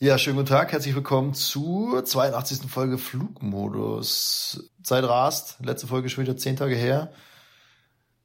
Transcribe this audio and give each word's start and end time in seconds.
Ja, 0.00 0.18
schönen 0.18 0.36
guten 0.36 0.48
Tag, 0.48 0.72
herzlich 0.72 0.96
willkommen 0.96 1.34
zur 1.34 2.04
82. 2.04 2.68
Folge 2.68 2.98
Flugmodus. 2.98 4.72
Zeit 4.82 5.04
rast, 5.04 5.58
letzte 5.64 5.86
Folge 5.86 6.08
schon 6.08 6.24
wieder 6.24 6.36
zehn 6.36 6.56
Tage 6.56 6.74
her. 6.74 7.12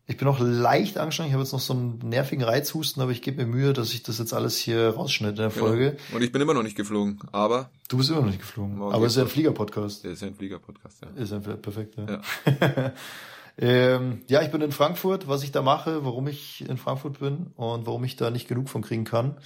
Ich 0.08 0.18
bin 0.18 0.26
noch 0.26 0.40
leicht 0.40 0.98
angeschlagen, 0.98 1.30
ich 1.30 1.34
habe 1.34 1.44
jetzt 1.44 1.54
noch 1.54 1.60
so 1.60 1.74
einen 1.74 2.00
nervigen 2.00 2.44
Reizhusten, 2.44 3.04
aber 3.04 3.12
ich 3.12 3.22
gebe 3.22 3.46
mir 3.46 3.46
Mühe, 3.46 3.74
dass 3.74 3.94
ich 3.94 4.02
das 4.02 4.18
jetzt 4.18 4.34
alles 4.34 4.58
hier 4.58 4.90
rausschneide 4.90 5.36
in 5.36 5.50
der 5.50 5.52
Folge. 5.52 5.98
Ja. 6.10 6.16
Und 6.16 6.24
ich 6.24 6.32
bin 6.32 6.42
immer 6.42 6.56
noch 6.56 6.64
nicht 6.64 6.76
geflogen, 6.76 7.20
aber... 7.32 7.70
Du 7.88 7.98
bist 7.98 8.10
immer 8.10 8.22
noch 8.22 8.28
nicht 8.28 8.40
geflogen, 8.40 8.82
aber 8.82 9.06
es 9.06 9.12
ist 9.12 9.18
ja 9.18 9.24
ein 9.24 9.30
Flieger-Podcast. 9.30 10.04
Ja, 10.04 10.10
ist 10.10 10.24
ja 10.24 10.28
ein 10.28 10.36
Flieger-Podcast, 10.36 11.04
ja. 11.04 11.22
Ist 11.22 11.32
ein 11.32 11.44
perfekt, 11.44 11.98
ja. 11.98 12.20
Ja. 12.48 12.94
ähm, 13.60 14.24
ja, 14.28 14.42
ich 14.42 14.50
bin 14.50 14.62
in 14.62 14.72
Frankfurt, 14.72 15.28
was 15.28 15.44
ich 15.44 15.52
da 15.52 15.62
mache, 15.62 16.04
warum 16.04 16.28
ich 16.28 16.68
in 16.68 16.78
Frankfurt 16.78 17.20
bin 17.20 17.52
und 17.56 17.86
warum 17.86 18.04
ich 18.06 18.16
da 18.16 18.32
nicht 18.32 18.48
genug 18.48 18.70
von 18.70 18.82
kriegen 18.82 19.04
kann 19.04 19.38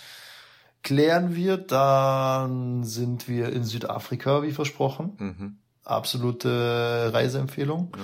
klären 0.84 1.36
wir. 1.36 1.58
Dann 1.58 2.84
sind 2.84 3.28
wir 3.28 3.52
in 3.52 3.64
Südafrika, 3.64 4.44
wie 4.44 4.52
versprochen. 4.52 5.14
Mhm. 5.18 5.58
Absolute 5.84 7.10
Reiseempfehlung. 7.14 7.92
Ja. 7.96 8.04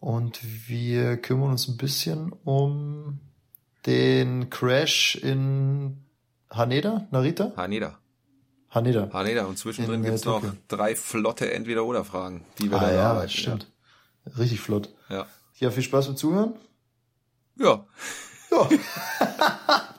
Und 0.00 0.40
wir 0.68 1.16
kümmern 1.16 1.50
uns 1.50 1.68
ein 1.68 1.76
bisschen 1.76 2.32
um 2.44 3.20
den 3.86 4.50
Crash 4.50 5.16
in 5.16 5.98
Haneda, 6.50 7.06
Narita? 7.10 7.52
Haneda. 7.56 7.98
Haneda. 8.70 9.10
Haneda. 9.12 9.44
Und 9.44 9.58
zwischendrin 9.58 10.02
gibt's 10.02 10.24
noch 10.24 10.42
drei 10.68 10.96
flotte 10.96 11.52
Entweder-Oder-Fragen, 11.52 12.44
die 12.58 12.70
wir 12.70 12.78
ah, 12.78 12.86
da 12.86 12.92
ja, 12.92 13.10
arbeiten. 13.10 13.30
Stimmt. 13.30 13.70
Ja. 14.24 14.32
Richtig 14.38 14.60
flott. 14.60 14.88
Ja. 15.08 15.26
Ja, 15.58 15.70
viel 15.70 15.82
Spaß 15.82 16.06
beim 16.06 16.16
Zuhören. 16.16 16.54
Ja. 17.56 17.86
Ja. 18.50 18.68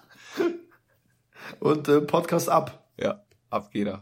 und 1.60 1.88
äh, 1.88 2.02
Podcast 2.02 2.50
ab. 2.50 2.84
Ja, 3.00 3.22
ab 3.50 3.72
geht 3.72 3.88
er. 3.88 4.02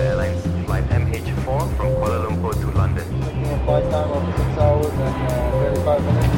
Airlines 0.00 0.40
flight 0.64 0.88
MH4 0.88 1.44
from 1.44 1.94
Kuala 1.96 2.24
Lumpur 2.24 2.52
to 2.54 2.70
London. 2.70 3.04
Flight 3.66 3.84
time 3.90 4.10
of 4.10 4.24
6 4.34 4.58
hours 4.58 4.86
and 4.86 5.30
uh, 5.30 5.60
35 5.84 6.04
minutes. 6.06 6.29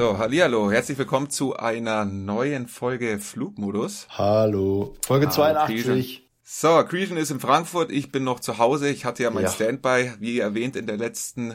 So, 0.00 0.16
hallihallo, 0.16 0.72
herzlich 0.72 0.96
willkommen 0.96 1.28
zu 1.28 1.56
einer 1.56 2.06
neuen 2.06 2.68
Folge 2.68 3.18
Flugmodus. 3.18 4.06
Hallo, 4.08 4.96
Folge 5.04 5.26
Hallo, 5.26 5.34
82. 5.34 5.84
Creation. 5.84 6.22
So, 6.42 6.84
Creation 6.84 7.18
ist 7.18 7.30
in 7.30 7.38
Frankfurt, 7.38 7.92
ich 7.92 8.10
bin 8.10 8.24
noch 8.24 8.40
zu 8.40 8.56
Hause. 8.56 8.88
Ich 8.88 9.04
hatte 9.04 9.24
ja 9.24 9.30
mein 9.30 9.42
ja. 9.42 9.50
Standby, 9.50 10.12
wie 10.18 10.38
erwähnt 10.38 10.74
in 10.74 10.86
der 10.86 10.96
letzten 10.96 11.54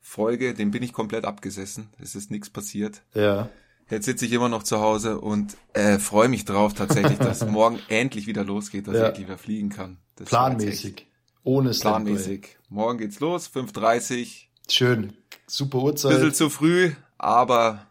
Folge, 0.00 0.54
dem 0.54 0.72
bin 0.72 0.82
ich 0.82 0.92
komplett 0.92 1.24
abgesessen. 1.24 1.90
Es 2.02 2.16
ist 2.16 2.32
nichts 2.32 2.50
passiert. 2.50 3.02
Ja. 3.14 3.48
Jetzt 3.88 4.06
sitze 4.06 4.26
ich 4.26 4.32
immer 4.32 4.48
noch 4.48 4.64
zu 4.64 4.80
Hause 4.80 5.20
und 5.20 5.56
äh, 5.72 6.00
freue 6.00 6.28
mich 6.28 6.44
drauf 6.44 6.74
tatsächlich, 6.74 7.20
dass 7.20 7.46
morgen 7.48 7.78
endlich 7.86 8.26
wieder 8.26 8.42
losgeht, 8.42 8.88
dass 8.88 8.96
ja. 8.96 9.12
ich 9.12 9.20
wieder 9.20 9.38
fliegen 9.38 9.68
kann. 9.68 9.98
Das 10.16 10.28
Planmäßig. 10.28 11.06
Ohne 11.44 11.72
Standby. 11.72 12.10
Planmäßig. 12.10 12.58
Morgen 12.70 12.98
geht's 12.98 13.20
los, 13.20 13.48
5.30 13.48 14.48
Schön. 14.68 15.12
Super 15.46 15.78
Uhrzeit. 15.78 16.12
Bisschen 16.12 16.34
zu 16.34 16.50
früh, 16.50 16.92
aber 17.18 17.86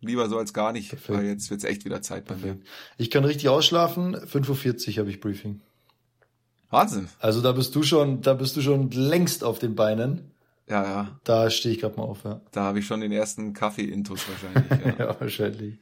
lieber 0.00 0.28
so 0.28 0.38
als 0.38 0.52
gar 0.52 0.72
nicht, 0.72 0.90
Perfekt. 0.90 1.18
weil 1.18 1.26
jetzt 1.26 1.50
wird's 1.50 1.64
echt 1.64 1.84
wieder 1.84 2.02
Zeit 2.02 2.24
bei 2.24 2.36
mir. 2.36 2.58
Ich 2.96 3.10
kann 3.10 3.24
richtig 3.24 3.48
ausschlafen, 3.48 4.16
5.40 4.16 4.88
Uhr 4.92 4.96
habe 4.98 5.10
ich 5.10 5.20
Briefing. 5.20 5.60
Wahnsinn. 6.70 7.08
Also 7.18 7.40
da 7.42 7.52
bist 7.52 7.74
du 7.74 7.82
schon, 7.82 8.22
da 8.22 8.34
bist 8.34 8.56
du 8.56 8.62
schon 8.62 8.90
längst 8.90 9.44
auf 9.44 9.58
den 9.58 9.74
Beinen. 9.74 10.30
Ja, 10.68 10.84
ja. 10.84 11.20
Da 11.24 11.50
stehe 11.50 11.74
ich 11.74 11.80
gerade 11.80 11.96
mal 11.96 12.04
auf, 12.04 12.22
ja. 12.24 12.40
Da 12.52 12.62
habe 12.62 12.78
ich 12.78 12.86
schon 12.86 13.00
den 13.00 13.10
ersten 13.10 13.52
Kaffee-Intus 13.52 14.24
wahrscheinlich. 14.28 14.96
Ja. 14.98 15.06
ja, 15.06 15.20
wahrscheinlich. 15.20 15.78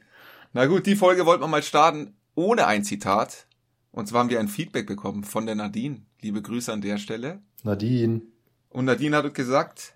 Na 0.53 0.65
gut, 0.65 0.87
die 0.87 0.95
Folge 0.95 1.27
wollten 1.27 1.43
wir 1.43 1.47
mal 1.47 1.61
starten 1.61 2.15
ohne 2.33 2.65
ein 2.65 2.83
Zitat. 2.83 3.45
Und 3.91 4.07
zwar 4.07 4.21
haben 4.21 4.29
wir 4.29 4.39
ein 4.39 4.47
Feedback 4.47 4.87
bekommen 4.87 5.23
von 5.23 5.45
der 5.45 5.55
Nadine. 5.55 6.01
Liebe 6.21 6.41
Grüße 6.41 6.73
an 6.73 6.81
der 6.81 6.97
Stelle. 6.97 7.39
Nadine. 7.63 8.21
Und 8.69 8.85
Nadine 8.85 9.17
hat 9.17 9.33
gesagt, 9.35 9.93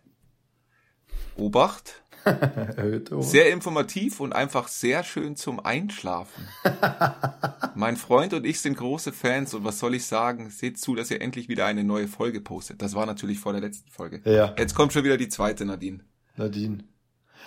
Obacht, 1.35 2.02
sehr 3.21 3.51
informativ 3.51 4.19
und 4.19 4.33
einfach 4.33 4.67
sehr 4.67 5.03
schön 5.03 5.35
zum 5.35 5.59
Einschlafen. 5.59 6.47
mein 7.75 7.97
Freund 7.97 8.33
und 8.33 8.45
ich 8.45 8.61
sind 8.61 8.77
große 8.77 9.11
Fans 9.11 9.53
und 9.53 9.63
was 9.63 9.79
soll 9.79 9.95
ich 9.95 10.05
sagen? 10.05 10.49
Seht 10.49 10.79
zu, 10.79 10.95
dass 10.95 11.11
ihr 11.11 11.21
endlich 11.21 11.49
wieder 11.49 11.65
eine 11.65 11.83
neue 11.83 12.07
Folge 12.07 12.41
postet. 12.41 12.81
Das 12.81 12.95
war 12.95 13.05
natürlich 13.05 13.39
vor 13.39 13.51
der 13.51 13.61
letzten 13.61 13.89
Folge. 13.89 14.21
Ja. 14.25 14.55
Jetzt 14.57 14.75
kommt 14.75 14.93
schon 14.93 15.03
wieder 15.03 15.17
die 15.17 15.29
zweite, 15.29 15.65
Nadine. 15.65 15.99
Nadine. 16.35 16.83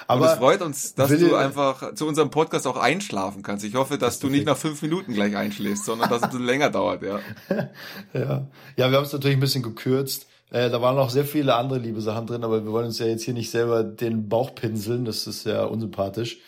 Aber 0.06 0.22
und 0.22 0.28
es 0.28 0.38
freut 0.38 0.62
uns, 0.62 0.94
dass 0.94 1.10
du 1.10 1.34
einfach 1.36 1.94
zu 1.94 2.06
unserem 2.06 2.30
Podcast 2.30 2.66
auch 2.66 2.76
einschlafen 2.76 3.42
kannst. 3.42 3.64
Ich 3.64 3.74
hoffe, 3.74 3.98
dass 3.98 4.18
du 4.18 4.28
nicht 4.28 4.46
nach 4.46 4.56
fünf 4.56 4.82
Minuten 4.82 5.14
gleich 5.14 5.36
einschläfst, 5.36 5.84
sondern 5.84 6.08
dass 6.08 6.18
es 6.18 6.24
ein 6.24 6.30
bisschen 6.30 6.46
länger 6.46 6.70
dauert, 6.70 7.02
ja. 7.02 7.20
ja. 8.12 8.46
Ja, 8.76 8.90
wir 8.90 8.96
haben 8.98 9.04
es 9.04 9.12
natürlich 9.12 9.36
ein 9.36 9.40
bisschen 9.40 9.62
gekürzt. 9.62 10.26
Äh, 10.50 10.70
da 10.70 10.80
waren 10.80 10.96
noch 10.96 11.10
sehr 11.10 11.24
viele 11.24 11.54
andere 11.54 11.78
liebe 11.78 12.00
Sachen 12.00 12.26
drin, 12.26 12.44
aber 12.44 12.64
wir 12.64 12.72
wollen 12.72 12.86
uns 12.86 12.98
ja 12.98 13.06
jetzt 13.06 13.24
hier 13.24 13.34
nicht 13.34 13.50
selber 13.50 13.82
den 13.82 14.28
Bauch 14.28 14.54
pinseln, 14.54 15.04
das 15.04 15.26
ist 15.26 15.44
ja 15.44 15.64
unsympathisch. 15.64 16.38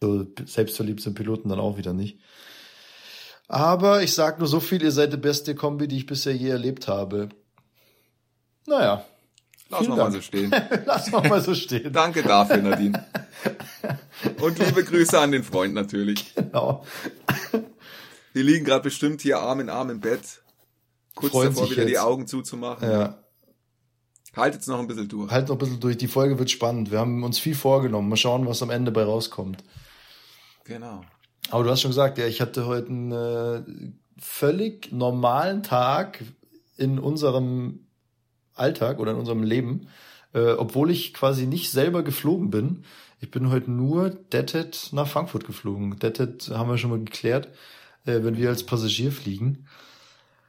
So 0.00 0.26
selbstverliebt 0.44 1.00
sind 1.00 1.14
Piloten 1.14 1.48
dann 1.48 1.58
auch 1.58 1.76
wieder 1.76 1.92
nicht. 1.92 2.20
Aber 3.48 4.02
ich 4.02 4.14
sag 4.14 4.38
nur 4.38 4.46
so 4.46 4.60
viel, 4.60 4.82
ihr 4.82 4.92
seid 4.92 5.12
die 5.12 5.16
beste 5.16 5.54
Kombi, 5.54 5.88
die 5.88 5.96
ich 5.96 6.06
bisher 6.06 6.36
je 6.36 6.50
erlebt 6.50 6.86
habe. 6.86 7.30
Naja. 8.66 9.04
Lass 9.70 9.88
mal 9.88 10.12
so 10.12 10.20
stehen. 10.20 10.54
Lass 10.86 11.10
mal 11.10 11.28
mal 11.28 11.42
so 11.42 11.54
stehen. 11.54 11.92
Danke 11.92 12.22
dafür, 12.22 12.58
Nadine. 12.58 13.04
Und 14.40 14.58
liebe 14.58 14.84
Grüße 14.84 15.18
an 15.18 15.32
den 15.32 15.44
Freund 15.44 15.74
natürlich. 15.74 16.34
Genau. 16.34 16.84
Die 18.34 18.42
liegen 18.42 18.64
gerade 18.64 18.82
bestimmt 18.82 19.20
hier 19.20 19.40
Arm 19.40 19.60
in 19.60 19.68
Arm 19.68 19.90
im 19.90 20.00
Bett. 20.00 20.42
Kurz 21.14 21.32
Freuen 21.32 21.48
davor 21.50 21.70
wieder 21.70 21.82
jetzt. 21.82 21.90
die 21.90 21.98
Augen 21.98 22.26
zuzumachen. 22.26 22.90
Ja. 22.90 23.18
Haltet's 24.38 24.66
noch 24.66 24.78
ein 24.78 24.86
bisschen 24.86 25.08
durch. 25.08 25.30
Halt 25.30 25.48
noch 25.48 25.56
ein 25.56 25.58
bisschen 25.58 25.80
durch. 25.80 25.96
Die 25.98 26.08
Folge 26.08 26.38
wird 26.38 26.50
spannend. 26.50 26.90
Wir 26.90 26.98
haben 26.98 27.22
uns 27.22 27.38
viel 27.38 27.54
vorgenommen. 27.54 28.08
Mal 28.08 28.16
schauen, 28.16 28.46
was 28.46 28.62
am 28.62 28.70
Ende 28.70 28.90
bei 28.90 29.02
rauskommt. 29.02 29.64
Genau. 30.64 31.02
Aber 31.50 31.64
du 31.64 31.70
hast 31.70 31.80
schon 31.80 31.90
gesagt, 31.90 32.18
ja, 32.18 32.26
ich 32.26 32.40
hatte 32.40 32.66
heute 32.66 32.88
einen 32.88 33.12
äh, 33.12 33.62
völlig 34.18 34.92
normalen 34.92 35.62
Tag 35.62 36.22
in 36.76 36.98
unserem 36.98 37.86
Alltag 38.54 38.98
oder 38.98 39.12
in 39.12 39.18
unserem 39.18 39.42
Leben, 39.42 39.88
äh, 40.34 40.52
obwohl 40.52 40.90
ich 40.90 41.14
quasi 41.14 41.46
nicht 41.46 41.70
selber 41.70 42.02
geflogen 42.02 42.50
bin. 42.50 42.84
Ich 43.20 43.30
bin 43.30 43.50
heute 43.50 43.70
nur 43.70 44.10
Detted 44.10 44.90
nach 44.92 45.08
Frankfurt 45.08 45.46
geflogen. 45.46 45.98
Detted 45.98 46.50
haben 46.50 46.70
wir 46.70 46.78
schon 46.78 46.90
mal 46.90 46.98
geklärt, 46.98 47.48
äh, 48.04 48.22
wenn 48.22 48.36
wir 48.36 48.50
als 48.50 48.64
Passagier 48.64 49.10
fliegen. 49.10 49.66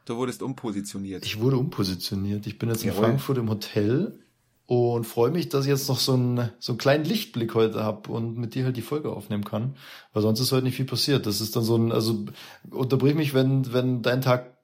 Du 0.10 0.18
wurdest 0.18 0.42
umpositioniert. 0.42 1.24
Ich 1.24 1.40
wurde 1.40 1.58
umpositioniert. 1.58 2.48
Ich 2.48 2.58
bin 2.58 2.70
jetzt 2.70 2.84
Jawohl. 2.84 2.98
in 2.98 3.04
Frankfurt 3.04 3.38
im 3.38 3.48
Hotel 3.48 4.20
und 4.66 5.04
freue 5.04 5.30
mich, 5.30 5.50
dass 5.50 5.66
ich 5.66 5.70
jetzt 5.70 5.88
noch 5.88 6.00
so 6.00 6.14
einen, 6.14 6.50
so 6.58 6.72
einen 6.72 6.80
kleinen 6.80 7.06
Lichtblick 7.06 7.54
heute 7.54 7.84
habe 7.84 8.12
und 8.12 8.36
mit 8.36 8.56
dir 8.56 8.66
halt 8.66 8.76
die 8.76 8.82
Folge 8.82 9.12
aufnehmen 9.12 9.44
kann. 9.44 9.76
Weil 10.12 10.24
sonst 10.24 10.40
ist 10.40 10.52
heute 10.52 10.64
nicht 10.64 10.78
viel 10.78 10.88
passiert. 10.88 11.28
Das 11.28 11.42
ist 11.42 11.56
dann 11.56 11.62
so 11.62 11.76
ein, 11.76 11.92
also 11.92 12.26
unterbrich 12.72 13.14
mich, 13.14 13.36
wenn, 13.36 13.72
wenn 13.72 14.02
dein 14.02 14.22
Tag 14.22 14.58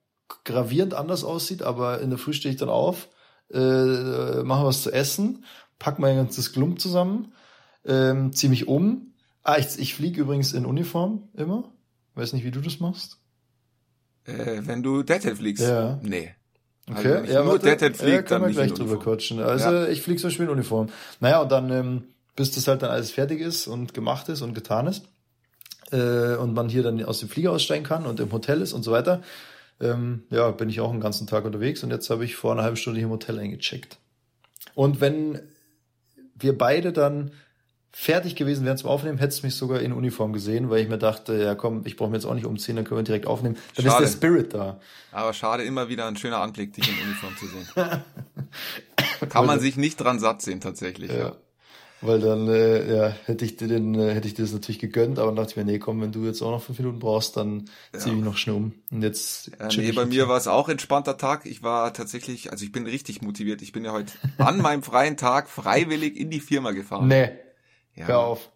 gravierend 0.46 0.96
anders 0.96 1.24
aussieht, 1.24 1.62
aber 1.62 2.02
in 2.02 2.10
der 2.10 2.18
Früh 2.18 2.34
stehe 2.34 2.52
ich 2.52 2.60
dann 2.60 2.70
auf, 2.70 3.08
äh, 3.52 4.42
mache 4.42 4.66
was 4.66 4.82
zu 4.82 4.92
essen, 4.92 5.46
pack 5.78 6.00
mein 6.00 6.16
ganzes 6.16 6.54
Klump 6.54 6.82
zusammen, 6.82 7.34
ähm, 7.86 8.34
zieh 8.34 8.50
mich 8.50 8.68
um. 8.68 9.14
Ah, 9.44 9.60
ich, 9.60 9.78
ich 9.78 9.94
fliege 9.94 10.22
übrigens 10.22 10.54
in 10.54 10.66
Uniform 10.66 11.30
immer. 11.36 11.72
Weiß 12.16 12.34
nicht, 12.34 12.46
wie 12.46 12.52
du 12.52 12.62
das 12.62 12.80
machst. 12.80 13.20
Äh, 14.26 14.62
wenn 14.66 14.84
du 14.84 15.04
Deadhead 15.04 15.38
fliegst? 15.38 15.64
Ja. 15.64 16.00
Nee. 16.02 16.34
Okay, 16.90 17.14
also, 17.14 17.34
ja, 17.34 17.44
nur 17.44 17.60
Deadhead 17.60 17.98
fliegt, 17.98 18.14
ja, 18.14 18.22
können 18.22 18.46
wir 18.46 18.52
gleich 18.52 18.74
drüber 18.74 19.00
quatschen. 19.00 19.40
Also 19.40 19.72
ja. 19.72 19.88
ich 19.88 20.02
fliege 20.02 20.20
zum 20.20 20.30
Beispiel 20.30 20.46
in 20.46 20.52
Uniform. 20.52 20.90
Naja, 21.20 21.42
und 21.42 21.52
dann, 21.52 21.72
ähm, 21.72 22.04
bis 22.36 22.52
das 22.52 22.68
halt 22.68 22.84
dann 22.84 22.92
alles 22.92 23.12
fertig 23.12 23.42
ist 23.42 23.68
und 23.68 23.94
gemacht 23.94 24.30
ist 24.30 24.42
und 24.42 24.54
getan 24.54 24.88
ist, 24.88 25.04
äh, 25.92 26.36
und 26.36 26.54
man 26.54 26.70
hier 26.70 26.84
dann 26.84 27.04
aus 27.04 27.20
dem 27.20 27.30
Flieger 27.30 27.52
aussteigen 27.52 27.84
kann 27.84 28.06
und 28.06 28.20
im 28.20 28.32
Hotel 28.32 28.62
ist 28.62 28.74
und 28.74 28.84
so 28.84 28.92
weiter, 28.92 29.22
ähm, 29.80 30.24
ja, 30.30 30.52
bin 30.52 30.70
ich 30.70 30.80
auch 30.80 30.92
einen 30.92 31.02
ganzen 31.02 31.28
Tag 31.28 31.46
unterwegs 31.46 31.84
und 31.84 31.92
jetzt 31.92 32.10
habe 32.10 32.24
ich 32.24 32.36
vor 32.36 32.52
einer 32.52 32.64
halben 32.64 32.78
Stunde 32.78 33.00
hier 33.00 33.08
im 33.08 33.14
Hotel 33.14 33.40
eingecheckt. 33.40 33.98
Und 34.76 35.02
wenn 35.02 35.40
wir 36.36 36.58
beide 36.58 36.94
dann 36.94 37.32
fertig 37.98 38.36
gewesen 38.36 38.66
wären 38.66 38.78
zum 38.78 38.90
Aufnehmen, 38.90 39.18
hättest 39.20 39.42
du 39.42 39.48
mich 39.48 39.56
sogar 39.56 39.80
in 39.80 39.94
Uniform 39.94 40.34
gesehen, 40.34 40.70
weil 40.70 40.84
ich 40.84 40.90
mir 40.90 40.98
dachte, 40.98 41.42
ja 41.42 41.56
komm, 41.56 41.84
ich 41.86 41.96
brauche 41.96 42.10
mir 42.10 42.18
jetzt 42.18 42.26
auch 42.26 42.34
nicht 42.34 42.46
umziehen, 42.46 42.76
dann 42.76 42.84
können 42.84 43.00
wir 43.00 43.04
direkt 43.04 43.26
aufnehmen. 43.26 43.56
Dann 43.76 43.86
schade. 43.86 44.04
ist 44.04 44.12
der 44.12 44.18
Spirit 44.18 44.54
da. 44.54 44.82
Aber 45.14 45.32
schade, 45.32 45.64
immer 45.64 45.88
wieder 45.88 46.06
ein 46.06 46.18
schöner 46.18 46.40
Anblick, 46.40 46.74
dich 46.74 46.90
in 46.90 47.06
Uniform 47.06 47.38
zu 47.38 47.48
sehen. 47.48 48.02
Kann 49.30 49.46
man 49.46 49.62
sich 49.62 49.78
nicht 49.78 49.96
dran 49.96 50.20
satt 50.20 50.42
sehen, 50.42 50.60
tatsächlich. 50.60 51.10
Ja. 51.10 51.18
ja. 51.18 51.36
Weil 52.02 52.20
dann 52.20 52.50
äh, 52.50 52.94
ja, 52.94 53.16
hätte 53.24 53.46
ich 53.46 53.56
dir 53.56 53.70
den, 53.70 53.96
äh, 53.96 54.14
hätte 54.14 54.28
ich 54.28 54.34
dir 54.34 54.44
das 54.44 54.52
natürlich 54.52 54.80
gegönnt, 54.80 55.18
aber 55.18 55.28
dann 55.28 55.38
dachte 55.38 55.52
ich 55.52 55.56
mir, 55.56 55.64
nee, 55.64 55.80
komm, 55.80 56.02
wenn 56.02 56.12
du 56.12 56.26
jetzt 56.26 56.42
auch 56.42 56.52
noch 56.52 56.62
fünf 56.62 56.78
Minuten 56.80 57.00
brauchst, 57.00 57.38
dann 57.38 57.70
ja. 57.94 58.00
ziehe 58.00 58.14
ich 58.14 58.22
noch 58.22 58.36
schnell 58.36 58.58
um. 58.58 58.74
Und 58.92 59.04
jetzt. 59.04 59.52
Ja, 59.58 59.70
nee, 59.70 59.94
bei 59.94 60.06
mir 60.06 60.28
war 60.28 60.36
es 60.36 60.48
auch 60.50 60.68
entspannter 60.68 61.18
Tag. 61.18 61.46
Ich 61.46 61.64
war 61.64 61.94
tatsächlich, 61.94 62.52
also 62.52 62.66
ich 62.66 62.74
bin 62.74 62.86
richtig 62.86 63.22
motiviert. 63.22 63.62
Ich 63.62 63.72
bin 63.72 63.86
ja 63.86 63.94
heute 63.94 64.12
an 64.38 64.58
meinem 64.62 64.84
freien 64.84 65.16
Tag 65.16 65.50
freiwillig 65.50 66.18
in 66.18 66.30
die 66.30 66.42
Firma 66.42 66.72
gefahren. 66.72 67.08
Nee. 67.08 67.32
Ja. 67.96 68.08
Hör 68.08 68.20
auf. 68.20 68.52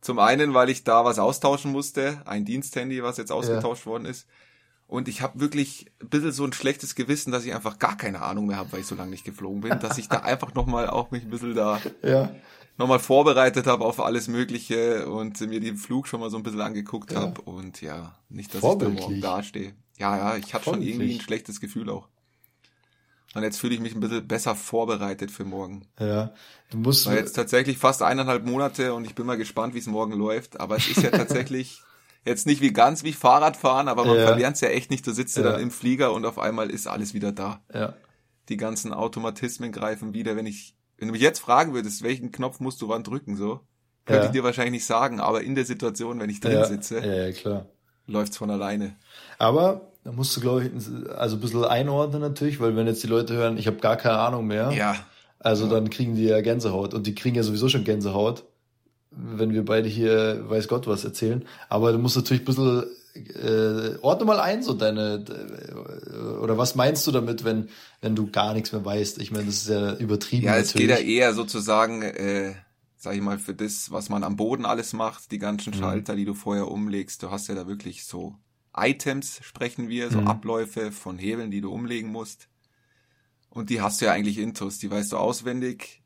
Zum 0.00 0.18
einen, 0.18 0.52
weil 0.54 0.68
ich 0.68 0.84
da 0.84 1.04
was 1.04 1.18
austauschen 1.18 1.70
musste, 1.70 2.22
ein 2.24 2.44
Diensthandy, 2.44 3.02
was 3.02 3.18
jetzt 3.18 3.30
ausgetauscht 3.30 3.86
ja. 3.86 3.92
worden 3.92 4.04
ist. 4.04 4.26
Und 4.88 5.08
ich 5.08 5.22
habe 5.22 5.40
wirklich 5.40 5.90
ein 6.02 6.10
bisschen 6.10 6.32
so 6.32 6.44
ein 6.44 6.52
schlechtes 6.52 6.94
Gewissen, 6.94 7.32
dass 7.32 7.46
ich 7.46 7.54
einfach 7.54 7.78
gar 7.78 7.96
keine 7.96 8.20
Ahnung 8.20 8.46
mehr 8.46 8.58
habe, 8.58 8.72
weil 8.72 8.80
ich 8.80 8.86
so 8.86 8.94
lange 8.94 9.10
nicht 9.10 9.24
geflogen 9.24 9.62
bin, 9.62 9.78
dass 9.80 9.96
ich 9.96 10.08
da 10.08 10.18
einfach 10.22 10.54
nochmal 10.54 10.90
auch 10.90 11.10
mich 11.10 11.22
ein 11.22 11.30
bisschen 11.30 11.54
da 11.54 11.80
ja. 12.02 12.34
nochmal 12.76 12.98
vorbereitet 12.98 13.66
habe 13.66 13.86
auf 13.86 14.00
alles 14.00 14.28
Mögliche 14.28 15.08
und 15.08 15.40
mir 15.40 15.60
den 15.60 15.78
Flug 15.78 16.08
schon 16.08 16.20
mal 16.20 16.28
so 16.28 16.36
ein 16.36 16.42
bisschen 16.42 16.60
angeguckt 16.60 17.12
ja. 17.12 17.20
habe. 17.20 17.40
Und 17.40 17.80
ja, 17.80 18.16
nicht, 18.28 18.52
dass 18.52 18.62
ich 18.62 18.78
da 18.78 18.88
morgen 18.88 19.20
dastehe. 19.22 19.72
Ja, 19.98 20.16
ja, 20.16 20.36
ich 20.36 20.52
habe 20.52 20.64
schon 20.64 20.82
irgendwie 20.82 21.14
ein 21.14 21.20
schlechtes 21.20 21.60
Gefühl 21.60 21.88
auch. 21.88 22.08
Und 23.34 23.42
jetzt 23.42 23.58
fühle 23.58 23.74
ich 23.74 23.80
mich 23.80 23.94
ein 23.94 24.00
bisschen 24.00 24.26
besser 24.28 24.54
vorbereitet 24.54 25.30
für 25.30 25.44
morgen. 25.44 25.86
Ja, 25.98 26.34
du 26.70 26.78
musst. 26.78 27.06
War 27.06 27.14
jetzt 27.14 27.32
tatsächlich 27.32 27.78
fast 27.78 28.02
eineinhalb 28.02 28.44
Monate 28.44 28.92
und 28.92 29.04
ich 29.04 29.14
bin 29.14 29.24
mal 29.24 29.38
gespannt, 29.38 29.74
wie 29.74 29.78
es 29.78 29.86
morgen 29.86 30.12
läuft. 30.12 30.60
Aber 30.60 30.76
es 30.76 30.88
ist 30.88 31.02
ja 31.02 31.10
tatsächlich 31.10 31.82
Jetzt 32.24 32.46
nicht 32.46 32.60
wie 32.60 32.72
ganz 32.72 33.02
wie 33.02 33.12
Fahrradfahren, 33.12 33.88
aber 33.88 34.04
man 34.04 34.16
ja. 34.16 34.26
verlernt 34.26 34.54
es 34.54 34.60
ja 34.60 34.68
echt 34.68 34.90
nicht. 34.90 35.06
Du 35.06 35.12
sitzt 35.12 35.36
ja. 35.36 35.42
dann 35.42 35.60
im 35.60 35.72
Flieger 35.72 36.12
und 36.12 36.24
auf 36.24 36.38
einmal 36.38 36.70
ist 36.70 36.86
alles 36.86 37.14
wieder 37.14 37.32
da. 37.32 37.60
Ja. 37.74 37.94
Die 38.48 38.56
ganzen 38.56 38.92
Automatismen 38.92 39.72
greifen 39.72 40.14
wieder. 40.14 40.36
Wenn 40.36 40.46
ich, 40.46 40.76
wenn 40.98 41.08
du 41.08 41.12
mich 41.12 41.22
jetzt 41.22 41.40
fragen 41.40 41.74
würdest, 41.74 42.02
welchen 42.02 42.30
Knopf 42.30 42.60
musst 42.60 42.80
du 42.80 42.88
wann 42.88 43.02
drücken, 43.02 43.36
so, 43.36 43.60
könnte 44.04 44.22
ja. 44.22 44.26
ich 44.26 44.32
dir 44.32 44.44
wahrscheinlich 44.44 44.72
nicht 44.72 44.86
sagen. 44.86 45.18
Aber 45.18 45.42
in 45.42 45.56
der 45.56 45.64
Situation, 45.64 46.20
wenn 46.20 46.30
ich 46.30 46.38
drin 46.38 46.64
sitze, 46.64 47.32
klar. 47.32 47.66
läuft's 48.06 48.36
von 48.36 48.50
alleine. 48.50 48.96
Aber 49.38 49.91
da 50.04 50.12
musst 50.12 50.36
du, 50.36 50.40
glaube 50.40 50.64
ich, 50.64 50.70
also 51.16 51.36
ein 51.36 51.40
bisschen 51.40 51.64
einordnen 51.64 52.20
natürlich, 52.20 52.60
weil 52.60 52.76
wenn 52.76 52.86
jetzt 52.86 53.02
die 53.02 53.08
Leute 53.08 53.34
hören, 53.34 53.56
ich 53.56 53.66
habe 53.66 53.76
gar 53.78 53.96
keine 53.96 54.18
Ahnung 54.18 54.46
mehr. 54.46 54.72
Ja. 54.72 54.96
Also 55.38 55.68
dann 55.68 55.90
kriegen 55.90 56.14
die 56.14 56.24
ja 56.24 56.40
Gänsehaut 56.40 56.94
und 56.94 57.06
die 57.06 57.14
kriegen 57.14 57.36
ja 57.36 57.42
sowieso 57.42 57.68
schon 57.68 57.84
Gänsehaut 57.84 58.44
wenn 59.14 59.52
wir 59.52 59.64
beide 59.64 59.88
hier 59.88 60.48
weiß 60.48 60.68
Gott 60.68 60.86
was 60.86 61.04
erzählen. 61.04 61.44
Aber 61.68 61.92
du 61.92 61.98
musst 61.98 62.16
natürlich 62.16 62.42
ein 62.42 62.46
bisschen 62.46 62.84
äh, 63.14 63.98
ordne 64.00 64.24
mal 64.24 64.40
ein, 64.40 64.62
so 64.62 64.72
deine 64.72 65.24
äh, 65.28 66.16
oder 66.38 66.56
was 66.56 66.74
meinst 66.74 67.06
du 67.06 67.10
damit, 67.10 67.44
wenn 67.44 67.68
wenn 68.00 68.14
du 68.14 68.30
gar 68.30 68.54
nichts 68.54 68.72
mehr 68.72 68.84
weißt? 68.84 69.18
Ich 69.20 69.30
meine, 69.30 69.46
das 69.46 69.56
ist 69.56 69.68
ja 69.68 69.94
übertrieben. 69.94 70.46
Ja, 70.46 70.56
es 70.56 70.72
geht 70.72 70.88
ja 70.88 70.96
eher 70.96 71.34
sozusagen, 71.34 72.02
äh, 72.02 72.54
sag 72.96 73.14
ich 73.14 73.20
mal, 73.20 73.38
für 73.38 73.54
das, 73.54 73.90
was 73.90 74.08
man 74.08 74.24
am 74.24 74.36
Boden 74.36 74.64
alles 74.64 74.92
macht, 74.92 75.30
die 75.30 75.38
ganzen 75.38 75.74
mhm. 75.74 75.78
Schalter, 75.78 76.14
mhm. 76.14 76.18
die 76.18 76.24
du 76.24 76.34
vorher 76.34 76.68
umlegst. 76.68 77.22
Du 77.22 77.30
hast 77.30 77.48
ja 77.48 77.54
da 77.54 77.66
wirklich 77.66 78.04
so 78.04 78.36
Items, 78.76 79.40
sprechen 79.42 79.88
wir, 79.88 80.10
so 80.10 80.20
mhm. 80.20 80.28
Abläufe 80.28 80.92
von 80.92 81.18
Hebeln, 81.18 81.50
die 81.50 81.60
du 81.60 81.72
umlegen 81.72 82.10
musst. 82.10 82.48
Und 83.50 83.70
die 83.70 83.80
hast 83.80 84.00
du 84.00 84.06
ja 84.06 84.12
eigentlich 84.12 84.38
intus, 84.38 84.78
die 84.78 84.90
weißt 84.90 85.12
du 85.12 85.18
auswendig 85.18 86.02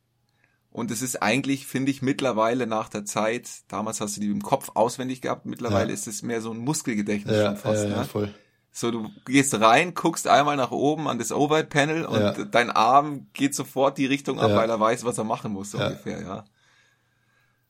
und 0.77 0.91
es 0.91 1.01
ist 1.01 1.23
eigentlich, 1.23 1.67
finde 1.67 1.91
ich, 1.91 2.03
mittlerweile 2.03 2.67
nach 2.67 2.91
der 2.91 3.07
Zeit, 3.07 3.49
damals 3.69 4.03
hast 4.03 4.19
du 4.19 4.21
die 4.21 4.27
im 4.27 4.43
Kopf 4.43 4.73
auswendig 4.75 5.23
gehabt, 5.23 5.47
mittlerweile 5.47 5.89
ja. 5.89 5.95
ist 5.95 6.07
es 6.07 6.23
mehr 6.23 6.43
so 6.43 6.51
ein 6.51 6.59
Muskelgedächtnis 6.59 7.35
ja, 7.35 7.47
schon 7.47 7.57
fast. 7.57 7.85
Ja, 7.85 7.91
ja, 7.93 7.97
ne? 8.01 8.05
voll. 8.05 8.35
So, 8.73 8.91
du 8.91 9.09
gehst 9.25 9.59
rein, 9.59 9.95
guckst 9.95 10.29
einmal 10.29 10.59
nach 10.59 10.73
oben 10.73 11.09
an 11.09 11.19
das 11.19 11.33
Overhead-Panel 11.33 12.05
und 12.05 12.55
dein 12.55 12.71
Arm 12.71 13.29
geht 13.33 13.55
sofort 13.55 13.97
die 13.97 14.05
Richtung 14.05 14.39
ab, 14.39 14.51
weil 14.51 14.69
er 14.69 14.79
weiß, 14.79 15.07
was 15.07 15.17
er 15.17 15.25
machen 15.25 15.51
muss, 15.51 15.71
so 15.71 15.79
ungefähr, 15.79 16.21
ja. 16.21 16.45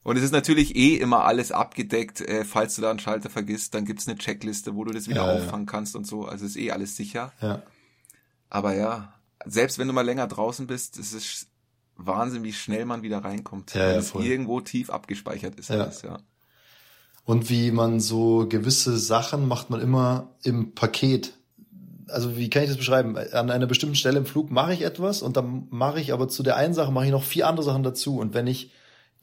Und 0.07 0.17
es 0.17 0.23
ist 0.23 0.31
natürlich 0.31 0.77
eh 0.77 0.95
immer 0.95 1.25
alles 1.25 1.51
abgedeckt, 1.51 2.21
äh, 2.21 2.45
falls 2.45 2.77
du 2.77 2.83
da 2.83 2.91
einen 2.91 3.01
Schalter 3.01 3.29
vergisst, 3.29 3.75
dann 3.75 3.85
gibt's 3.85 4.07
eine 4.07 4.17
Checkliste, 4.17 4.77
wo 4.77 4.85
du 4.85 4.93
das 4.93 5.09
wieder 5.09 5.25
auffangen 5.25 5.67
kannst 5.67 5.97
und 5.97 6.07
so. 6.07 6.27
Also 6.27 6.47
ist 6.47 6.57
eh 6.57 6.71
alles 6.71 6.95
sicher. 6.95 7.33
Ja. 7.43 7.65
Aber 8.49 8.73
ja, 8.73 9.15
selbst 9.47 9.81
wenn 9.81 9.89
du 9.89 9.93
mal 9.93 10.07
länger 10.07 10.29
draußen 10.29 10.69
bist, 10.69 10.97
es 10.97 11.13
ist 11.13 11.49
Wahnsinn, 11.97 12.45
wie 12.45 12.53
schnell 12.53 12.85
man 12.85 13.03
wieder 13.03 13.19
reinkommt, 13.19 13.75
ja, 13.75 13.81
wenn 13.89 13.99
es 13.99 14.15
irgendwo 14.15 14.61
tief 14.61 14.91
abgespeichert 14.91 15.59
ist. 15.59 15.71
Ja. 15.71 15.81
Alles, 15.81 16.03
ja. 16.03 16.19
Und 17.25 17.51
wie 17.51 17.73
man 17.73 17.99
so 17.99 18.47
gewisse 18.49 18.97
Sachen 18.99 19.49
macht 19.49 19.71
man 19.71 19.81
immer 19.81 20.37
im 20.45 20.73
Paket. 20.73 21.33
Also 22.07 22.37
wie 22.37 22.49
kann 22.49 22.63
ich 22.63 22.69
das 22.69 22.79
beschreiben? 22.79 23.19
An 23.33 23.51
einer 23.51 23.67
bestimmten 23.67 23.97
Stelle 23.97 24.19
im 24.19 24.27
Flug 24.27 24.53
mache 24.53 24.73
ich 24.73 24.83
etwas 24.83 25.23
und 25.23 25.37
dann 25.37 25.67
mache 25.71 26.01
ich 26.01 26.13
aber 26.13 26.29
zu 26.29 26.45
der 26.45 26.55
einen 26.55 26.75
Sache 26.75 26.93
mache 26.93 27.07
ich 27.07 27.11
noch 27.11 27.25
vier 27.25 27.49
andere 27.49 27.65
Sachen 27.65 27.83
dazu. 27.83 28.19
Und 28.19 28.35
wenn 28.35 28.47
ich 28.47 28.71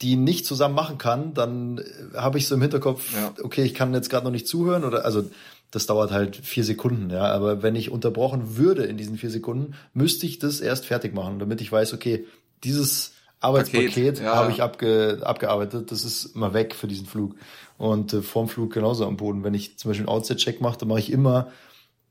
die 0.04 0.18
nicht 0.18 0.46
zusammen 0.46 0.76
machen 0.76 0.98
kann, 0.98 1.34
dann 1.34 1.82
habe 2.14 2.38
ich 2.38 2.48
so 2.48 2.56
im 2.56 2.62
Hinterkopf, 2.62 3.14
ja. 3.14 3.34
okay, 3.42 3.64
ich 3.64 3.74
kann 3.74 3.94
jetzt 3.94 4.10
gerade 4.10 4.26
noch 4.26 4.32
nicht 4.32 4.48
zuhören 4.48 4.84
oder 4.84 5.06
also 5.06 5.24
das 5.72 5.88
dauert 5.88 6.12
halt 6.12 6.36
vier 6.36 6.64
Sekunden, 6.64 7.10
ja. 7.10 7.24
Aber 7.24 7.64
wenn 7.64 7.76
ich 7.76 7.90
unterbrochen 7.90 8.58
würde 8.58 8.84
in 8.84 8.98
diesen 8.98 9.18
vier 9.18 9.32
Sekunden, 9.32 9.74
müsste 9.94 10.28
ich 10.28 10.38
das 10.38 10.60
erst 10.60 10.86
fertig 10.86 11.16
machen, 11.16 11.40
damit 11.40 11.62
ich 11.62 11.72
weiß, 11.72 11.94
okay, 11.94 12.26
dieses 12.64 13.14
Arbeitspaket 13.40 14.20
ja. 14.20 14.36
habe 14.36 14.52
ich 14.52 14.62
abge, 14.62 15.22
abgearbeitet, 15.24 15.92
das 15.92 16.04
ist 16.04 16.36
immer 16.36 16.54
weg 16.54 16.76
für 16.76 16.88
diesen 16.88 17.08
Flug. 17.08 17.36
Und 17.78 18.14
äh, 18.14 18.22
vorm 18.22 18.48
Flug 18.48 18.72
genauso 18.72 19.06
am 19.06 19.18
Boden. 19.18 19.44
Wenn 19.44 19.54
ich 19.54 19.78
zum 19.78 19.90
Beispiel 19.90 20.08
einen 20.08 20.16
Outset-Check 20.16 20.62
mache, 20.62 20.78
dann 20.78 20.90
mache 20.90 21.00
ich 21.00 21.12
immer 21.12 21.52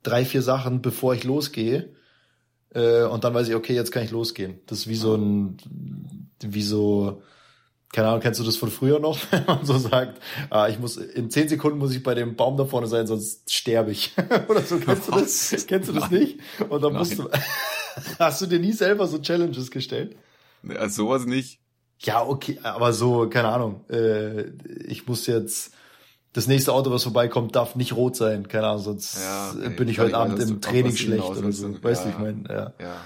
drei, 0.03 0.25
vier 0.25 0.43
Sachen, 0.43 0.83
bevor 0.83 1.15
ich 1.15 1.25
losgehe. 1.25 1.89
Äh, 2.75 3.05
und 3.05 3.25
dann 3.25 3.33
weiß 3.33 3.49
ich, 3.49 3.55
okay, 3.55 3.75
jetzt 3.75 3.93
kann 3.93 4.03
ich 4.03 4.11
losgehen. 4.11 4.61
Das 4.67 4.81
ist 4.81 4.89
wie 4.89 4.97
so 4.97 5.15
ein, 5.15 5.57
wie 6.41 6.63
so, 6.63 7.23
keine 7.93 8.09
Ahnung, 8.09 8.21
kennst 8.21 8.41
du 8.41 8.45
das 8.45 8.57
von 8.57 8.71
früher 8.71 8.99
noch, 8.99 9.19
wenn 9.31 9.45
man 9.45 9.65
so 9.65 9.77
sagt, 9.77 10.21
ah, 10.49 10.69
ich 10.69 10.79
muss, 10.79 10.97
in 10.97 11.31
zehn 11.31 11.49
Sekunden 11.49 11.79
muss 11.79 11.95
ich 11.95 12.03
bei 12.03 12.15
dem 12.15 12.37
Baum 12.37 12.57
da 12.57 12.65
vorne 12.65 12.87
sein, 12.87 13.07
sonst 13.07 13.53
sterbe 13.53 13.91
ich. 13.91 14.15
Oder 14.49 14.63
so, 14.63 14.79
kennst 14.79 15.09
du 15.09 15.13
das? 15.13 15.67
Kennst 15.67 15.89
du 15.91 15.93
das 15.93 16.11
nicht? 16.11 16.41
Und 16.69 16.83
dann 16.83 16.95
musst 16.95 17.19
du, 17.19 17.29
hast 18.19 18.41
du 18.41 18.47
dir 18.47 18.59
nie 18.59 18.73
selber 18.73 19.07
so 19.07 19.19
Challenges 19.19 19.71
gestellt? 19.71 20.17
Also 20.77 21.05
sowas 21.05 21.27
nicht. 21.27 21.61
Ja, 22.01 22.27
okay, 22.27 22.59
aber 22.63 22.93
so, 22.93 23.29
keine 23.29 23.49
Ahnung. 23.49 23.85
Äh, 23.89 24.51
ich 24.87 25.07
muss 25.07 25.27
jetzt 25.27 25.73
das 26.33 26.47
nächste 26.47 26.73
Auto, 26.73 26.91
was 26.91 27.03
vorbeikommt, 27.03 27.55
darf 27.55 27.77
nicht 27.77 27.95
rot 27.95 28.17
sein. 28.17 28.49
Keine 28.49 28.69
Ahnung, 28.69 28.83
sonst 28.83 29.19
ja, 29.19 29.53
okay. 29.55 29.69
bin 29.77 29.89
ich 29.89 30.01
heute 30.01 30.17
Abend 30.17 30.41
im 30.41 30.61
Training 30.61 30.97
schlecht 30.97 31.25
oder 31.25 31.53
so. 31.53 31.83
Weißt 31.83 32.05
du, 32.05 32.09
ja, 32.09 32.15
ich 32.15 32.19
meine, 32.19 32.45
ja. 32.49 32.73
ja. 32.81 32.97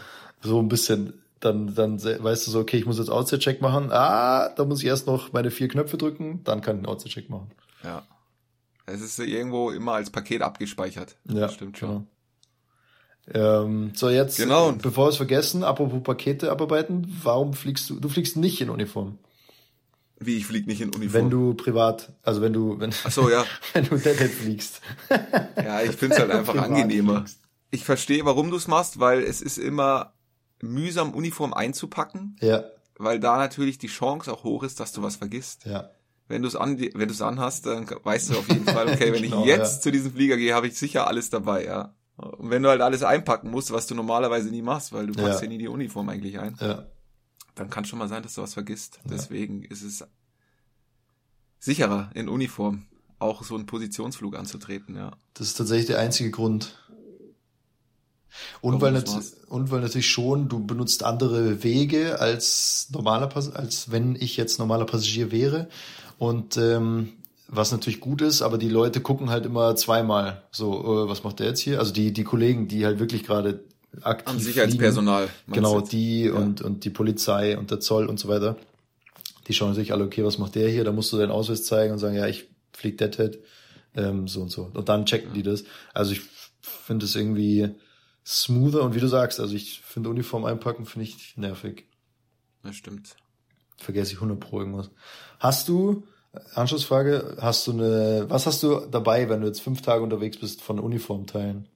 So 0.43 0.61
ein 0.61 0.69
bisschen, 0.69 1.15
dann, 1.41 1.75
dann 1.75 2.03
weißt 2.03 2.47
du 2.47 2.50
so, 2.50 2.61
okay, 2.61 2.79
ich 2.79 2.87
muss 2.87 2.99
jetzt 2.99 3.11
Outside-Check 3.11 3.61
machen. 3.61 3.91
Ah, 3.93 4.49
da 4.50 4.65
muss 4.65 4.81
ich 4.81 4.87
erst 4.87 5.06
noch 5.06 5.33
meine 5.33 5.50
vier 5.50 5.69
Knöpfe 5.69 5.99
drücken, 5.99 6.43
dann 6.44 6.61
kann 6.61 6.77
ich 6.77 6.81
einen 6.81 6.87
Outside-Check 6.87 7.29
machen. 7.29 7.50
Ja. 7.85 8.03
Es 8.87 9.00
ist 9.00 9.19
irgendwo 9.19 9.71
immer 9.71 9.94
als 9.94 10.11
Paket 10.11 10.43
abgespeichert. 10.43 11.16
Ja, 11.25 11.40
das 11.40 11.55
stimmt 11.55 11.76
schon. 11.76 11.88
Genau. 11.88 13.62
Ähm, 13.62 13.93
so, 13.95 14.09
jetzt, 14.09 14.37
genau. 14.37 14.73
bevor 14.73 15.07
wir 15.07 15.11
es 15.11 15.16
vergessen, 15.16 15.64
apropos 15.64 16.02
Pakete 16.02 16.50
abarbeiten, 16.50 17.12
warum 17.23 17.55
fliegst 17.55 17.90
du, 17.90 17.99
du 17.99 18.09
fliegst 18.09 18.37
nicht 18.37 18.61
in 18.61 18.71
Uniform? 18.71 19.19
Wie, 20.19 20.37
ich 20.37 20.47
flieg 20.47 20.66
nicht 20.66 20.81
in 20.81 20.95
Uniform? 20.95 21.12
Wenn 21.12 21.31
du 21.31 21.55
privat, 21.55 22.12
also 22.23 22.40
wenn 22.40 22.52
du, 22.52 22.78
wenn, 22.78 22.95
Ach 23.05 23.11
so, 23.11 23.28
ja. 23.28 23.45
wenn 23.73 23.85
du 23.85 23.99
Deadhead 23.99 24.31
fliegst. 24.31 24.81
ja, 25.57 25.83
ich 25.83 25.90
find's 25.97 26.19
halt 26.19 26.31
einfach 26.31 26.57
angenehmer. 26.57 27.16
Fliegst. 27.16 27.40
Ich 27.73 27.85
verstehe, 27.85 28.25
warum 28.25 28.50
du 28.50 28.57
es 28.57 28.69
machst, 28.69 29.00
weil 29.00 29.23
es 29.23 29.43
ist 29.43 29.59
immer 29.59 30.14
mühsam, 30.63 31.15
Uniform 31.15 31.55
einzupacken. 31.55 32.37
Ja. 32.41 32.65
Weil 32.99 33.21
da 33.21 33.37
natürlich 33.37 33.79
die 33.79 33.89
Chance 33.89 34.33
auch 34.33 34.45
hoch 34.45 34.63
ist, 34.63 34.81
dass 34.81 34.93
du 34.93 35.03
was 35.03 35.17
vergisst. 35.17 35.67
Ja. 35.67 35.91
Wenn 36.29 36.43
du 36.43 36.49
es 36.49 36.57
an, 36.57 36.79
wenn 36.79 37.09
du 37.09 37.15
es 37.15 37.23
anhast, 37.23 37.67
dann 37.67 37.87
weißt 37.89 38.31
du 38.31 38.39
auf 38.39 38.49
jeden 38.49 38.65
Fall, 38.65 38.89
okay, 38.89 39.13
wenn 39.13 39.23
genau, 39.23 39.43
ich 39.43 39.47
jetzt 39.47 39.77
ja. 39.77 39.81
zu 39.83 39.93
diesem 39.93 40.13
Flieger 40.13 40.37
gehe, 40.37 40.55
habe 40.55 40.67
ich 40.67 40.79
sicher 40.79 41.07
alles 41.07 41.31
dabei, 41.31 41.65
ja. 41.65 41.95
Und 42.17 42.51
wenn 42.51 42.63
du 42.63 42.71
halt 42.71 42.81
alles 42.81 43.03
einpacken 43.03 43.51
musst, 43.51 43.71
was 43.73 43.87
du 43.87 43.95
normalerweise 43.95 44.49
nie 44.49 44.63
machst, 44.63 44.93
weil 44.93 45.07
du 45.07 45.13
packst 45.13 45.41
ja, 45.41 45.45
ja 45.45 45.49
nie 45.49 45.59
die 45.59 45.69
Uniform 45.69 46.09
eigentlich 46.09 46.39
ein, 46.39 46.57
ja. 46.61 46.87
dann 47.55 47.69
kann 47.69 47.85
schon 47.85 47.99
mal 47.99 48.09
sein, 48.09 48.23
dass 48.23 48.35
du 48.35 48.43
was 48.43 48.55
vergisst. 48.55 49.01
Deswegen 49.05 49.63
ist 49.63 49.83
es 49.83 50.05
sicherer 51.59 52.11
in 52.15 52.29
Uniform 52.29 52.87
auch 53.19 53.43
so 53.43 53.55
einen 53.55 53.67
Positionsflug 53.67 54.37
anzutreten, 54.37 54.97
ja. 54.97 55.13
Das 55.35 55.49
ist 55.49 55.55
tatsächlich 55.55 55.87
der 55.87 55.99
einzige 55.99 56.31
Grund. 56.31 56.79
Und 58.61 58.81
weil, 58.81 59.02
und 59.49 59.71
weil 59.71 59.81
natürlich 59.81 60.11
schon, 60.11 60.49
du 60.49 60.64
benutzt 60.64 61.05
andere 61.05 61.62
Wege 61.62 62.21
als 62.21 62.88
normaler 62.93 63.35
als 63.55 63.90
wenn 63.90 64.16
ich 64.16 64.37
jetzt 64.37 64.59
normaler 64.59 64.87
Passagier 64.87 65.31
wäre. 65.31 65.69
Und 66.19 66.57
ähm, 66.57 67.12
was 67.49 67.73
natürlich 67.73 68.00
gut 68.00 68.23
ist, 68.23 68.43
aber 68.43 68.59
die 68.59 68.69
Leute 68.69 69.00
gucken 69.00 69.31
halt 69.31 69.47
immer 69.47 69.76
zweimal. 69.76 70.43
So, 70.50 71.05
äh, 71.05 71.09
was 71.09 71.23
macht 71.23 71.38
der 71.38 71.47
jetzt 71.49 71.61
hier? 71.61 71.78
Also 71.78 71.93
die, 71.93 72.12
die 72.12 72.25
Kollegen, 72.25 72.69
die 72.69 72.85
halt 72.85 72.99
wirklich 72.99 73.25
gerade 73.25 73.61
aktiv. 74.02 74.35
Am 74.35 74.40
Sicherheitspersonal. 74.40 75.28
Genau, 75.49 75.81
die 75.81 76.25
ja. 76.25 76.33
und, 76.33 76.61
und 76.62 76.85
die 76.85 76.90
Polizei 76.90 77.57
und 77.57 77.71
der 77.71 77.81
Zoll 77.81 78.07
und 78.07 78.19
so 78.19 78.28
weiter. 78.28 78.57
Die 79.47 79.52
schauen 79.52 79.75
sich 79.75 79.93
alle, 79.93 80.05
okay, 80.05 80.25
was 80.25 80.38
macht 80.38 80.57
der 80.57 80.69
hier? 80.69 80.83
Da 80.83 80.90
musst 80.90 81.12
du 81.12 81.19
deinen 81.19 81.31
Ausweis 81.31 81.64
zeigen 81.64 81.93
und 81.93 81.99
sagen, 81.99 82.16
ja, 82.16 82.26
ich 82.26 82.49
flieg 82.73 82.99
Deadhead, 82.99 83.38
ähm, 83.95 84.26
so 84.26 84.43
und 84.43 84.50
so. 84.50 84.71
Und 84.75 84.88
dann 84.88 85.07
checken 85.07 85.33
die 85.35 85.45
das. 85.45 85.64
Also 85.95 86.12
ich 86.12 86.23
finde 86.61 87.07
es 87.07 87.14
irgendwie 87.14 87.71
smoother 88.26 88.83
und 88.83 88.95
wie 88.95 89.00
du 89.00 89.06
sagst, 89.06 89.38
also 89.38 89.54
ich 89.54 89.80
finde 89.80 90.11
Uniform 90.11 90.45
einpacken 90.45 90.85
finde 90.85 91.04
ich 91.04 91.37
nervig. 91.37 91.87
Das 92.62 92.75
stimmt. 92.75 93.16
vergesse 93.76 94.12
ich 94.12 94.18
100 94.18 94.40
pro 94.40 94.59
irgendwas. 94.59 94.90
Hast 95.38 95.68
du, 95.68 96.02
Anschlussfrage, 96.54 97.37
hast 97.40 97.66
du 97.66 97.73
eine, 97.73 98.26
was 98.28 98.47
hast 98.47 98.62
du 98.62 98.80
dabei, 98.90 99.28
wenn 99.28 99.42
du 99.42 99.47
jetzt 99.47 99.61
fünf 99.61 99.83
Tage 99.83 100.02
unterwegs 100.02 100.38
bist 100.38 100.61
von 100.61 100.80
Uniformteilen? 100.80 101.68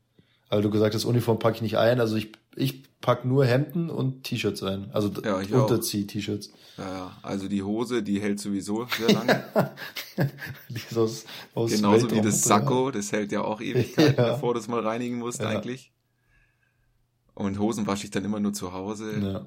Weil 0.48 0.62
du 0.62 0.70
gesagt 0.70 0.96
hast, 0.96 1.04
Uniform 1.04 1.38
packe 1.38 1.56
ich 1.56 1.62
nicht 1.62 1.78
ein. 1.78 2.00
Also 2.00 2.16
ich, 2.16 2.32
ich 2.56 2.82
pack 3.00 3.24
nur 3.24 3.46
Hemden 3.46 3.88
und 3.88 4.24
T-Shirts 4.24 4.64
ein. 4.64 4.90
Also 4.92 5.12
ja, 5.22 5.36
Unterzieh-T-Shirts. 5.36 6.50
Ja, 6.76 6.84
ja, 6.84 7.18
also 7.22 7.46
die 7.46 7.62
Hose, 7.62 8.02
die 8.02 8.20
hält 8.20 8.40
sowieso 8.40 8.88
sehr 8.98 9.12
lange. 9.12 9.44
die 10.68 10.96
aus, 10.96 11.24
aus 11.54 11.70
Genauso 11.70 12.10
wie 12.10 12.20
das 12.20 12.42
Sakko, 12.42 12.90
das 12.90 13.12
hält 13.12 13.30
ja 13.30 13.42
auch 13.42 13.60
Ewigkeiten, 13.60 14.16
ja. 14.16 14.32
bevor 14.32 14.54
du 14.54 14.60
es 14.60 14.66
mal 14.66 14.80
reinigen 14.80 15.18
musst 15.18 15.40
ja. 15.40 15.48
eigentlich. 15.48 15.92
Und 17.40 17.58
Hosen 17.58 17.86
wasche 17.86 18.04
ich 18.04 18.10
dann 18.10 18.22
immer 18.26 18.38
nur 18.38 18.52
zu 18.52 18.74
Hause. 18.74 19.18
Ja. 19.18 19.46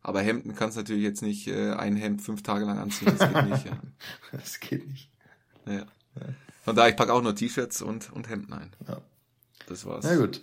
Aber 0.00 0.22
Hemden 0.22 0.54
kannst 0.54 0.78
du 0.78 0.80
natürlich 0.80 1.02
jetzt 1.02 1.20
nicht 1.20 1.46
äh, 1.46 1.72
ein 1.72 1.94
Hemd 1.94 2.22
fünf 2.22 2.42
Tage 2.42 2.64
lang 2.64 2.78
anziehen. 2.78 3.12
Das 3.18 3.30
geht 3.30 3.50
nicht. 3.50 3.66
Ja. 3.66 3.80
Das 4.32 4.60
geht 4.60 4.88
nicht. 4.88 5.10
Ja. 5.66 5.84
Von 6.64 6.74
daher, 6.74 6.88
ich 6.88 6.96
packe 6.96 7.12
auch 7.12 7.20
nur 7.20 7.34
T-Shirts 7.34 7.82
und, 7.82 8.10
und 8.14 8.30
Hemden 8.30 8.54
ein. 8.54 8.70
Ja. 8.88 9.02
Das 9.66 9.84
war's. 9.84 10.06
Ja 10.06 10.16
gut. 10.16 10.40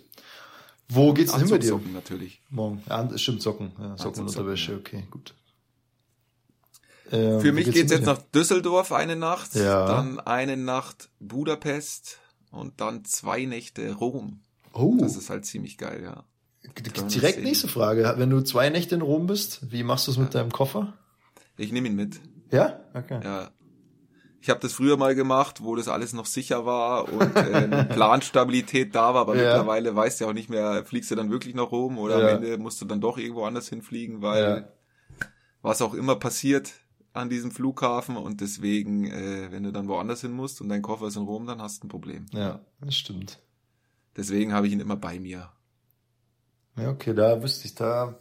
Wo 0.88 1.12
geht's 1.12 1.32
denn 1.32 1.40
hin 1.40 1.50
bei 1.50 1.58
dir? 1.58 1.70
Socken 1.70 1.92
natürlich. 1.92 2.40
Morgen. 2.50 2.84
Ja, 2.88 3.18
stimmt, 3.18 3.42
Socken. 3.42 3.72
Ja, 3.76 3.98
Socken 3.98 4.22
und 4.22 4.28
Unterwäsche, 4.28 4.76
okay, 4.76 5.02
gut. 5.10 5.34
Ähm, 7.10 7.40
Für 7.40 7.52
mich 7.52 7.64
geht's, 7.64 7.78
geht's 7.78 7.92
jetzt 7.92 8.06
nach 8.06 8.22
Düsseldorf 8.32 8.92
eine 8.92 9.16
Nacht, 9.16 9.56
ja. 9.56 9.86
dann 9.86 10.20
eine 10.20 10.56
Nacht 10.56 11.10
Budapest 11.18 12.20
und 12.52 12.80
dann 12.80 13.04
zwei 13.04 13.44
Nächte 13.44 13.92
Rom. 13.94 14.40
Oh. 14.72 14.96
Das 15.00 15.16
ist 15.16 15.30
halt 15.30 15.44
ziemlich 15.44 15.76
geil, 15.76 16.00
ja. 16.04 16.24
Direkt 16.62 17.42
nächste 17.42 17.68
Frage. 17.68 18.14
Wenn 18.16 18.30
du 18.30 18.42
zwei 18.42 18.68
Nächte 18.70 18.94
in 18.94 19.00
Rom 19.00 19.26
bist, 19.26 19.70
wie 19.70 19.82
machst 19.82 20.06
du 20.06 20.12
es 20.12 20.18
mit 20.18 20.34
ja. 20.34 20.40
deinem 20.40 20.52
Koffer? 20.52 20.94
Ich 21.56 21.72
nehme 21.72 21.88
ihn 21.88 21.96
mit. 21.96 22.20
Ja? 22.50 22.80
Okay. 22.94 23.20
Ja. 23.22 23.50
Ich 24.42 24.48
habe 24.48 24.60
das 24.60 24.72
früher 24.72 24.96
mal 24.96 25.14
gemacht, 25.14 25.62
wo 25.62 25.76
das 25.76 25.88
alles 25.88 26.14
noch 26.14 26.24
sicher 26.24 26.64
war 26.64 27.12
und 27.12 27.36
äh, 27.36 27.84
Planstabilität 27.94 28.94
da 28.94 29.12
war, 29.12 29.22
aber 29.22 29.36
ja. 29.36 29.42
mittlerweile 29.42 29.94
weißt 29.94 30.20
du 30.20 30.24
ja 30.24 30.30
auch 30.30 30.34
nicht 30.34 30.48
mehr, 30.48 30.84
fliegst 30.84 31.10
du 31.10 31.14
dann 31.14 31.30
wirklich 31.30 31.54
nach 31.54 31.70
Rom 31.70 31.98
oder 31.98 32.18
ja. 32.18 32.28
am 32.28 32.42
Ende 32.42 32.56
musst 32.56 32.80
du 32.80 32.86
dann 32.86 33.02
doch 33.02 33.18
irgendwo 33.18 33.44
anders 33.44 33.68
hinfliegen, 33.68 34.22
weil 34.22 34.72
was 35.60 35.82
auch 35.82 35.92
immer 35.92 36.16
passiert 36.16 36.72
an 37.12 37.28
diesem 37.28 37.50
Flughafen 37.50 38.16
und 38.16 38.40
deswegen, 38.40 39.10
äh, 39.10 39.48
wenn 39.50 39.64
du 39.64 39.72
dann 39.72 39.88
woanders 39.88 40.22
hin 40.22 40.32
musst 40.32 40.60
und 40.60 40.68
dein 40.68 40.80
Koffer 40.80 41.08
ist 41.08 41.16
in 41.16 41.24
Rom, 41.24 41.46
dann 41.46 41.60
hast 41.60 41.82
du 41.82 41.86
ein 41.86 41.90
Problem. 41.90 42.26
Ja, 42.32 42.60
das 42.80 42.96
stimmt. 42.96 43.40
Deswegen 44.16 44.52
habe 44.52 44.66
ich 44.66 44.72
ihn 44.72 44.80
immer 44.80 44.96
bei 44.96 45.18
mir. 45.18 45.50
Ja, 46.80 46.90
okay, 46.90 47.14
da 47.14 47.42
wüsste 47.42 47.66
ich, 47.66 47.74
da 47.74 48.18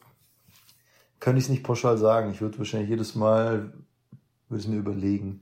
kann 1.20 1.38
ich 1.38 1.46
es 1.46 1.50
nicht 1.50 1.64
pauschal 1.64 1.98
sagen. 1.98 2.32
Ich 2.32 2.42
würde 2.42 2.58
wahrscheinlich 2.58 2.90
jedes 2.90 3.16
Mal, 3.16 3.74
würde 4.48 4.62
es 4.62 4.68
mir 4.68 4.78
überlegen. 4.78 5.42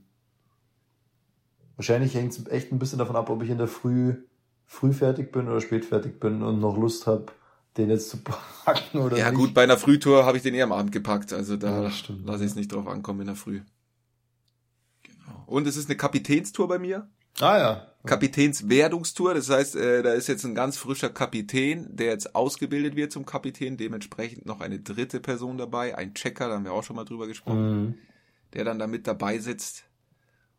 Wahrscheinlich 1.76 2.14
hängt 2.14 2.32
es 2.32 2.46
echt 2.48 2.72
ein 2.72 2.78
bisschen 2.78 2.98
davon 2.98 3.16
ab, 3.16 3.30
ob 3.30 3.42
ich 3.42 3.50
in 3.50 3.58
der 3.58 3.68
Früh 3.68 4.16
früh 4.66 4.92
fertig 4.92 5.32
bin 5.32 5.48
oder 5.48 5.60
spät 5.60 5.84
fertig 5.86 6.20
bin 6.20 6.42
und 6.42 6.60
noch 6.60 6.76
Lust 6.76 7.06
habe, 7.06 7.26
den 7.76 7.88
jetzt 7.88 8.10
zu 8.10 8.18
packen 8.64 8.98
oder 8.98 9.16
Ja 9.16 9.30
nicht. 9.30 9.38
gut, 9.38 9.54
bei 9.54 9.62
einer 9.62 9.78
Frühtour 9.78 10.26
habe 10.26 10.36
ich 10.36 10.42
den 10.42 10.54
eher 10.54 10.64
am 10.64 10.72
Abend 10.72 10.92
gepackt, 10.92 11.32
also 11.32 11.56
da 11.56 11.84
ja, 11.84 11.92
lasse 12.24 12.44
ich 12.44 12.50
es 12.50 12.54
nicht 12.56 12.72
drauf 12.72 12.86
ankommen 12.86 13.20
in 13.20 13.26
der 13.28 13.36
Früh. 13.36 13.62
Genau. 15.02 15.44
Und 15.46 15.66
es 15.66 15.76
ist 15.76 15.88
eine 15.88 15.96
Kapitänstour 15.96 16.68
bei 16.68 16.78
mir. 16.78 17.08
Ah 17.40 17.58
ja. 17.58 17.87
Kapitänswerdungstour, 18.06 19.34
das 19.34 19.50
heißt, 19.50 19.76
äh, 19.76 20.02
da 20.02 20.12
ist 20.12 20.28
jetzt 20.28 20.44
ein 20.44 20.54
ganz 20.54 20.76
frischer 20.76 21.10
Kapitän, 21.10 21.96
der 21.96 22.06
jetzt 22.08 22.34
ausgebildet 22.34 22.96
wird 22.96 23.12
zum 23.12 23.26
Kapitän, 23.26 23.76
dementsprechend 23.76 24.46
noch 24.46 24.60
eine 24.60 24.78
dritte 24.78 25.20
Person 25.20 25.58
dabei, 25.58 25.96
ein 25.96 26.14
Checker, 26.14 26.48
da 26.48 26.54
haben 26.54 26.64
wir 26.64 26.72
auch 26.72 26.84
schon 26.84 26.96
mal 26.96 27.04
drüber 27.04 27.26
gesprochen, 27.26 27.84
mhm. 27.84 27.94
der 28.54 28.64
dann 28.64 28.78
da 28.78 28.86
mit 28.86 29.06
dabei 29.06 29.38
sitzt. 29.38 29.84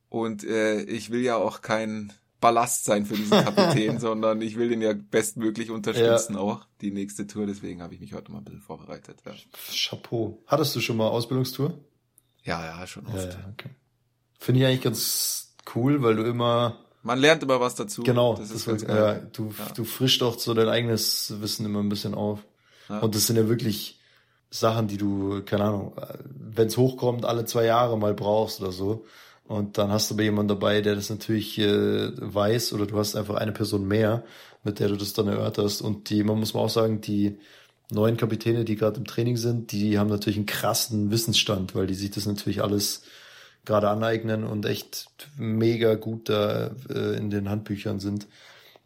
Und 0.09 0.43
äh, 0.43 0.81
ich 0.81 1.11
will 1.11 1.21
ja 1.21 1.37
auch 1.37 1.61
kein 1.61 2.11
Ballast 2.41 2.85
sein 2.85 3.05
für 3.05 3.15
diesen 3.15 3.43
Kapitän, 3.43 3.99
sondern 3.99 4.41
ich 4.41 4.57
will 4.57 4.69
den 4.69 4.81
ja 4.81 4.93
bestmöglich 4.93 5.71
unterstützen 5.71 6.33
ja. 6.33 6.39
auch, 6.39 6.65
die 6.81 6.91
nächste 6.91 7.27
Tour, 7.27 7.45
deswegen 7.45 7.81
habe 7.81 7.93
ich 7.93 7.99
mich 7.99 8.13
heute 8.13 8.31
mal 8.31 8.39
ein 8.39 8.43
bisschen 8.43 8.61
vorbereitet. 8.61 9.21
Ja. 9.25 9.33
Chapeau. 9.71 10.41
Hattest 10.47 10.75
du 10.75 10.81
schon 10.81 10.97
mal 10.97 11.07
Ausbildungstour? 11.07 11.79
Ja, 12.43 12.65
ja, 12.65 12.87
schon 12.87 13.05
oft. 13.07 13.15
Ja, 13.15 13.29
ja, 13.29 13.49
okay. 13.51 13.69
Finde 14.39 14.61
ich 14.61 14.67
eigentlich 14.67 14.81
ganz 14.81 15.55
cool, 15.75 16.01
weil 16.01 16.15
du 16.15 16.23
immer. 16.23 16.85
Man 17.09 17.17
lernt 17.17 17.41
immer 17.41 17.59
was 17.59 17.73
dazu. 17.73 18.03
Genau. 18.03 18.35
Das 18.35 18.51
ist 18.51 18.67
das, 18.67 18.83
ja, 18.83 19.15
du, 19.15 19.51
ja. 19.57 19.73
du 19.73 19.83
frischst 19.83 20.21
doch 20.21 20.37
so 20.37 20.53
dein 20.53 20.69
eigenes 20.69 21.33
Wissen 21.41 21.65
immer 21.65 21.79
ein 21.79 21.89
bisschen 21.89 22.13
auf. 22.13 22.45
Ja. 22.87 22.99
Und 22.99 23.15
das 23.15 23.25
sind 23.25 23.35
ja 23.35 23.49
wirklich 23.49 23.99
Sachen, 24.51 24.87
die 24.87 24.97
du, 24.97 25.41
keine 25.43 25.63
Ahnung, 25.63 25.93
wenn 26.53 26.67
es 26.67 26.77
hochkommt, 26.77 27.25
alle 27.25 27.45
zwei 27.45 27.65
Jahre 27.65 27.97
mal 27.97 28.13
brauchst 28.13 28.61
oder 28.61 28.71
so. 28.71 29.05
Und 29.47 29.79
dann 29.79 29.89
hast 29.89 30.11
du 30.11 30.13
aber 30.13 30.21
jemanden 30.21 30.49
dabei, 30.49 30.81
der 30.81 30.93
das 30.93 31.09
natürlich 31.09 31.57
äh, 31.57 32.11
weiß, 32.15 32.73
oder 32.73 32.85
du 32.85 32.99
hast 32.99 33.15
einfach 33.15 33.37
eine 33.37 33.53
Person 33.53 33.87
mehr, 33.87 34.23
mit 34.63 34.79
der 34.79 34.89
du 34.89 34.95
das 34.95 35.13
dann 35.13 35.27
erörterst. 35.27 35.81
Und 35.81 36.11
die, 36.11 36.23
man 36.23 36.37
muss 36.37 36.53
mal 36.53 36.59
auch 36.59 36.69
sagen, 36.69 37.01
die 37.01 37.39
neuen 37.89 38.17
Kapitäne, 38.17 38.65
die 38.65 38.75
gerade 38.75 38.99
im 38.99 39.05
Training 39.05 39.37
sind, 39.37 39.71
die 39.71 39.97
haben 39.97 40.11
natürlich 40.11 40.37
einen 40.37 40.45
krassen 40.45 41.09
Wissensstand, 41.09 41.73
weil 41.73 41.87
die 41.87 41.95
sich 41.95 42.11
das 42.11 42.27
natürlich 42.27 42.61
alles 42.61 43.01
gerade 43.65 43.89
aneignen 43.89 44.43
und 44.43 44.65
echt 44.65 45.09
mega 45.37 45.95
gut 45.95 46.29
da 46.29 46.71
äh, 46.89 47.17
in 47.17 47.29
den 47.29 47.49
Handbüchern 47.49 47.99
sind. 47.99 48.27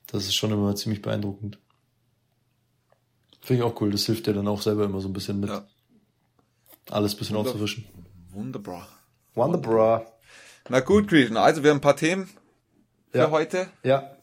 Das 0.08 0.25
ist 0.25 0.36
schon 0.36 0.51
immer 0.51 0.75
ziemlich 0.75 1.01
beeindruckend. 1.01 1.58
Finde 3.42 3.63
ich 3.63 3.70
auch 3.70 3.80
cool. 3.82 3.92
Das 3.92 4.06
hilft 4.06 4.27
dir 4.27 4.34
dann 4.34 4.48
auch 4.48 4.62
selber 4.62 4.86
immer 4.86 5.01
so 5.01 5.10
ein 5.10 5.13
bisschen 5.13 5.39
mit. 5.39 5.50
Ja. 5.50 5.65
Alles 6.89 7.13
ein 7.13 7.18
bisschen 7.18 7.36
Wunder 7.36 7.50
aufzufrischen. 7.50 7.86
Wunderbar. 8.32 8.88
Wunderbar. 9.36 10.06
Na 10.70 10.80
gut, 10.80 11.08
Griechen. 11.08 11.38
Also 11.38 11.63
wir 11.63 11.72
haben 11.72 11.77
ein 11.77 11.82
paar 11.82 11.98
Themen 11.98 12.30
für 13.12 13.20
ja. 13.20 13.32
heute. 13.32 13.68
Ja. 13.84 14.15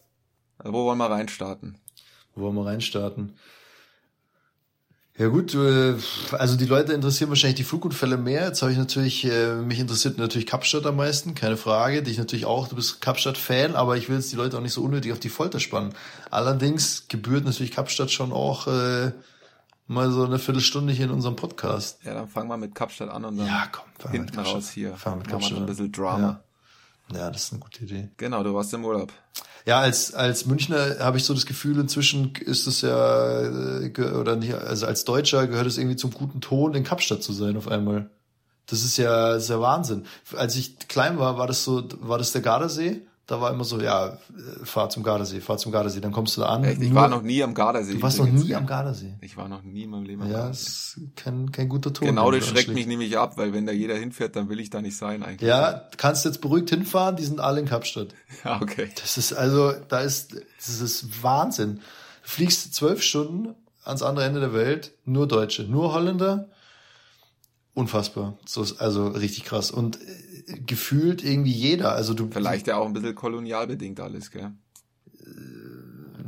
Wo 0.63 0.85
wollen 0.85 0.99
wir 0.99 1.11
reinstarten? 1.11 1.77
Wo 2.35 2.43
wollen 2.43 2.55
wir 2.55 2.67
reinstarten? 2.67 3.37
Ja 5.19 5.29
gut, 5.29 5.55
äh, 5.55 5.97
also 6.33 6.57
die 6.57 6.65
Leute 6.65 6.93
interessieren 6.93 7.29
wahrscheinlich 7.29 7.59
die 7.59 7.65
Flugunfälle 7.65 8.17
mehr. 8.17 8.47
Jetzt 8.47 8.63
habe 8.63 8.73
ich 8.73 8.79
natürlich, 8.79 9.25
äh, 9.27 9.57
mich 9.57 9.79
interessiert 9.79 10.17
natürlich 10.17 10.47
Kapstadt 10.47 10.87
am 10.87 10.97
meisten, 10.97 11.35
keine 11.35 11.59
Frage. 11.59 12.03
Dich 12.03 12.17
natürlich 12.17 12.47
auch, 12.47 12.69
du 12.69 12.77
bist 12.77 13.03
Kapstadt-Fan, 13.03 13.77
aber 13.77 13.97
ich 13.97 14.09
will 14.09 14.17
jetzt 14.17 14.33
die 14.33 14.37
Leute 14.37 14.57
auch 14.57 14.63
nicht 14.63 14.73
so 14.73 14.83
unnötig 14.83 15.13
auf 15.13 15.21
die 15.21 15.29
Folter 15.29 15.61
spannen. 15.61 15.93
Allerdings 16.31 17.07
gebührt 17.09 17.45
natürlich 17.45 17.73
Kapstadt 17.73 18.11
schon 18.11 18.33
auch 18.33 18.67
äh, 18.67 19.13
mal 19.89 20.11
so 20.11 20.25
eine 20.25 20.39
Viertelstunde 20.39 20.93
hier 20.93 21.07
in 21.07 21.11
unserem 21.11 21.37
Podcast. 21.37 21.99
Ja, 22.05 22.15
dann 22.15 22.29
fangen 22.29 22.49
wir 22.49 22.57
mit 22.57 22.75
Kapstadt 22.75 23.11
an 23.11 23.25
und 23.25 23.37
dann 23.37 23.47
ja, 23.47 23.69
komm, 23.71 24.13
hinten 24.13 24.39
raus 24.39 24.71
hier. 24.71 24.95
Fangen 24.95 25.17
wir 25.17 25.23
mit 25.25 25.29
Kapstadt 25.29 25.59
ein 25.59 25.67
bisschen 25.67 25.93
Drama. 25.93 26.29
Ja. 26.29 26.45
Ja, 27.15 27.31
das 27.31 27.45
ist 27.45 27.53
eine 27.53 27.61
gute 27.61 27.85
Idee. 27.85 28.11
Genau, 28.17 28.43
du 28.43 28.55
warst 28.55 28.73
im 28.75 28.85
Urlaub. 28.85 29.13
Ja, 29.67 29.81
als, 29.81 30.15
als 30.15 30.47
Münchner 30.47 30.99
habe 31.01 31.19
ich 31.19 31.25
so 31.25 31.35
das 31.35 31.47
Gefühl, 31.47 31.79
inzwischen 31.79 32.33
ist 32.35 32.67
es 32.67 32.81
ja, 32.81 33.43
äh, 33.81 34.13
oder 34.15 34.37
nicht, 34.37 34.55
also 34.55 34.87
als 34.87 35.05
Deutscher 35.05 35.47
gehört 35.47 35.67
es 35.67 35.79
irgendwie 35.79 35.97
zum 35.97 36.13
guten 36.13 36.41
Ton, 36.41 36.75
in 36.75 36.85
Kapstadt 36.85 37.23
zu 37.23 37.33
sein 37.33 37.57
auf 37.57 37.69
einmal. 37.69 38.11
Das 38.67 38.85
ist 38.85 38.97
ja, 38.97 39.33
das 39.35 39.45
ist 39.45 39.51
ja 39.51 39.61
Wahnsinn. 39.61 40.07
Als 40.37 40.57
ich 40.57 40.79
klein 40.89 41.19
war, 41.19 41.37
war 41.37 41.47
das 41.47 41.65
so, 41.65 41.89
war 42.01 42.19
das 42.19 42.33
der 42.33 42.41
Gardasee 42.41 43.03
da 43.31 43.41
war 43.41 43.53
immer 43.53 43.63
so, 43.63 43.81
ja, 43.81 44.19
fahr 44.65 44.91
zum 44.91 45.05
Gardasee, 45.05 45.41
fahr 45.41 45.57
zum 45.57 45.71
Gardasee, 45.71 46.01
dann 46.01 46.11
kommst 46.11 46.37
du 46.37 46.41
da 46.41 46.49
an. 46.49 46.65
Ich 46.65 46.93
war 46.93 47.07
noch 47.07 47.23
nie 47.23 47.45
am 47.45 47.55
Gardasee. 47.55 47.95
Du 47.95 48.03
warst 48.03 48.19
noch 48.19 48.27
nie 48.27 48.57
am 48.57 48.67
Gardasee. 48.67 49.15
Ich 49.21 49.37
war 49.37 49.49
noch 49.49 49.63
nie 49.63 49.85
in 49.85 49.91
meinem 49.91 50.03
Leben 50.03 50.23
am 50.23 50.31
ja, 50.31 50.39
Gardasee. 50.39 51.01
Ja, 51.01 51.07
ist 51.07 51.17
kein, 51.17 51.53
kein 51.53 51.69
guter 51.69 51.93
Ton. 51.93 52.09
Genau, 52.09 52.33
das 52.33 52.49
schreckt 52.49 52.75
mich 52.75 52.89
nämlich 52.89 53.17
ab, 53.17 53.39
weil 53.39 53.53
wenn 53.53 53.67
da 53.67 53.73
jeder 53.73 53.95
hinfährt, 53.95 54.35
dann 54.35 54.49
will 54.49 54.59
ich 54.59 54.71
da 54.71 54.83
nicht 54.83 54.97
sein 54.97 55.23
eigentlich. 55.23 55.49
Ja, 55.49 55.89
kannst 55.97 56.25
jetzt 56.25 56.41
beruhigt 56.41 56.71
hinfahren, 56.71 57.15
die 57.15 57.25
sind 57.25 57.39
alle 57.39 57.61
in 57.61 57.67
Kapstadt. 57.67 58.09
Ja, 58.45 58.61
okay. 58.61 58.91
Das 59.01 59.17
ist 59.17 59.33
also, 59.33 59.75
da 59.89 60.01
ist, 60.01 60.35
das 60.59 60.81
ist 60.81 61.23
Wahnsinn. 61.23 61.77
Du 62.23 62.29
fliegst 62.29 62.75
zwölf 62.75 63.03
Stunden 63.03 63.55
ans 63.85 64.03
andere 64.03 64.25
Ende 64.25 64.41
der 64.41 64.55
Welt, 64.55 64.93
nur 65.05 65.29
Deutsche, 65.29 65.65
nur 65.65 65.93
Holländer. 65.93 66.49
Unfassbar. 67.75 68.39
So 68.45 68.63
ist 68.63 68.81
also 68.81 69.07
richtig 69.09 69.45
krass. 69.45 69.71
Und 69.71 69.99
gefühlt 70.67 71.25
irgendwie 71.25 71.53
jeder. 71.53 71.93
Also 71.93 72.15
du 72.15 72.29
vielleicht 72.31 72.67
ja 72.67 72.77
auch 72.77 72.87
ein 72.87 72.93
bisschen 72.93 73.15
kolonialbedingt 73.15 74.01
alles, 74.01 74.31
gell? 74.31 74.53
Äh, 75.21 75.27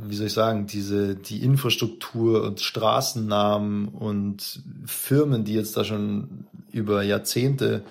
wie 0.05 0.15
soll 0.15 0.27
ich 0.27 0.33
sagen, 0.33 0.67
diese 0.67 1.15
die 1.15 1.43
Infrastruktur 1.43 2.43
und 2.43 2.59
Straßennamen 2.59 3.87
und 3.87 4.61
Firmen, 4.85 5.43
die 5.43 5.53
jetzt 5.53 5.77
da 5.77 5.83
schon 5.83 6.45
über 6.71 7.03
Jahrzehnte 7.03 7.83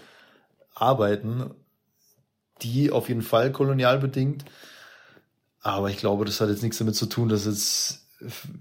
arbeiten, 0.75 1.51
die 2.63 2.91
auf 2.91 3.09
jeden 3.09 3.23
Fall 3.23 3.53
kolonialbedingt. 3.53 4.45
Aber 5.61 5.91
ich 5.91 5.97
glaube, 5.97 6.25
das 6.25 6.41
hat 6.41 6.49
jetzt 6.49 6.63
nichts 6.63 6.79
damit 6.79 6.97
zu 6.97 7.07
tun, 7.07 7.29
dass 7.29 7.45
jetzt 7.45 8.03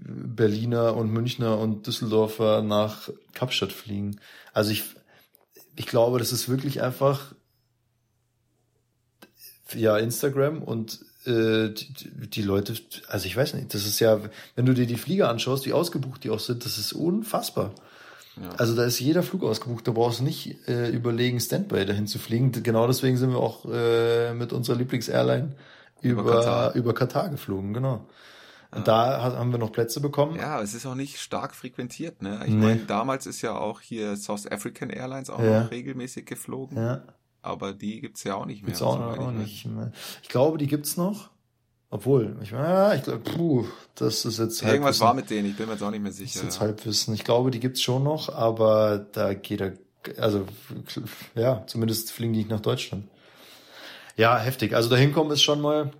Berliner 0.04 0.96
und 0.96 1.12
Münchner 1.12 1.58
und 1.58 1.86
Düsseldorfer 1.86 2.62
nach 2.62 3.10
Kapstadt 3.34 3.72
fliegen. 3.72 4.18
Also 4.52 4.70
ich, 4.70 4.84
ich 5.76 5.86
glaube, 5.86 6.18
das 6.18 6.32
ist 6.32 6.48
wirklich 6.48 6.82
einfach 6.82 7.34
ja 9.74 9.98
Instagram 9.98 10.62
und 10.62 11.00
äh, 11.24 11.68
die, 11.70 12.28
die 12.28 12.42
Leute, 12.42 12.74
also 13.08 13.26
ich 13.26 13.36
weiß 13.36 13.54
nicht, 13.54 13.74
das 13.74 13.86
ist 13.86 14.00
ja, 14.00 14.20
wenn 14.56 14.66
du 14.66 14.74
dir 14.74 14.86
die 14.86 14.96
Flieger 14.96 15.28
anschaust, 15.28 15.66
wie 15.66 15.72
ausgebucht 15.72 16.24
die 16.24 16.30
auch 16.30 16.40
sind, 16.40 16.64
das 16.64 16.78
ist 16.78 16.92
unfassbar. 16.92 17.72
Ja. 18.40 18.48
Also 18.56 18.74
da 18.74 18.84
ist 18.84 18.98
jeder 18.98 19.22
Flug 19.22 19.44
ausgebucht, 19.44 19.86
da 19.86 19.92
brauchst 19.92 20.20
du 20.20 20.24
nicht 20.24 20.66
äh, 20.66 20.88
überlegen, 20.88 21.38
Standby 21.38 21.84
dahin 21.84 22.06
zu 22.06 22.18
fliegen. 22.18 22.50
Genau 22.50 22.86
deswegen 22.86 23.16
sind 23.16 23.30
wir 23.30 23.38
auch 23.38 23.66
äh, 23.70 24.32
mit 24.34 24.52
unserer 24.52 24.76
Lieblings-Airline 24.76 25.54
über, 26.00 26.22
über 26.22 26.32
Katar. 26.32 26.74
über 26.74 26.94
Katar 26.94 27.28
geflogen, 27.28 27.74
genau. 27.74 28.06
Und 28.74 28.88
da 28.88 29.20
haben 29.20 29.52
wir 29.52 29.58
noch 29.58 29.70
Plätze 29.70 30.00
bekommen. 30.00 30.36
Ja, 30.36 30.62
es 30.62 30.72
ist 30.72 30.86
auch 30.86 30.94
nicht 30.94 31.20
stark 31.20 31.54
frequentiert. 31.54 32.22
Ne? 32.22 32.40
Ich 32.46 32.54
nee. 32.54 32.66
meine, 32.66 32.80
damals 32.86 33.26
ist 33.26 33.42
ja 33.42 33.54
auch 33.54 33.82
hier 33.82 34.16
South 34.16 34.50
African 34.50 34.88
Airlines 34.88 35.28
auch 35.28 35.40
ja. 35.40 35.64
noch 35.64 35.70
regelmäßig 35.70 36.24
geflogen. 36.24 36.78
Ja. 36.78 37.02
Aber 37.42 37.72
die 37.72 38.00
gibt's 38.00 38.22
ja 38.24 38.36
auch 38.36 38.46
nicht 38.46 38.62
mehr. 38.62 38.68
Gibt's 38.68 38.82
auch, 38.82 39.00
auch 39.00 39.30
nicht 39.32 39.66
mehr. 39.66 39.92
Ich 40.22 40.28
glaube, 40.28 40.58
die 40.58 40.68
gibt's 40.68 40.96
noch. 40.96 41.30
Obwohl, 41.90 42.38
ich 42.42 42.52
meine, 42.52 42.68
ja, 42.68 42.94
ich 42.94 43.02
glaube, 43.02 43.18
puh, 43.18 43.66
das 43.96 44.24
ist 44.24 44.38
jetzt 44.38 44.62
halt. 44.62 44.74
Irgendwas 44.74 45.00
war 45.00 45.12
mit 45.12 45.28
denen, 45.28 45.50
ich 45.50 45.56
bin 45.56 45.66
mir 45.66 45.72
jetzt 45.72 45.82
auch 45.82 45.90
nicht 45.90 46.02
mehr 46.02 46.12
sicher. 46.12 46.24
Das 46.26 46.36
ist 46.36 46.42
jetzt 46.44 46.60
Halbwissen. 46.60 47.12
Ich 47.12 47.24
glaube, 47.24 47.50
die 47.50 47.60
gibt's 47.60 47.82
schon 47.82 48.02
noch, 48.02 48.30
aber 48.30 48.98
da 49.12 49.34
geht 49.34 49.60
er, 49.60 49.74
also, 50.16 50.46
ja, 51.34 51.64
zumindest 51.66 52.10
fliegen 52.10 52.32
die 52.32 52.38
nicht 52.38 52.50
nach 52.50 52.60
Deutschland. 52.60 53.08
Ja, 54.16 54.38
heftig. 54.38 54.74
Also 54.74 54.88
dahin 54.88 55.12
kommen 55.12 55.30
ist 55.32 55.42
schon 55.42 55.60
mal, 55.60 55.90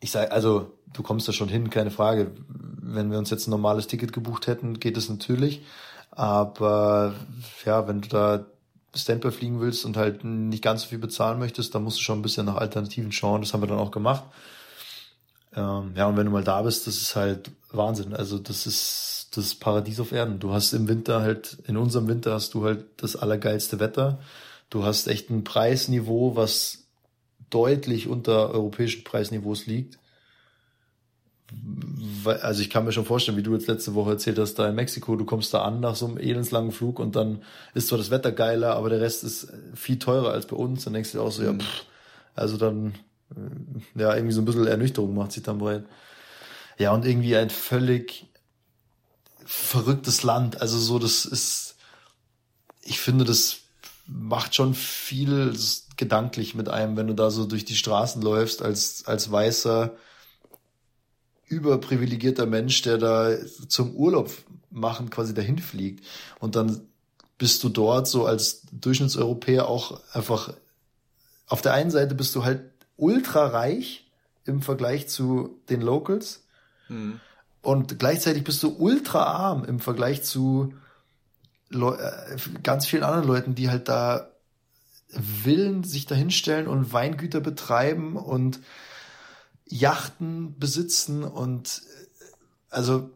ich 0.00 0.12
sage, 0.12 0.30
also 0.30 0.70
du 0.92 1.02
kommst 1.02 1.26
da 1.26 1.32
schon 1.32 1.48
hin, 1.48 1.70
keine 1.70 1.90
Frage. 1.90 2.30
Wenn 2.46 3.10
wir 3.10 3.18
uns 3.18 3.30
jetzt 3.30 3.48
ein 3.48 3.50
normales 3.50 3.88
Ticket 3.88 4.12
gebucht 4.12 4.46
hätten, 4.46 4.78
geht 4.78 4.96
es 4.96 5.08
natürlich. 5.08 5.64
Aber 6.12 7.14
ja, 7.64 7.88
wenn 7.88 8.00
du 8.00 8.08
da 8.08 8.46
Standby 8.96 9.30
fliegen 9.30 9.60
willst 9.60 9.84
und 9.84 9.96
halt 9.96 10.24
nicht 10.24 10.62
ganz 10.62 10.82
so 10.82 10.88
viel 10.88 10.98
bezahlen 10.98 11.38
möchtest, 11.38 11.74
dann 11.74 11.84
musst 11.84 11.98
du 11.98 12.02
schon 12.02 12.18
ein 12.18 12.22
bisschen 12.22 12.46
nach 12.46 12.56
Alternativen 12.56 13.12
schauen. 13.12 13.42
Das 13.42 13.52
haben 13.52 13.62
wir 13.62 13.66
dann 13.66 13.78
auch 13.78 13.90
gemacht. 13.90 14.24
Ähm, 15.56 15.92
ja, 15.96 16.06
und 16.06 16.16
wenn 16.16 16.26
du 16.26 16.32
mal 16.32 16.44
da 16.44 16.62
bist, 16.62 16.86
das 16.86 16.96
ist 16.96 17.16
halt 17.16 17.50
Wahnsinn. 17.72 18.14
Also 18.14 18.38
das 18.38 18.66
ist 18.66 19.30
das 19.34 19.54
Paradies 19.54 20.00
auf 20.00 20.12
Erden. 20.12 20.38
Du 20.38 20.52
hast 20.52 20.72
im 20.72 20.88
Winter 20.88 21.20
halt, 21.20 21.58
in 21.66 21.76
unserem 21.76 22.08
Winter 22.08 22.34
hast 22.34 22.54
du 22.54 22.64
halt 22.64 22.84
das 22.98 23.16
allergeilste 23.16 23.80
Wetter. 23.80 24.18
Du 24.70 24.84
hast 24.84 25.06
echt 25.06 25.30
ein 25.30 25.44
Preisniveau, 25.44 26.36
was 26.36 26.84
deutlich 27.50 28.08
unter 28.08 28.50
europäischen 28.50 29.04
Preisniveaus 29.04 29.66
liegt 29.66 29.98
also 32.40 32.62
ich 32.62 32.70
kann 32.70 32.84
mir 32.84 32.92
schon 32.92 33.04
vorstellen, 33.04 33.36
wie 33.36 33.42
du 33.42 33.52
jetzt 33.52 33.66
letzte 33.66 33.94
Woche 33.94 34.10
erzählt 34.12 34.38
hast, 34.38 34.54
da 34.54 34.68
in 34.68 34.74
Mexiko, 34.74 35.16
du 35.16 35.24
kommst 35.24 35.52
da 35.52 35.62
an 35.62 35.80
nach 35.80 35.94
so 35.94 36.06
einem 36.06 36.18
elendslangen 36.18 36.72
Flug 36.72 36.98
und 36.98 37.16
dann 37.16 37.42
ist 37.74 37.88
zwar 37.88 37.98
das 37.98 38.10
Wetter 38.10 38.32
geiler, 38.32 38.76
aber 38.76 38.90
der 38.90 39.00
Rest 39.00 39.24
ist 39.24 39.52
viel 39.74 39.98
teurer 39.98 40.32
als 40.32 40.46
bei 40.46 40.56
uns. 40.56 40.84
Dann 40.84 40.94
denkst 40.94 41.12
du 41.12 41.18
dir 41.18 41.24
auch 41.24 41.32
so, 41.32 41.42
mhm. 41.42 41.60
ja, 41.60 41.64
pff, 41.64 41.84
also 42.34 42.56
dann, 42.56 42.94
äh, 43.34 44.00
ja, 44.00 44.14
irgendwie 44.14 44.32
so 44.32 44.40
ein 44.40 44.44
bisschen 44.44 44.66
Ernüchterung 44.66 45.14
macht 45.14 45.32
sich 45.32 45.42
dann 45.42 45.58
breit. 45.58 45.84
Ja, 46.78 46.92
und 46.92 47.04
irgendwie 47.04 47.36
ein 47.36 47.50
völlig 47.50 48.26
verrücktes 49.44 50.22
Land. 50.22 50.60
Also 50.60 50.78
so, 50.78 50.98
das 50.98 51.24
ist, 51.26 51.76
ich 52.82 53.00
finde, 53.00 53.24
das 53.24 53.58
macht 54.06 54.54
schon 54.54 54.74
viel 54.74 55.54
gedanklich 55.96 56.54
mit 56.54 56.68
einem, 56.68 56.96
wenn 56.96 57.06
du 57.06 57.14
da 57.14 57.30
so 57.30 57.44
durch 57.44 57.64
die 57.64 57.76
Straßen 57.76 58.20
läufst 58.22 58.62
als, 58.62 59.04
als 59.06 59.30
Weißer, 59.30 59.94
überprivilegierter 61.46 62.46
Mensch, 62.46 62.82
der 62.82 62.98
da 62.98 63.36
zum 63.68 63.94
Urlaub 63.94 64.30
machen 64.70 65.10
quasi 65.10 65.34
dahin 65.34 65.58
fliegt. 65.58 66.04
Und 66.38 66.56
dann 66.56 66.80
bist 67.38 67.62
du 67.64 67.68
dort 67.68 68.06
so 68.06 68.26
als 68.26 68.62
Durchschnittseuropäer 68.72 69.68
auch 69.68 70.00
einfach, 70.12 70.54
auf 71.46 71.62
der 71.62 71.74
einen 71.74 71.90
Seite 71.90 72.14
bist 72.14 72.34
du 72.34 72.44
halt 72.44 72.62
ultra 72.96 73.46
reich 73.46 74.10
im 74.44 74.62
Vergleich 74.62 75.08
zu 75.08 75.60
den 75.68 75.80
Locals. 75.80 76.42
Mhm. 76.88 77.20
Und 77.62 77.98
gleichzeitig 77.98 78.44
bist 78.44 78.62
du 78.62 78.76
ultra 78.78 79.24
arm 79.24 79.64
im 79.64 79.80
Vergleich 79.80 80.22
zu 80.22 80.74
Leu 81.70 81.94
äh, 81.94 82.36
ganz 82.62 82.86
vielen 82.86 83.02
anderen 83.02 83.26
Leuten, 83.26 83.54
die 83.54 83.70
halt 83.70 83.88
da 83.88 84.30
willen 85.08 85.84
sich 85.84 86.06
dahinstellen 86.06 86.66
und 86.66 86.92
Weingüter 86.92 87.40
betreiben 87.40 88.16
und 88.16 88.60
Yachten 89.74 90.56
besitzen 90.58 91.24
und 91.24 91.82
äh, 92.20 92.24
also 92.70 93.10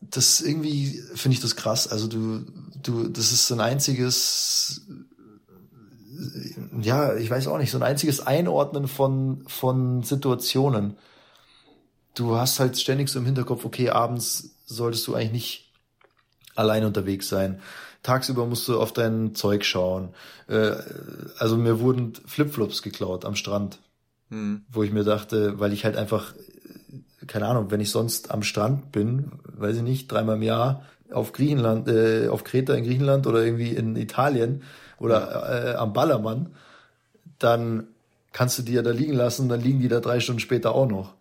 das 0.00 0.40
irgendwie 0.40 1.02
finde 1.14 1.34
ich 1.34 1.40
das 1.40 1.56
krass. 1.56 1.88
Also 1.88 2.06
du, 2.06 2.44
du, 2.82 3.08
das 3.08 3.32
ist 3.32 3.48
so 3.48 3.54
ein 3.54 3.60
einziges, 3.60 4.82
äh, 6.16 6.82
ja, 6.82 7.16
ich 7.16 7.28
weiß 7.28 7.48
auch 7.48 7.58
nicht, 7.58 7.72
so 7.72 7.78
ein 7.78 7.82
einziges 7.82 8.20
Einordnen 8.20 8.86
von, 8.86 9.42
von 9.48 10.04
Situationen. 10.04 10.96
Du 12.14 12.36
hast 12.36 12.60
halt 12.60 12.78
ständig 12.78 13.08
so 13.08 13.18
im 13.18 13.26
Hinterkopf, 13.26 13.64
okay, 13.64 13.90
abends 13.90 14.50
solltest 14.66 15.06
du 15.08 15.14
eigentlich 15.14 15.32
nicht 15.32 15.72
allein 16.54 16.84
unterwegs 16.84 17.28
sein. 17.28 17.60
Tagsüber 18.04 18.46
musst 18.46 18.68
du 18.68 18.78
auf 18.78 18.92
dein 18.92 19.34
Zeug 19.34 19.64
schauen. 19.64 20.14
Äh, 20.46 20.76
also 21.38 21.56
mir 21.56 21.80
wurden 21.80 22.12
Flipflops 22.26 22.82
geklaut 22.82 23.24
am 23.24 23.34
Strand. 23.34 23.80
Mhm. 24.30 24.62
Wo 24.68 24.82
ich 24.82 24.92
mir 24.92 25.04
dachte, 25.04 25.58
weil 25.60 25.72
ich 25.72 25.84
halt 25.84 25.96
einfach, 25.96 26.34
keine 27.26 27.46
Ahnung, 27.46 27.70
wenn 27.70 27.80
ich 27.80 27.90
sonst 27.90 28.30
am 28.30 28.42
Strand 28.42 28.92
bin, 28.92 29.32
weiß 29.44 29.76
ich 29.76 29.82
nicht, 29.82 30.10
dreimal 30.10 30.36
im 30.36 30.42
Jahr 30.42 30.84
auf 31.12 31.32
Griechenland, 31.32 31.88
äh, 31.88 32.28
auf 32.28 32.44
Kreta 32.44 32.74
in 32.74 32.84
Griechenland 32.84 33.26
oder 33.26 33.44
irgendwie 33.44 33.70
in 33.70 33.96
Italien 33.96 34.62
oder 34.98 35.72
äh, 35.72 35.76
am 35.76 35.92
Ballermann, 35.92 36.54
dann 37.38 37.88
kannst 38.32 38.58
du 38.58 38.62
die 38.62 38.72
ja 38.72 38.82
da 38.82 38.90
liegen 38.90 39.12
lassen, 39.12 39.48
dann 39.48 39.60
liegen 39.60 39.80
die 39.80 39.88
da 39.88 40.00
drei 40.00 40.20
Stunden 40.20 40.40
später 40.40 40.74
auch 40.74 40.88
noch. 40.88 41.14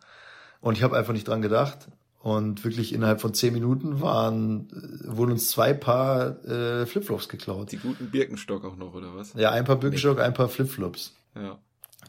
Und 0.62 0.78
ich 0.78 0.84
habe 0.84 0.98
einfach 0.98 1.14
nicht 1.14 1.28
dran 1.28 1.42
gedacht. 1.42 1.88
Und 2.22 2.64
wirklich 2.64 2.94
innerhalb 2.94 3.20
von 3.20 3.34
zehn 3.34 3.54
Minuten 3.54 4.00
waren, 4.00 4.70
äh, 4.72 5.18
wurden 5.18 5.34
uns 5.34 5.50
zwei 5.50 5.74
Paar 5.74 6.42
äh, 6.46 6.86
Flipflops 6.86 7.28
geklaut. 7.28 7.74
Die 7.74 7.78
guten 7.78 8.12
Birkenstock 8.12 8.64
auch 8.64 8.78
noch, 8.78 8.94
oder 8.94 9.14
was? 9.14 9.34
Ja, 9.34 9.52
ein 9.52 9.66
paar 9.66 9.76
Birkenstock, 9.76 10.22
ein 10.22 10.34
paar 10.34 10.48
Flipflops. 10.48 11.14
Ja 11.36 11.60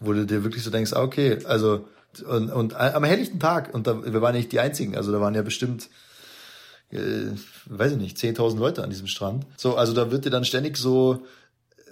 wo 0.01 0.13
du 0.13 0.27
dir 0.27 0.45
wirklich 0.45 0.63
so 0.63 0.71
denkst, 0.71 0.93
ah, 0.93 1.03
okay, 1.03 1.39
also 1.45 1.87
und, 2.23 2.51
und 2.51 2.75
am 2.75 3.05
helllichten 3.05 3.41
Tag, 3.41 3.75
und 3.75 3.87
da, 3.87 4.05
wir 4.05 4.23
waren 4.23 4.37
nicht 4.37 4.53
die 4.53 4.61
Einzigen, 4.61 4.97
also 4.97 5.11
da 5.11 5.21
waren 5.21 5.35
ja 5.35 5.43
bestimmt, 5.43 5.89
äh, 6.91 7.33
weiß 7.67 7.93
ich 7.93 7.99
nicht, 7.99 8.17
10.000 8.17 8.57
Leute 8.57 8.85
an 8.85 8.91
diesem 8.91 9.09
Strand. 9.09 9.47
So, 9.57 9.77
also 9.77 9.93
da 9.93 10.11
wird 10.11 10.25
dir 10.25 10.31
dann 10.31 10.45
ständig 10.45 10.77
so 10.77 11.25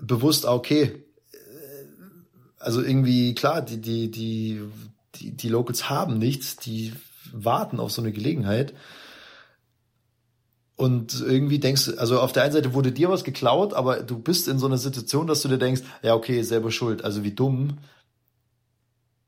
bewusst, 0.01 0.47
ah, 0.47 0.55
okay, 0.55 1.05
äh, 1.33 1.37
also 2.59 2.83
irgendwie, 2.83 3.35
klar, 3.35 3.63
die, 3.63 3.81
die, 3.81 4.11
die, 4.11 4.61
die, 5.17 5.33
die 5.33 5.49
Locals 5.49 5.91
haben 5.91 6.19
nichts, 6.19 6.57
die 6.57 6.93
warten 7.33 7.81
auf 7.81 7.91
so 7.91 8.03
eine 8.03 8.13
Gelegenheit. 8.13 8.75
Und 10.83 11.21
irgendwie 11.21 11.61
denkst 11.61 11.85
du, 11.85 11.97
also 11.97 12.19
auf 12.19 12.33
der 12.33 12.43
einen 12.43 12.55
Seite 12.55 12.75
wurde 12.75 12.91
dir 12.91 13.09
was 13.09 13.23
geklaut, 13.23 13.73
aber 13.73 14.03
du 14.03 14.19
bist 14.19 14.49
in 14.49 14.59
so 14.59 14.67
einer 14.67 14.79
Situation, 14.79 15.29
dass 15.29 15.41
du 15.43 15.49
dir 15.49 15.59
denkst, 15.59 15.83
ja, 16.03 16.17
okay, 16.17 16.43
selber 16.43 16.73
schuld. 16.73 17.05
Also 17.05 17.23
wie 17.23 17.31
dumm 17.31 17.79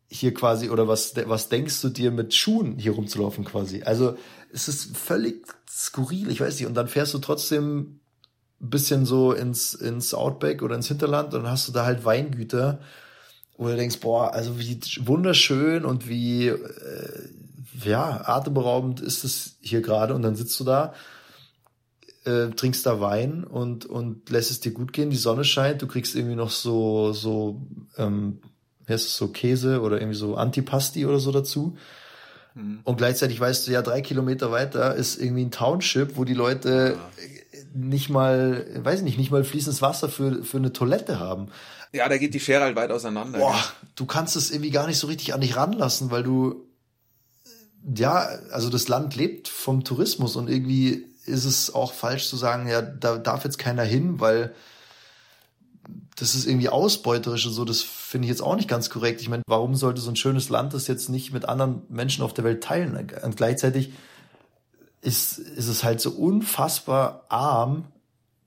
hier 0.08 0.34
quasi, 0.34 0.68
oder 0.68 0.88
was, 0.88 1.14
was 1.26 1.50
denkst 1.50 1.80
du 1.80 1.90
dir 1.90 2.10
mit 2.10 2.34
Schuhen 2.34 2.76
hier 2.76 2.90
rumzulaufen 2.90 3.44
quasi? 3.44 3.84
Also 3.84 4.16
es 4.52 4.66
ist 4.66 4.96
völlig 4.96 5.46
skurril, 5.70 6.28
ich 6.28 6.40
weiß 6.40 6.58
nicht. 6.58 6.66
Und 6.66 6.74
dann 6.74 6.88
fährst 6.88 7.14
du 7.14 7.18
trotzdem 7.18 8.00
ein 8.60 8.70
bisschen 8.70 9.06
so 9.06 9.32
ins, 9.32 9.74
ins 9.74 10.12
Outback 10.12 10.60
oder 10.60 10.74
ins 10.74 10.88
Hinterland 10.88 11.34
und 11.34 11.44
dann 11.44 11.52
hast 11.52 11.68
du 11.68 11.72
da 11.72 11.84
halt 11.84 12.04
Weingüter, 12.04 12.80
wo 13.56 13.68
du 13.68 13.76
denkst, 13.76 14.00
boah, 14.00 14.32
also 14.32 14.58
wie 14.58 14.80
wunderschön 15.06 15.84
und 15.84 16.08
wie, 16.08 16.48
äh, 16.48 17.28
ja, 17.84 18.26
atemberaubend 18.26 19.00
ist 19.00 19.22
es 19.22 19.58
hier 19.60 19.82
gerade. 19.82 20.16
Und 20.16 20.22
dann 20.22 20.34
sitzt 20.34 20.58
du 20.58 20.64
da 20.64 20.94
äh, 22.24 22.50
trinkst 22.50 22.86
da 22.86 23.00
Wein 23.00 23.44
und, 23.44 23.86
und 23.86 24.30
lässt 24.30 24.50
es 24.50 24.60
dir 24.60 24.72
gut 24.72 24.92
gehen, 24.92 25.10
die 25.10 25.16
Sonne 25.16 25.44
scheint, 25.44 25.82
du 25.82 25.86
kriegst 25.86 26.14
irgendwie 26.14 26.36
noch 26.36 26.50
so, 26.50 27.12
so, 27.12 27.62
ähm, 27.96 28.40
wie 28.86 28.92
heißt 28.92 29.06
es, 29.06 29.16
so 29.16 29.28
Käse 29.28 29.80
oder 29.80 29.98
irgendwie 29.98 30.16
so 30.16 30.36
Antipasti 30.36 31.06
oder 31.06 31.18
so 31.18 31.32
dazu. 31.32 31.76
Mhm. 32.54 32.80
Und 32.84 32.96
gleichzeitig 32.96 33.38
weißt 33.40 33.66
du 33.66 33.72
ja, 33.72 33.82
drei 33.82 34.00
Kilometer 34.00 34.50
weiter 34.50 34.94
ist 34.94 35.20
irgendwie 35.20 35.44
ein 35.44 35.50
Township, 35.50 36.16
wo 36.16 36.24
die 36.24 36.34
Leute 36.34 36.96
ja. 36.96 37.58
nicht 37.74 38.08
mal, 38.10 38.66
weiß 38.76 39.00
ich 39.00 39.04
nicht, 39.04 39.18
nicht 39.18 39.30
mal 39.30 39.44
fließendes 39.44 39.82
Wasser 39.82 40.08
für, 40.08 40.44
für 40.44 40.58
eine 40.58 40.72
Toilette 40.72 41.18
haben. 41.18 41.48
Ja, 41.92 42.08
da 42.08 42.16
geht 42.18 42.34
die 42.34 42.40
Schere 42.40 42.62
halt 42.62 42.76
weit 42.76 42.90
auseinander. 42.90 43.38
Boah, 43.38 43.62
du 43.94 44.06
kannst 44.06 44.34
es 44.34 44.50
irgendwie 44.50 44.70
gar 44.70 44.86
nicht 44.86 44.98
so 44.98 45.06
richtig 45.06 45.34
an 45.34 45.40
dich 45.40 45.56
ranlassen, 45.56 46.10
weil 46.10 46.22
du, 46.22 46.66
ja, 47.94 48.28
also 48.50 48.70
das 48.70 48.88
Land 48.88 49.14
lebt 49.14 49.48
vom 49.48 49.84
Tourismus 49.84 50.36
und 50.36 50.48
irgendwie 50.48 51.13
ist 51.26 51.44
es 51.44 51.74
auch 51.74 51.92
falsch 51.92 52.28
zu 52.28 52.36
sagen, 52.36 52.68
ja, 52.68 52.82
da 52.82 53.18
darf 53.18 53.44
jetzt 53.44 53.58
keiner 53.58 53.82
hin, 53.82 54.20
weil 54.20 54.54
das 56.16 56.34
ist 56.34 56.46
irgendwie 56.46 56.68
ausbeuterisch 56.68 57.46
und 57.46 57.52
so, 57.52 57.64
das 57.64 57.82
finde 57.82 58.26
ich 58.26 58.30
jetzt 58.30 58.42
auch 58.42 58.56
nicht 58.56 58.68
ganz 58.68 58.88
korrekt. 58.88 59.20
Ich 59.20 59.28
meine, 59.28 59.42
warum 59.46 59.74
sollte 59.74 60.00
so 60.00 60.10
ein 60.10 60.16
schönes 60.16 60.48
Land 60.48 60.72
das 60.72 60.86
jetzt 60.86 61.08
nicht 61.08 61.32
mit 61.32 61.48
anderen 61.48 61.82
Menschen 61.88 62.22
auf 62.22 62.32
der 62.32 62.44
Welt 62.44 62.62
teilen? 62.62 62.96
Und 63.22 63.36
gleichzeitig 63.36 63.92
ist, 65.00 65.38
ist 65.38 65.68
es 65.68 65.82
halt 65.82 66.00
so 66.00 66.10
unfassbar 66.10 67.24
arm 67.28 67.86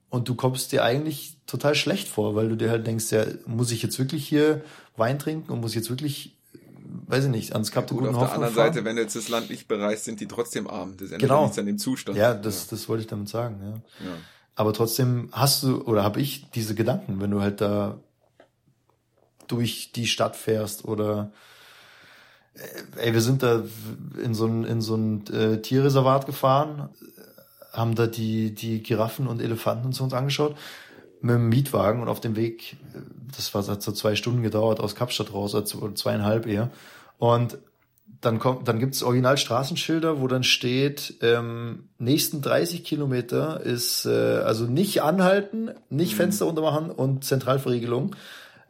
und 0.08 0.28
du 0.28 0.34
kommst 0.34 0.72
dir 0.72 0.82
eigentlich 0.82 1.36
total 1.46 1.74
schlecht 1.74 2.08
vor, 2.08 2.34
weil 2.34 2.48
du 2.48 2.56
dir 2.56 2.70
halt 2.70 2.86
denkst, 2.86 3.10
ja, 3.10 3.26
muss 3.46 3.70
ich 3.70 3.82
jetzt 3.82 3.98
wirklich 3.98 4.26
hier 4.26 4.62
Wein 4.96 5.18
trinken 5.18 5.52
und 5.52 5.60
muss 5.60 5.72
ich 5.72 5.76
jetzt 5.76 5.90
wirklich 5.90 6.37
weiß 7.06 7.24
ich 7.24 7.30
nicht, 7.30 7.52
ans 7.52 7.70
Kap 7.70 7.86
der 7.86 7.96
Guten 7.96 8.14
Auf 8.14 8.18
der 8.18 8.32
anderen 8.32 8.54
fahren. 8.54 8.72
Seite, 8.72 8.84
wenn 8.84 8.96
du 8.96 9.02
jetzt 9.02 9.16
das 9.16 9.28
Land 9.28 9.50
nicht 9.50 9.68
bereist, 9.68 10.04
sind 10.04 10.20
die 10.20 10.26
trotzdem 10.26 10.68
arm. 10.68 10.96
Das 10.96 11.10
ändert 11.10 11.20
genau. 11.20 11.42
nichts 11.42 11.58
an 11.58 11.66
dem 11.66 11.78
Zustand. 11.78 12.16
Ja, 12.18 12.34
das, 12.34 12.64
ja. 12.64 12.70
das 12.70 12.88
wollte 12.88 13.02
ich 13.02 13.06
damit 13.06 13.28
sagen, 13.28 13.60
ja. 13.62 14.06
ja. 14.06 14.12
Aber 14.54 14.72
trotzdem 14.72 15.28
hast 15.32 15.62
du, 15.62 15.82
oder 15.82 16.02
habe 16.02 16.20
ich 16.20 16.50
diese 16.50 16.74
Gedanken, 16.74 17.20
wenn 17.20 17.30
du 17.30 17.40
halt 17.40 17.60
da 17.60 17.98
durch 19.46 19.92
die 19.92 20.06
Stadt 20.06 20.36
fährst 20.36 20.84
oder 20.84 21.30
äh, 22.54 23.06
ey, 23.06 23.14
wir 23.14 23.20
sind 23.20 23.42
da 23.42 23.62
in 24.22 24.34
so 24.34 24.46
ein, 24.46 24.64
in 24.64 24.80
so 24.80 24.96
ein 24.96 25.26
äh, 25.28 25.62
Tierreservat 25.62 26.26
gefahren, 26.26 26.88
haben 27.72 27.94
da 27.94 28.06
die, 28.06 28.54
die 28.54 28.82
Giraffen 28.82 29.26
und 29.26 29.40
Elefanten 29.40 29.92
zu 29.92 30.04
uns 30.04 30.12
angeschaut 30.12 30.56
mit 31.20 31.34
dem 31.34 31.48
Mietwagen 31.48 32.02
und 32.02 32.08
auf 32.08 32.20
dem 32.20 32.36
Weg, 32.36 32.76
das 33.36 33.52
war 33.54 33.66
hat 33.66 33.82
so 33.82 33.92
zwei 33.92 34.14
Stunden 34.14 34.42
gedauert 34.42 34.80
aus 34.80 34.94
Kapstadt 34.94 35.32
raus, 35.32 35.54
oder 35.54 35.94
zweieinhalb 35.94 36.46
eher. 36.46 36.70
Und 37.18 37.58
dann 38.20 38.38
kommt, 38.38 38.66
dann 38.66 38.78
gibt's 38.78 39.02
original 39.02 39.36
Straßenschilder, 39.36 40.20
wo 40.20 40.26
dann 40.26 40.42
steht, 40.42 41.14
ähm, 41.22 41.88
nächsten 41.98 42.42
30 42.42 42.84
Kilometer 42.84 43.60
ist 43.60 44.06
äh, 44.06 44.10
also 44.10 44.64
nicht 44.64 45.02
anhalten, 45.02 45.70
nicht 45.88 46.12
mhm. 46.12 46.16
Fenster 46.16 46.46
untermachen 46.46 46.90
und 46.90 47.24
Zentralverriegelung. 47.24 48.16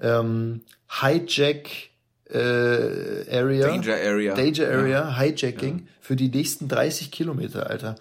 Ähm, 0.01 0.63
Hijack 1.01 1.69
äh, 2.31 2.37
Area. 2.37 3.69
Danger 3.69 3.95
Area. 3.95 4.35
Danger 4.35 4.69
Area, 4.69 4.89
ja. 4.89 5.19
Hijacking 5.19 5.79
ja. 5.79 5.85
für 6.01 6.17
die 6.17 6.29
nächsten 6.29 6.69
30 6.69 7.11
Kilometer, 7.11 7.71
Alter. 7.71 7.97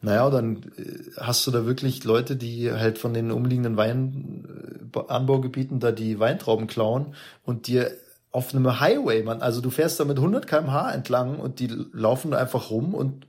Naja, 0.00 0.30
dann 0.30 0.62
äh, 0.76 1.10
hast 1.16 1.46
du 1.46 1.50
da 1.50 1.66
wirklich 1.66 2.04
Leute, 2.04 2.36
die 2.36 2.72
halt 2.72 2.98
von 2.98 3.14
den 3.14 3.30
umliegenden 3.30 3.76
Weinanbaugebieten 3.76 5.80
da 5.80 5.92
die 5.92 6.20
Weintrauben 6.20 6.66
klauen 6.66 7.14
und 7.44 7.66
dir 7.66 7.90
auf 8.30 8.54
einem 8.54 8.78
Highway, 8.78 9.22
man, 9.22 9.40
also 9.40 9.60
du 9.60 9.70
fährst 9.70 9.98
da 9.98 10.04
mit 10.04 10.18
100 10.18 10.46
kmh 10.46 10.92
entlang 10.92 11.38
und 11.38 11.60
die 11.60 11.68
laufen 11.92 12.30
da 12.30 12.38
einfach 12.38 12.70
rum 12.70 12.94
und 12.94 13.26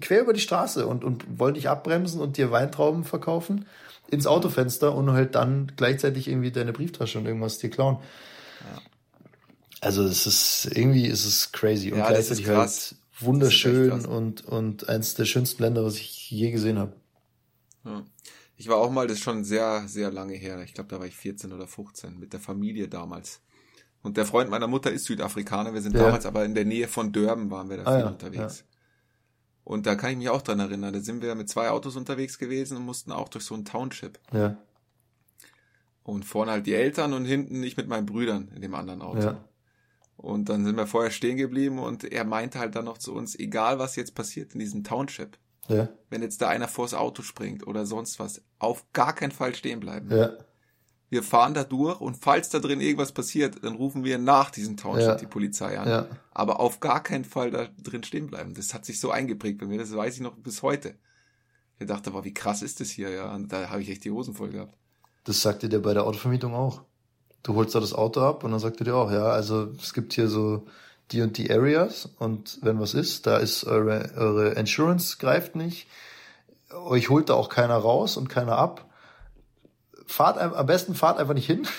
quer 0.00 0.22
über 0.22 0.32
die 0.32 0.40
Straße 0.40 0.86
und, 0.86 1.04
und 1.04 1.38
wollen 1.38 1.54
dich 1.54 1.68
abbremsen 1.68 2.20
und 2.20 2.36
dir 2.36 2.50
Weintrauben 2.50 3.04
verkaufen 3.04 3.66
ins 4.10 4.26
Autofenster 4.26 4.94
und 4.94 5.12
halt 5.12 5.34
dann 5.34 5.72
gleichzeitig 5.76 6.28
irgendwie 6.28 6.50
deine 6.50 6.72
Brieftasche 6.72 7.18
und 7.18 7.26
irgendwas 7.26 7.58
dir 7.58 7.70
klauen. 7.70 7.98
Ja. 8.60 8.82
Also 9.80 10.04
es 10.04 10.26
ist 10.26 10.70
irgendwie 10.74 11.06
ist 11.06 11.24
es 11.24 11.52
crazy 11.52 11.92
und 11.92 11.98
ja, 11.98 12.08
gleichzeitig 12.08 12.48
halt 12.48 12.96
wunderschön 13.20 14.04
und 14.06 14.44
und 14.44 14.88
eins 14.88 15.14
der 15.14 15.24
schönsten 15.24 15.62
Länder, 15.62 15.84
was 15.84 15.96
ich 15.96 16.30
je 16.30 16.50
gesehen 16.50 16.78
habe. 16.78 16.94
Ja. 17.84 18.04
Ich 18.56 18.68
war 18.68 18.76
auch 18.76 18.90
mal, 18.90 19.06
das 19.06 19.18
ist 19.18 19.24
schon 19.24 19.44
sehr 19.44 19.88
sehr 19.88 20.10
lange 20.10 20.34
her. 20.34 20.62
Ich 20.62 20.74
glaube, 20.74 20.88
da 20.90 20.98
war 20.98 21.06
ich 21.06 21.16
14 21.16 21.52
oder 21.52 21.66
15 21.66 22.18
mit 22.18 22.32
der 22.32 22.40
Familie 22.40 22.88
damals. 22.88 23.40
Und 24.02 24.18
der 24.18 24.26
Freund 24.26 24.50
meiner 24.50 24.66
Mutter 24.66 24.90
ist 24.90 25.06
Südafrikaner. 25.06 25.72
Wir 25.72 25.80
sind 25.80 25.94
ja. 25.94 26.04
damals 26.04 26.26
aber 26.26 26.44
in 26.44 26.54
der 26.54 26.66
Nähe 26.66 26.88
von 26.88 27.10
Durban 27.10 27.50
waren 27.50 27.70
wir 27.70 27.78
da 27.78 27.84
ah, 27.84 27.92
viel 27.92 28.00
ja, 28.00 28.08
unterwegs. 28.08 28.64
Und 29.64 29.86
da 29.86 29.94
kann 29.94 30.10
ich 30.10 30.18
mich 30.18 30.28
auch 30.28 30.42
dran 30.42 30.60
erinnern. 30.60 30.92
Da 30.92 31.00
sind 31.00 31.22
wir 31.22 31.34
mit 31.34 31.48
zwei 31.48 31.70
Autos 31.70 31.96
unterwegs 31.96 32.38
gewesen 32.38 32.76
und 32.76 32.84
mussten 32.84 33.12
auch 33.12 33.30
durch 33.30 33.44
so 33.44 33.54
ein 33.54 33.64
Township. 33.64 34.20
Ja. 34.30 34.58
Und 36.02 36.26
vorne 36.26 36.52
halt 36.52 36.66
die 36.66 36.74
Eltern 36.74 37.14
und 37.14 37.24
hinten 37.24 37.62
ich 37.62 37.78
mit 37.78 37.88
meinen 37.88 38.04
Brüdern 38.04 38.52
in 38.54 38.60
dem 38.60 38.74
anderen 38.74 39.00
Auto. 39.00 39.20
Ja. 39.20 39.44
Und 40.16 40.48
dann 40.48 40.64
sind 40.64 40.76
wir 40.76 40.86
vorher 40.86 41.10
stehen 41.10 41.36
geblieben 41.36 41.78
und 41.78 42.04
er 42.04 42.24
meinte 42.24 42.58
halt 42.58 42.76
dann 42.76 42.84
noch 42.84 42.98
zu 42.98 43.14
uns, 43.14 43.38
egal 43.38 43.78
was 43.78 43.96
jetzt 43.96 44.14
passiert 44.14 44.54
in 44.54 44.60
diesem 44.60 44.84
Township, 44.84 45.38
ja. 45.68 45.88
wenn 46.08 46.22
jetzt 46.22 46.40
da 46.40 46.48
einer 46.48 46.68
vors 46.68 46.94
Auto 46.94 47.22
springt 47.22 47.66
oder 47.66 47.84
sonst 47.84 48.18
was, 48.18 48.42
auf 48.58 48.84
gar 48.92 49.14
keinen 49.14 49.32
Fall 49.32 49.54
stehen 49.54 49.80
bleiben. 49.80 50.10
Ja 50.10 50.32
wir 51.14 51.22
fahren 51.22 51.54
da 51.54 51.62
durch 51.62 52.00
und 52.00 52.16
falls 52.16 52.48
da 52.50 52.58
drin 52.58 52.80
irgendwas 52.80 53.12
passiert, 53.12 53.62
dann 53.62 53.76
rufen 53.76 54.02
wir 54.02 54.18
nach 54.18 54.50
diesem 54.50 54.76
Township 54.76 55.06
ja. 55.06 55.14
die 55.14 55.26
Polizei 55.26 55.78
an. 55.78 56.08
Aber 56.32 56.58
auf 56.58 56.80
gar 56.80 57.04
keinen 57.04 57.24
Fall 57.24 57.52
da 57.52 57.68
drin 57.80 58.02
stehen 58.02 58.26
bleiben. 58.26 58.54
Das 58.54 58.74
hat 58.74 58.84
sich 58.84 58.98
so 58.98 59.12
eingeprägt 59.12 59.58
bei 59.58 59.66
mir, 59.66 59.78
das 59.78 59.94
weiß 59.94 60.16
ich 60.16 60.20
noch 60.20 60.34
bis 60.34 60.62
heute. 60.62 60.96
Ich 61.78 61.86
dachte, 61.86 62.10
boah, 62.10 62.24
wie 62.24 62.34
krass 62.34 62.62
ist 62.62 62.80
das 62.80 62.90
hier, 62.90 63.10
ja. 63.10 63.32
Und 63.32 63.52
da 63.52 63.70
habe 63.70 63.82
ich 63.82 63.90
echt 63.90 64.04
die 64.04 64.10
Hosen 64.10 64.34
voll 64.34 64.50
gehabt. 64.50 64.76
Das 65.22 65.40
sagte 65.40 65.68
dir 65.68 65.80
bei 65.80 65.94
der 65.94 66.04
Autovermietung 66.04 66.52
auch. 66.52 66.82
Du 67.44 67.54
holst 67.54 67.74
da 67.74 67.80
das 67.80 67.92
Auto 67.92 68.20
ab 68.20 68.42
und 68.42 68.50
dann 68.50 68.60
sagt 68.60 68.80
er 68.80 68.84
dir 68.84 68.96
auch, 68.96 69.12
ja, 69.12 69.26
also 69.26 69.68
es 69.80 69.94
gibt 69.94 70.14
hier 70.14 70.28
so 70.28 70.66
die 71.12 71.22
und 71.22 71.38
die 71.38 71.50
Areas 71.52 72.08
und 72.18 72.58
wenn 72.62 72.80
was 72.80 72.94
ist, 72.94 73.26
da 73.26 73.36
ist 73.36 73.64
eure, 73.64 74.10
eure 74.16 74.48
Insurance 74.54 75.18
greift 75.18 75.54
nicht, 75.54 75.86
euch 76.72 77.10
holt 77.10 77.28
da 77.28 77.34
auch 77.34 77.48
keiner 77.48 77.76
raus 77.76 78.16
und 78.16 78.28
keiner 78.28 78.58
ab 78.58 78.86
fahrt 80.06 80.38
am 80.38 80.66
besten 80.66 80.94
fahrt 80.94 81.18
einfach 81.18 81.34
nicht 81.34 81.46
hin. 81.46 81.66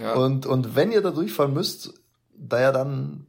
Ja. 0.00 0.14
Und, 0.14 0.44
und 0.44 0.76
wenn 0.76 0.92
ihr 0.92 1.00
da 1.00 1.10
durchfahren 1.10 1.54
müsst, 1.54 1.94
da 2.36 2.60
ja 2.60 2.70
dann 2.70 3.26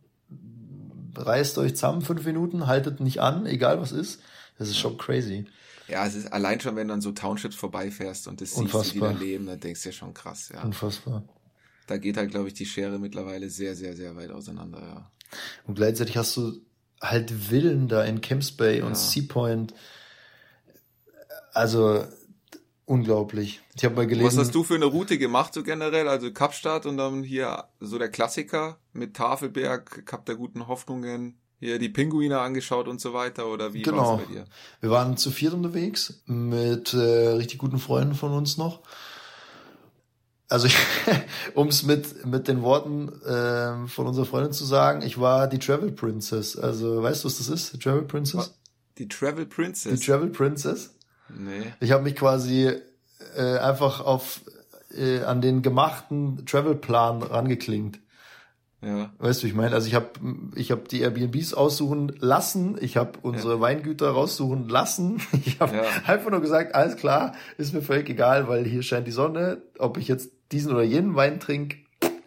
reißt 1.15 1.57
euch 1.59 1.75
zusammen 1.75 2.01
fünf 2.01 2.25
Minuten, 2.25 2.67
haltet 2.67 2.99
nicht 2.99 3.21
an, 3.21 3.45
egal 3.45 3.79
was 3.79 3.93
ist. 3.93 4.21
Das 4.57 4.67
ist 4.67 4.77
schon 4.77 4.97
crazy. 4.97 5.45
Ja, 5.87 6.05
es 6.05 6.15
ist 6.15 6.33
allein 6.33 6.59
schon, 6.59 6.75
wenn 6.75 6.89
du 6.89 6.93
an 6.93 7.01
so 7.01 7.13
Townships 7.13 7.55
vorbeifährst 7.55 8.27
und 8.27 8.41
das 8.41 8.53
Unfassbar. 8.53 8.83
siehst, 8.83 8.95
wie 8.95 8.99
da 8.99 9.11
leben, 9.11 9.45
dann 9.45 9.59
denkst 9.61 9.83
du 9.83 9.89
ja 9.89 9.93
schon 9.93 10.13
krass, 10.13 10.49
ja. 10.53 10.61
Unfassbar. 10.61 11.23
Da 11.87 11.97
geht 11.97 12.17
halt, 12.17 12.31
glaube 12.31 12.49
ich, 12.49 12.53
die 12.53 12.65
Schere 12.65 12.99
mittlerweile 12.99 13.49
sehr, 13.49 13.75
sehr, 13.75 13.95
sehr 13.95 14.15
weit 14.15 14.31
auseinander, 14.31 14.79
ja. 14.79 15.11
Und 15.65 15.75
gleichzeitig 15.75 16.17
hast 16.17 16.37
du 16.37 16.61
halt 17.01 17.31
Villen 17.31 17.87
da 17.87 18.03
in 18.03 18.21
Camps 18.21 18.51
Bay 18.51 18.79
ja. 18.79 18.85
und 18.85 18.97
Sea 18.97 19.23
Point. 19.27 19.73
Also, 21.53 22.05
unglaublich. 22.85 23.61
Ich 23.75 23.85
habe 23.85 23.95
mal 23.95 24.07
gelesen. 24.07 24.27
Was 24.27 24.37
hast 24.37 24.55
du 24.55 24.63
für 24.63 24.75
eine 24.75 24.85
Route 24.85 25.17
gemacht 25.17 25.53
so 25.53 25.63
generell? 25.63 26.07
Also 26.07 26.31
Kapstadt 26.31 26.85
und 26.85 26.97
dann 26.97 27.23
hier 27.23 27.65
so 27.79 27.97
der 27.97 28.09
Klassiker 28.09 28.77
mit 28.93 29.15
Tafelberg, 29.15 30.05
Kap 30.05 30.25
der 30.25 30.35
guten 30.35 30.67
Hoffnungen, 30.67 31.37
hier 31.59 31.79
die 31.79 31.89
Pinguine 31.89 32.39
angeschaut 32.39 32.87
und 32.87 33.01
so 33.01 33.13
weiter 33.13 33.47
oder 33.47 33.73
wie 33.73 33.81
genau. 33.81 33.97
war 33.97 34.17
bei 34.17 34.25
dir? 34.25 34.45
Wir 34.79 34.89
waren 34.89 35.17
zu 35.17 35.31
viert 35.31 35.53
unterwegs 35.53 36.21
mit 36.25 36.93
äh, 36.93 36.97
richtig 36.97 37.57
guten 37.59 37.79
Freunden 37.79 38.15
von 38.15 38.31
uns 38.31 38.57
noch. 38.57 38.81
Also 40.49 40.69
um 41.55 41.67
es 41.67 41.83
mit 41.83 42.25
mit 42.25 42.47
den 42.47 42.61
Worten 42.61 43.09
äh, 43.23 43.87
von 43.87 44.07
unserer 44.07 44.25
Freundin 44.25 44.53
zu 44.53 44.65
sagen, 44.65 45.01
ich 45.01 45.19
war 45.19 45.47
die 45.47 45.59
Travel 45.59 45.91
Princess. 45.91 46.57
Also 46.57 47.03
weißt 47.03 47.23
du, 47.23 47.27
was 47.27 47.37
das 47.37 47.49
ist? 47.49 47.73
Die 47.73 47.79
Travel 47.79 48.03
Princess? 48.03 48.53
Die 48.97 49.07
Travel 49.07 49.45
Princess. 49.45 49.99
Die 49.99 50.05
Travel 50.05 50.29
Princess. 50.29 50.95
Nee. 51.29 51.73
Ich 51.79 51.91
habe 51.91 52.03
mich 52.03 52.15
quasi 52.15 52.71
äh, 53.35 53.57
einfach 53.57 53.99
auf 54.01 54.41
äh, 54.95 55.23
an 55.23 55.41
den 55.41 55.61
gemachten 55.61 56.45
Travelplan 56.45 57.21
rangeklingt. 57.23 57.99
Ja. 58.81 59.11
Weißt 59.17 59.41
du, 59.41 59.47
ich 59.47 59.55
meine, 59.55 59.73
also 59.73 59.87
ich 59.87 59.95
habe 59.95 60.11
ich 60.55 60.71
hab 60.71 60.87
die 60.87 61.01
Airbnbs 61.01 61.55
aussuchen 61.55 62.15
lassen, 62.19 62.77
ich 62.79 62.95
habe 62.95 63.17
unsere 63.23 63.55
ja. 63.55 63.61
Weingüter 63.61 64.09
raussuchen 64.11 64.69
lassen. 64.69 65.21
Ich 65.45 65.59
habe 65.59 65.77
ja. 65.77 65.83
einfach 66.05 66.29
nur 66.29 66.41
gesagt, 66.41 66.75
alles 66.75 66.97
klar, 66.97 67.33
ist 67.57 67.73
mir 67.73 67.81
völlig 67.81 68.09
egal, 68.09 68.47
weil 68.47 68.65
hier 68.65 68.83
scheint 68.83 69.07
die 69.07 69.11
Sonne. 69.11 69.63
Ob 69.79 69.97
ich 69.97 70.07
jetzt 70.07 70.31
diesen 70.51 70.71
oder 70.71 70.83
jenen 70.83 71.15
Wein 71.15 71.39
trinke, 71.39 71.77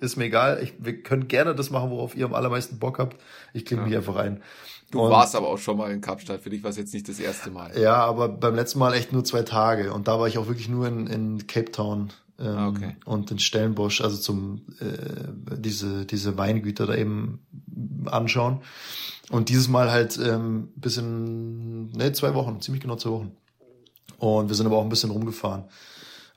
ist 0.00 0.16
mir 0.16 0.24
egal. 0.24 0.60
Ich, 0.62 0.74
wir 0.78 1.02
können 1.02 1.28
gerne 1.28 1.54
das 1.54 1.70
machen, 1.70 1.90
worauf 1.90 2.16
ihr 2.16 2.24
am 2.24 2.34
allermeisten 2.34 2.78
Bock 2.78 2.98
habt. 2.98 3.16
Ich 3.52 3.64
klinge 3.64 3.82
ja. 3.82 3.88
mich 3.88 3.96
einfach 3.96 4.16
ein. 4.16 4.42
Du 4.90 5.00
und, 5.00 5.10
warst 5.10 5.36
aber 5.36 5.48
auch 5.48 5.58
schon 5.58 5.76
mal 5.76 5.90
in 5.92 6.00
Kapstadt. 6.00 6.40
Für 6.40 6.50
dich 6.50 6.62
war 6.62 6.70
es 6.70 6.76
jetzt 6.76 6.92
nicht 6.92 7.08
das 7.08 7.20
erste 7.20 7.50
Mal. 7.50 7.78
Ja, 7.78 7.96
aber 7.96 8.28
beim 8.28 8.54
letzten 8.54 8.78
Mal 8.78 8.94
echt 8.94 9.12
nur 9.12 9.24
zwei 9.24 9.42
Tage. 9.42 9.92
Und 9.92 10.08
da 10.08 10.18
war 10.18 10.26
ich 10.26 10.38
auch 10.38 10.48
wirklich 10.48 10.68
nur 10.68 10.88
in, 10.88 11.06
in 11.06 11.46
Cape 11.46 11.70
Town 11.70 12.12
ähm, 12.40 12.46
ah, 12.46 12.68
okay. 12.68 12.96
und 13.04 13.30
in 13.30 13.38
Stellenbosch, 13.38 14.00
also 14.00 14.16
zum 14.16 14.62
äh, 14.80 15.56
diese 15.58 16.06
diese 16.06 16.36
Weingüter 16.38 16.86
da 16.86 16.96
eben 16.96 17.40
anschauen. 18.06 18.62
Und 19.30 19.48
dieses 19.48 19.68
Mal 19.68 19.92
halt 19.92 20.18
ähm, 20.18 20.70
bis 20.74 20.96
in 20.96 21.92
ne, 21.92 22.12
zwei 22.12 22.34
Wochen, 22.34 22.60
ziemlich 22.60 22.82
genau 22.82 22.96
zwei 22.96 23.10
Wochen. 23.10 23.36
Und 24.18 24.48
wir 24.48 24.56
sind 24.56 24.66
aber 24.66 24.76
auch 24.76 24.82
ein 24.82 24.88
bisschen 24.88 25.10
rumgefahren. 25.10 25.64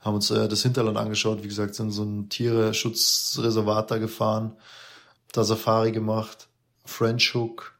Haben 0.04 0.16
uns 0.16 0.30
äh, 0.30 0.48
das 0.48 0.62
Hinterland 0.62 0.98
angeschaut, 0.98 1.42
wie 1.42 1.48
gesagt, 1.48 1.74
sind 1.74 1.90
so 1.90 2.04
ein 2.04 2.28
Tiereschutzreservat 2.28 3.90
da 3.90 3.98
gefahren, 3.98 4.56
da 5.32 5.44
Safari 5.44 5.92
gemacht, 5.92 6.48
French 6.84 7.34
Hook, 7.34 7.74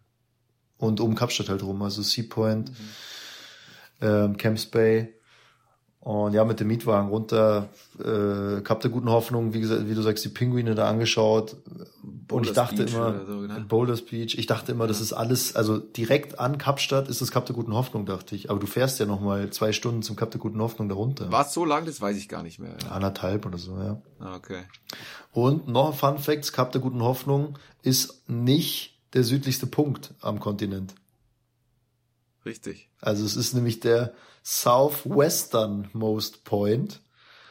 und 0.78 1.00
um 1.00 1.14
Kapstadt 1.14 1.48
halt 1.48 1.62
rum, 1.62 1.82
also 1.82 2.02
Sea 2.02 2.24
Point, 2.28 2.70
mhm. 2.70 2.74
ähm, 4.00 4.36
Camps 4.36 4.66
Bay. 4.66 5.13
Und 6.04 6.34
ja, 6.34 6.44
mit 6.44 6.60
dem 6.60 6.68
Mietwagen 6.68 7.08
runter, 7.08 7.70
äh, 7.98 8.60
Kap 8.60 8.80
der 8.80 8.90
guten 8.90 9.08
Hoffnung, 9.08 9.54
wie 9.54 9.60
gesagt, 9.60 9.88
wie 9.88 9.94
du 9.94 10.02
sagst, 10.02 10.22
die 10.22 10.28
Pinguine 10.28 10.74
da 10.74 10.86
angeschaut. 10.86 11.56
Boulders 12.02 12.30
und 12.30 12.44
ich 12.44 12.52
dachte 12.52 12.84
Beach 12.84 12.94
immer, 12.94 13.24
so, 13.24 13.32
ne? 13.40 13.64
Boulders 13.66 14.02
Beach, 14.02 14.36
ich 14.36 14.44
dachte 14.44 14.72
immer, 14.72 14.84
ja. 14.84 14.88
das 14.88 15.00
ist 15.00 15.14
alles, 15.14 15.56
also 15.56 15.78
direkt 15.78 16.38
an 16.38 16.58
Kapstadt 16.58 17.08
ist 17.08 17.22
das 17.22 17.30
Kap 17.30 17.46
der 17.46 17.54
guten 17.54 17.72
Hoffnung, 17.72 18.04
dachte 18.04 18.36
ich. 18.36 18.50
Aber 18.50 18.60
du 18.60 18.66
fährst 18.66 19.00
ja 19.00 19.06
nochmal 19.06 19.48
zwei 19.48 19.72
Stunden 19.72 20.02
zum 20.02 20.14
Kap 20.14 20.30
der 20.30 20.40
guten 20.40 20.60
Hoffnung 20.60 20.90
da 20.90 20.94
runter. 20.94 21.32
War 21.32 21.46
es 21.46 21.54
so 21.54 21.64
lang? 21.64 21.86
Das 21.86 22.02
weiß 22.02 22.18
ich 22.18 22.28
gar 22.28 22.42
nicht 22.42 22.58
mehr. 22.58 22.76
Ja. 22.82 22.90
Anderthalb 22.90 23.46
oder 23.46 23.56
so, 23.56 23.78
ja. 23.78 24.02
Ah, 24.18 24.36
okay. 24.36 24.64
Und 25.32 25.68
noch 25.68 25.92
ein 25.92 25.94
Fun 25.94 26.18
Fact, 26.18 26.52
Kap 26.52 26.70
der 26.72 26.82
guten 26.82 27.00
Hoffnung 27.00 27.58
ist 27.80 28.28
nicht 28.28 29.00
der 29.14 29.24
südlichste 29.24 29.66
Punkt 29.66 30.12
am 30.20 30.38
Kontinent. 30.38 30.94
Richtig. 32.44 32.90
Also 33.00 33.24
es 33.24 33.36
ist 33.36 33.54
nämlich 33.54 33.80
der 33.80 34.12
Southwesternmost 34.42 36.44
Point. 36.44 37.00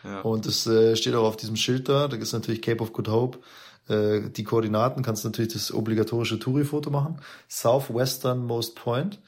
Ja. 0.04 0.22
Und 0.22 0.46
es 0.46 0.68
äh, 0.68 0.96
steht 0.96 1.16
auch 1.16 1.26
auf 1.26 1.38
diesem 1.38 1.56
Schild 1.56 1.90
da. 1.90 2.08
Da 2.08 2.18
ist 2.18 2.34
natürlich 2.34 2.62
Cape 2.62 2.84
of 2.84 2.94
Good 2.94 3.08
Hope. 3.08 3.40
Äh, 3.88 4.30
die 4.30 4.44
Koordinaten 4.44 5.02
kannst 5.02 5.24
du 5.24 5.30
natürlich 5.30 5.54
das 5.54 5.74
obligatorische 5.74 6.40
Touri-Foto 6.40 6.90
machen. 6.90 7.20
Southwesternmost 7.48 8.76
Point. 8.76 9.20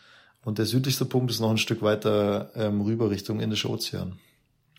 Und 0.43 0.59
der 0.59 0.65
südlichste 0.65 1.05
Punkt 1.05 1.31
ist 1.31 1.39
noch 1.39 1.49
ein 1.49 1.57
Stück 1.57 1.81
weiter 1.81 2.51
ähm, 2.55 2.81
rüber 2.81 3.09
Richtung 3.09 3.39
Indische 3.39 3.69
Ozean. 3.69 4.19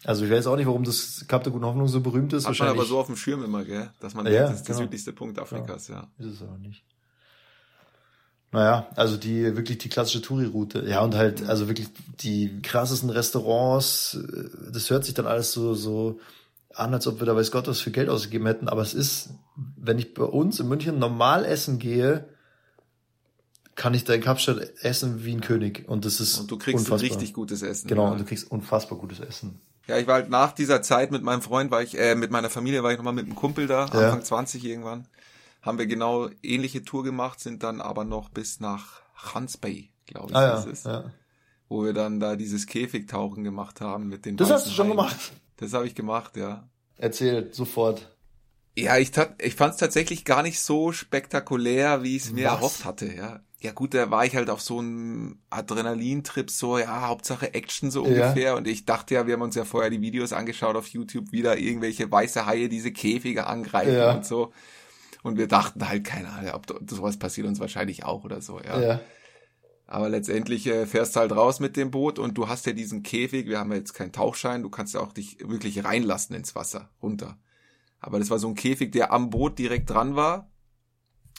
Also 0.05 0.25
ich 0.25 0.31
weiß 0.31 0.47
auch 0.47 0.57
nicht, 0.57 0.67
warum 0.67 0.85
das 0.85 1.25
Kap 1.27 1.43
der 1.43 1.53
Guten 1.53 1.65
Hoffnung 1.65 1.89
so 1.89 2.01
berühmt 2.01 2.33
ist. 2.33 2.47
Hat 2.47 2.59
man 2.59 2.69
aber 2.69 2.85
so 2.85 2.99
auf 2.99 3.07
dem 3.07 3.17
Schirm 3.17 3.43
immer, 3.43 3.65
gell? 3.65 3.91
Dass 3.99 4.15
man 4.15 4.27
ja, 4.27 4.33
denkt, 4.33 4.51
das 4.51 4.61
ist 4.61 4.67
genau. 4.67 4.79
der 4.79 4.85
südlichste 4.85 5.13
Punkt 5.13 5.39
Afrikas, 5.39 5.89
ja. 5.89 6.09
ja. 6.19 6.25
Ist 6.25 6.35
es 6.35 6.43
aber 6.43 6.59
nicht. 6.59 6.85
Naja, 8.57 8.87
also 8.97 9.19
die 9.19 9.55
wirklich 9.55 9.77
die 9.77 9.91
klassische 9.91 10.23
Touri-Route. 10.23 10.87
Ja, 10.89 11.03
und 11.03 11.15
halt, 11.15 11.47
also 11.47 11.69
wirklich 11.69 11.89
die 12.21 12.63
krassesten 12.63 13.11
Restaurants, 13.11 14.19
das 14.73 14.89
hört 14.89 15.05
sich 15.05 15.13
dann 15.13 15.27
alles 15.27 15.53
so, 15.53 15.75
so 15.75 16.21
an, 16.75 16.95
als 16.95 17.07
ob 17.07 17.21
wir 17.21 17.27
da 17.27 17.37
weiß 17.37 17.51
Gott 17.51 17.69
was 17.69 17.81
für 17.81 17.91
Geld 17.91 18.09
ausgegeben 18.09 18.47
hätten. 18.47 18.71
Aber 18.71 18.81
es 18.81 18.95
ist, 18.95 19.29
wenn 19.77 19.99
ich 19.99 20.15
bei 20.15 20.25
uns 20.25 20.59
in 20.59 20.69
München 20.69 20.99
normal 20.99 21.45
essen 21.45 21.79
gehe, 21.79 22.25
kann 23.75 23.93
ich 23.93 24.05
da 24.05 24.15
in 24.15 24.23
Kapstadt 24.23 24.73
essen 24.81 25.23
wie 25.27 25.35
ein 25.35 25.43
König. 25.43 25.87
Und 25.87 26.07
das 26.07 26.19
ist 26.19 26.39
Und 26.39 26.51
du 26.51 26.57
kriegst 26.57 26.87
unfassbar. 26.87 27.11
richtig 27.11 27.35
gutes 27.35 27.61
Essen. 27.61 27.89
Genau, 27.89 28.07
ja. 28.07 28.13
und 28.13 28.21
du 28.21 28.25
kriegst 28.25 28.51
unfassbar 28.51 28.97
gutes 28.97 29.21
Essen. 29.21 29.61
Ja, 29.87 29.99
ich 29.99 30.07
war 30.07 30.15
halt 30.15 30.31
nach 30.31 30.53
dieser 30.53 30.81
Zeit 30.81 31.11
mit 31.11 31.23
meinem 31.23 31.43
Freund, 31.43 31.71
war 31.71 31.83
ich, 31.83 31.99
äh, 31.99 32.15
mit 32.15 32.31
meiner 32.31 32.49
Familie 32.49 32.83
war 32.83 32.91
ich 32.91 32.97
nochmal 32.97 33.13
mit 33.13 33.27
einem 33.27 33.35
Kumpel 33.35 33.67
da, 33.67 33.85
ja. 33.85 34.01
Anfang 34.01 34.23
20 34.23 34.65
irgendwann. 34.65 35.07
Haben 35.67 35.79
wir 35.79 35.87
genau 35.87 36.29
ähnliche 36.43 36.85
Tour 36.85 37.03
gemacht, 37.05 37.41
sind 37.41 37.63
dann 37.63 37.81
aber 37.81 38.05
noch 38.05 38.29
bis 38.29 38.61
nach 38.61 39.03
Hans 39.15 39.57
Bay, 39.57 39.91
glaube 40.07 40.31
ich, 40.31 40.37
ah, 40.37 40.53
das 40.53 40.65
ja, 40.65 40.71
ist. 40.71 40.87
Ja. 40.87 41.13
Wo 41.69 41.85
wir 41.85 41.93
dann 41.93 42.21
da 42.21 42.37
dieses 42.37 42.67
Käfigtauchen 42.67 43.43
gemacht 43.43 43.81
haben 43.81 44.09
mit 44.09 44.25
den 44.25 44.37
Das 44.37 44.51
hast 44.51 44.67
du 44.67 44.71
schon 44.71 44.87
Haien. 44.87 44.97
gemacht? 44.97 45.33
Das 45.57 45.73
habe 45.73 45.87
ich 45.87 45.95
gemacht, 45.95 46.37
ja. 46.37 46.69
Erzähl 46.97 47.53
sofort. 47.53 48.17
Ja, 48.77 48.99
ich, 48.99 49.11
tat, 49.11 49.43
ich 49.43 49.55
fand 49.55 49.73
es 49.73 49.81
tatsächlich 49.81 50.25
gar 50.25 50.43
nicht 50.43 50.61
so 50.61 50.93
spektakulär, 50.93 52.03
wie 52.03 52.17
ich 52.17 52.25
es 52.25 52.33
mir 52.33 52.47
Was? 52.47 52.53
erhofft 52.53 52.85
hatte, 52.85 53.13
ja 53.13 53.41
ja 53.61 53.73
gut, 53.73 53.95
da 53.95 54.11
war 54.11 54.25
ich 54.25 54.37
halt 54.37 54.51
auf 54.51 54.61
so 54.61 54.79
einem 54.79 55.39
Adrenalintrip, 55.51 56.51
so, 56.51 56.79
ja, 56.79 57.09
Hauptsache 57.09 57.55
Action 57.55 57.91
so 57.91 58.03
ungefähr. 58.03 58.51
Ja. 58.51 58.55
Und 58.55 58.69
ich 58.69 58.85
dachte 58.85 59.15
ja, 59.15 59.27
wir 59.27 59.35
haben 59.35 59.43
uns 59.43 59.55
ja 59.55 59.65
vorher 59.65 59.91
die 59.91 60.01
Videos 60.01 60.33
angeschaut 60.33 60.77
auf 60.77 60.89
YouTube, 60.89 61.33
wieder 61.33 61.59
irgendwelche 61.59 62.11
weiße 62.11 62.47
Haie 62.47 62.69
diese 62.69 62.93
Käfige 62.93 63.47
angreifen 63.47 63.95
ja. 63.95 64.13
und 64.15 64.27
so. 64.27 64.53
Und 65.27 65.39
wir 65.39 65.49
dachten 65.49 65.89
halt, 65.89 66.05
keine 66.05 66.31
Ahnung, 66.31 66.53
ob 66.55 66.91
sowas 66.91 67.19
passiert 67.19 67.47
uns 67.47 67.61
wahrscheinlich 67.61 68.05
auch 68.05 68.25
oder 68.25 68.41
so, 68.41 68.61
ja. 68.61 68.81
ja. 68.81 69.01
Aber 69.87 70.09
letztendlich 70.09 70.67
äh, 70.67 70.87
fährst 70.87 71.15
du 71.15 71.21
halt 71.21 71.33
raus 71.33 71.61
mit 71.61 71.77
dem 71.77 71.91
Boot 71.91 72.19
und 72.19 72.39
du 72.39 72.49
hast 72.49 72.67
ja 72.67 72.73
diesen 72.73 73.03
Käfig, 73.03 73.47
wir 73.47 73.59
haben 73.59 73.71
ja 73.71 73.79
jetzt 73.79 73.95
keinen 73.95 74.13
Tauchschein, 74.13 74.63
du 74.63 74.71
kannst 74.71 74.95
ja 74.95 75.01
auch 75.01 75.13
dich 75.13 75.39
wirklich 75.41 75.85
reinlassen 75.85 76.35
ins 76.35 76.55
Wasser, 76.55 76.91
runter. 77.03 77.39
Aber 78.01 78.19
das 78.19 78.31
war 78.31 78.39
so 78.39 78.49
ein 78.49 78.55
Käfig, 78.55 78.93
der 78.93 79.13
am 79.13 79.31
Boot 79.31 79.59
direkt 79.59 79.91
dran 79.91 80.17
war 80.17 80.51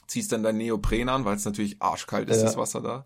ziehst 0.08 0.32
dann 0.32 0.44
dein 0.44 0.58
Neopren 0.58 1.10
an, 1.10 1.26
weil 1.26 1.36
es 1.36 1.46
natürlich 1.46 1.82
arschkalt 1.82 2.30
ist, 2.30 2.38
ja. 2.38 2.44
das 2.44 2.58
Wasser 2.58 2.82
da. 2.82 3.06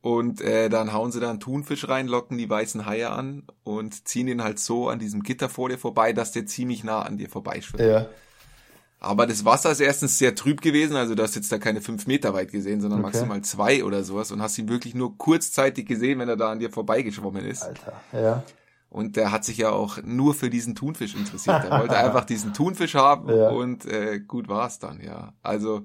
Und 0.00 0.40
äh, 0.40 0.68
dann 0.68 0.92
hauen 0.92 1.10
sie 1.10 1.18
da 1.18 1.28
einen 1.28 1.40
Thunfisch 1.40 1.88
rein, 1.88 2.06
locken 2.06 2.38
die 2.38 2.48
weißen 2.48 2.86
Haie 2.86 3.10
an 3.10 3.44
und 3.64 4.06
ziehen 4.06 4.28
ihn 4.28 4.42
halt 4.42 4.60
so 4.60 4.88
an 4.88 5.00
diesem 5.00 5.24
Gitter 5.24 5.48
vor 5.48 5.68
dir 5.68 5.78
vorbei, 5.78 6.12
dass 6.12 6.30
der 6.30 6.46
ziemlich 6.46 6.84
nah 6.84 7.02
an 7.02 7.18
dir 7.18 7.28
vorbeischwimmt. 7.28 7.82
Ja. 7.82 8.06
Aber 8.98 9.26
das 9.26 9.44
Wasser 9.44 9.70
ist 9.70 9.80
erstens 9.80 10.18
sehr 10.18 10.34
trüb 10.34 10.62
gewesen, 10.62 10.96
also 10.96 11.14
du 11.14 11.22
hast 11.22 11.34
jetzt 11.34 11.52
da 11.52 11.58
keine 11.58 11.80
fünf 11.80 12.06
Meter 12.06 12.32
weit 12.32 12.50
gesehen, 12.50 12.80
sondern 12.80 13.00
okay. 13.00 13.12
maximal 13.12 13.42
zwei 13.42 13.84
oder 13.84 14.02
sowas 14.02 14.32
und 14.32 14.40
hast 14.40 14.56
ihn 14.58 14.68
wirklich 14.68 14.94
nur 14.94 15.18
kurzzeitig 15.18 15.86
gesehen, 15.86 16.18
wenn 16.18 16.28
er 16.28 16.36
da 16.36 16.50
an 16.50 16.58
dir 16.58 16.70
vorbeigeschwommen 16.70 17.44
ist. 17.44 17.62
Alter, 17.62 17.92
ja. 18.12 18.42
Und 18.88 19.16
der 19.16 19.32
hat 19.32 19.44
sich 19.44 19.58
ja 19.58 19.70
auch 19.70 19.98
nur 20.02 20.34
für 20.34 20.48
diesen 20.48 20.74
Thunfisch 20.74 21.14
interessiert. 21.14 21.64
Er 21.64 21.80
wollte 21.80 21.96
einfach 21.98 22.24
diesen 22.24 22.54
Thunfisch 22.54 22.94
haben 22.94 23.28
ja. 23.28 23.50
und 23.50 23.84
äh, 23.84 24.20
gut 24.20 24.48
war's 24.48 24.78
dann, 24.78 25.00
ja. 25.02 25.34
Also 25.42 25.82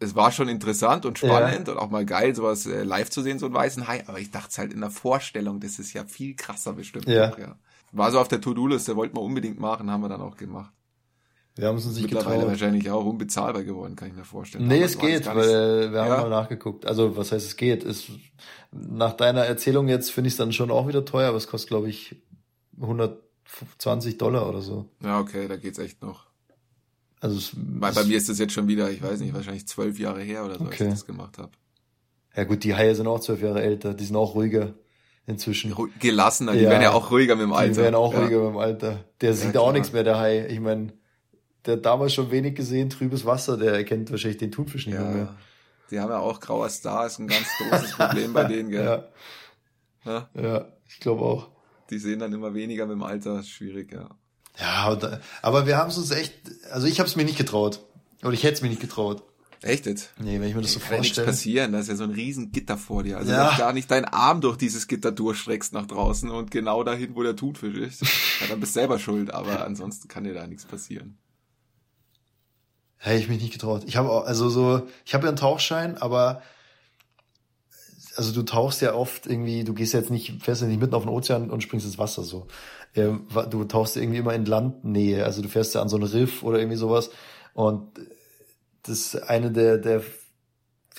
es 0.00 0.14
war 0.14 0.32
schon 0.32 0.48
interessant 0.48 1.06
und 1.06 1.18
spannend 1.18 1.68
ja. 1.68 1.74
und 1.74 1.78
auch 1.78 1.90
mal 1.90 2.06
geil, 2.06 2.34
sowas 2.34 2.66
äh, 2.66 2.82
live 2.82 3.10
zu 3.10 3.22
sehen, 3.22 3.38
so 3.38 3.46
einen 3.46 3.54
weißen 3.54 3.86
Hai. 3.86 4.04
Aber 4.06 4.18
ich 4.18 4.30
dachte 4.30 4.56
halt 4.58 4.72
in 4.72 4.80
der 4.80 4.90
Vorstellung, 4.90 5.60
das 5.60 5.78
ist 5.78 5.92
ja 5.92 6.04
viel 6.04 6.34
krasser 6.36 6.72
bestimmt. 6.72 7.06
Ja. 7.06 7.32
Auch, 7.32 7.38
ja. 7.38 7.56
War 7.92 8.10
so 8.10 8.20
auf 8.20 8.28
der 8.28 8.40
To-Do-Liste, 8.40 8.96
wollten 8.96 9.16
wir 9.16 9.22
unbedingt 9.22 9.58
machen, 9.58 9.90
haben 9.90 10.02
wir 10.02 10.08
dann 10.08 10.20
auch 10.20 10.36
gemacht. 10.36 10.72
Wir 11.56 11.68
haben 11.68 11.78
es 11.78 11.86
uns 11.86 11.94
nicht 11.94 12.04
Mittlerweile 12.04 12.36
getraut. 12.36 12.50
wahrscheinlich 12.50 12.90
auch 12.90 13.04
unbezahlbar 13.06 13.64
geworden, 13.64 13.96
kann 13.96 14.08
ich 14.08 14.14
mir 14.14 14.24
vorstellen. 14.24 14.68
Nee, 14.68 14.82
es 14.82 14.98
geht, 14.98 15.24
weil 15.26 15.90
wir 15.90 16.00
haben 16.02 16.08
ja. 16.08 16.20
mal 16.20 16.28
nachgeguckt. 16.28 16.84
Also, 16.84 17.16
was 17.16 17.32
heißt 17.32 17.46
es 17.46 17.56
geht? 17.56 17.82
Ist, 17.82 18.10
nach 18.72 19.14
deiner 19.14 19.46
Erzählung 19.46 19.88
jetzt 19.88 20.10
finde 20.10 20.28
ich 20.28 20.34
es 20.34 20.38
dann 20.38 20.52
schon 20.52 20.70
auch 20.70 20.86
wieder 20.86 21.06
teuer, 21.06 21.28
aber 21.28 21.38
es 21.38 21.48
kostet, 21.48 21.70
glaube 21.70 21.88
ich, 21.88 22.16
120 22.78 24.18
Dollar 24.18 24.48
oder 24.48 24.60
so. 24.60 24.90
Ja, 25.02 25.18
okay, 25.18 25.48
da 25.48 25.56
geht's 25.56 25.78
echt 25.78 26.02
noch. 26.02 26.26
Also 27.20 27.38
es, 27.38 27.52
bei, 27.54 27.90
bei 27.90 28.04
mir 28.04 28.18
ist 28.18 28.28
das 28.28 28.38
jetzt 28.38 28.52
schon 28.52 28.68
wieder, 28.68 28.90
ich 28.90 29.02
weiß 29.02 29.20
nicht, 29.20 29.32
wahrscheinlich 29.32 29.66
zwölf 29.66 29.98
Jahre 29.98 30.20
her 30.20 30.44
oder 30.44 30.58
so, 30.58 30.64
okay. 30.64 30.72
als 30.72 30.80
ich 30.80 30.88
das 30.88 31.06
gemacht 31.06 31.38
habe. 31.38 31.52
Ja 32.36 32.44
gut, 32.44 32.64
die 32.64 32.74
Haie 32.74 32.94
sind 32.94 33.06
auch 33.06 33.20
zwölf 33.20 33.40
Jahre 33.40 33.62
älter, 33.62 33.94
die 33.94 34.04
sind 34.04 34.16
auch 34.16 34.34
ruhiger 34.34 34.74
inzwischen. 35.26 35.74
Gelassener, 36.00 36.52
die 36.52 36.60
ja, 36.60 36.70
werden 36.70 36.82
ja 36.82 36.92
auch 36.92 37.10
ruhiger 37.10 37.34
mit 37.34 37.44
dem 37.44 37.54
Alter. 37.54 37.72
Die 37.72 37.76
werden 37.78 37.94
auch 37.94 38.12
ja. 38.12 38.20
ruhiger 38.20 38.40
mit 38.40 38.48
dem 38.50 38.58
Alter. 38.58 39.04
Der 39.22 39.30
ja, 39.30 39.36
sieht 39.36 39.52
klar. 39.52 39.64
auch 39.64 39.72
nichts 39.72 39.94
mehr, 39.94 40.04
der 40.04 40.18
Hai. 40.18 40.46
Ich 40.48 40.60
meine, 40.60 40.92
der 41.66 41.76
hat 41.76 41.86
damals 41.86 42.14
schon 42.14 42.30
wenig 42.30 42.54
gesehen, 42.54 42.90
trübes 42.90 43.24
Wasser, 43.24 43.56
der 43.56 43.74
erkennt 43.74 44.10
wahrscheinlich 44.10 44.38
den 44.38 44.52
Thunfisch 44.52 44.86
nicht 44.86 44.98
mehr. 44.98 45.34
Die 45.90 46.00
haben 46.00 46.10
ja 46.10 46.18
auch 46.18 46.40
grauer 46.40 46.68
Star, 46.68 47.06
ist 47.06 47.18
ein 47.18 47.28
ganz 47.28 47.46
großes 47.58 47.92
Problem 47.92 48.32
bei 48.32 48.44
denen, 48.44 48.70
gell? 48.70 49.08
Ja, 50.04 50.28
ja 50.40 50.68
ich 50.88 51.00
glaube 51.00 51.22
auch. 51.22 51.48
Die 51.90 51.98
sehen 51.98 52.20
dann 52.20 52.32
immer 52.32 52.54
weniger 52.54 52.86
mit 52.86 52.94
dem 52.94 53.02
Alter, 53.02 53.42
schwierig, 53.42 53.92
ja. 53.92 54.08
Ja, 54.56 55.20
aber 55.42 55.66
wir 55.66 55.76
haben 55.76 55.90
es 55.90 55.98
uns 55.98 56.12
echt, 56.12 56.32
also 56.70 56.86
ich 56.86 57.00
habe 57.00 57.08
es 57.08 57.16
mir 57.16 57.24
nicht 57.24 57.36
getraut. 57.36 57.84
Oder 58.22 58.32
ich 58.32 58.44
hätte 58.44 58.54
es 58.54 58.62
mir 58.62 58.68
nicht 58.68 58.80
getraut. 58.80 59.24
Echt 59.62 59.86
jetzt? 59.86 60.12
Nee, 60.18 60.40
wenn 60.40 60.48
ich 60.48 60.54
mir 60.54 60.62
das 60.62 60.72
so 60.72 60.78
vorstelle. 60.78 60.96
Kann 60.96 61.02
nichts 61.02 61.24
passieren, 61.24 61.72
da 61.72 61.80
ist 61.80 61.88
ja 61.88 61.96
so 61.96 62.04
ein 62.04 62.10
riesen 62.10 62.52
Gitter 62.52 62.78
vor 62.78 63.02
dir. 63.02 63.18
Also 63.18 63.32
ja. 63.32 63.46
wenn 63.46 63.56
du 63.56 63.58
gar 63.58 63.72
nicht 63.72 63.90
deinen 63.90 64.04
Arm 64.04 64.40
durch 64.40 64.56
dieses 64.56 64.86
Gitter 64.86 65.12
durchstreckst 65.12 65.72
nach 65.72 65.86
draußen 65.86 66.30
und 66.30 66.50
genau 66.50 66.84
dahin, 66.84 67.16
wo 67.16 67.22
der 67.22 67.34
Thunfisch 67.34 67.76
ist, 67.76 68.02
ja, 68.40 68.46
dann 68.48 68.60
bist 68.60 68.76
du 68.76 68.80
selber 68.80 68.98
schuld, 68.98 69.32
aber 69.32 69.64
ansonsten 69.66 70.08
kann 70.08 70.24
dir 70.24 70.34
da 70.34 70.46
nichts 70.46 70.64
passieren. 70.64 71.18
Hätte 72.98 73.18
ich 73.18 73.28
mich 73.28 73.40
nicht 73.40 73.52
getraut. 73.52 73.84
Ich 73.86 73.96
habe 73.96 74.24
also 74.24 74.48
so, 74.48 74.86
ich 75.04 75.14
habe 75.14 75.24
ja 75.24 75.28
einen 75.28 75.36
Tauchschein, 75.36 75.96
aber 75.96 76.42
also 78.16 78.32
du 78.32 78.42
tauchst 78.42 78.80
ja 78.80 78.94
oft 78.94 79.26
irgendwie, 79.26 79.64
du 79.64 79.74
gehst 79.74 79.92
jetzt 79.92 80.10
nicht, 80.10 80.42
fährst 80.42 80.62
ja 80.62 80.68
nicht 80.68 80.80
mitten 80.80 80.94
auf 80.94 81.04
den 81.04 81.12
Ozean 81.12 81.50
und 81.50 81.62
springst 81.62 81.86
ins 81.86 81.98
Wasser 81.98 82.22
so. 82.22 82.46
Ähm, 82.94 83.26
du 83.50 83.64
tauchst 83.64 83.96
ja 83.96 84.02
irgendwie 84.02 84.18
immer 84.18 84.34
in 84.34 84.46
Landnähe, 84.46 85.24
also 85.24 85.42
du 85.42 85.48
fährst 85.48 85.74
ja 85.74 85.82
an 85.82 85.88
so 85.88 85.96
einen 85.96 86.06
Riff 86.06 86.42
oder 86.42 86.58
irgendwie 86.58 86.78
sowas 86.78 87.10
und 87.52 87.90
das 88.84 88.98
ist 88.98 89.16
eine 89.16 89.50
der, 89.50 89.78
der 89.78 90.02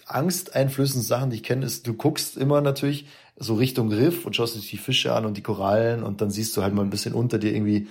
angsteinflößenden 0.06 1.06
Sachen, 1.06 1.30
die 1.32 1.38
ich 1.38 1.44
kenne, 1.44 1.66
ist, 1.66 1.88
du 1.88 1.94
guckst 1.94 2.38
immer 2.38 2.62
natürlich 2.62 3.08
so 3.36 3.56
Richtung 3.56 3.92
Riff 3.92 4.26
und 4.26 4.36
schaust 4.36 4.56
dich 4.56 4.70
die 4.70 4.78
Fische 4.78 5.14
an 5.14 5.26
und 5.26 5.38
die 5.38 5.44
Korallen 5.44 6.04
und 6.04 6.22
dann 6.22 6.30
siehst 6.30 6.56
du 6.56 6.64
halt 6.64 6.74
mal 6.74 6.84
ein 6.84 6.90
bisschen 6.90 7.14
unter 7.14 7.40
dir 7.40 7.54
irgendwie 7.54 7.88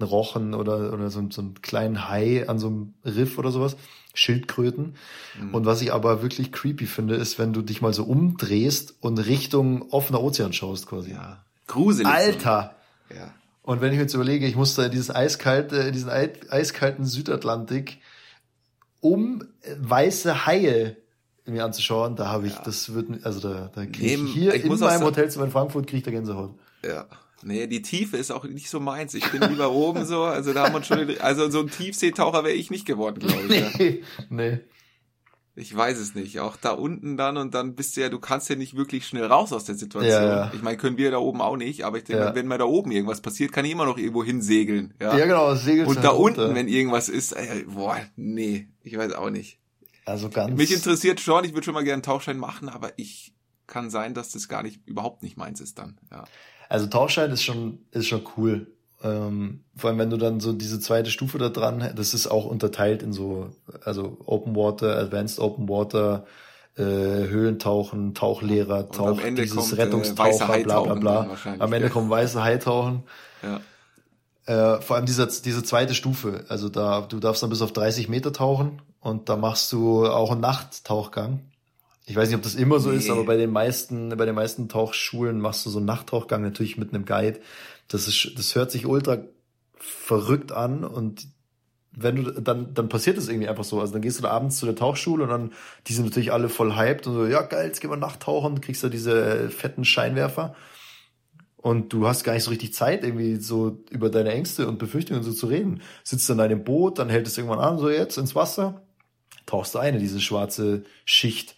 einen 0.00 0.08
Rochen 0.08 0.54
oder, 0.54 0.92
oder 0.92 1.10
so, 1.10 1.24
so 1.30 1.40
einen 1.40 1.60
kleinen 1.62 2.08
Hai 2.08 2.48
an 2.48 2.58
so 2.58 2.68
einem 2.68 2.94
Riff 3.04 3.38
oder 3.38 3.50
sowas. 3.50 3.76
Schildkröten. 4.14 4.96
Mhm. 5.40 5.54
Und 5.54 5.66
was 5.66 5.82
ich 5.82 5.92
aber 5.92 6.22
wirklich 6.22 6.52
creepy 6.52 6.86
finde, 6.86 7.14
ist, 7.14 7.38
wenn 7.38 7.52
du 7.52 7.62
dich 7.62 7.80
mal 7.80 7.94
so 7.94 8.04
umdrehst 8.04 8.94
und 9.00 9.18
Richtung 9.18 9.90
offener 9.90 10.20
Ozean 10.22 10.52
schaust 10.52 10.86
quasi. 10.88 11.12
Ja. 11.12 11.44
Gruselig. 11.66 12.08
Alter! 12.12 12.74
Ja. 13.14 13.32
Und 13.62 13.80
wenn 13.80 13.92
ich 13.92 13.96
mir 13.96 14.02
jetzt 14.02 14.14
überlege, 14.14 14.46
ich 14.46 14.56
musste 14.56 14.90
dieses 14.90 15.14
eiskalte, 15.14 15.92
diesen 15.92 16.10
eiskalten 16.10 17.04
Südatlantik, 17.04 17.98
um 19.00 19.44
weiße 19.78 20.46
Haie 20.46 20.96
mir 21.46 21.64
anzuschauen, 21.64 22.16
da 22.16 22.28
habe 22.28 22.46
ich, 22.46 22.54
ja. 22.54 22.62
das 22.64 22.94
wird, 22.94 23.24
also 23.24 23.40
da, 23.40 23.70
da 23.74 23.86
kriege 23.86 24.24
ich 24.24 24.32
hier 24.32 24.54
ich 24.54 24.64
in 24.64 24.78
meinem 24.78 25.02
Hotelzimmer 25.02 25.44
in 25.44 25.50
Frankfurt 25.50 25.86
kriege 25.86 25.98
ich 25.98 26.04
da 26.04 26.10
Gänsehaut. 26.10 26.54
Ja. 26.84 27.06
Nee, 27.42 27.66
die 27.66 27.82
Tiefe 27.82 28.16
ist 28.16 28.30
auch 28.30 28.44
nicht 28.44 28.68
so 28.68 28.80
meins. 28.80 29.14
Ich 29.14 29.30
bin 29.30 29.40
lieber 29.42 29.70
oben 29.70 30.04
so, 30.04 30.24
also 30.24 30.52
da 30.52 30.64
haben 30.64 30.74
wir 30.74 30.82
schon, 30.82 31.18
also 31.20 31.50
so 31.50 31.60
ein 31.60 31.70
Tiefseetaucher 31.70 32.44
wäre 32.44 32.54
ich 32.54 32.70
nicht 32.70 32.86
geworden, 32.86 33.20
glaube 33.20 33.42
ich. 33.42 33.78
Nee, 33.78 33.88
ja. 34.18 34.24
nee. 34.28 34.60
Ich 35.56 35.76
weiß 35.76 35.98
es 35.98 36.14
nicht. 36.14 36.40
Auch 36.40 36.56
da 36.56 36.70
unten 36.70 37.16
dann 37.16 37.36
und 37.36 37.54
dann 37.54 37.74
bist 37.74 37.96
du 37.96 38.00
ja, 38.00 38.08
du 38.08 38.18
kannst 38.18 38.48
ja 38.48 38.56
nicht 38.56 38.76
wirklich 38.76 39.06
schnell 39.06 39.24
raus 39.24 39.52
aus 39.52 39.64
der 39.64 39.74
Situation. 39.74 40.12
Ja, 40.12 40.26
ja. 40.26 40.52
Ich 40.54 40.62
meine, 40.62 40.76
können 40.76 40.96
wir 40.96 41.10
da 41.10 41.18
oben 41.18 41.40
auch 41.40 41.56
nicht, 41.56 41.84
aber 41.84 41.98
ich 41.98 42.04
denke, 42.04 42.22
ja. 42.22 42.34
wenn 42.34 42.46
mal 42.46 42.56
da 42.56 42.64
oben 42.64 42.92
irgendwas 42.92 43.20
passiert, 43.20 43.52
kann 43.52 43.64
ich 43.64 43.72
immer 43.72 43.84
noch 43.84 43.98
irgendwo 43.98 44.24
hinsegeln. 44.24 44.94
Ja, 45.00 45.16
ja 45.16 45.26
genau, 45.26 45.54
segelt 45.54 45.88
Und 45.88 46.04
da 46.04 46.10
runter. 46.10 46.44
unten, 46.44 46.54
wenn 46.54 46.68
irgendwas 46.68 47.08
ist, 47.08 47.32
ey, 47.32 47.64
boah, 47.64 47.98
nee, 48.16 48.68
ich 48.82 48.96
weiß 48.96 49.12
auch 49.12 49.30
nicht. 49.30 49.58
Also 50.06 50.30
ganz. 50.30 50.56
Mich 50.56 50.72
interessiert 50.72 51.20
schon, 51.20 51.44
ich 51.44 51.52
würde 51.52 51.64
schon 51.64 51.74
mal 51.74 51.84
gerne 51.84 51.94
einen 51.94 52.02
Tauchschein 52.04 52.38
machen, 52.38 52.68
aber 52.68 52.92
ich 52.96 53.34
kann 53.66 53.90
sein, 53.90 54.14
dass 54.14 54.32
das 54.32 54.48
gar 54.48 54.62
nicht, 54.62 54.80
überhaupt 54.86 55.22
nicht 55.22 55.36
meins 55.36 55.60
ist 55.60 55.78
dann, 55.78 55.98
ja. 56.10 56.24
Also 56.70 56.86
Tauchschein 56.86 57.32
ist 57.32 57.42
schon, 57.42 57.80
ist 57.90 58.06
schon 58.06 58.22
cool. 58.36 58.68
Ähm, 59.02 59.64
vor 59.74 59.90
allem, 59.90 59.98
wenn 59.98 60.10
du 60.10 60.16
dann 60.16 60.38
so 60.38 60.52
diese 60.52 60.78
zweite 60.78 61.10
Stufe 61.10 61.36
da 61.36 61.48
dran, 61.48 61.92
das 61.96 62.14
ist 62.14 62.28
auch 62.28 62.44
unterteilt 62.44 63.02
in 63.02 63.12
so, 63.12 63.50
also 63.84 64.18
Open 64.24 64.54
Water, 64.54 64.96
Advanced 64.96 65.40
Open 65.40 65.68
Water, 65.68 66.26
äh, 66.76 66.82
Höhlentauchen, 66.82 68.14
Tauchlehrer, 68.14 68.88
Tauch, 68.88 69.20
dieses 69.20 69.72
äh, 69.72 69.82
Rettungstaucher, 69.82 70.58
äh, 70.58 70.62
bla 70.62 70.80
bla 70.82 70.94
bla. 70.94 71.36
Am 71.58 71.72
Ende 71.72 71.88
ja. 71.88 71.92
kommen 71.92 72.08
weiße 72.08 72.40
Haitauchen. 72.40 73.02
Ja. 73.42 74.76
Äh, 74.76 74.80
vor 74.80 74.94
allem 74.94 75.06
dieser, 75.06 75.26
diese 75.26 75.64
zweite 75.64 75.94
Stufe, 75.94 76.44
also 76.48 76.68
da, 76.68 77.00
du 77.00 77.18
darfst 77.18 77.42
dann 77.42 77.50
bis 77.50 77.62
auf 77.62 77.72
30 77.72 78.08
Meter 78.08 78.32
tauchen 78.32 78.80
und 79.00 79.28
da 79.28 79.34
machst 79.34 79.72
du 79.72 80.06
auch 80.06 80.30
einen 80.30 80.40
Nachttauchgang 80.40 81.49
Ich 82.10 82.16
weiß 82.16 82.28
nicht, 82.28 82.36
ob 82.36 82.42
das 82.42 82.56
immer 82.56 82.80
so 82.80 82.90
nee. 82.90 82.96
ist, 82.96 83.08
aber 83.08 83.22
bei 83.22 83.36
den 83.36 83.52
meisten, 83.52 84.08
bei 84.16 84.26
den 84.26 84.34
meisten 84.34 84.68
Tauchschulen 84.68 85.40
machst 85.40 85.64
du 85.64 85.70
so 85.70 85.78
einen 85.78 85.86
Nachttauchgang 85.86 86.42
natürlich 86.42 86.76
mit 86.76 86.92
einem 86.92 87.04
Guide. 87.04 87.38
Das 87.86 88.08
ist, 88.08 88.32
das 88.36 88.56
hört 88.56 88.72
sich 88.72 88.84
ultra 88.84 89.18
verrückt 89.76 90.50
an 90.50 90.82
und 90.82 91.28
wenn 91.92 92.16
du, 92.16 92.32
dann, 92.32 92.74
dann 92.74 92.88
passiert 92.88 93.16
es 93.16 93.28
irgendwie 93.28 93.48
einfach 93.48 93.62
so. 93.62 93.80
Also 93.80 93.92
dann 93.92 94.02
gehst 94.02 94.18
du 94.18 94.24
da 94.24 94.30
abends 94.30 94.56
zu 94.58 94.66
der 94.66 94.74
Tauchschule 94.74 95.22
und 95.22 95.30
dann, 95.30 95.52
die 95.86 95.92
sind 95.92 96.04
natürlich 96.04 96.32
alle 96.32 96.48
voll 96.48 96.74
hyped 96.74 97.06
und 97.06 97.14
so, 97.14 97.26
ja 97.26 97.42
geil, 97.42 97.68
jetzt 97.68 97.80
gehen 97.80 97.90
wir 97.90 97.96
Nachttauchen, 97.96 98.60
kriegst 98.60 98.82
du 98.82 98.88
diese 98.88 99.48
fetten 99.48 99.84
Scheinwerfer. 99.84 100.56
Und 101.58 101.92
du 101.92 102.08
hast 102.08 102.24
gar 102.24 102.32
nicht 102.32 102.42
so 102.42 102.50
richtig 102.50 102.74
Zeit, 102.74 103.04
irgendwie 103.04 103.36
so 103.36 103.84
über 103.90 104.10
deine 104.10 104.32
Ängste 104.32 104.66
und 104.66 104.80
Befürchtungen 104.80 105.22
so 105.22 105.32
zu 105.32 105.46
reden. 105.46 105.80
Sitzt 106.02 106.28
dann 106.28 106.40
in 106.40 106.48
deinem 106.48 106.64
Boot, 106.64 106.98
dann 106.98 107.08
hält 107.08 107.28
es 107.28 107.38
irgendwann 107.38 107.60
an, 107.60 107.78
so 107.78 107.88
jetzt 107.88 108.18
ins 108.18 108.34
Wasser, 108.34 108.82
tauchst 109.46 109.76
du 109.76 109.78
ein 109.78 109.94
in 109.94 110.00
diese 110.00 110.20
schwarze 110.20 110.82
Schicht. 111.04 111.54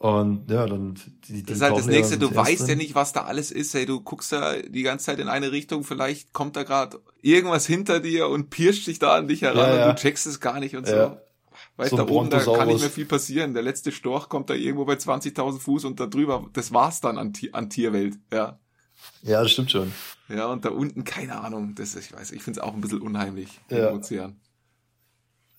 Und 0.00 0.50
ja, 0.50 0.64
dann 0.64 0.94
die, 0.94 1.34
die 1.34 1.42
Das 1.42 1.56
ist 1.56 1.62
halt 1.62 1.76
das 1.76 1.84
nächste, 1.84 2.16
du 2.16 2.34
weißt 2.34 2.66
ja 2.66 2.74
nicht, 2.74 2.94
was 2.94 3.12
da 3.12 3.24
alles 3.24 3.50
ist, 3.50 3.74
hey, 3.74 3.84
du 3.84 4.00
guckst 4.00 4.32
da 4.32 4.54
die 4.56 4.82
ganze 4.82 5.04
Zeit 5.04 5.18
in 5.18 5.28
eine 5.28 5.52
Richtung, 5.52 5.84
vielleicht 5.84 6.32
kommt 6.32 6.56
da 6.56 6.62
gerade 6.62 7.02
irgendwas 7.20 7.66
hinter 7.66 8.00
dir 8.00 8.28
und 8.28 8.48
pirscht 8.48 8.86
dich 8.86 8.98
da 8.98 9.14
an 9.14 9.28
dich 9.28 9.42
heran 9.42 9.58
ja, 9.58 9.76
ja. 9.76 9.90
und 9.90 9.98
du 9.98 10.00
checkst 10.02 10.26
es 10.26 10.40
gar 10.40 10.58
nicht 10.58 10.74
und 10.74 10.86
so. 10.86 10.94
Ja. 10.94 11.20
Weißt, 11.76 11.90
so 11.90 11.98
da 11.98 12.08
oben, 12.08 12.30
da 12.30 12.40
kann 12.40 12.68
nicht 12.68 12.80
mehr 12.80 12.88
viel 12.88 13.04
passieren. 13.04 13.52
Der 13.52 13.62
letzte 13.62 13.92
Storch 13.92 14.30
kommt 14.30 14.48
da 14.48 14.54
irgendwo 14.54 14.86
bei 14.86 14.94
20.000 14.94 15.58
Fuß 15.58 15.84
und 15.84 16.00
da 16.00 16.06
drüber, 16.06 16.48
das 16.54 16.72
war's 16.72 17.02
dann 17.02 17.18
an, 17.18 17.34
an 17.52 17.68
Tierwelt, 17.68 18.16
ja. 18.32 18.58
Ja, 19.22 19.42
das 19.42 19.52
stimmt 19.52 19.70
schon. 19.70 19.92
Ja, 20.30 20.46
und 20.46 20.64
da 20.64 20.70
unten, 20.70 21.04
keine 21.04 21.42
Ahnung, 21.42 21.74
das, 21.74 21.94
ich 21.94 22.10
weiß, 22.10 22.32
ich 22.32 22.42
find's 22.42 22.58
auch 22.58 22.72
ein 22.72 22.80
bisschen 22.80 23.02
unheimlich, 23.02 23.60
ja. 23.68 23.88
im 23.88 23.96
Ozean. 23.96 24.40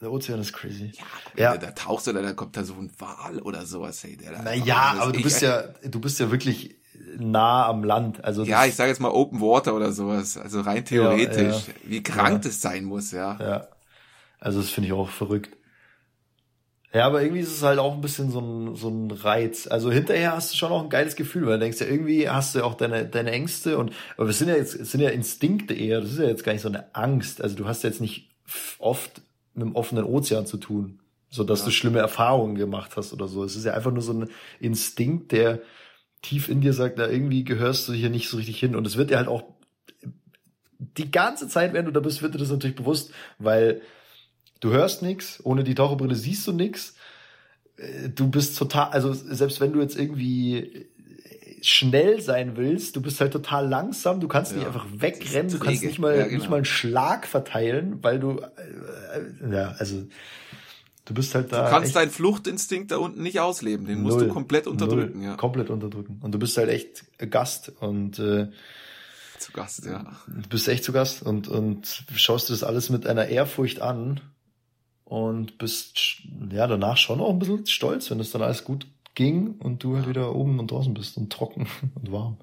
Der 0.02 0.12
Ozean 0.12 0.42
ist 0.42 0.52
crazy. 0.52 0.92
Ja, 1.36 1.54
ja. 1.54 1.58
Da, 1.58 1.68
da 1.68 1.72
tauchst 1.72 2.08
du 2.08 2.14
da, 2.14 2.22
da 2.22 2.34
kommt 2.34 2.58
da 2.58 2.64
so 2.64 2.74
ein 2.74 2.92
Wal 2.98 3.40
oder 3.40 3.66
sowas. 3.68 4.04
Hey, 4.04 4.18
der 4.18 4.42
Na 4.44 4.54
ja, 4.54 4.96
aber 5.00 5.12
du 5.12 5.22
bist 5.22 5.42
ja, 5.42 5.64
du 5.84 6.00
bist 6.02 6.20
ja 6.20 6.32
wirklich 6.32 6.76
nah 7.18 7.68
am 7.68 7.84
Land. 7.84 8.24
Also 8.24 8.44
ja, 8.44 8.66
ich 8.66 8.76
sage 8.76 8.90
jetzt 8.90 9.00
mal 9.00 9.12
Open 9.12 9.42
Water 9.42 9.76
oder 9.76 9.92
sowas. 9.92 10.38
Also 10.38 10.62
rein 10.62 10.86
theoretisch, 10.86 11.68
ja, 11.68 11.74
ja. 11.74 11.90
wie 11.90 12.04
krank 12.04 12.42
das 12.42 12.62
sein 12.62 12.84
muss, 12.84 13.12
ja. 13.12 13.38
Ja. 13.40 13.68
Also 14.40 14.60
das 14.60 14.72
finde 14.72 14.88
ich 14.88 14.94
auch 14.94 15.10
verrückt. 15.10 15.56
Ja, 16.94 17.06
aber 17.06 17.22
irgendwie 17.22 17.42
ist 17.42 17.54
es 17.54 17.64
halt 17.64 17.80
auch 17.80 17.94
ein 17.94 18.02
bisschen 18.02 18.32
so 18.32 18.42
ein, 18.42 18.76
so 18.76 18.90
ein 18.90 19.12
Reiz. 19.12 19.68
Also 19.68 19.92
hinterher 19.92 20.34
hast 20.34 20.52
du 20.52 20.58
schon 20.58 20.72
auch 20.72 20.84
ein 20.84 20.90
geiles 20.90 21.16
Gefühl, 21.16 21.46
weil 21.46 21.54
du 21.54 21.60
denkst 21.60 21.80
ja, 21.80 21.88
irgendwie 21.88 22.28
hast 22.28 22.56
du 22.56 22.64
auch 22.64 22.74
deine, 22.74 23.06
deine 23.06 23.32
Ängste 23.32 23.78
und, 23.78 23.94
aber 24.18 24.28
es 24.30 24.40
sind 24.40 24.50
ja 24.50 24.56
jetzt, 24.56 24.76
es 24.76 24.92
sind 24.92 25.00
ja 25.00 25.10
Instinkte 25.10 25.74
eher, 25.74 26.02
das 26.02 26.12
ist 26.12 26.20
ja 26.20 26.26
jetzt 26.26 26.44
gar 26.44 26.52
nicht 26.52 26.64
so 26.64 26.68
eine 26.68 26.94
Angst. 26.94 27.42
Also 27.42 27.56
du 27.56 27.66
hast 27.66 27.84
jetzt 27.84 28.02
nicht 28.02 28.30
oft 28.80 29.22
einem 29.56 29.76
offenen 29.76 30.06
Ozean 30.06 30.46
zu 30.46 30.58
tun, 30.58 31.00
so 31.30 31.44
dass 31.44 31.60
ja. 31.60 31.66
du 31.66 31.72
schlimme 31.72 32.00
Erfahrungen 32.00 32.56
gemacht 32.56 32.92
hast 32.96 33.14
oder 33.14 33.28
so. 33.28 33.44
Es 33.44 33.56
ist 33.56 33.66
ja 33.66 33.74
einfach 33.74 33.92
nur 33.92 34.02
so 34.02 34.14
ein 34.14 34.30
Instinkt, 34.60 35.32
der 35.32 35.62
tief 36.22 36.50
in 36.50 36.62
dir 36.62 36.74
sagt, 36.74 37.00
da 37.00 37.10
irgendwie 37.10 37.44
gehörst 37.44 37.88
du 37.88 37.94
hier 37.94 38.10
nicht 38.10 38.30
so 38.30 38.38
richtig 38.38 38.60
hin. 38.60 38.76
Und 38.76 38.86
es 38.86 38.98
wird 38.98 39.10
dir 39.10 39.18
halt 39.18 39.28
auch 39.28 39.44
die 40.80 41.12
ganze 41.12 41.48
Zeit, 41.48 41.74
wenn 41.74 41.86
du 41.86 41.92
da 41.92 42.00
bist, 42.00 42.22
wird 42.22 42.34
dir 42.34 42.40
das 42.40 42.52
natürlich 42.52 42.76
bewusst, 42.76 43.12
weil 43.40 43.82
du 44.60 44.72
hörst 44.72 45.02
nichts, 45.02 45.40
ohne 45.44 45.64
die 45.64 45.76
Taucherbrille 45.76 46.16
siehst 46.16 46.46
du 46.48 46.54
nichts. 46.54 46.96
Äh, 47.78 48.10
du 48.10 48.30
bist 48.30 48.58
total, 48.58 48.90
also 48.92 49.14
selbst 49.14 49.62
wenn 49.62 49.74
du 49.74 49.82
jetzt 49.82 49.98
irgendwie 49.98 50.88
schnell 51.62 52.22
sein 52.22 52.58
willst, 52.58 52.96
du 52.96 53.02
bist 53.02 53.22
halt 53.22 53.34
total 53.34 53.68
langsam, 53.68 54.20
du 54.20 54.28
kannst 54.28 54.52
ja. 54.52 54.58
nicht 54.58 54.68
einfach 54.68 54.86
wegrennen, 54.92 55.52
du 55.52 55.60
kannst 55.60 55.84
nicht 55.84 56.00
mal, 56.00 56.18
ja, 56.18 56.24
genau. 56.26 56.38
nicht 56.38 56.50
mal 56.50 56.58
einen 56.58 56.66
Schlag 56.66 57.28
verteilen, 57.28 58.04
weil 58.04 58.20
du, 58.20 58.40
äh, 58.40 59.20
äh, 59.20 59.56
ja, 59.56 59.76
also, 59.78 60.04
du 61.06 61.14
bist 61.14 61.36
halt 61.36 61.52
da. 61.52 61.66
Du 61.66 61.70
kannst 61.70 61.96
deinen 61.96 62.12
Fluchtinstinkt 62.12 62.92
da 62.92 62.98
unten 62.98 63.22
nicht 63.22 63.40
ausleben, 63.40 63.86
den 63.86 64.02
null, 64.02 64.12
musst 64.14 64.26
du 64.26 64.28
komplett 64.30 64.68
unterdrücken, 64.68 65.20
null, 65.20 65.28
ja. 65.30 65.36
Komplett 65.36 65.70
unterdrücken. 65.70 66.20
Und 66.22 66.34
du 66.34 66.40
bist 66.40 66.58
halt 66.58 66.70
echt 66.70 67.06
Gast 67.30 67.72
und, 67.80 68.20
äh, 68.20 68.50
zu 69.38 69.52
Gast, 69.54 69.86
ja. 69.86 70.06
Du 70.28 70.50
bist 70.50 70.68
echt 70.68 70.84
zu 70.84 70.92
Gast 70.92 71.24
und, 71.24 71.48
und 71.48 72.06
schaust 72.16 72.50
dir 72.50 72.54
das 72.54 72.64
alles 72.64 72.90
mit 72.90 73.08
einer 73.08 73.28
Ehrfurcht 73.28 73.82
an 73.82 74.22
und 75.04 75.58
bist, 75.58 76.22
ja, 76.52 76.68
danach 76.68 76.98
schon 76.98 77.20
auch 77.20 77.32
ein 77.32 77.40
bisschen 77.40 77.66
stolz, 77.66 78.10
wenn 78.10 78.18
das 78.18 78.32
dann 78.32 78.42
alles 78.42 78.64
gut 78.64 78.88
ging 79.16 79.56
und 79.60 79.84
du 79.84 79.96
halt 79.98 80.08
wieder 80.08 80.34
oben 80.36 80.60
und 80.60 80.72
draußen 80.72 80.94
bist 80.94 81.18
und 81.18 81.32
trocken 81.32 81.68
und 81.96 82.12
warm. 82.12 82.38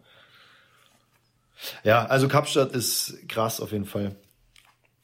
Ja, 1.82 2.04
also 2.06 2.28
Kapstadt 2.28 2.72
ist 2.72 3.18
krass 3.28 3.60
auf 3.60 3.72
jeden 3.72 3.84
Fall. 3.86 4.14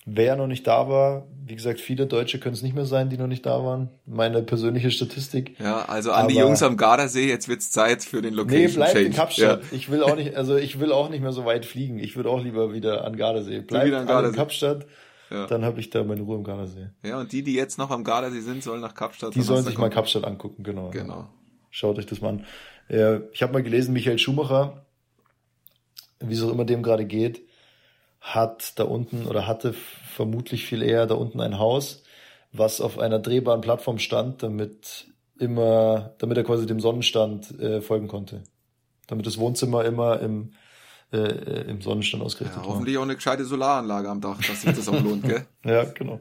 Wer 0.07 0.37
noch 0.37 0.47
nicht 0.47 0.67
da 0.67 0.87
war, 0.89 1.27
wie 1.47 1.55
gesagt, 1.57 1.81
viele 1.81 2.07
Deutsche 2.07 2.39
können 2.39 2.55
es 2.55 2.61
nicht 2.63 2.75
mehr 2.75 2.85
sein, 2.85 3.09
die 3.09 3.17
noch 3.17 3.27
nicht 3.27 3.47
da 3.47 3.65
waren. 3.65 3.89
Meine 4.05 4.43
persönliche 4.43 4.91
Statistik. 4.91 5.59
Ja, 5.59 5.87
also 5.87 6.13
an 6.13 6.25
Aber, 6.25 6.29
die 6.29 6.37
Jungs 6.39 6.63
am 6.63 6.77
Gardasee, 6.77 7.27
jetzt 7.27 7.49
wird's 7.49 7.71
Zeit 7.71 8.05
für 8.05 8.21
den 8.21 8.35
Location 8.35 8.61
Nee, 8.67 8.69
bleib 8.77 8.93
Change. 8.93 9.07
in 9.07 9.13
Kapstadt. 9.15 9.63
Ja. 9.63 9.69
Ich 9.73 9.91
will 9.91 10.03
auch 10.03 10.15
nicht, 10.15 10.37
also 10.37 10.57
ich 10.57 10.79
will 10.79 10.93
auch 10.93 11.09
nicht 11.09 11.23
mehr 11.23 11.33
so 11.33 11.47
weit 11.47 11.65
fliegen. 11.65 11.99
Ich 11.99 12.17
würde 12.17 12.29
auch 12.29 12.43
lieber 12.45 12.75
wieder 12.75 13.05
an 13.05 13.17
Gardasee. 13.17 13.61
Bleib 13.63 13.87
wieder 13.87 14.01
an 14.01 14.07
Gardasee. 14.07 14.35
in 14.35 14.37
Kapstadt. 14.37 14.87
Ja. 15.31 15.47
Dann 15.47 15.65
habe 15.65 15.81
ich 15.81 15.89
da 15.89 16.05
meine 16.05 16.21
Ruhe 16.21 16.37
im 16.37 16.45
Gardasee. 16.45 16.91
Ja, 17.03 17.19
und 17.19 17.33
die, 17.33 17.43
die 17.43 17.55
jetzt 17.55 17.79
noch 17.79 17.91
am 17.91 18.05
Gardasee 18.05 18.41
sind, 18.41 18.63
sollen 18.63 18.83
nach 18.83 18.95
Kapstadt. 18.95 19.35
Die 19.35 19.41
sollen 19.41 19.65
sich 19.65 19.79
mal 19.79 19.89
Kapstadt 19.89 20.25
angucken, 20.25 20.63
genau. 20.65 20.91
Genau. 20.91 21.15
Ja. 21.21 21.29
Schaut 21.75 21.99
euch 21.99 22.07
das 22.07 22.21
mal 22.21 22.29
an. 22.29 22.47
Äh, 22.89 23.19
ich 23.33 23.43
habe 23.43 23.53
mal 23.53 23.63
gelesen, 23.65 23.95
Michael 23.95 24.21
Schumacher, 24.21 24.87
wie 26.21 26.33
es 26.33 26.41
auch 26.41 26.53
immer 26.53 26.65
dem 26.65 26.85
gerade 26.85 27.05
geht, 27.05 27.43
hat 28.21 28.79
da 28.79 28.85
unten 28.85 29.27
oder 29.27 29.49
hatte 29.49 29.73
vermutlich 29.73 30.67
viel 30.67 30.83
eher 30.85 31.07
da 31.07 31.17
unten 31.17 31.41
ein 31.41 31.59
Haus, 31.59 32.05
was 32.53 32.81
auf 32.81 33.01
einer 33.01 33.19
drehbaren 33.19 33.61
Plattform 33.61 33.99
stand, 33.99 34.45
damit 34.45 35.09
immer, 35.41 36.15
damit 36.19 36.37
er 36.37 36.45
quasi 36.45 36.65
dem 36.65 36.79
Sonnenstand 36.79 37.59
äh, 37.59 37.81
folgen 37.81 38.07
konnte. 38.07 38.45
Damit 39.09 39.27
das 39.27 39.39
Wohnzimmer 39.39 39.85
immer 39.85 40.21
im, 40.21 40.53
äh, 41.13 41.63
im 41.69 41.83
Sonnenstand 41.83 42.23
ausgerichtet 42.23 42.63
ja, 42.63 42.69
hoffentlich 42.69 42.95
war. 42.95 43.03
auch 43.03 43.07
eine 43.07 43.17
gescheite 43.17 43.45
Solaranlage 43.45 44.09
am 44.09 44.21
Dach, 44.21 44.41
dass 44.47 44.63
sich 44.63 44.73
das 44.73 44.89
auch 44.89 45.03
lohnt, 45.03 45.25
gell? 45.25 45.45
ja, 45.65 45.83
genau. 45.87 46.21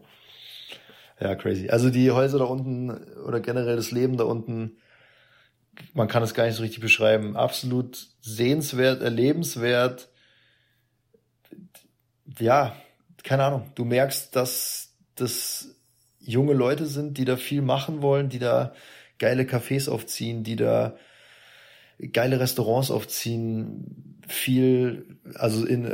Ja, 1.19 1.35
crazy. 1.35 1.69
Also 1.69 1.91
die 1.91 2.09
Häuser 2.09 2.39
da 2.39 2.45
unten 2.45 2.89
oder 3.27 3.39
generell 3.39 3.75
das 3.75 3.91
Leben 3.91 4.17
da 4.17 4.23
unten 4.23 4.77
man 5.93 6.07
kann 6.07 6.23
es 6.23 6.33
gar 6.33 6.45
nicht 6.45 6.55
so 6.55 6.61
richtig 6.61 6.81
beschreiben. 6.81 7.35
Absolut 7.35 8.07
sehenswert, 8.21 9.01
erlebenswert. 9.01 10.09
Ja, 12.39 12.75
keine 13.23 13.43
Ahnung. 13.43 13.71
Du 13.75 13.85
merkst, 13.85 14.35
dass 14.35 14.95
das 15.15 15.75
junge 16.19 16.53
Leute 16.53 16.85
sind, 16.85 17.17
die 17.17 17.25
da 17.25 17.37
viel 17.37 17.61
machen 17.61 18.01
wollen, 18.01 18.29
die 18.29 18.39
da 18.39 18.73
geile 19.19 19.43
Cafés 19.43 19.89
aufziehen, 19.89 20.43
die 20.43 20.55
da 20.55 20.95
geile 22.11 22.39
Restaurants 22.39 22.91
aufziehen, 22.91 24.19
viel, 24.27 25.17
also 25.35 25.65
in, 25.65 25.91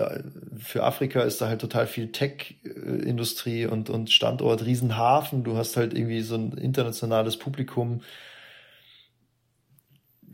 für 0.58 0.84
Afrika 0.84 1.22
ist 1.22 1.42
da 1.42 1.48
halt 1.48 1.62
total 1.62 1.88
viel 1.88 2.12
Tech-Industrie 2.12 3.66
und, 3.66 3.90
und 3.90 4.12
Standort, 4.12 4.66
Riesenhafen, 4.66 5.44
du 5.44 5.58
hast 5.58 5.78
halt 5.78 5.94
irgendwie 5.94 6.22
so 6.22 6.36
ein 6.36 6.54
internationales 6.54 7.38
Publikum, 7.38 8.02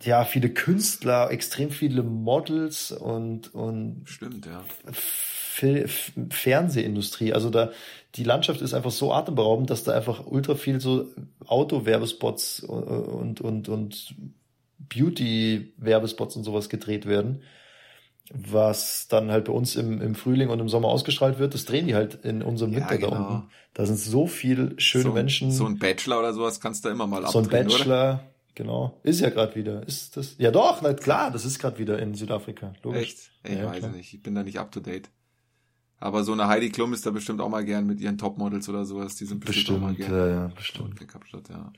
ja, 0.04 0.26
viele 0.26 0.50
Künstler, 0.50 1.32
extrem 1.32 1.72
viele 1.72 2.04
Models 2.04 2.92
und, 2.92 3.54
und 3.54 4.04
Stimmt, 4.06 4.46
ja. 4.46 4.64
Fernsehindustrie. 6.30 7.34
Also 7.34 7.50
da, 7.50 7.72
die 8.16 8.24
Landschaft 8.24 8.62
ist 8.62 8.74
einfach 8.74 8.92
so 8.92 9.14
atemberaubend, 9.14 9.70
dass 9.70 9.84
da 9.84 9.94
einfach 9.94 10.26
ultra 10.26 10.56
viel 10.56 10.82
so 10.82 11.08
Auto-Werbespots 11.46 12.62
und, 12.62 13.42
und, 13.42 13.70
und 13.70 14.16
Beauty-Werbespots 14.80 16.36
und 16.36 16.44
sowas 16.44 16.70
gedreht 16.70 17.06
werden. 17.06 17.42
Was 18.34 19.08
dann 19.08 19.30
halt 19.30 19.46
bei 19.46 19.54
uns 19.54 19.76
im, 19.76 20.02
im 20.02 20.16
Frühling 20.16 20.50
und 20.50 20.60
im 20.60 20.68
Sommer 20.68 20.88
ausgestrahlt 20.88 21.38
wird, 21.38 21.54
das 21.54 21.66
drehen 21.66 21.86
die 21.86 21.94
halt 21.94 22.16
in 22.26 22.42
unserem 22.42 22.74
ja, 22.74 22.80
Winter 22.80 22.98
genau. 22.98 23.12
da 23.12 23.28
unten. 23.28 23.50
Da 23.76 23.86
sind 23.86 24.00
so 24.00 24.26
viel 24.26 24.74
schöne 24.78 25.04
so, 25.04 25.12
Menschen. 25.14 25.52
So 25.52 25.66
ein 25.66 25.78
Bachelor 25.78 26.20
oder 26.20 26.34
sowas 26.34 26.60
kannst 26.60 26.86
du 26.86 26.90
immer 26.90 27.06
mal 27.06 27.24
abdrehen, 27.24 27.32
So 27.32 27.40
ein 27.40 27.50
Bachelor, 27.50 27.86
oder? 27.86 28.35
Genau. 28.56 29.00
Ist 29.04 29.20
ja 29.20 29.30
gerade 29.30 29.54
wieder. 29.56 29.86
Ist 29.86 30.18
das? 30.18 30.36
Ja 30.38 30.50
doch, 30.50 30.82
na 30.82 30.94
klar, 30.94 31.30
das 31.30 31.46
ist 31.46 31.60
gerade 31.60 31.78
wieder 31.78 32.00
in 32.00 32.16
Südafrika. 32.16 32.74
Logisch. 32.84 33.02
Echt? 33.02 33.32
Ich 33.44 33.58
ja, 33.58 33.68
weiß 33.68 33.80
klar. 33.80 33.92
nicht. 33.92 34.14
Ich 34.14 34.24
bin 34.24 34.34
da 34.34 34.44
nicht 34.44 34.60
up 34.60 34.72
to 34.72 34.80
date. 34.80 35.10
Aber 35.98 36.24
so 36.24 36.34
eine 36.34 36.48
Heidi 36.48 36.70
Klum 36.70 36.94
ist 36.94 37.06
da 37.06 37.12
bestimmt 37.12 37.42
auch 37.42 37.50
mal 37.50 37.66
gern 37.66 37.86
mit 37.86 38.00
ihren 38.00 38.18
Topmodels 38.18 38.68
oder 38.70 38.86
sowas. 38.86 39.16
Die 39.16 39.26
sind 39.26 39.40
bestimmt, 39.40 39.56
bestimmt 39.56 39.78
auch 39.78 39.82
mal 39.82 39.96
gern. 39.96 40.12
Ja, 40.12 40.28
ja, 40.28 40.48
bestimmt. 40.48 41.00
In 41.00 41.08
Kapstadt, 41.08 41.50
ja. 41.50 41.72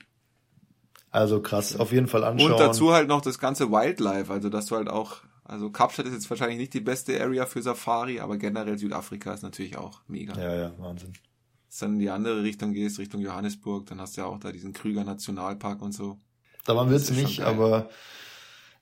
Also 1.10 1.40
krass, 1.40 1.76
auf 1.76 1.92
jeden 1.92 2.06
Fall 2.06 2.22
anschauen. 2.24 2.52
Und 2.52 2.60
dazu 2.60 2.92
halt 2.92 3.08
noch 3.08 3.22
das 3.22 3.38
ganze 3.38 3.70
Wildlife, 3.70 4.32
also 4.32 4.48
dass 4.50 4.66
du 4.66 4.76
halt 4.76 4.88
auch, 4.88 5.22
also 5.42 5.70
Kapstadt 5.70 6.06
ist 6.06 6.12
jetzt 6.12 6.28
wahrscheinlich 6.28 6.58
nicht 6.58 6.74
die 6.74 6.80
beste 6.80 7.18
Area 7.20 7.46
für 7.46 7.62
Safari, 7.62 8.20
aber 8.20 8.36
generell 8.36 8.76
Südafrika 8.78 9.32
ist 9.32 9.42
natürlich 9.42 9.78
auch 9.78 10.02
mega. 10.06 10.38
Ja, 10.38 10.54
ja, 10.54 10.72
Wahnsinn. 10.78 11.12
Wenn 11.12 11.20
du 11.70 11.78
dann 11.80 11.92
in 11.94 11.98
die 11.98 12.10
andere 12.10 12.42
Richtung 12.42 12.72
gehst, 12.72 12.98
Richtung 12.98 13.20
Johannesburg, 13.20 13.86
dann 13.86 14.00
hast 14.00 14.16
du 14.16 14.22
ja 14.22 14.26
auch 14.26 14.38
da 14.38 14.52
diesen 14.52 14.72
Krüger 14.72 15.04
Nationalpark 15.04 15.80
und 15.80 15.92
so. 15.92 16.18
Da 16.68 16.76
waren 16.76 16.90
wir 16.90 16.98
jetzt 16.98 17.10
nicht, 17.10 17.40
aber 17.40 17.88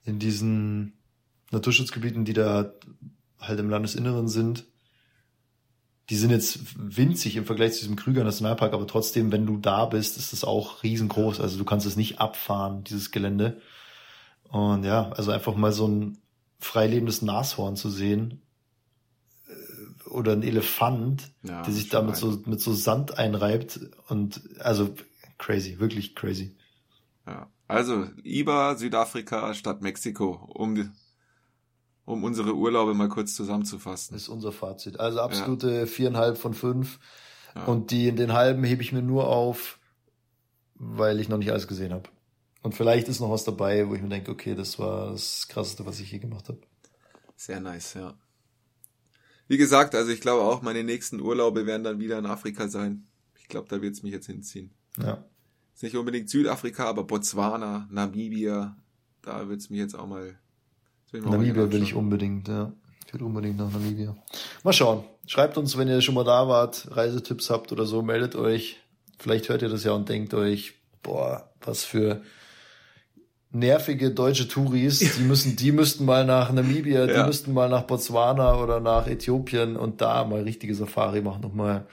in 0.03 0.19
diesen 0.19 0.97
Naturschutzgebieten, 1.51 2.25
die 2.25 2.33
da 2.33 2.73
halt 3.39 3.59
im 3.61 3.69
Landesinneren 3.69 4.27
sind, 4.27 4.65
die 6.09 6.17
sind 6.17 6.31
jetzt 6.31 6.59
winzig 6.77 7.37
im 7.37 7.45
Vergleich 7.45 7.75
zu 7.75 7.79
diesem 7.79 7.95
Krüger 7.95 8.25
Nationalpark, 8.25 8.73
aber 8.73 8.87
trotzdem, 8.87 9.31
wenn 9.31 9.45
du 9.45 9.55
da 9.55 9.85
bist, 9.85 10.17
ist 10.17 10.33
es 10.33 10.43
auch 10.43 10.83
riesengroß. 10.83 11.39
Also 11.39 11.57
du 11.57 11.63
kannst 11.63 11.85
es 11.85 11.95
nicht 11.95 12.19
abfahren, 12.19 12.83
dieses 12.83 13.11
Gelände. 13.11 13.61
Und 14.49 14.83
ja, 14.83 15.09
also 15.11 15.31
einfach 15.31 15.55
mal 15.55 15.71
so 15.71 15.87
ein 15.87 16.17
freilebendes 16.59 17.21
Nashorn 17.21 17.77
zu 17.77 17.89
sehen 17.89 18.41
äh, 19.47 20.09
oder 20.09 20.33
ein 20.33 20.43
Elefant, 20.43 21.31
ja, 21.43 21.61
der 21.61 21.73
sich 21.73 21.87
da 21.87 22.01
mit 22.01 22.17
so, 22.17 22.41
mit 22.45 22.59
so 22.59 22.73
Sand 22.73 23.17
einreibt 23.17 23.79
und 24.09 24.41
also 24.59 24.93
crazy, 25.37 25.79
wirklich 25.79 26.15
crazy. 26.15 26.53
Ja. 27.25 27.47
Also, 27.67 28.07
IBA 28.23 28.75
Südafrika 28.77 29.53
statt 29.53 29.81
Mexiko, 29.81 30.49
um 30.53 30.91
um 32.07 32.23
unsere 32.23 32.55
Urlaube 32.55 32.93
mal 32.93 33.09
kurz 33.09 33.35
zusammenzufassen. 33.35 34.15
Das 34.15 34.23
ist 34.23 34.29
unser 34.29 34.53
Fazit. 34.53 34.97
Also 34.97 35.19
absolute 35.19 35.79
ja. 35.79 35.85
viereinhalb 35.85 36.37
von 36.37 36.53
fünf. 36.53 36.99
Ja. 37.53 37.65
Und 37.65 37.91
die 37.91 38.07
in 38.07 38.15
den 38.15 38.31
halben 38.31 38.63
hebe 38.63 38.81
ich 38.81 38.93
mir 38.93 39.01
nur 39.01 39.27
auf, 39.27 39.77
weil 40.75 41.19
ich 41.19 41.27
noch 41.27 41.37
nicht 41.37 41.51
alles 41.51 41.67
gesehen 41.67 41.91
habe. 41.91 42.07
Und 42.63 42.75
vielleicht 42.75 43.09
ist 43.09 43.19
noch 43.19 43.29
was 43.29 43.43
dabei, 43.43 43.89
wo 43.89 43.93
ich 43.93 44.01
mir 44.01 44.07
denke, 44.07 44.31
okay, 44.31 44.55
das 44.55 44.79
war 44.79 45.11
das 45.11 45.49
Krasseste, 45.49 45.85
was 45.85 45.99
ich 45.99 46.09
je 46.09 46.19
gemacht 46.19 46.47
habe. 46.47 46.61
Sehr 47.35 47.59
nice, 47.59 47.95
ja. 47.95 48.17
Wie 49.49 49.57
gesagt, 49.57 49.93
also 49.93 50.09
ich 50.09 50.21
glaube 50.21 50.43
auch, 50.43 50.61
meine 50.61 50.85
nächsten 50.85 51.19
Urlaube 51.19 51.65
werden 51.65 51.83
dann 51.83 51.99
wieder 51.99 52.17
in 52.17 52.25
Afrika 52.25 52.69
sein. 52.69 53.07
Ich 53.35 53.49
glaube, 53.49 53.67
da 53.67 53.81
wird 53.81 53.95
es 53.95 54.03
mich 54.03 54.13
jetzt 54.13 54.27
hinziehen. 54.27 54.73
Ja. 54.97 55.25
Ist 55.77 55.83
nicht 55.83 55.95
unbedingt 55.95 56.27
Südafrika, 56.27 56.85
aber 56.85 57.03
Botswana, 57.03 57.87
Namibia, 57.91 58.75
da 59.21 59.47
wird 59.47 59.59
es 59.59 59.69
mich 59.69 59.77
jetzt 59.77 59.93
auch 59.93 60.07
mal 60.07 60.35
Namibia 61.13 61.71
will 61.71 61.83
ich 61.83 61.93
unbedingt, 61.93 62.47
ja. 62.47 62.73
Ich 63.05 63.13
will 63.13 63.21
unbedingt 63.21 63.59
nach 63.59 63.71
Namibia. 63.71 64.15
Mal 64.63 64.73
schauen. 64.73 65.03
Schreibt 65.27 65.55
uns, 65.55 65.77
wenn 65.77 65.87
ihr 65.87 66.01
schon 66.01 66.15
mal 66.15 66.23
da 66.23 66.47
wart, 66.47 66.87
Reisetipps 66.89 67.51
habt 67.51 67.71
oder 67.71 67.85
so, 67.85 68.01
meldet 68.01 68.35
euch. 68.35 68.79
Vielleicht 69.19 69.49
hört 69.49 69.61
ihr 69.61 69.69
das 69.69 69.83
ja 69.83 69.91
und 69.91 70.09
denkt 70.09 70.33
euch, 70.33 70.73
boah, 71.03 71.47
was 71.61 71.83
für 71.83 72.23
nervige 73.51 74.09
deutsche 74.09 74.47
Touris, 74.47 74.97
die 74.97 75.21
müssen, 75.25 75.57
die 75.57 75.71
müssten 75.71 76.05
mal 76.05 76.25
nach 76.25 76.51
Namibia, 76.51 77.05
ja. 77.05 77.21
die 77.21 77.27
müssten 77.27 77.53
mal 77.53 77.69
nach 77.69 77.83
Botswana 77.83 78.59
oder 78.59 78.79
nach 78.79 79.05
Äthiopien 79.05 79.75
und 79.77 80.01
da 80.01 80.25
mal 80.25 80.41
richtige 80.41 80.73
Safari 80.73 81.21
machen 81.21 81.45
und 81.45 81.55
mal 81.55 81.85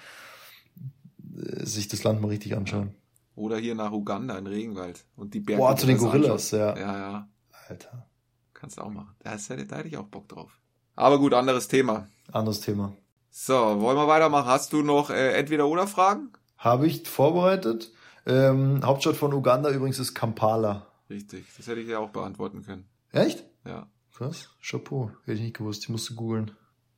äh, 1.37 1.67
sich 1.67 1.87
das 1.89 2.03
Land 2.03 2.23
mal 2.23 2.29
richtig 2.29 2.57
anschauen. 2.57 2.95
Oder 3.35 3.59
hier 3.59 3.75
nach 3.75 3.93
Uganda 3.93 4.39
in 4.39 4.47
Regenwald 4.47 5.05
und 5.17 5.35
die 5.35 5.41
Berge. 5.41 5.61
Boah, 5.61 5.77
zu 5.77 5.87
den 5.87 5.99
Gorillas, 5.99 6.53
ja. 6.53 6.77
Ja, 6.77 6.99
ja. 6.99 7.29
Alter. 7.69 8.07
Kannst 8.53 8.79
du 8.79 8.83
auch 8.83 8.91
machen. 8.91 9.15
Da, 9.23 9.35
ist, 9.35 9.51
da 9.51 9.55
hätte 9.55 9.89
ich 9.89 9.97
auch 9.97 10.07
Bock 10.07 10.29
drauf. 10.29 10.61
Aber 10.95 11.19
gut, 11.19 11.35
anderes 11.35 11.69
Thema. 11.69 12.09
Anderes 12.31 12.61
Thema. 12.61 12.93
So, 13.31 13.55
wollen 13.55 13.97
wir 13.97 14.07
weitermachen? 14.07 14.47
Hast 14.47 14.73
du 14.73 14.83
noch 14.83 15.11
äh, 15.11 15.33
entweder 15.33 15.67
oder 15.67 15.89
Fragen? 15.89 16.33
Habe 16.57 16.87
ich 16.87 17.09
vorbereitet. 17.09 17.93
Ähm, 18.27 18.81
Hauptstadt 18.85 19.17
von 19.17 19.35
Uganda 19.35 19.71
übrigens 19.71 19.99
ist 19.99 20.15
Kampala. 20.15 20.87
Richtig, 21.11 21.45
das 21.57 21.67
hätte 21.67 21.81
ich 21.81 21.89
ja 21.89 21.99
auch 21.99 22.11
beantworten 22.11 22.63
können. 22.63 22.89
Echt? 23.11 23.45
Ja. 23.67 23.89
Krass, 24.13 24.51
Chapeau. 24.63 25.11
Hätte 25.25 25.33
ich 25.33 25.41
nicht 25.41 25.57
gewusst, 25.57 25.83
ich 25.83 25.89
musste 25.89 26.15
googeln. 26.15 26.53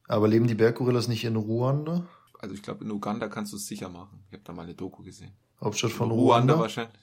Aber 0.07 0.29
leben 0.29 0.47
die 0.47 0.55
Berggorillas 0.55 1.09
nicht 1.09 1.25
in 1.25 1.37
Ruanda? 1.37 2.07
Also 2.39 2.55
ich 2.55 2.63
glaube, 2.63 2.85
in 2.85 2.91
Uganda 2.91 3.29
kannst 3.29 3.53
du 3.53 3.57
es 3.57 3.67
sicher 3.67 3.89
machen. 3.89 4.23
Ich 4.29 4.35
habe 4.35 4.45
da 4.45 4.53
mal 4.53 4.63
eine 4.63 4.75
Doku 4.75 5.03
gesehen. 5.03 5.33
Hauptstadt 5.61 5.93
von 5.93 6.11
Ruanda? 6.11 6.55
Ruanda 6.55 6.59
wahrscheinlich. 6.61 6.95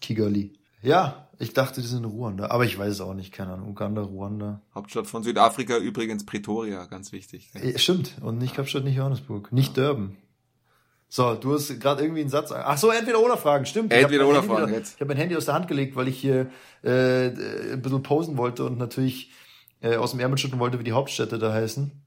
Kigali. 0.00 0.52
Ja, 0.82 1.28
ich 1.38 1.52
dachte, 1.52 1.80
die 1.80 1.86
sind 1.86 2.04
in 2.04 2.10
Ruanda, 2.10 2.50
aber 2.50 2.64
ich 2.64 2.78
weiß 2.78 2.92
es 2.92 3.00
auch 3.00 3.14
nicht, 3.14 3.32
keine 3.32 3.52
Ahnung. 3.52 3.68
Uganda, 3.68 4.02
Ruanda. 4.02 4.60
Hauptstadt 4.74 5.06
von 5.06 5.22
Südafrika 5.22 5.76
übrigens 5.78 6.26
Pretoria, 6.26 6.84
ganz 6.86 7.12
wichtig. 7.12 7.50
Ja, 7.54 7.78
stimmt, 7.78 8.16
und 8.20 8.38
nicht 8.38 8.54
Kapstadt, 8.54 8.84
nicht 8.84 8.96
Johannesburg, 8.96 9.52
nicht 9.52 9.76
ja. 9.76 9.86
Durban. 9.86 10.16
So, 11.08 11.34
du 11.34 11.54
hast 11.54 11.78
gerade 11.78 12.02
irgendwie 12.02 12.22
einen 12.22 12.30
Satz. 12.30 12.52
Ach 12.52 12.78
so, 12.78 12.90
entweder 12.90 13.20
oder 13.20 13.36
Fragen, 13.36 13.66
stimmt. 13.66 13.92
Entweder 13.92 14.26
oder 14.26 14.42
Fragen 14.42 14.68
wieder, 14.68 14.78
jetzt. 14.78 14.94
Ich 14.94 15.00
habe 15.00 15.08
mein 15.08 15.18
Handy 15.18 15.36
aus 15.36 15.44
der 15.44 15.54
Hand 15.54 15.68
gelegt, 15.68 15.94
weil 15.94 16.08
ich 16.08 16.18
hier 16.18 16.50
äh, 16.82 17.26
ein 17.72 17.82
bisschen 17.82 18.02
posen 18.02 18.38
wollte 18.38 18.64
und 18.64 18.78
natürlich 18.78 19.30
äh, 19.82 19.96
aus 19.96 20.12
dem 20.12 20.20
Ärmel 20.20 20.38
schütten 20.38 20.58
wollte, 20.58 20.78
wie 20.78 20.84
die 20.84 20.92
Hauptstädte 20.92 21.38
da 21.38 21.52
heißen. 21.52 22.01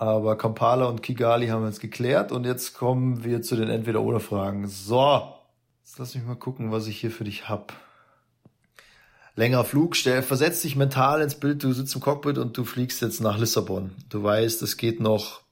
Aber 0.00 0.38
Kampala 0.38 0.86
und 0.86 1.02
Kigali 1.02 1.48
haben 1.48 1.60
wir 1.60 1.68
jetzt 1.68 1.82
geklärt 1.82 2.32
und 2.32 2.46
jetzt 2.46 2.72
kommen 2.72 3.22
wir 3.22 3.42
zu 3.42 3.54
den 3.54 3.68
entweder 3.68 4.00
oder 4.00 4.18
Fragen. 4.18 4.66
So. 4.66 5.34
Jetzt 5.84 5.98
lass 5.98 6.14
mich 6.14 6.24
mal 6.24 6.36
gucken, 6.36 6.72
was 6.72 6.86
ich 6.86 6.98
hier 6.98 7.10
für 7.10 7.24
dich 7.24 7.50
hab. 7.50 7.74
Längerer 9.34 9.66
Flug, 9.66 9.94
stell, 9.96 10.22
versetz 10.22 10.62
dich 10.62 10.74
mental 10.74 11.20
ins 11.20 11.34
Bild, 11.34 11.62
du 11.62 11.74
sitzt 11.74 11.94
im 11.94 12.00
Cockpit 12.00 12.38
und 12.38 12.56
du 12.56 12.64
fliegst 12.64 13.02
jetzt 13.02 13.20
nach 13.20 13.36
Lissabon. 13.36 13.90
Du 14.08 14.22
weißt, 14.22 14.62
es 14.62 14.78
geht 14.78 15.00
noch 15.00 15.42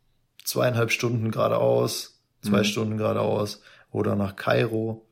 zweieinhalb 0.43 0.93
Stunden 0.93 1.31
geradeaus, 1.31 2.23
zwei 2.41 2.61
mhm. 2.61 2.65
Stunden 2.65 2.97
geradeaus 2.97 3.61
oder 3.91 4.17
nach 4.17 4.35
Kairo 4.35 5.07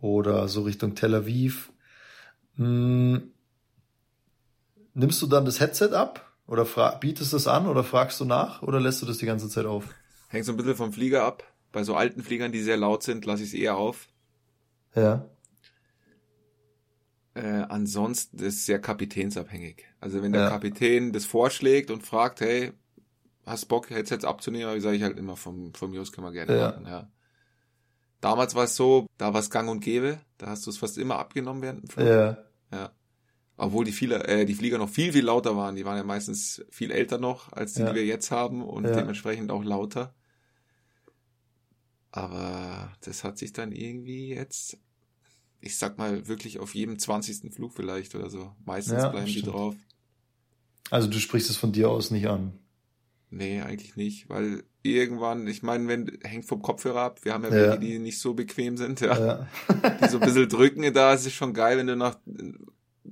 oder 0.00 0.46
so 0.46 0.62
Richtung 0.62 0.94
Tel 0.94 1.16
Aviv. 1.16 1.72
Hm. 2.54 3.32
Nimmst 4.94 5.20
du 5.20 5.26
dann 5.26 5.44
das 5.44 5.58
Headset 5.58 5.94
ab 5.94 6.25
oder 6.46 6.64
bietest 7.00 7.32
du 7.32 7.36
es 7.36 7.46
an 7.46 7.66
oder 7.66 7.82
fragst 7.82 8.20
du 8.20 8.24
nach 8.24 8.62
oder 8.62 8.80
lässt 8.80 9.02
du 9.02 9.06
das 9.06 9.18
die 9.18 9.26
ganze 9.26 9.48
Zeit 9.48 9.66
auf? 9.66 9.84
Hängt 10.28 10.44
so 10.44 10.52
ein 10.52 10.56
bisschen 10.56 10.76
vom 10.76 10.92
Flieger 10.92 11.24
ab. 11.24 11.44
Bei 11.72 11.82
so 11.82 11.94
alten 11.94 12.22
Fliegern, 12.22 12.52
die 12.52 12.60
sehr 12.60 12.76
laut 12.76 13.02
sind, 13.02 13.24
lasse 13.26 13.42
ich 13.42 13.50
es 13.50 13.54
eher 13.54 13.76
auf. 13.76 14.06
Ja. 14.94 15.28
Äh, 17.34 17.66
ansonsten 17.68 18.38
ist 18.38 18.54
es 18.54 18.66
sehr 18.66 18.80
kapitänsabhängig. 18.80 19.84
Also 20.00 20.22
wenn 20.22 20.32
der 20.32 20.42
ja. 20.42 20.48
Kapitän 20.48 21.12
das 21.12 21.26
vorschlägt 21.26 21.90
und 21.90 22.02
fragt, 22.06 22.40
hey, 22.40 22.72
hast 23.44 23.66
Bock, 23.66 23.90
Headsets 23.90 24.24
abzunehmen, 24.24 24.74
wie 24.74 24.80
sage 24.80 24.96
ich 24.96 25.02
halt 25.02 25.18
immer, 25.18 25.36
vom, 25.36 25.74
vom 25.74 25.90
News 25.90 26.12
können 26.12 26.26
wir 26.26 26.32
gerne 26.32 26.56
ja. 26.56 26.68
machen, 26.70 26.86
ja. 26.86 27.10
Damals 28.20 28.54
war 28.54 28.64
es 28.64 28.74
so, 28.74 29.06
da 29.18 29.34
war 29.34 29.40
es 29.40 29.50
gang 29.50 29.68
und 29.68 29.80
gäbe, 29.80 30.18
da 30.38 30.46
hast 30.46 30.66
du 30.66 30.70
es 30.70 30.78
fast 30.78 30.96
immer 30.96 31.18
abgenommen 31.18 31.62
während 31.62 31.82
dem 31.82 31.90
Flug. 31.90 32.06
Ja. 32.06 32.38
Ja. 32.72 32.90
Obwohl 33.56 33.84
die, 33.84 33.92
viele, 33.92 34.24
äh, 34.24 34.44
die 34.44 34.54
Flieger 34.54 34.78
noch 34.78 34.90
viel, 34.90 35.12
viel 35.12 35.24
lauter 35.24 35.56
waren. 35.56 35.76
Die 35.76 35.84
waren 35.84 35.96
ja 35.96 36.04
meistens 36.04 36.64
viel 36.70 36.90
älter 36.90 37.18
noch, 37.18 37.52
als 37.52 37.72
die, 37.72 37.80
ja. 37.80 37.88
die 37.88 37.94
wir 37.94 38.04
jetzt 38.04 38.30
haben 38.30 38.62
und 38.62 38.84
ja. 38.84 38.94
dementsprechend 38.94 39.50
auch 39.50 39.64
lauter. 39.64 40.14
Aber 42.10 42.92
das 43.02 43.24
hat 43.24 43.38
sich 43.38 43.52
dann 43.52 43.72
irgendwie 43.72 44.28
jetzt 44.28 44.78
ich 45.60 45.76
sag 45.76 45.98
mal, 45.98 46.28
wirklich 46.28 46.58
auf 46.58 46.74
jedem 46.74 46.98
20. 46.98 47.52
Flug 47.52 47.74
vielleicht 47.74 48.14
oder 48.14 48.30
so. 48.30 48.52
Meistens 48.64 49.02
ja, 49.02 49.08
bleiben 49.08 49.26
stimmt. 49.26 49.46
die 49.46 49.50
drauf. 49.50 49.74
Also 50.90 51.08
du 51.08 51.18
sprichst 51.18 51.50
es 51.50 51.56
von 51.56 51.72
dir 51.72 51.90
aus 51.90 52.10
nicht 52.10 52.28
an. 52.28 52.58
Nee, 53.28 53.60
eigentlich 53.60 53.96
nicht, 53.96 54.28
weil 54.28 54.62
irgendwann, 54.82 55.48
ich 55.48 55.64
meine, 55.64 55.88
wenn, 55.88 56.18
hängt 56.22 56.44
vom 56.44 56.62
Kopfhörer 56.62 57.00
ab, 57.00 57.24
wir 57.24 57.32
haben 57.32 57.42
ja, 57.42 57.50
ja. 57.50 57.56
welche, 57.56 57.80
die 57.80 57.98
nicht 57.98 58.20
so 58.20 58.34
bequem 58.34 58.76
sind, 58.76 59.00
ja. 59.00 59.18
ja. 59.18 59.48
die 60.00 60.08
so 60.08 60.18
ein 60.18 60.24
bisschen 60.24 60.48
drücken, 60.48 60.94
da 60.94 61.12
ist 61.12 61.26
es 61.26 61.32
schon 61.32 61.52
geil, 61.52 61.76
wenn 61.76 61.88
du 61.88 61.96
nach, 61.96 62.16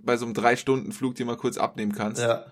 bei 0.02 0.16
so 0.16 0.24
einem 0.24 0.34
Drei-Stunden-Flug 0.34 1.14
die 1.14 1.24
mal 1.24 1.36
kurz 1.36 1.56
abnehmen 1.56 1.92
kannst. 1.92 2.22
Ja. 2.22 2.46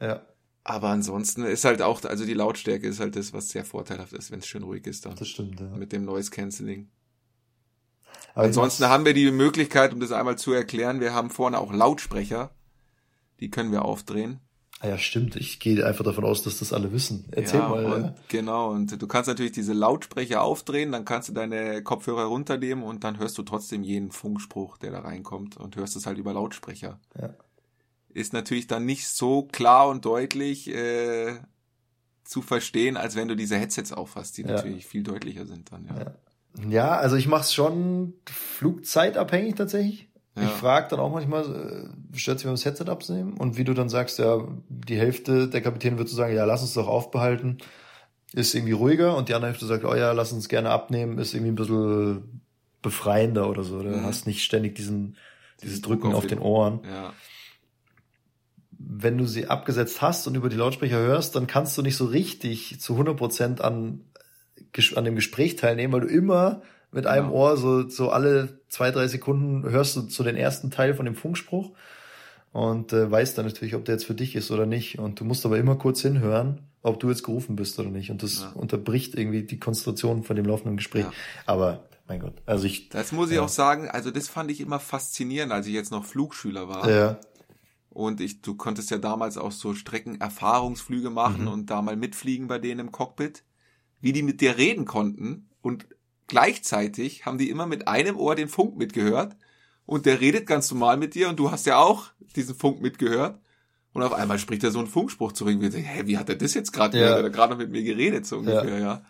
Ja. 0.00 0.26
Aber 0.64 0.88
ansonsten 0.88 1.44
ist 1.44 1.64
halt 1.64 1.80
auch, 1.80 2.02
also 2.04 2.24
die 2.24 2.34
Lautstärke 2.34 2.88
ist 2.88 2.98
halt 2.98 3.14
das, 3.14 3.32
was 3.32 3.50
sehr 3.50 3.64
vorteilhaft 3.64 4.12
ist, 4.12 4.30
wenn 4.32 4.40
es 4.40 4.46
schön 4.46 4.64
ruhig 4.64 4.86
ist 4.86 5.06
dann. 5.06 5.14
Das 5.14 5.28
stimmt, 5.28 5.60
ja. 5.60 5.68
Mit 5.68 5.92
dem 5.92 6.04
Noise 6.04 6.30
Cancelling. 6.30 6.88
Aber 8.34 8.46
Ansonsten 8.46 8.86
haben 8.86 9.04
wir 9.04 9.14
die 9.14 9.30
Möglichkeit, 9.30 9.92
um 9.92 10.00
das 10.00 10.12
einmal 10.12 10.36
zu 10.36 10.52
erklären, 10.52 11.00
wir 11.00 11.14
haben 11.14 11.30
vorne 11.30 11.58
auch 11.58 11.72
Lautsprecher. 11.72 12.50
Die 13.40 13.48
können 13.48 13.70
wir 13.70 13.84
aufdrehen. 13.84 14.40
Ah 14.80 14.88
ja, 14.88 14.98
stimmt. 14.98 15.36
Ich 15.36 15.58
gehe 15.58 15.86
einfach 15.86 16.04
davon 16.04 16.24
aus, 16.24 16.42
dass 16.42 16.58
das 16.58 16.74
alle 16.74 16.92
wissen. 16.92 17.24
Erzähl 17.30 17.60
ja, 17.60 17.68
mal. 17.68 17.84
Und, 17.86 18.02
ja. 18.04 18.14
Genau. 18.28 18.70
Und 18.70 19.00
du 19.00 19.06
kannst 19.06 19.28
natürlich 19.28 19.52
diese 19.52 19.72
Lautsprecher 19.72 20.42
aufdrehen, 20.42 20.92
dann 20.92 21.06
kannst 21.06 21.30
du 21.30 21.32
deine 21.32 21.82
Kopfhörer 21.82 22.24
runternehmen 22.24 22.84
und 22.84 23.02
dann 23.02 23.18
hörst 23.18 23.38
du 23.38 23.42
trotzdem 23.42 23.82
jeden 23.82 24.10
Funkspruch, 24.10 24.76
der 24.76 24.90
da 24.90 25.00
reinkommt 25.00 25.56
und 25.56 25.76
hörst 25.76 25.96
es 25.96 26.06
halt 26.06 26.18
über 26.18 26.34
Lautsprecher. 26.34 27.00
Ja. 27.18 27.30
Ist 28.10 28.34
natürlich 28.34 28.66
dann 28.66 28.84
nicht 28.84 29.08
so 29.08 29.44
klar 29.44 29.88
und 29.88 30.04
deutlich 30.04 30.68
äh, 30.68 31.38
zu 32.24 32.42
verstehen, 32.42 32.98
als 32.98 33.16
wenn 33.16 33.28
du 33.28 33.36
diese 33.36 33.56
Headsets 33.56 33.92
aufhast, 33.92 34.36
die 34.36 34.42
ja. 34.42 34.48
natürlich 34.48 34.86
viel 34.86 35.02
deutlicher 35.02 35.46
sind 35.46 35.72
dann, 35.72 35.86
ja. 35.86 35.98
ja. 35.98 36.14
Ja, 36.68 36.96
also 36.96 37.16
ich 37.16 37.26
mache 37.26 37.42
es 37.42 37.52
schon 37.52 38.14
flugzeitabhängig 38.26 39.56
tatsächlich. 39.56 40.08
Ja. 40.36 40.44
Ich 40.44 40.50
frage 40.50 40.88
dann 40.90 41.00
auch 41.00 41.10
manchmal, 41.10 41.90
äh, 42.12 42.16
stört 42.16 42.38
sich, 42.38 42.50
das 42.50 42.64
Headset 42.64 42.84
abnehmen? 42.88 43.34
Und 43.34 43.56
wie 43.56 43.64
du 43.64 43.72
dann 43.72 43.88
sagst, 43.88 44.18
ja, 44.18 44.46
die 44.68 44.98
Hälfte 44.98 45.48
der 45.48 45.62
Kapitän 45.62 45.96
wird 45.96 46.08
so 46.08 46.16
sagen, 46.16 46.34
ja, 46.34 46.44
lass 46.44 46.60
uns 46.60 46.74
doch 46.74 46.88
aufbehalten, 46.88 47.58
ist 48.34 48.54
irgendwie 48.54 48.72
ruhiger 48.72 49.16
und 49.16 49.28
die 49.28 49.34
andere 49.34 49.50
Hälfte 49.50 49.66
sagt, 49.66 49.84
oh 49.84 49.94
ja, 49.94 50.12
lass 50.12 50.32
uns 50.32 50.48
gerne 50.48 50.70
abnehmen, 50.70 51.18
ist 51.18 51.32
irgendwie 51.32 51.52
ein 51.52 51.56
bisschen 51.56 52.42
befreiender 52.82 53.48
oder 53.48 53.64
so. 53.64 53.82
Du 53.82 53.88
mhm. 53.88 54.04
hast 54.04 54.26
nicht 54.26 54.44
ständig 54.44 54.74
diesen, 54.74 55.16
dieses 55.62 55.80
Drücken 55.80 56.08
auf, 56.08 56.18
auf 56.18 56.26
den 56.26 56.38
Ohren. 56.38 56.80
Ja. 56.84 57.14
Wenn 58.78 59.16
du 59.16 59.26
sie 59.26 59.46
abgesetzt 59.46 60.02
hast 60.02 60.26
und 60.26 60.34
über 60.34 60.50
die 60.50 60.56
Lautsprecher 60.56 60.98
hörst, 60.98 61.34
dann 61.34 61.46
kannst 61.46 61.78
du 61.78 61.82
nicht 61.82 61.96
so 61.96 62.04
richtig 62.04 62.78
zu 62.78 62.92
100 62.92 63.16
Prozent 63.16 63.60
an 63.62 64.04
an 64.94 65.04
dem 65.04 65.14
Gespräch 65.14 65.56
teilnehmen, 65.56 65.92
weil 65.92 66.02
du 66.02 66.08
immer 66.08 66.62
mit 66.92 67.06
einem 67.06 67.26
genau. 67.28 67.38
Ohr 67.38 67.56
so, 67.56 67.88
so 67.88 68.10
alle 68.10 68.60
zwei, 68.68 68.90
drei 68.90 69.08
Sekunden 69.08 69.68
hörst 69.68 69.96
du 69.96 70.02
so 70.08 70.24
den 70.24 70.36
ersten 70.36 70.70
Teil 70.70 70.94
von 70.94 71.04
dem 71.04 71.14
Funkspruch 71.14 71.72
und 72.52 72.92
äh, 72.92 73.10
weißt 73.10 73.36
dann 73.36 73.46
natürlich, 73.46 73.74
ob 73.74 73.84
der 73.84 73.96
jetzt 73.96 74.06
für 74.06 74.14
dich 74.14 74.34
ist 74.34 74.50
oder 74.50 74.66
nicht. 74.66 74.98
Und 74.98 75.20
du 75.20 75.24
musst 75.24 75.44
aber 75.44 75.58
immer 75.58 75.76
kurz 75.76 76.00
hinhören. 76.00 76.60
ob 76.86 77.00
du 77.00 77.08
jetzt 77.08 77.24
gerufen 77.24 77.56
bist 77.56 77.78
oder 77.80 77.90
nicht. 77.90 78.10
Und 78.10 78.22
das 78.22 78.42
ja. 78.42 78.52
unterbricht 78.54 79.16
irgendwie 79.16 79.42
die 79.42 79.58
Konzentration 79.58 80.22
von 80.22 80.36
dem 80.36 80.46
laufenden 80.46 80.76
Gespräch. 80.76 81.04
Ja. 81.04 81.12
Aber 81.44 81.84
mein 82.06 82.20
Gott, 82.20 82.34
also 82.46 82.64
ich. 82.64 82.88
Das 82.90 83.10
muss 83.10 83.30
ich 83.30 83.36
ja. 83.36 83.42
auch 83.42 83.48
sagen, 83.48 83.88
also 83.90 84.12
das 84.12 84.28
fand 84.28 84.50
ich 84.52 84.60
immer 84.60 84.78
faszinierend, 84.78 85.52
als 85.52 85.66
ich 85.66 85.74
jetzt 85.74 85.90
noch 85.90 86.04
Flugschüler 86.04 86.68
war. 86.68 86.88
Ja. 86.88 87.18
Und 87.90 88.20
ich, 88.20 88.40
du 88.42 88.54
konntest 88.54 88.90
ja 88.90 88.98
damals 88.98 89.36
auch 89.36 89.52
so 89.52 89.74
Streckenerfahrungsflüge 89.74 91.10
machen 91.10 91.42
mhm. 91.42 91.48
und 91.48 91.70
da 91.70 91.82
mal 91.82 91.96
mitfliegen 91.96 92.46
bei 92.46 92.58
denen 92.58 92.80
im 92.80 92.92
Cockpit, 92.92 93.42
wie 94.00 94.12
die 94.12 94.22
mit 94.22 94.40
dir 94.40 94.56
reden 94.56 94.84
konnten 94.84 95.48
und 95.62 95.86
gleichzeitig 96.26 97.26
haben 97.26 97.38
die 97.38 97.50
immer 97.50 97.66
mit 97.66 97.88
einem 97.88 98.16
Ohr 98.16 98.34
den 98.34 98.48
Funk 98.48 98.76
mitgehört 98.76 99.36
und 99.84 100.06
der 100.06 100.20
redet 100.20 100.46
ganz 100.46 100.70
normal 100.70 100.96
mit 100.96 101.14
dir 101.14 101.28
und 101.28 101.38
du 101.38 101.50
hast 101.50 101.66
ja 101.66 101.78
auch 101.78 102.08
diesen 102.34 102.54
Funk 102.54 102.80
mitgehört 102.80 103.38
und 103.92 104.02
auf 104.02 104.12
einmal 104.12 104.38
spricht 104.38 104.64
er 104.64 104.70
so 104.70 104.78
einen 104.78 104.88
Funkspruch 104.88 105.32
zurück 105.32 105.60
wir 105.60 105.70
denken, 105.70 105.88
hä, 105.88 106.02
wie 106.06 106.18
hat 106.18 106.28
er 106.28 106.36
das 106.36 106.54
jetzt 106.54 106.72
gerade 106.72 106.98
ja. 106.98 107.16
Hat 107.16 107.22
er 107.22 107.30
gerade 107.30 107.56
mit 107.56 107.70
mir 107.70 107.82
geredet 107.82 108.26
so 108.26 108.38
ungefähr, 108.38 108.78
ja. 108.78 108.78
ja. 108.78 109.04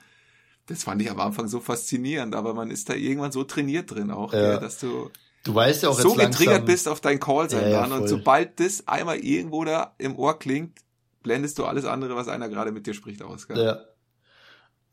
Das 0.66 0.84
fand 0.84 1.00
ich 1.00 1.10
am 1.10 1.20
Anfang 1.20 1.48
so 1.48 1.60
faszinierend, 1.60 2.34
aber 2.34 2.52
man 2.52 2.70
ist 2.70 2.88
da 2.88 2.94
irgendwann 2.94 3.32
so 3.32 3.44
trainiert 3.44 3.90
drin 3.90 4.10
auch, 4.10 4.32
ja. 4.32 4.52
Gell, 4.52 4.60
dass 4.60 4.78
du 4.78 5.10
Du 5.44 5.54
weißt 5.54 5.84
ja 5.84 5.90
auch 5.90 6.00
so 6.00 6.14
getriggert 6.14 6.66
bist 6.66 6.88
auf 6.88 7.00
dein 7.00 7.20
Call 7.20 7.48
sein 7.48 7.70
ja, 7.70 7.86
ja, 7.86 7.94
und 7.94 8.08
sobald 8.08 8.58
das 8.58 8.88
einmal 8.88 9.18
irgendwo 9.18 9.64
da 9.64 9.94
im 9.96 10.16
Ohr 10.16 10.40
klingt, 10.40 10.80
blendest 11.22 11.60
du 11.60 11.64
alles 11.64 11.84
andere, 11.84 12.16
was 12.16 12.26
einer 12.26 12.48
gerade 12.48 12.72
mit 12.72 12.88
dir 12.88 12.94
spricht, 12.94 13.22
aus. 13.22 13.46
Gell? 13.46 13.56
Ja. 13.56 13.78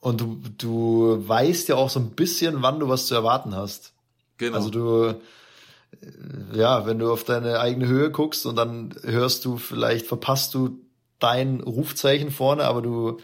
Und 0.03 0.19
du, 0.19 0.37
du 0.57 1.23
weißt 1.25 1.69
ja 1.69 1.75
auch 1.75 1.89
so 1.89 1.97
ein 1.97 2.09
bisschen, 2.09 2.61
wann 2.61 2.77
du 2.81 2.89
was 2.89 3.05
zu 3.05 3.15
erwarten 3.15 3.55
hast. 3.55 3.93
Genau. 4.35 4.57
Also 4.57 4.69
du, 4.69 5.05
äh, 5.05 6.57
ja, 6.57 6.85
wenn 6.85 6.99
du 6.99 7.09
auf 7.09 7.23
deine 7.23 7.61
eigene 7.61 7.87
Höhe 7.87 8.11
guckst 8.11 8.45
und 8.45 8.57
dann 8.57 8.93
hörst 9.03 9.45
du, 9.45 9.55
vielleicht 9.55 10.05
verpasst 10.05 10.55
du 10.55 10.81
dein 11.19 11.61
Rufzeichen 11.61 12.31
vorne, 12.31 12.65
aber 12.65 12.81
du 12.81 13.21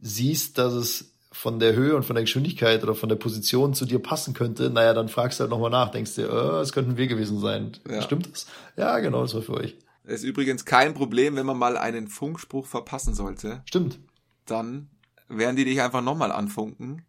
siehst, 0.00 0.58
dass 0.58 0.72
es 0.72 1.14
von 1.30 1.60
der 1.60 1.76
Höhe 1.76 1.94
und 1.94 2.02
von 2.02 2.16
der 2.16 2.24
Geschwindigkeit 2.24 2.82
oder 2.82 2.96
von 2.96 3.08
der 3.08 3.14
Position 3.14 3.72
zu 3.72 3.84
dir 3.84 4.00
passen 4.00 4.34
könnte, 4.34 4.70
naja, 4.70 4.94
dann 4.94 5.08
fragst 5.08 5.38
du 5.38 5.42
halt 5.42 5.52
nochmal 5.52 5.70
nach, 5.70 5.92
denkst 5.92 6.16
dir, 6.16 6.28
äh, 6.28 6.60
es 6.62 6.72
könnten 6.72 6.96
wir 6.96 7.06
gewesen 7.06 7.38
sein. 7.38 7.76
Ja. 7.88 8.02
Stimmt 8.02 8.28
das? 8.28 8.46
Ja, 8.76 8.98
genau, 8.98 9.22
das 9.22 9.34
war 9.34 9.42
für 9.42 9.54
euch. 9.54 9.76
ist 10.02 10.24
übrigens 10.24 10.64
kein 10.64 10.94
Problem, 10.94 11.36
wenn 11.36 11.46
man 11.46 11.58
mal 11.58 11.76
einen 11.76 12.08
Funkspruch 12.08 12.66
verpassen 12.66 13.14
sollte. 13.14 13.62
Stimmt. 13.66 14.00
Dann 14.46 14.88
werden 15.28 15.56
die 15.56 15.64
dich 15.64 15.80
einfach 15.80 16.02
nochmal 16.02 16.32
anfunken. 16.32 17.04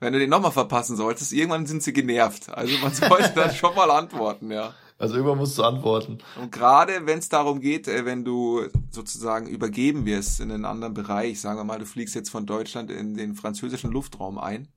Wenn 0.00 0.12
du 0.12 0.18
den 0.18 0.30
nochmal 0.30 0.52
verpassen 0.52 0.96
solltest, 0.96 1.32
irgendwann 1.32 1.66
sind 1.66 1.82
sie 1.82 1.92
genervt. 1.92 2.50
Also 2.50 2.76
man 2.78 2.92
sollte 2.94 3.32
dann 3.34 3.54
schon 3.54 3.74
mal 3.74 3.90
antworten, 3.90 4.50
ja. 4.50 4.74
Also 4.98 5.16
irgendwann 5.16 5.38
musst 5.38 5.58
du 5.58 5.64
antworten. 5.64 6.18
Und 6.40 6.52
gerade 6.52 7.06
wenn 7.06 7.18
es 7.18 7.28
darum 7.28 7.60
geht, 7.60 7.88
äh, 7.88 8.04
wenn 8.04 8.24
du 8.24 8.62
sozusagen 8.90 9.46
übergeben 9.46 10.06
wirst 10.06 10.40
in 10.40 10.52
einen 10.52 10.64
anderen 10.64 10.94
Bereich, 10.94 11.40
sagen 11.40 11.58
wir 11.58 11.64
mal, 11.64 11.78
du 11.78 11.86
fliegst 11.86 12.14
jetzt 12.14 12.30
von 12.30 12.46
Deutschland 12.46 12.90
in 12.90 13.14
den 13.14 13.34
französischen 13.34 13.90
Luftraum 13.90 14.38
ein 14.38 14.68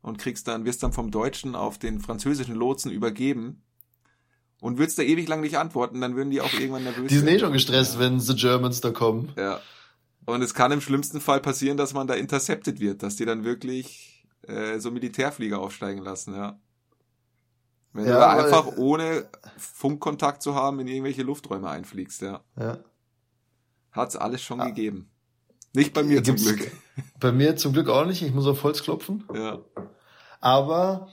und 0.00 0.18
kriegst 0.18 0.46
dann, 0.46 0.64
wirst 0.64 0.82
dann 0.82 0.92
vom 0.92 1.10
Deutschen 1.10 1.56
auf 1.56 1.78
den 1.78 2.00
französischen 2.00 2.54
Lotsen 2.54 2.92
übergeben 2.92 3.62
und 4.60 4.78
würdest 4.78 4.98
da 4.98 5.02
ewig 5.02 5.28
lang 5.28 5.40
nicht 5.40 5.58
antworten, 5.58 6.00
dann 6.00 6.14
würden 6.14 6.30
die 6.30 6.40
auch 6.40 6.52
irgendwann 6.52 6.84
nervös 6.84 7.08
Die 7.08 7.18
sind 7.18 7.28
eh 7.28 7.38
schon 7.38 7.52
gestresst, 7.52 7.94
ja. 7.94 8.00
wenn 8.00 8.20
the 8.20 8.36
Germans 8.36 8.80
da 8.80 8.90
kommen. 8.90 9.32
Ja. 9.36 9.60
Und 10.24 10.42
es 10.42 10.54
kann 10.54 10.72
im 10.72 10.80
schlimmsten 10.80 11.20
Fall 11.20 11.40
passieren, 11.40 11.76
dass 11.76 11.94
man 11.94 12.06
da 12.06 12.14
intercepted 12.14 12.80
wird, 12.80 13.02
dass 13.02 13.16
die 13.16 13.24
dann 13.24 13.44
wirklich 13.44 14.26
äh, 14.42 14.78
so 14.78 14.90
Militärflieger 14.90 15.58
aufsteigen 15.58 16.02
lassen, 16.02 16.34
ja. 16.34 16.58
Wenn 17.92 18.06
ja, 18.06 18.12
du 18.12 18.18
da 18.20 18.30
einfach 18.30 18.76
ohne 18.78 19.28
Funkkontakt 19.58 20.42
zu 20.42 20.54
haben 20.54 20.80
in 20.80 20.86
irgendwelche 20.86 21.22
Lufträume 21.22 21.68
einfliegst, 21.68 22.22
ja. 22.22 22.42
ja. 22.58 22.78
Hat's 23.90 24.16
alles 24.16 24.42
schon 24.42 24.60
ah. 24.60 24.66
gegeben. 24.66 25.10
Nicht 25.74 25.92
bei 25.92 26.02
mir 26.02 26.22
Gibt's, 26.22 26.42
zum 26.44 26.56
Glück. 26.56 26.70
Bei 27.20 27.32
mir 27.32 27.56
zum 27.56 27.72
Glück 27.72 27.88
auch 27.88 28.04
nicht. 28.04 28.20
Ich 28.20 28.34
muss 28.34 28.46
auf 28.46 28.62
Holz 28.62 28.82
klopfen. 28.82 29.24
Ja. 29.32 29.60
Aber 30.40 31.08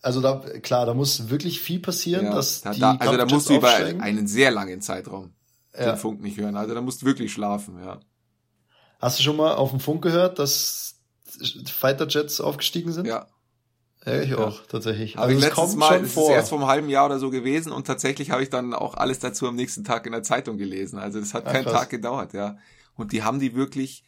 also 0.00 0.20
da 0.20 0.38
klar, 0.60 0.86
da 0.86 0.94
muss 0.94 1.28
wirklich 1.28 1.60
viel 1.60 1.80
passieren, 1.80 2.26
ja, 2.26 2.34
dass 2.34 2.60
da, 2.60 2.72
die 2.72 2.80
da, 2.80 2.94
also 2.94 3.16
da 3.16 3.26
musst 3.26 3.48
du 3.48 3.56
über 3.56 3.74
einen 3.74 4.28
sehr 4.28 4.52
langen 4.52 4.80
Zeitraum 4.80 5.35
ja. 5.78 5.92
den 5.92 5.98
Funk 5.98 6.22
nicht 6.22 6.38
hören. 6.38 6.56
Also 6.56 6.74
da 6.74 6.80
musst 6.80 7.02
du 7.02 7.06
wirklich 7.06 7.32
schlafen, 7.32 7.78
ja. 7.82 8.00
Hast 8.98 9.18
du 9.18 9.22
schon 9.22 9.36
mal 9.36 9.54
auf 9.54 9.70
dem 9.70 9.80
Funk 9.80 10.02
gehört, 10.02 10.38
dass 10.38 11.00
Fighter 11.66 12.06
Jets 12.08 12.40
aufgestiegen 12.40 12.92
sind? 12.92 13.06
Ja. 13.06 13.26
Ja, 14.06 14.22
ich 14.22 14.34
auch, 14.36 14.64
tatsächlich. 14.66 15.18
Also 15.18 15.34
ich 15.34 15.40
letztes 15.40 15.74
Mal, 15.74 16.00
es 16.04 16.16
ist 16.16 16.28
erst 16.28 16.50
vor 16.50 16.58
einem 16.58 16.68
halben 16.68 16.88
Jahr 16.88 17.06
oder 17.06 17.18
so 17.18 17.30
gewesen 17.30 17.72
und 17.72 17.88
tatsächlich 17.88 18.30
habe 18.30 18.42
ich 18.42 18.50
dann 18.50 18.72
auch 18.72 18.94
alles 18.94 19.18
dazu 19.18 19.48
am 19.48 19.56
nächsten 19.56 19.82
Tag 19.82 20.06
in 20.06 20.12
der 20.12 20.22
Zeitung 20.22 20.58
gelesen. 20.58 21.00
Also 21.00 21.18
das 21.18 21.34
hat 21.34 21.44
ja, 21.46 21.52
keinen 21.52 21.64
krass. 21.64 21.72
Tag 21.72 21.90
gedauert, 21.90 22.32
ja. 22.32 22.56
Und 22.94 23.10
die 23.10 23.24
haben 23.24 23.40
die 23.40 23.56
wirklich, 23.56 24.04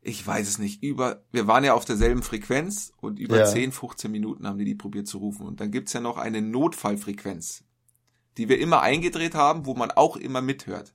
ich 0.00 0.26
weiß 0.26 0.48
es 0.48 0.58
nicht, 0.58 0.82
über, 0.82 1.24
wir 1.30 1.46
waren 1.46 1.62
ja 1.62 1.74
auf 1.74 1.84
derselben 1.84 2.22
Frequenz 2.22 2.92
und 3.02 3.18
über 3.18 3.36
ja. 3.36 3.44
10, 3.44 3.72
15 3.72 4.10
Minuten 4.10 4.46
haben 4.46 4.56
die 4.56 4.64
die 4.64 4.74
probiert 4.74 5.06
zu 5.06 5.18
rufen. 5.18 5.46
Und 5.46 5.60
dann 5.60 5.70
gibt's 5.70 5.92
ja 5.92 6.00
noch 6.00 6.16
eine 6.16 6.40
Notfallfrequenz, 6.40 7.64
die 8.36 8.48
wir 8.48 8.58
immer 8.58 8.82
eingedreht 8.82 9.34
haben, 9.34 9.66
wo 9.66 9.74
man 9.74 9.90
auch 9.90 10.16
immer 10.16 10.40
mithört. 10.40 10.94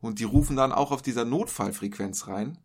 Und 0.00 0.18
die 0.18 0.24
rufen 0.24 0.56
dann 0.56 0.72
auch 0.72 0.92
auf 0.92 1.02
dieser 1.02 1.24
Notfallfrequenz 1.24 2.26
rein, 2.26 2.58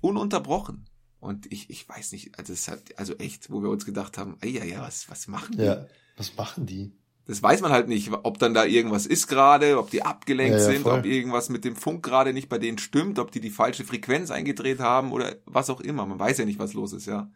ununterbrochen. 0.00 0.88
Und 1.20 1.50
ich, 1.52 1.70
ich 1.70 1.88
weiß 1.88 2.12
nicht, 2.12 2.38
also 2.38 2.52
es 2.52 2.68
hat, 2.68 2.98
also 2.98 3.14
echt, 3.16 3.50
wo 3.50 3.62
wir 3.62 3.70
uns 3.70 3.84
gedacht 3.84 4.16
haben, 4.18 4.36
ja, 4.44 4.64
ja, 4.64 4.80
was, 4.82 5.10
was 5.10 5.28
machen 5.28 5.56
die? 5.56 5.64
Ja, 5.64 5.86
was 6.16 6.36
machen 6.36 6.66
die? 6.66 6.92
Das 7.26 7.42
weiß 7.42 7.60
man 7.60 7.72
halt 7.72 7.88
nicht, 7.88 8.12
ob 8.12 8.38
dann 8.38 8.54
da 8.54 8.64
irgendwas 8.64 9.04
ist 9.04 9.26
gerade, 9.26 9.78
ob 9.78 9.90
die 9.90 10.02
abgelenkt 10.02 10.52
ja, 10.52 10.58
ja, 10.58 10.64
sind, 10.64 10.86
ob 10.86 11.04
irgendwas 11.04 11.48
mit 11.48 11.64
dem 11.64 11.74
Funk 11.74 12.04
gerade 12.04 12.32
nicht 12.32 12.48
bei 12.48 12.58
denen 12.58 12.78
stimmt, 12.78 13.18
ob 13.18 13.32
die 13.32 13.40
die 13.40 13.50
falsche 13.50 13.82
Frequenz 13.82 14.30
eingedreht 14.30 14.78
haben 14.78 15.10
oder 15.10 15.34
was 15.44 15.68
auch 15.68 15.80
immer. 15.80 16.06
Man 16.06 16.20
weiß 16.20 16.38
ja 16.38 16.44
nicht, 16.44 16.60
was 16.60 16.72
los 16.72 16.92
ist, 16.92 17.06
ja. 17.06 17.28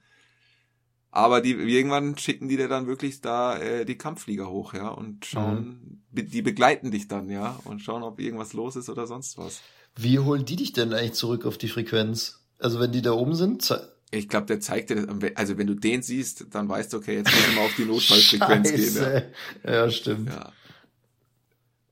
Aber 1.13 1.41
die 1.41 1.53
irgendwann 1.53 2.17
schicken 2.17 2.49
die 2.49 2.57
dir 2.57 2.69
dann 2.69 2.87
wirklich 2.87 3.21
da 3.21 3.59
äh, 3.59 3.85
die 3.85 3.99
Kampfflieger 3.99 4.49
hoch, 4.49 4.75
ja, 4.75 4.89
und 4.89 5.27
schauen, 5.27 6.01
mhm. 6.13 6.27
die 6.31 6.43
begleiten 6.43 6.93
dich 6.93 7.09
dann, 7.09 7.29
ja, 7.29 7.59
und 7.65 7.81
schauen, 7.81 8.03
ob 8.05 8.21
irgendwas 8.21 8.53
los 8.53 8.77
ist 8.77 8.89
oder 8.89 9.07
sonst 9.07 9.37
was. 9.37 9.61
Wie 9.97 10.21
holen 10.21 10.45
die 10.45 10.57
dich 10.57 10.73
denn 10.73 10.93
eigentlich 10.93 11.15
zurück 11.15 11.47
auf 11.47 11.59
die 11.59 11.69
Frequenz? 11.69 12.41
Also 12.59 12.79
wenn 12.79 12.93
die 12.93 13.03
da 13.03 13.13
oben 13.13 13.35
sind? 13.35 13.75
Ich 14.13 14.29
glaube, 14.29 14.47
der 14.47 14.61
zeigt 14.61 14.91
dir, 14.91 15.07
also 15.35 15.59
wenn 15.59 15.67
du 15.67 15.75
den 15.75 16.03
siehst, 16.03 16.47
dann 16.51 16.69
weißt 16.69 16.93
du, 16.93 16.99
okay, 16.99 17.17
jetzt 17.17 17.33
müssen 17.33 17.55
wir 17.55 17.63
auf 17.63 17.75
die 17.77 17.85
Notfallfrequenz 17.85 18.73
gehen. 18.73 19.33
Ja. 19.65 19.73
ja, 19.73 19.91
stimmt. 19.91 20.29
Ja. 20.29 20.53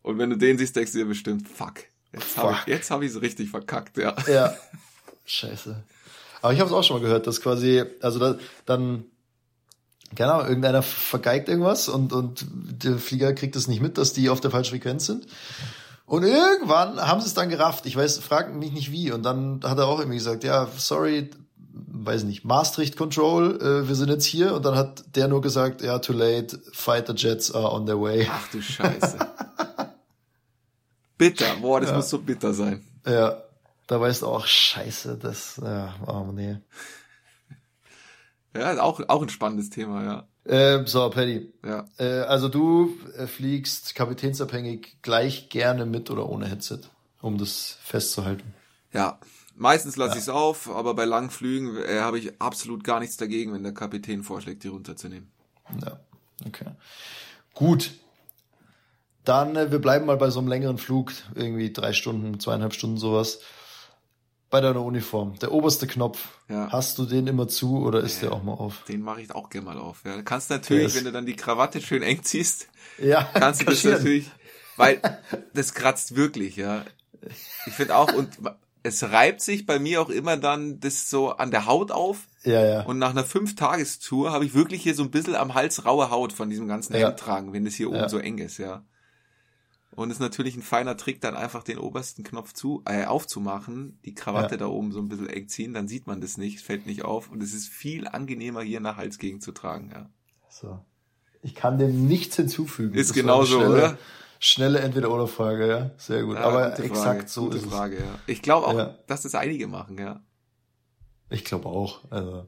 Und 0.03 0.19
wenn 0.19 0.31
du 0.31 0.37
den 0.37 0.59
siehst, 0.59 0.77
denkst 0.77 0.93
du 0.93 0.99
dir 0.99 1.07
bestimmt, 1.07 1.49
fuck, 1.49 1.85
jetzt 2.13 2.37
habe 2.37 3.05
ich 3.05 3.11
es 3.11 3.15
hab 3.17 3.23
richtig 3.23 3.51
verkackt, 3.51 3.99
ja. 3.99 4.17
Ja, 4.27 4.57
scheiße. 5.25 5.85
Aber 6.41 6.53
ich 6.53 6.61
habe 6.61 6.71
es 6.71 6.75
auch 6.75 6.83
schon 6.83 6.97
mal 6.97 7.03
gehört, 7.03 7.27
dass 7.27 7.41
quasi, 7.41 7.85
also 8.01 8.19
da, 8.19 8.37
dann, 8.67 9.05
genau, 10.15 10.43
irgendeiner 10.43 10.83
vergeigt 10.83 11.49
irgendwas 11.49 11.89
und, 11.89 12.13
und 12.13 12.47
der 12.51 12.99
Flieger 12.99 13.33
kriegt 13.33 13.57
es 13.57 13.69
nicht 13.69 13.81
mit, 13.81 13.99
dass 13.99 14.13
die 14.13 14.31
auf 14.31 14.41
der 14.41 14.51
falschen 14.51 14.71
Frequenz 14.71 15.07
sind. 15.07 15.27
Und 16.07 16.23
irgendwann 16.23 17.01
haben 17.01 17.21
sie 17.21 17.27
es 17.27 17.35
dann 17.35 17.51
gerafft. 17.51 17.85
Ich 17.85 17.95
weiß, 17.95 18.19
fragen 18.21 18.59
mich 18.59 18.73
nicht 18.73 18.91
wie. 18.91 19.13
Und 19.13 19.25
dann 19.25 19.61
hat 19.63 19.77
er 19.77 19.87
auch 19.87 19.99
irgendwie 19.99 20.17
gesagt, 20.17 20.43
ja, 20.43 20.67
sorry, 20.79 21.29
weiß 21.71 22.25
nicht, 22.25 22.45
Maastricht 22.45 22.97
Control, 22.97 23.61
äh, 23.61 23.89
wir 23.89 23.95
sind 23.95 24.09
jetzt 24.09 24.25
hier. 24.25 24.55
Und 24.55 24.65
dann 24.65 24.75
hat 24.75 25.05
der 25.17 25.29
nur 25.29 25.43
gesagt, 25.43 25.83
ja, 25.83 25.99
too 25.99 26.15
late, 26.15 26.59
fighter 26.73 27.15
jets 27.15 27.55
are 27.55 27.73
on 27.73 27.85
their 27.85 28.01
way. 28.01 28.27
Ach 28.31 28.49
du 28.51 28.63
Scheiße. 28.63 29.19
bitter, 31.19 31.57
boah, 31.61 31.81
das 31.81 31.91
ja. 31.91 31.97
muss 31.97 32.09
so 32.09 32.19
bitter 32.19 32.55
sein. 32.55 32.83
Ja, 33.07 33.43
da 33.89 34.01
weißt 34.01 34.23
du 34.23 34.27
auch, 34.27 34.47
scheiße, 34.47 35.17
das, 35.17 35.61
ja, 35.65 35.95
oh 36.07 36.31
nee. 36.31 36.59
Ja, 38.55 38.81
auch, 38.83 39.01
auch 39.09 39.23
ein 39.23 39.31
spannendes 39.31 39.71
Thema, 39.71 40.05
ja. 40.05 40.29
Äh, 40.45 40.87
so, 40.87 41.09
Paddy. 41.11 41.53
Ja. 41.65 41.87
Äh, 41.99 42.21
also 42.21 42.49
du 42.49 42.95
äh, 43.17 43.27
fliegst 43.27 43.95
kapitänsabhängig 43.95 44.99
gleich 45.03 45.49
gerne 45.49 45.87
mit 45.87 46.11
oder 46.11 46.29
ohne 46.29 46.47
Headset, 46.47 46.81
um 47.21 47.39
das 47.39 47.79
festzuhalten. 47.83 48.55
Ja, 48.93 49.19
meistens 49.55 49.97
lasse 49.97 50.13
ja. 50.13 50.17
ich 50.17 50.23
es 50.23 50.29
auf, 50.29 50.71
aber 50.71 50.95
bei 50.95 51.07
langen 51.07 51.31
Flügen 51.31 51.77
äh, 51.79 52.01
habe 52.01 52.19
ich 52.19 52.41
absolut 52.41 52.85
gar 52.85 53.01
nichts 53.01 53.17
dagegen, 53.17 53.55
wenn 53.55 53.63
der 53.63 53.75
Kapitän 53.75 54.23
vorschlägt, 54.23 54.65
die 54.65 54.69
runterzunehmen. 54.69 55.31
Ja, 55.83 55.99
okay. 56.47 56.73
Gut. 57.55 57.93
Dann, 59.25 59.57
äh, 59.57 59.71
wir 59.71 59.79
bleiben 59.79 60.05
mal 60.05 60.19
bei 60.19 60.29
so 60.29 60.41
einem 60.41 60.49
längeren 60.49 60.79
Flug, 60.79 61.13
irgendwie 61.35 61.73
drei 61.73 61.95
Stunden, 61.95 62.39
zweieinhalb 62.39 62.75
Stunden 62.75 62.99
sowas 62.99 63.41
bei 64.51 64.61
deiner 64.61 64.83
Uniform. 64.83 65.39
Der 65.41 65.53
oberste 65.53 65.87
Knopf. 65.87 66.29
Ja. 66.49 66.71
Hast 66.71 66.99
du 66.99 67.05
den 67.05 67.27
immer 67.27 67.49
zu 67.49 67.85
oder 67.85 68.01
ist 68.01 68.23
ja, 68.23 68.29
der 68.29 68.33
auch 68.37 68.43
mal 68.43 68.55
auf? 68.55 68.85
Den 68.89 69.03
mache 69.03 69.21
ich 69.21 69.35
auch 69.35 69.51
gerne 69.51 69.67
mal 69.67 69.79
auf. 69.79 70.03
Ja, 70.05 70.17
du 70.17 70.23
kannst 70.23 70.51
natürlich, 70.51 70.95
wenn 70.95 71.05
du 71.05 71.13
dann 71.13 71.27
die 71.27 71.37
Krawatte 71.37 71.81
schön 71.81 72.03
eng 72.03 72.23
ziehst, 72.23 72.69
ja, 72.99 73.29
kannst 73.35 73.61
du 73.61 73.67
das 73.67 73.85
natürlich, 73.85 74.31
weil 74.77 75.01
das 75.55 75.75
kratzt 75.75 76.17
wirklich, 76.17 76.57
ja. 76.57 76.85
Ich 77.67 77.75
finde 77.75 77.97
auch, 77.97 78.13
und 78.13 78.39
es 78.83 79.03
reibt 79.03 79.41
sich 79.41 79.67
bei 79.67 79.79
mir 79.79 80.01
auch 80.01 80.09
immer 80.09 80.37
dann 80.37 80.81
das 80.81 81.11
so 81.11 81.31
an 81.31 81.51
der 81.51 81.67
Haut 81.67 81.91
auf. 81.91 82.29
Ja, 82.45 82.65
ja. 82.65 82.83
Und 82.83 82.99
nach 82.99 83.11
einer 83.11 83.25
Fünf-Tagestour 83.25 84.33
habe 84.33 84.45
ich 84.45 84.55
wirklich 84.55 84.83
hier 84.83 84.95
so 84.95 85.03
ein 85.03 85.11
bisschen 85.11 85.35
am 85.35 85.55
Hals 85.55 85.85
raue 85.85 86.11
Haut 86.11 86.33
von 86.33 86.49
diesem 86.49 86.69
ganzen 86.69 86.95
ja. 86.95 87.09
Hemd 87.09 87.19
tragen, 87.19 87.53
wenn 87.53 87.65
das 87.65 87.75
hier 87.75 87.89
oben 87.89 87.99
ja. 87.99 88.09
so 88.09 88.19
eng 88.19 88.39
ist, 88.39 88.59
ja. 88.59 88.83
Und 89.99 90.13
ist 90.13 90.21
natürlich 90.21 90.55
ein 90.55 90.63
feiner 90.63 90.97
Trick, 90.97 91.21
dann 91.21 91.35
einfach 91.35 91.65
den 91.65 91.77
obersten 91.79 92.23
Knopf 92.23 92.53
zu, 92.53 92.85
äh, 92.87 93.07
aufzumachen, 93.07 93.99
die 94.05 94.15
Krawatte 94.15 94.55
ja. 94.55 94.59
da 94.59 94.67
oben 94.69 94.93
so 94.93 95.01
ein 95.01 95.09
bisschen 95.09 95.29
eng 95.29 95.49
ziehen, 95.49 95.75
dann 95.75 95.89
sieht 95.89 96.07
man 96.07 96.21
das 96.21 96.37
nicht, 96.37 96.61
fällt 96.61 96.87
nicht 96.87 97.05
auf 97.05 97.33
und 97.33 97.43
es 97.43 97.53
ist 97.53 97.69
viel 97.69 98.07
angenehmer 98.07 98.63
hier 98.63 98.79
nach 98.79 98.97
Halsgegend 98.97 99.43
zu 99.43 99.51
tragen, 99.51 99.91
ja. 99.93 100.09
So. 100.49 100.79
Ich 101.43 101.57
kann 101.57 101.79
dem 101.79 102.07
nichts 102.07 102.37
hinzufügen. 102.37 102.95
Ist 102.95 103.13
genauso, 103.13 103.59
oder? 103.59 103.99
Schnelle 104.39 104.79
Entweder-Oder-Frage, 104.79 105.69
ja. 105.69 105.91
Sehr 105.97 106.23
gut. 106.23 106.37
Ja, 106.37 106.45
Aber 106.45 106.79
exakt 106.79 107.29
so 107.29 107.51
ist 107.51 107.67
Frage, 107.67 107.97
es. 107.97 108.03
Ja. 108.03 108.19
Ich 108.29 108.41
glaube 108.41 108.69
auch, 108.69 108.79
ja. 108.79 108.95
dass 109.09 109.23
das 109.23 109.35
einige 109.35 109.67
machen, 109.67 109.99
ja. 109.99 110.21
Ich 111.29 111.45
glaube 111.45 111.67
auch. 111.67 112.09
Also. 112.11 112.47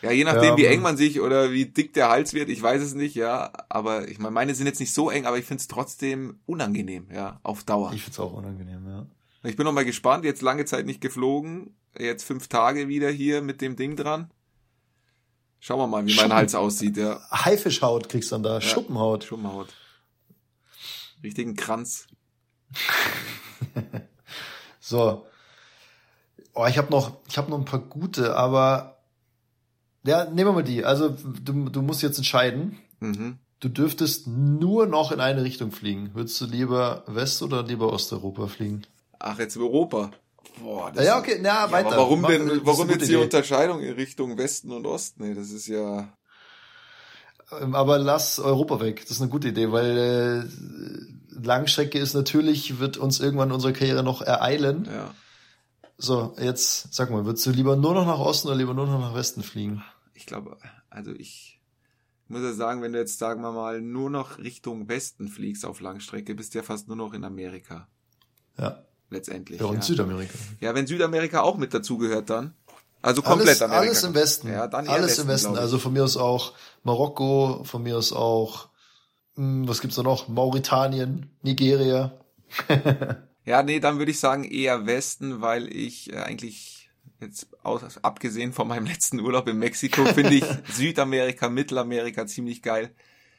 Ja, 0.00 0.12
je 0.12 0.24
nachdem, 0.24 0.56
wie 0.56 0.66
eng 0.66 0.80
man 0.80 0.96
sich 0.96 1.20
oder 1.20 1.50
wie 1.50 1.66
dick 1.66 1.92
der 1.92 2.08
Hals 2.08 2.32
wird, 2.32 2.48
ich 2.48 2.62
weiß 2.62 2.82
es 2.82 2.94
nicht, 2.94 3.16
ja. 3.16 3.52
Aber 3.68 4.08
ich 4.08 4.18
meine, 4.18 4.32
meine 4.32 4.54
sind 4.54 4.66
jetzt 4.66 4.78
nicht 4.78 4.94
so 4.94 5.10
eng, 5.10 5.26
aber 5.26 5.38
ich 5.38 5.44
finde 5.44 5.60
es 5.60 5.68
trotzdem 5.68 6.38
unangenehm, 6.46 7.08
ja, 7.12 7.40
auf 7.42 7.64
Dauer. 7.64 7.92
Ich 7.92 8.02
finde 8.02 8.12
es 8.12 8.20
auch 8.20 8.32
unangenehm, 8.32 8.86
ja. 8.86 9.06
Ich 9.42 9.56
bin 9.56 9.64
noch 9.64 9.72
mal 9.72 9.84
gespannt, 9.84 10.24
jetzt 10.24 10.42
lange 10.42 10.64
Zeit 10.66 10.86
nicht 10.86 11.00
geflogen, 11.00 11.76
jetzt 11.98 12.24
fünf 12.24 12.48
Tage 12.48 12.86
wieder 12.86 13.10
hier 13.10 13.42
mit 13.42 13.60
dem 13.60 13.74
Ding 13.74 13.96
dran. 13.96 14.30
Schauen 15.60 15.80
wir 15.80 15.86
mal, 15.88 16.06
wie 16.06 16.10
Schuppen. 16.10 16.28
mein 16.28 16.38
Hals 16.38 16.54
aussieht, 16.54 16.96
ja. 16.96 17.20
Haifischhaut 17.30 18.08
kriegst 18.08 18.30
du 18.30 18.36
dann 18.36 18.42
da, 18.44 18.54
ja, 18.54 18.60
Schuppenhaut. 18.60 19.24
Schuppenhaut. 19.24 19.74
Richtigen 21.24 21.56
Kranz. 21.56 22.06
so. 24.80 25.26
Oh, 26.54 26.66
ich 26.66 26.78
habe 26.78 26.92
noch, 26.92 27.16
ich 27.28 27.38
habe 27.38 27.50
noch 27.50 27.58
ein 27.58 27.64
paar 27.64 27.80
gute, 27.80 28.36
aber 28.36 28.97
ja, 30.04 30.24
nehmen 30.24 30.48
wir 30.48 30.52
mal 30.52 30.64
die. 30.64 30.84
Also 30.84 31.10
du, 31.10 31.68
du 31.68 31.82
musst 31.82 32.02
jetzt 32.02 32.18
entscheiden. 32.18 32.78
Mhm. 33.00 33.38
Du 33.60 33.68
dürftest 33.68 34.28
nur 34.28 34.86
noch 34.86 35.10
in 35.10 35.20
eine 35.20 35.42
Richtung 35.42 35.72
fliegen. 35.72 36.10
Würdest 36.14 36.40
du 36.40 36.46
lieber 36.46 37.02
West- 37.06 37.42
oder 37.42 37.64
lieber 37.64 37.92
Osteuropa 37.92 38.46
fliegen? 38.46 38.82
Ach, 39.18 39.38
jetzt 39.38 39.56
Europa. 39.56 40.12
Boah, 40.62 40.92
das 40.92 41.04
ja, 41.04 41.18
okay, 41.18 41.38
na, 41.40 41.70
weiter. 41.70 41.90
Ja, 41.90 41.96
warum 41.96 42.22
denn, 42.22 42.60
warum 42.64 42.88
jetzt 42.90 43.02
die 43.02 43.14
Idee. 43.14 43.22
Unterscheidung 43.22 43.80
in 43.80 43.94
Richtung 43.94 44.36
Westen 44.38 44.70
und 44.70 44.86
Osten? 44.86 45.24
Nee, 45.24 45.34
das 45.34 45.50
ist 45.50 45.66
ja. 45.66 46.08
Ähm, 47.60 47.74
aber 47.74 47.98
lass 47.98 48.38
Europa 48.38 48.80
weg. 48.80 49.02
Das 49.02 49.12
ist 49.12 49.20
eine 49.22 49.30
gute 49.30 49.48
Idee, 49.48 49.72
weil 49.72 50.46
äh, 51.36 51.44
Langstrecke 51.44 51.98
ist 51.98 52.14
natürlich, 52.14 52.78
wird 52.78 52.96
uns 52.96 53.20
irgendwann 53.20 53.52
unsere 53.52 53.72
Karriere 53.72 54.02
noch 54.02 54.22
ereilen. 54.22 54.88
Ja. 54.90 55.14
So, 56.00 56.34
jetzt 56.38 56.94
sag 56.94 57.10
mal, 57.10 57.26
würdest 57.26 57.44
du 57.44 57.50
lieber 57.50 57.74
nur 57.74 57.92
noch 57.92 58.06
nach 58.06 58.20
Osten 58.20 58.46
oder 58.46 58.56
lieber 58.56 58.72
nur 58.72 58.86
noch 58.86 59.00
nach 59.00 59.14
Westen 59.14 59.42
fliegen? 59.42 59.82
Ich 60.14 60.26
glaube, 60.26 60.56
also 60.90 61.10
ich 61.12 61.60
muss 62.28 62.42
ja 62.42 62.52
sagen, 62.52 62.82
wenn 62.82 62.92
du 62.92 63.00
jetzt, 63.00 63.18
sagen 63.18 63.42
wir 63.42 63.50
mal, 63.50 63.80
nur 63.80 64.08
noch 64.08 64.38
Richtung 64.38 64.88
Westen 64.88 65.26
fliegst 65.26 65.66
auf 65.66 65.80
Langstrecke, 65.80 66.36
bist 66.36 66.54
du 66.54 66.58
ja 66.58 66.62
fast 66.62 66.86
nur 66.86 66.96
noch 66.96 67.14
in 67.14 67.24
Amerika. 67.24 67.88
Ja. 68.58 68.84
Letztendlich. 69.10 69.60
Ja, 69.60 69.66
und 69.66 69.76
ja. 69.76 69.82
Südamerika. 69.82 70.34
Ja, 70.60 70.74
wenn 70.74 70.86
Südamerika 70.86 71.40
auch 71.40 71.56
mit 71.56 71.74
dazugehört 71.74 72.30
dann. 72.30 72.54
Also 73.02 73.22
komplett 73.22 73.48
alles, 73.48 73.62
Amerika. 73.62 73.80
Alles 73.80 74.04
im 74.04 74.14
Westen. 74.14 74.48
Ja, 74.48 74.66
dann 74.68 74.86
alles 74.86 75.10
Westen, 75.10 75.22
im 75.22 75.28
Westen. 75.28 75.56
Also 75.56 75.78
von 75.78 75.92
mir 75.92 76.04
aus 76.04 76.16
auch 76.16 76.52
Marokko, 76.84 77.64
von 77.64 77.82
mir 77.82 77.96
aus 77.96 78.12
auch, 78.12 78.68
hm, 79.34 79.66
was 79.66 79.80
gibt's 79.80 79.96
da 79.96 80.02
noch? 80.02 80.28
Mauretanien, 80.28 81.30
Nigeria. 81.42 82.12
ja, 83.48 83.62
nee, 83.62 83.80
dann 83.80 83.98
würde 83.98 84.10
ich 84.10 84.20
sagen 84.20 84.44
eher 84.44 84.84
Westen, 84.84 85.40
weil 85.40 85.74
ich 85.74 86.12
äh, 86.12 86.18
eigentlich 86.18 86.90
jetzt 87.18 87.48
aus, 87.62 88.04
abgesehen 88.04 88.52
von 88.52 88.68
meinem 88.68 88.84
letzten 88.92 89.20
Urlaub 89.20 89.48
in 89.48 89.58
Mexiko 89.58 90.04
finde 90.04 90.34
ich 90.34 90.44
Südamerika, 90.70 91.48
Mittelamerika 91.48 92.26
ziemlich 92.26 92.60
geil. 92.60 92.90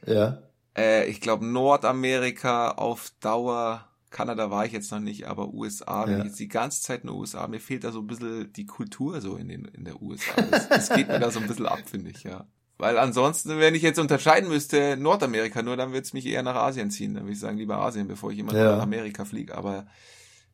Ja. 0.07 0.41
Äh, 0.75 1.05
ich 1.05 1.21
glaube 1.21 1.45
Nordamerika 1.45 2.71
auf 2.71 3.11
Dauer 3.19 3.87
Kanada 4.09 4.49
war 4.49 4.65
ich 4.65 4.71
jetzt 4.71 4.91
noch 4.91 4.99
nicht, 4.99 5.27
aber 5.27 5.53
USA, 5.53 6.09
ja. 6.09 6.17
ich 6.17 6.23
jetzt 6.23 6.39
die 6.39 6.47
ganze 6.47 6.81
Zeit 6.81 7.01
in 7.03 7.09
den 7.09 7.15
USA, 7.15 7.47
mir 7.47 7.59
fehlt 7.59 7.83
da 7.83 7.91
so 7.91 7.99
ein 7.99 8.07
bisschen 8.07 8.51
die 8.53 8.65
Kultur 8.65 9.21
so 9.21 9.35
in, 9.35 9.47
den, 9.47 9.65
in 9.65 9.85
der 9.85 10.01
USA. 10.01 10.41
Das, 10.41 10.67
das 10.67 10.89
geht 10.89 11.07
mir 11.07 11.19
da 11.19 11.29
so 11.29 11.39
ein 11.39 11.47
bisschen 11.47 11.67
ab, 11.67 11.83
finde 11.85 12.09
ich, 12.09 12.23
ja. 12.23 12.47
Weil 12.79 12.97
ansonsten, 12.97 13.59
wenn 13.59 13.75
ich 13.75 13.81
jetzt 13.81 13.99
unterscheiden 13.99 14.47
müsste, 14.47 14.95
Nordamerika 14.95 15.61
nur, 15.61 15.75
dann 15.75 15.89
würde 15.91 16.03
es 16.03 16.13
mich 16.13 16.25
eher 16.25 16.43
nach 16.43 16.55
Asien 16.55 16.89
ziehen. 16.89 17.13
Dann 17.13 17.23
würde 17.23 17.33
ich 17.33 17.39
sagen, 17.39 17.57
lieber 17.57 17.77
Asien, 17.77 18.07
bevor 18.07 18.31
ich 18.31 18.39
immer 18.39 18.55
ja. 18.55 18.77
nach 18.77 18.83
Amerika 18.83 19.25
fliege. 19.25 19.55
Aber 19.55 19.85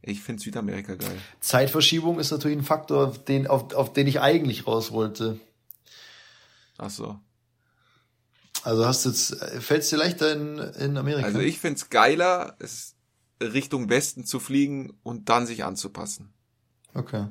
ich 0.01 0.23
finde 0.23 0.41
Südamerika 0.41 0.95
geil. 0.95 1.15
Zeitverschiebung 1.39 2.19
ist 2.19 2.31
natürlich 2.31 2.57
ein 2.57 2.63
Faktor, 2.63 3.09
auf 3.09 3.23
den, 3.23 3.45
auf, 3.45 3.75
auf 3.75 3.93
den 3.93 4.07
ich 4.07 4.21
eigentlich 4.21 4.65
raus 4.65 4.91
wollte. 4.91 5.39
Ach 6.79 6.89
so. 6.89 7.19
Also 8.63 8.87
hast 8.87 9.05
du 9.05 9.09
jetzt, 9.09 9.35
fällt 9.63 9.83
es 9.83 9.91
dir 9.91 9.97
leichter 9.97 10.33
in, 10.33 10.57
in 10.57 10.97
Amerika? 10.97 11.27
Also 11.27 11.39
ich 11.39 11.59
find's 11.59 11.91
geiler, 11.91 12.57
Richtung 13.39 13.91
Westen 13.91 14.25
zu 14.25 14.39
fliegen 14.39 14.97
und 15.03 15.29
dann 15.29 15.45
sich 15.45 15.63
anzupassen. 15.63 16.33
Okay. 16.95 17.27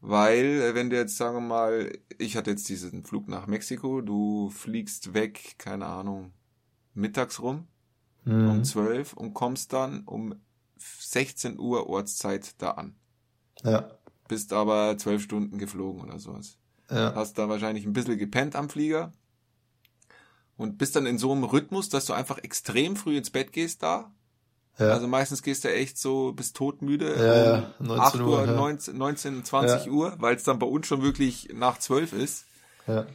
Weil, 0.00 0.62
äh, 0.62 0.74
wenn 0.74 0.90
du 0.90 0.96
jetzt, 0.96 1.16
sagen 1.16 1.36
wir 1.36 1.40
mal, 1.40 1.92
ich 2.18 2.36
hatte 2.36 2.50
jetzt 2.50 2.68
diesen 2.68 3.04
Flug 3.04 3.28
nach 3.28 3.46
Mexiko, 3.46 4.00
du 4.00 4.48
fliegst 4.50 5.12
weg, 5.12 5.56
keine 5.58 5.86
Ahnung, 5.86 6.32
mittags 6.94 7.40
rum, 7.40 7.66
mhm. 8.24 8.48
um 8.48 8.64
12 8.64 9.12
und 9.12 9.34
kommst 9.34 9.72
dann 9.72 10.04
um 10.04 10.34
16 10.78 11.58
Uhr 11.58 11.88
Ortszeit 11.88 12.54
da 12.62 12.72
an. 12.72 12.94
Ja. 13.62 13.90
Bist 14.26 14.52
aber 14.52 14.96
zwölf 14.96 15.22
Stunden 15.22 15.58
geflogen 15.58 16.02
oder 16.02 16.18
sowas. 16.18 16.56
Ja. 16.88 17.14
Hast 17.14 17.36
da 17.36 17.48
wahrscheinlich 17.48 17.84
ein 17.84 17.92
bisschen 17.92 18.16
gepennt 18.16 18.56
am 18.56 18.70
Flieger 18.70 19.12
und 20.56 20.78
bist 20.78 20.96
dann 20.96 21.06
in 21.06 21.18
so 21.18 21.32
einem 21.32 21.44
Rhythmus, 21.44 21.90
dass 21.90 22.06
du 22.06 22.14
einfach 22.14 22.38
extrem 22.38 22.96
früh 22.96 23.16
ins 23.16 23.30
Bett 23.30 23.52
gehst 23.52 23.82
da 23.82 24.12
ja. 24.80 24.92
Also 24.92 25.06
meistens 25.06 25.42
gehst 25.42 25.64
du 25.64 25.72
echt 25.72 25.98
so 25.98 26.32
bis 26.32 26.52
todmüde 26.52 27.14
ja, 27.16 27.74
um 27.78 27.86
19 27.86 28.00
8 28.00 28.14
Uhr, 28.16 28.26
Uhr 28.26 28.46
ja. 28.46 28.52
19, 28.52 28.96
19, 28.96 29.44
20 29.44 29.86
ja. 29.86 29.92
Uhr, 29.92 30.16
weil 30.18 30.36
es 30.36 30.44
dann 30.44 30.58
bei 30.58 30.66
uns 30.66 30.86
schon 30.86 31.02
wirklich 31.02 31.50
nach 31.52 31.78
12 31.78 32.12
ist. 32.14 32.46
Ja. 32.86 33.06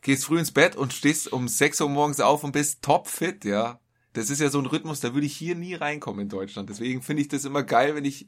Gehst 0.00 0.24
früh 0.24 0.38
ins 0.38 0.50
Bett 0.50 0.74
und 0.74 0.92
stehst 0.92 1.32
um 1.32 1.46
6 1.46 1.80
Uhr 1.82 1.88
morgens 1.88 2.20
auf 2.20 2.42
und 2.42 2.52
bist 2.52 2.82
topfit, 2.82 3.44
ja. 3.44 3.78
Das 4.14 4.30
ist 4.30 4.40
ja 4.40 4.50
so 4.50 4.58
ein 4.58 4.66
Rhythmus, 4.66 5.00
da 5.00 5.14
würde 5.14 5.26
ich 5.26 5.36
hier 5.36 5.54
nie 5.54 5.74
reinkommen 5.74 6.22
in 6.22 6.28
Deutschland. 6.28 6.68
Deswegen 6.68 7.02
finde 7.02 7.22
ich 7.22 7.28
das 7.28 7.44
immer 7.44 7.62
geil, 7.62 7.94
wenn 7.94 8.04
ich, 8.04 8.26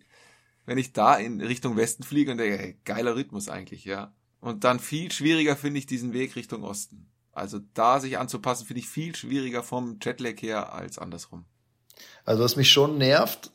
wenn 0.66 0.78
ich 0.78 0.92
da 0.92 1.16
in 1.16 1.40
Richtung 1.40 1.76
Westen 1.76 2.04
fliege 2.04 2.32
und 2.32 2.38
denke, 2.38 2.58
hey, 2.58 2.78
geiler 2.84 3.16
Rhythmus 3.16 3.48
eigentlich, 3.48 3.84
ja. 3.84 4.14
Und 4.40 4.64
dann 4.64 4.78
viel 4.78 5.10
schwieriger 5.10 5.56
finde 5.56 5.78
ich 5.78 5.86
diesen 5.86 6.12
Weg 6.12 6.36
Richtung 6.36 6.64
Osten. 6.64 7.10
Also 7.32 7.60
da 7.74 7.98
sich 7.98 8.18
anzupassen, 8.18 8.66
finde 8.66 8.80
ich 8.80 8.88
viel 8.88 9.16
schwieriger 9.16 9.62
vom 9.62 9.98
Jetlag 10.00 10.40
her 10.40 10.72
als 10.72 10.98
andersrum. 10.98 11.44
Also 12.24 12.42
was 12.42 12.56
mich 12.56 12.70
schon 12.70 12.98
nervt, 12.98 13.50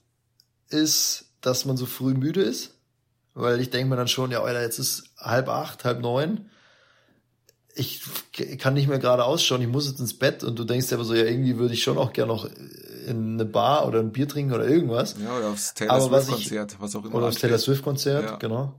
ist, 0.69 1.25
dass 1.41 1.65
man 1.65 1.77
so 1.77 1.85
früh 1.85 2.13
müde 2.13 2.41
ist. 2.41 2.75
Weil 3.33 3.61
ich 3.61 3.69
denke 3.69 3.89
mir 3.89 3.95
dann 3.95 4.07
schon, 4.07 4.31
ja, 4.31 4.41
Alter, 4.41 4.61
jetzt 4.61 4.79
ist 4.79 5.03
halb 5.17 5.49
acht, 5.49 5.85
halb 5.85 6.01
neun. 6.01 6.49
Ich 7.75 8.01
kann 8.57 8.73
nicht 8.73 8.89
mehr 8.89 8.99
gerade 8.99 9.23
ausschauen, 9.23 9.61
ich 9.61 9.67
muss 9.67 9.87
jetzt 9.87 10.01
ins 10.01 10.17
Bett 10.17 10.43
und 10.43 10.59
du 10.59 10.65
denkst 10.65 10.87
dir 10.87 10.95
aber 10.95 11.05
so, 11.05 11.13
ja, 11.13 11.23
irgendwie 11.23 11.57
würde 11.57 11.73
ich 11.73 11.81
schon 11.81 11.97
auch 11.97 12.11
gerne 12.11 12.33
noch 12.33 12.49
in 13.05 13.35
eine 13.35 13.45
Bar 13.45 13.87
oder 13.87 13.99
ein 13.99 14.11
Bier 14.11 14.27
trinken 14.27 14.53
oder 14.53 14.67
irgendwas. 14.67 15.15
Ja, 15.23 15.37
oder 15.37 15.49
aufs 15.49 15.73
Taylor 15.73 16.01
Swift-Konzert, 16.01 16.75
was 16.79 16.95
auch 16.95 17.05
immer. 17.05 17.15
Oder 17.15 17.27
aufs 17.27 17.39
Taylor 17.39 17.57
Swift-Konzert, 17.57 18.25
ja. 18.25 18.35
genau. 18.35 18.75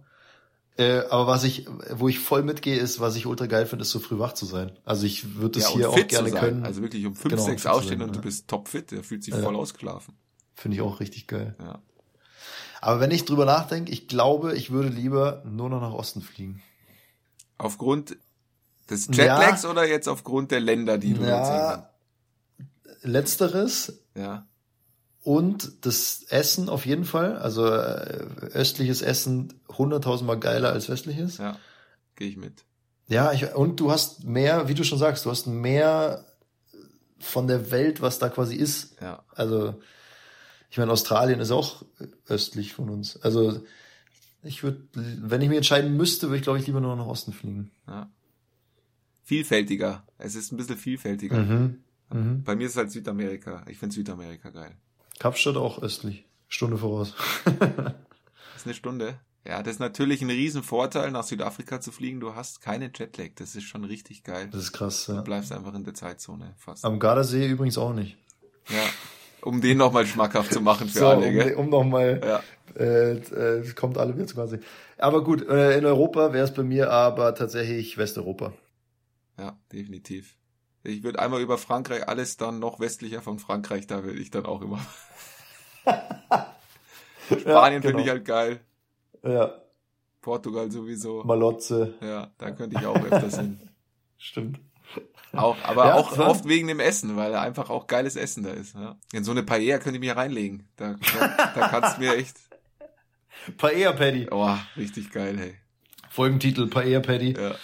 Äh, 0.80 1.04
aber 1.10 1.26
was 1.26 1.44
ich, 1.44 1.66
wo 1.90 2.08
ich 2.08 2.18
voll 2.18 2.42
mitgehe, 2.42 2.78
ist, 2.78 3.00
was 3.00 3.14
ich 3.14 3.26
ultra 3.26 3.44
geil 3.44 3.66
finde, 3.66 3.82
ist 3.82 3.90
so 3.90 4.00
früh 4.00 4.18
wach 4.18 4.32
zu 4.32 4.46
sein. 4.46 4.72
Also 4.86 5.04
ich 5.04 5.36
würde 5.36 5.58
das 5.58 5.68
ja, 5.68 5.76
hier 5.76 5.90
auch 5.90 6.06
gerne 6.08 6.30
können. 6.30 6.64
Also 6.64 6.80
wirklich 6.80 7.04
um 7.04 7.14
fünf, 7.14 7.34
genau, 7.34 7.44
sechs 7.44 7.66
aufstehen 7.66 7.98
sein, 7.98 8.08
und 8.08 8.16
du 8.16 8.22
bist 8.22 8.48
topfit, 8.48 8.90
der 8.90 9.04
fühlt 9.04 9.22
sich 9.22 9.34
ja. 9.34 9.42
voll 9.42 9.56
ausgeschlafen. 9.56 10.14
Finde 10.54 10.76
ich 10.76 10.80
auch 10.80 11.00
richtig 11.00 11.26
geil. 11.26 11.54
Ja. 11.58 11.82
Aber 12.80 12.98
wenn 12.98 13.10
ich 13.10 13.26
drüber 13.26 13.44
nachdenke, 13.44 13.92
ich 13.92 14.08
glaube, 14.08 14.56
ich 14.56 14.70
würde 14.70 14.88
lieber 14.88 15.42
nur 15.44 15.68
noch 15.68 15.82
nach 15.82 15.92
Osten 15.92 16.22
fliegen. 16.22 16.62
Aufgrund 17.58 18.16
des 18.88 19.08
Jetlags 19.08 19.64
ja, 19.64 19.70
oder 19.70 19.86
jetzt 19.86 20.08
aufgrund 20.08 20.50
der 20.50 20.60
Länder, 20.60 20.96
die 20.96 21.12
du 21.12 21.24
ja, 21.24 21.90
Letzteres. 23.02 24.00
Ja. 24.14 24.46
Und 25.22 25.84
das 25.84 26.22
Essen 26.30 26.70
auf 26.70 26.86
jeden 26.86 27.04
Fall. 27.04 27.36
Also 27.36 27.66
äh, 27.66 28.24
östliches 28.54 29.02
Essen 29.02 29.59
hunderttausendmal 29.80 30.38
geiler 30.38 30.72
als 30.72 30.88
westliches. 30.88 31.38
Ja, 31.38 31.58
gehe 32.16 32.28
ich 32.28 32.36
mit. 32.36 32.64
Ja, 33.08 33.32
ich, 33.32 33.54
und 33.54 33.80
du 33.80 33.90
hast 33.90 34.24
mehr, 34.24 34.68
wie 34.68 34.74
du 34.74 34.84
schon 34.84 34.98
sagst, 34.98 35.24
du 35.24 35.30
hast 35.30 35.46
mehr 35.46 36.24
von 37.18 37.48
der 37.48 37.70
Welt, 37.70 38.00
was 38.00 38.18
da 38.18 38.28
quasi 38.28 38.54
ist. 38.54 38.96
Ja. 39.00 39.24
Also, 39.34 39.74
ich 40.70 40.78
meine, 40.78 40.92
Australien 40.92 41.40
ist 41.40 41.50
auch 41.50 41.84
östlich 42.28 42.72
von 42.72 42.88
uns. 42.88 43.20
Also, 43.20 43.62
ich 44.42 44.62
würde, 44.62 44.80
wenn 44.94 45.42
ich 45.42 45.48
mich 45.48 45.58
entscheiden 45.58 45.96
müsste, 45.96 46.28
würde 46.28 46.36
ich, 46.36 46.42
glaube 46.42 46.58
ich, 46.58 46.66
lieber 46.66 46.80
nur 46.80 46.96
nach 46.96 47.06
Osten 47.06 47.32
fliegen. 47.32 47.70
Ja. 47.86 48.08
Vielfältiger. 49.24 50.04
Es 50.18 50.34
ist 50.34 50.52
ein 50.52 50.56
bisschen 50.56 50.76
vielfältiger. 50.76 51.38
Mhm. 51.38 51.80
Mhm. 52.12 52.42
Bei 52.44 52.56
mir 52.56 52.66
ist 52.66 52.72
es 52.72 52.78
halt 52.78 52.90
Südamerika. 52.90 53.64
Ich 53.68 53.78
finde 53.78 53.94
Südamerika 53.94 54.50
geil. 54.50 54.76
Kapstadt 55.18 55.56
auch 55.56 55.82
östlich. 55.82 56.24
Stunde 56.48 56.78
voraus. 56.78 57.14
ist 58.56 58.66
eine 58.66 58.74
Stunde. 58.74 59.18
Ja, 59.46 59.62
das 59.62 59.74
ist 59.74 59.78
natürlich 59.80 60.20
ein 60.20 60.28
Riesenvorteil, 60.28 61.10
nach 61.10 61.24
Südafrika 61.24 61.80
zu 61.80 61.92
fliegen. 61.92 62.20
Du 62.20 62.34
hast 62.34 62.60
keine 62.60 62.90
Jetlag. 62.94 63.30
Das 63.36 63.56
ist 63.56 63.64
schon 63.64 63.84
richtig 63.84 64.22
geil. 64.22 64.48
Das 64.52 64.62
ist 64.62 64.72
krass, 64.72 65.06
ja. 65.06 65.16
Du 65.16 65.22
bleibst 65.22 65.50
einfach 65.52 65.74
in 65.74 65.84
der 65.84 65.94
Zeitzone 65.94 66.54
fast. 66.58 66.84
Am 66.84 66.98
Gardasee 66.98 67.46
übrigens 67.46 67.78
auch 67.78 67.94
nicht. 67.94 68.18
Ja. 68.68 68.84
Um 69.42 69.62
den 69.62 69.78
nochmal 69.78 70.06
schmackhaft 70.06 70.52
zu 70.52 70.60
machen 70.60 70.88
für 70.88 70.98
so, 71.00 71.08
alle, 71.08 71.32
gell? 71.32 71.54
Um, 71.54 71.64
um 71.64 71.70
nochmal, 71.70 72.20
ja. 72.22 72.42
äh, 72.78 73.12
äh, 73.12 73.72
kommt 73.72 73.96
alle 73.96 74.14
wieder 74.14 74.26
quasi. 74.26 74.58
Aber 74.98 75.24
gut, 75.24 75.48
äh, 75.48 75.78
in 75.78 75.86
Europa 75.86 76.34
wäre 76.34 76.44
es 76.44 76.52
bei 76.52 76.62
mir 76.62 76.90
aber 76.90 77.34
tatsächlich 77.34 77.96
Westeuropa. 77.96 78.52
Ja, 79.38 79.58
definitiv. 79.72 80.36
Ich 80.82 81.02
würde 81.02 81.18
einmal 81.18 81.40
über 81.40 81.56
Frankreich, 81.56 82.06
alles 82.08 82.36
dann 82.36 82.58
noch 82.58 82.78
westlicher 82.80 83.22
von 83.22 83.38
Frankreich, 83.38 83.86
da 83.86 84.04
würde 84.04 84.18
ich 84.18 84.30
dann 84.30 84.44
auch 84.44 84.60
immer. 84.60 84.80
Spanien 87.26 87.46
ja, 87.46 87.68
genau. 87.68 87.80
finde 87.80 88.02
ich 88.02 88.08
halt 88.10 88.24
geil. 88.26 88.60
Ja. 89.22 89.54
Portugal 90.20 90.70
sowieso. 90.70 91.24
Malotze. 91.24 91.94
Ja, 92.00 92.30
da 92.38 92.50
könnte 92.50 92.78
ich 92.78 92.86
auch 92.86 92.96
öfters 92.96 93.38
hin. 93.38 93.58
Stimmt. 94.18 94.60
Auch, 95.32 95.56
aber 95.62 95.86
ja, 95.86 95.94
auch 95.94 96.18
oft 96.18 96.48
wegen 96.48 96.66
dem 96.66 96.80
Essen, 96.80 97.16
weil 97.16 97.34
einfach 97.36 97.70
auch 97.70 97.86
geiles 97.86 98.16
Essen 98.16 98.42
da 98.42 98.50
ist. 98.50 98.74
Ja. 98.74 98.96
In 99.12 99.22
so 99.22 99.30
eine 99.30 99.44
Paella 99.44 99.78
könnte 99.78 99.98
ich 99.98 100.00
mir 100.00 100.16
reinlegen. 100.16 100.68
Da, 100.76 100.94
da, 100.94 101.52
da 101.54 101.68
kannst 101.68 101.96
du 101.96 102.00
mir 102.00 102.16
echt. 102.16 102.36
Paella 103.56 103.92
Paddy. 103.92 104.28
Oh, 104.30 104.56
richtig 104.76 105.10
geil, 105.12 105.38
hey. 105.38 105.54
Folgentitel 106.10 106.66
Paella 106.66 107.00
Paddy. 107.00 107.34
Ja. 107.38 107.54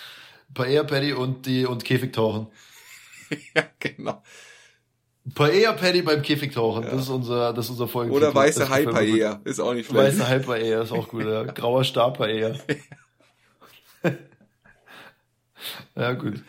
Paella 0.54 0.84
Paddy 0.84 1.12
und 1.12 1.46
die 1.46 1.66
und 1.66 1.84
Käfigtauchen. 1.84 2.46
ja, 3.54 3.64
genau. 3.80 4.22
Paella 5.34 5.72
Paddy 5.72 6.02
beim 6.02 6.22
Käfigtauchen. 6.22 6.84
Ja. 6.84 6.90
Das 6.90 7.02
ist 7.02 7.08
unser, 7.08 7.52
das 7.52 7.66
ist 7.66 7.72
unser 7.72 7.88
Folgentitel. 7.88 8.24
Oder 8.24 8.34
weiße 8.34 8.68
Hai 8.68 8.84
Paella. 8.84 9.40
Ist 9.44 9.60
auch 9.60 9.74
nicht 9.74 9.90
schlecht. 9.90 10.18
Weiße 10.18 10.28
Hai 10.28 10.38
Paella 10.38 10.82
ist 10.82 10.92
auch 10.92 11.08
gut, 11.08 11.24
ja. 11.24 11.42
Grauer 11.52 11.84
Star 11.84 12.12
Paella. 12.12 12.54
ja, 15.96 16.12
gut. 16.12 16.42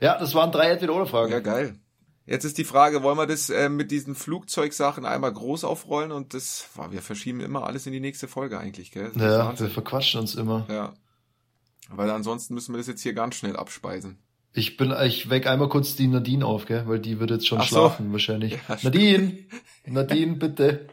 Ja, 0.00 0.18
das 0.18 0.34
waren 0.34 0.50
drei 0.50 0.70
Entweder-Oder-Fragen. 0.70 1.32
Ja, 1.32 1.40
geil. 1.40 1.78
Jetzt 2.26 2.44
ist 2.44 2.58
die 2.58 2.64
Frage, 2.64 3.04
wollen 3.04 3.16
wir 3.16 3.26
das 3.26 3.50
äh, 3.50 3.68
mit 3.68 3.92
diesen 3.92 4.16
Flugzeugsachen 4.16 5.06
einmal 5.06 5.32
groß 5.32 5.62
aufrollen 5.62 6.10
und 6.10 6.34
das, 6.34 6.68
wow, 6.74 6.90
wir 6.90 7.00
verschieben 7.00 7.38
immer 7.38 7.64
alles 7.64 7.86
in 7.86 7.92
die 7.92 8.00
nächste 8.00 8.26
Folge 8.26 8.58
eigentlich, 8.58 8.90
gell? 8.90 9.12
Ja, 9.14 9.56
wir 9.58 9.70
verquatschen 9.70 10.20
uns 10.20 10.34
immer. 10.34 10.66
Ja. 10.68 10.92
Weil 11.88 12.10
ansonsten 12.10 12.54
müssen 12.54 12.74
wir 12.74 12.78
das 12.78 12.88
jetzt 12.88 13.02
hier 13.02 13.14
ganz 13.14 13.36
schnell 13.36 13.56
abspeisen. 13.56 14.18
Ich 14.52 14.76
bin, 14.76 14.94
ich 15.04 15.28
weck 15.28 15.46
einmal 15.46 15.68
kurz 15.68 15.96
die 15.96 16.06
Nadine 16.06 16.44
auf, 16.44 16.66
gell? 16.66 16.84
Weil 16.86 16.98
die 16.98 17.20
wird 17.20 17.30
jetzt 17.30 17.46
schon 17.46 17.58
Ach 17.58 17.64
schlafen 17.64 18.06
so. 18.06 18.12
wahrscheinlich. 18.12 18.52
Ja, 18.68 18.78
Nadine! 18.82 19.38
Nadine, 19.86 20.36
bitte! 20.36 20.88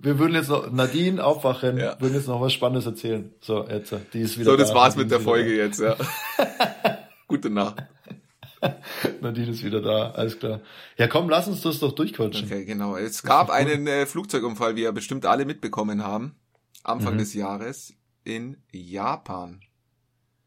Wir 0.00 0.20
würden 0.20 0.34
jetzt 0.34 0.48
noch, 0.48 0.70
Nadine 0.70 1.22
aufwachen, 1.24 1.76
ja. 1.76 2.00
würden 2.00 2.14
jetzt 2.14 2.28
noch 2.28 2.40
was 2.40 2.52
Spannendes 2.52 2.86
erzählen. 2.86 3.34
So, 3.40 3.66
jetzt, 3.68 3.92
die 4.12 4.20
ist 4.20 4.38
wieder 4.38 4.52
So, 4.52 4.56
das 4.56 4.68
da. 4.68 4.76
war's 4.76 4.94
Nadine 4.94 5.04
mit 5.04 5.10
der 5.10 5.20
Folge 5.20 5.56
da. 5.56 5.64
jetzt, 5.64 5.80
ja. 5.80 5.96
Gute 7.26 7.50
Nacht. 7.50 7.82
Nadine 9.20 9.50
ist 9.50 9.64
wieder 9.64 9.80
da, 9.80 10.10
alles 10.12 10.38
klar. 10.38 10.60
Ja 10.96 11.06
komm, 11.06 11.28
lass 11.28 11.48
uns 11.48 11.62
das 11.62 11.80
doch 11.80 11.92
durchquatschen. 11.92 12.46
Okay, 12.46 12.64
genau. 12.64 12.96
Es 12.96 13.22
gab 13.22 13.50
einen 13.50 13.86
äh, 13.86 14.06
Flugzeugunfall, 14.06 14.76
wie 14.76 14.82
ihr 14.82 14.92
bestimmt 14.92 15.26
alle 15.26 15.44
mitbekommen 15.44 16.04
haben, 16.04 16.36
Anfang 16.84 17.14
mhm. 17.14 17.18
des 17.18 17.34
Jahres 17.34 17.94
in 18.24 18.56
Japan. 18.72 19.60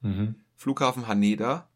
Mhm. 0.01 0.36
Flughafen 0.55 1.07
Haneda. 1.07 1.70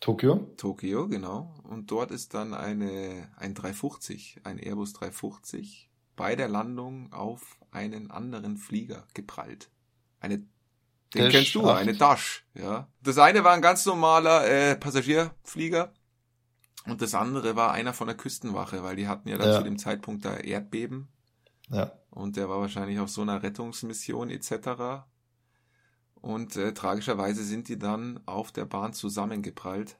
Tokio? 0.00 0.52
Tokio, 0.56 1.08
genau. 1.08 1.54
Und 1.62 1.90
dort 1.90 2.10
ist 2.10 2.34
dann 2.34 2.54
eine, 2.54 3.30
ein 3.36 3.54
350, 3.54 4.40
ein 4.44 4.58
Airbus 4.58 4.92
350 4.92 5.90
bei 6.16 6.36
der 6.36 6.48
Landung 6.48 7.12
auf 7.12 7.58
einen 7.70 8.10
anderen 8.10 8.56
Flieger 8.56 9.06
geprallt. 9.14 9.70
Eine 10.20 10.46
den 11.14 11.24
Dash 11.24 11.32
kennst 11.32 11.54
du, 11.54 11.68
8. 11.68 11.80
eine 11.80 11.94
Dash, 11.94 12.44
ja. 12.54 12.88
Das 13.02 13.18
eine 13.18 13.44
war 13.44 13.52
ein 13.52 13.62
ganz 13.62 13.86
normaler 13.86 14.46
äh, 14.46 14.76
Passagierflieger 14.76 15.92
und 16.86 17.00
das 17.00 17.14
andere 17.14 17.56
war 17.56 17.72
einer 17.72 17.94
von 17.94 18.08
der 18.08 18.16
Küstenwache, 18.16 18.82
weil 18.82 18.96
die 18.96 19.08
hatten 19.08 19.28
ja 19.28 19.38
dann 19.38 19.48
ja. 19.48 19.58
zu 19.58 19.64
dem 19.64 19.78
Zeitpunkt 19.78 20.24
da 20.24 20.36
Erdbeben. 20.36 21.08
Ja. 21.70 21.92
Und 22.10 22.36
der 22.36 22.48
war 22.48 22.60
wahrscheinlich 22.60 22.98
auf 22.98 23.08
so 23.08 23.22
einer 23.22 23.42
Rettungsmission 23.42 24.30
etc. 24.30 25.04
Und 26.24 26.56
äh, 26.56 26.72
tragischerweise 26.72 27.44
sind 27.44 27.68
die 27.68 27.78
dann 27.78 28.18
auf 28.24 28.50
der 28.50 28.64
Bahn 28.64 28.94
zusammengeprallt. 28.94 29.98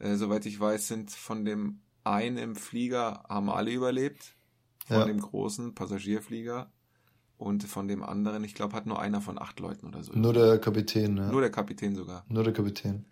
Äh, 0.00 0.16
soweit 0.16 0.46
ich 0.46 0.58
weiß, 0.58 0.88
sind 0.88 1.12
von 1.12 1.44
dem 1.44 1.82
einen 2.02 2.56
Flieger 2.56 3.24
haben 3.28 3.48
alle 3.48 3.70
überlebt. 3.70 4.34
Von 4.84 4.96
ja. 4.96 5.04
dem 5.04 5.20
großen 5.20 5.76
Passagierflieger. 5.76 6.72
Und 7.36 7.62
von 7.62 7.86
dem 7.86 8.02
anderen, 8.02 8.42
ich 8.42 8.56
glaube, 8.56 8.74
hat 8.74 8.86
nur 8.86 9.00
einer 9.00 9.20
von 9.20 9.40
acht 9.40 9.60
Leuten 9.60 9.86
oder 9.86 10.02
so. 10.02 10.12
Nur 10.12 10.32
der 10.32 10.58
Kapitän, 10.58 11.16
ja. 11.16 11.30
Nur 11.30 11.40
der 11.40 11.50
Kapitän 11.50 11.94
sogar. 11.94 12.24
Nur 12.28 12.42
der 12.42 12.52
Kapitän. 12.52 13.04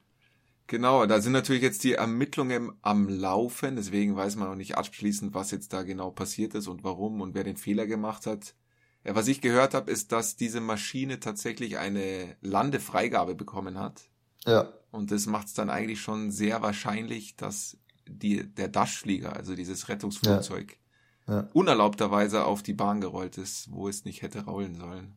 Genau, 0.66 1.06
da 1.06 1.20
sind 1.20 1.32
natürlich 1.32 1.62
jetzt 1.62 1.84
die 1.84 1.92
Ermittlungen 1.92 2.72
am 2.82 3.08
Laufen, 3.08 3.76
deswegen 3.76 4.16
weiß 4.16 4.34
man 4.34 4.48
noch 4.48 4.56
nicht 4.56 4.76
abschließend, 4.76 5.32
was 5.32 5.52
jetzt 5.52 5.72
da 5.72 5.84
genau 5.84 6.10
passiert 6.10 6.56
ist 6.56 6.66
und 6.66 6.82
warum 6.82 7.20
und 7.20 7.34
wer 7.34 7.44
den 7.44 7.56
Fehler 7.56 7.86
gemacht 7.86 8.26
hat. 8.26 8.56
Ja, 9.04 9.14
was 9.14 9.28
ich 9.28 9.40
gehört 9.40 9.74
habe, 9.74 9.90
ist, 9.90 10.12
dass 10.12 10.36
diese 10.36 10.60
Maschine 10.60 11.20
tatsächlich 11.20 11.78
eine 11.78 12.36
Landefreigabe 12.40 13.34
bekommen 13.34 13.78
hat. 13.78 14.02
Ja. 14.46 14.72
Und 14.90 15.10
das 15.10 15.26
macht 15.26 15.48
es 15.48 15.54
dann 15.54 15.70
eigentlich 15.70 16.00
schon 16.00 16.30
sehr 16.30 16.62
wahrscheinlich, 16.62 17.36
dass 17.36 17.76
die, 18.06 18.46
der 18.46 18.68
Dash-Flieger, 18.68 19.34
also 19.34 19.54
dieses 19.54 19.88
Rettungsflugzeug, 19.88 20.78
ja. 21.26 21.48
unerlaubterweise 21.52 22.44
auf 22.44 22.62
die 22.62 22.74
Bahn 22.74 23.00
gerollt 23.00 23.38
ist, 23.38 23.70
wo 23.70 23.88
es 23.88 24.04
nicht 24.04 24.22
hätte 24.22 24.44
rollen 24.44 24.74
sollen. 24.74 25.16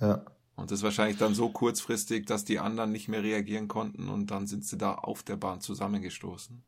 Ja. 0.00 0.24
Und 0.54 0.70
das 0.70 0.80
ist 0.80 0.84
wahrscheinlich 0.84 1.18
dann 1.18 1.34
so 1.34 1.50
kurzfristig, 1.50 2.24
dass 2.24 2.44
die 2.44 2.58
anderen 2.58 2.90
nicht 2.90 3.08
mehr 3.08 3.22
reagieren 3.22 3.68
konnten 3.68 4.08
und 4.08 4.30
dann 4.30 4.46
sind 4.46 4.64
sie 4.64 4.78
da 4.78 4.94
auf 4.94 5.22
der 5.22 5.36
Bahn 5.36 5.60
zusammengestoßen. 5.60 6.62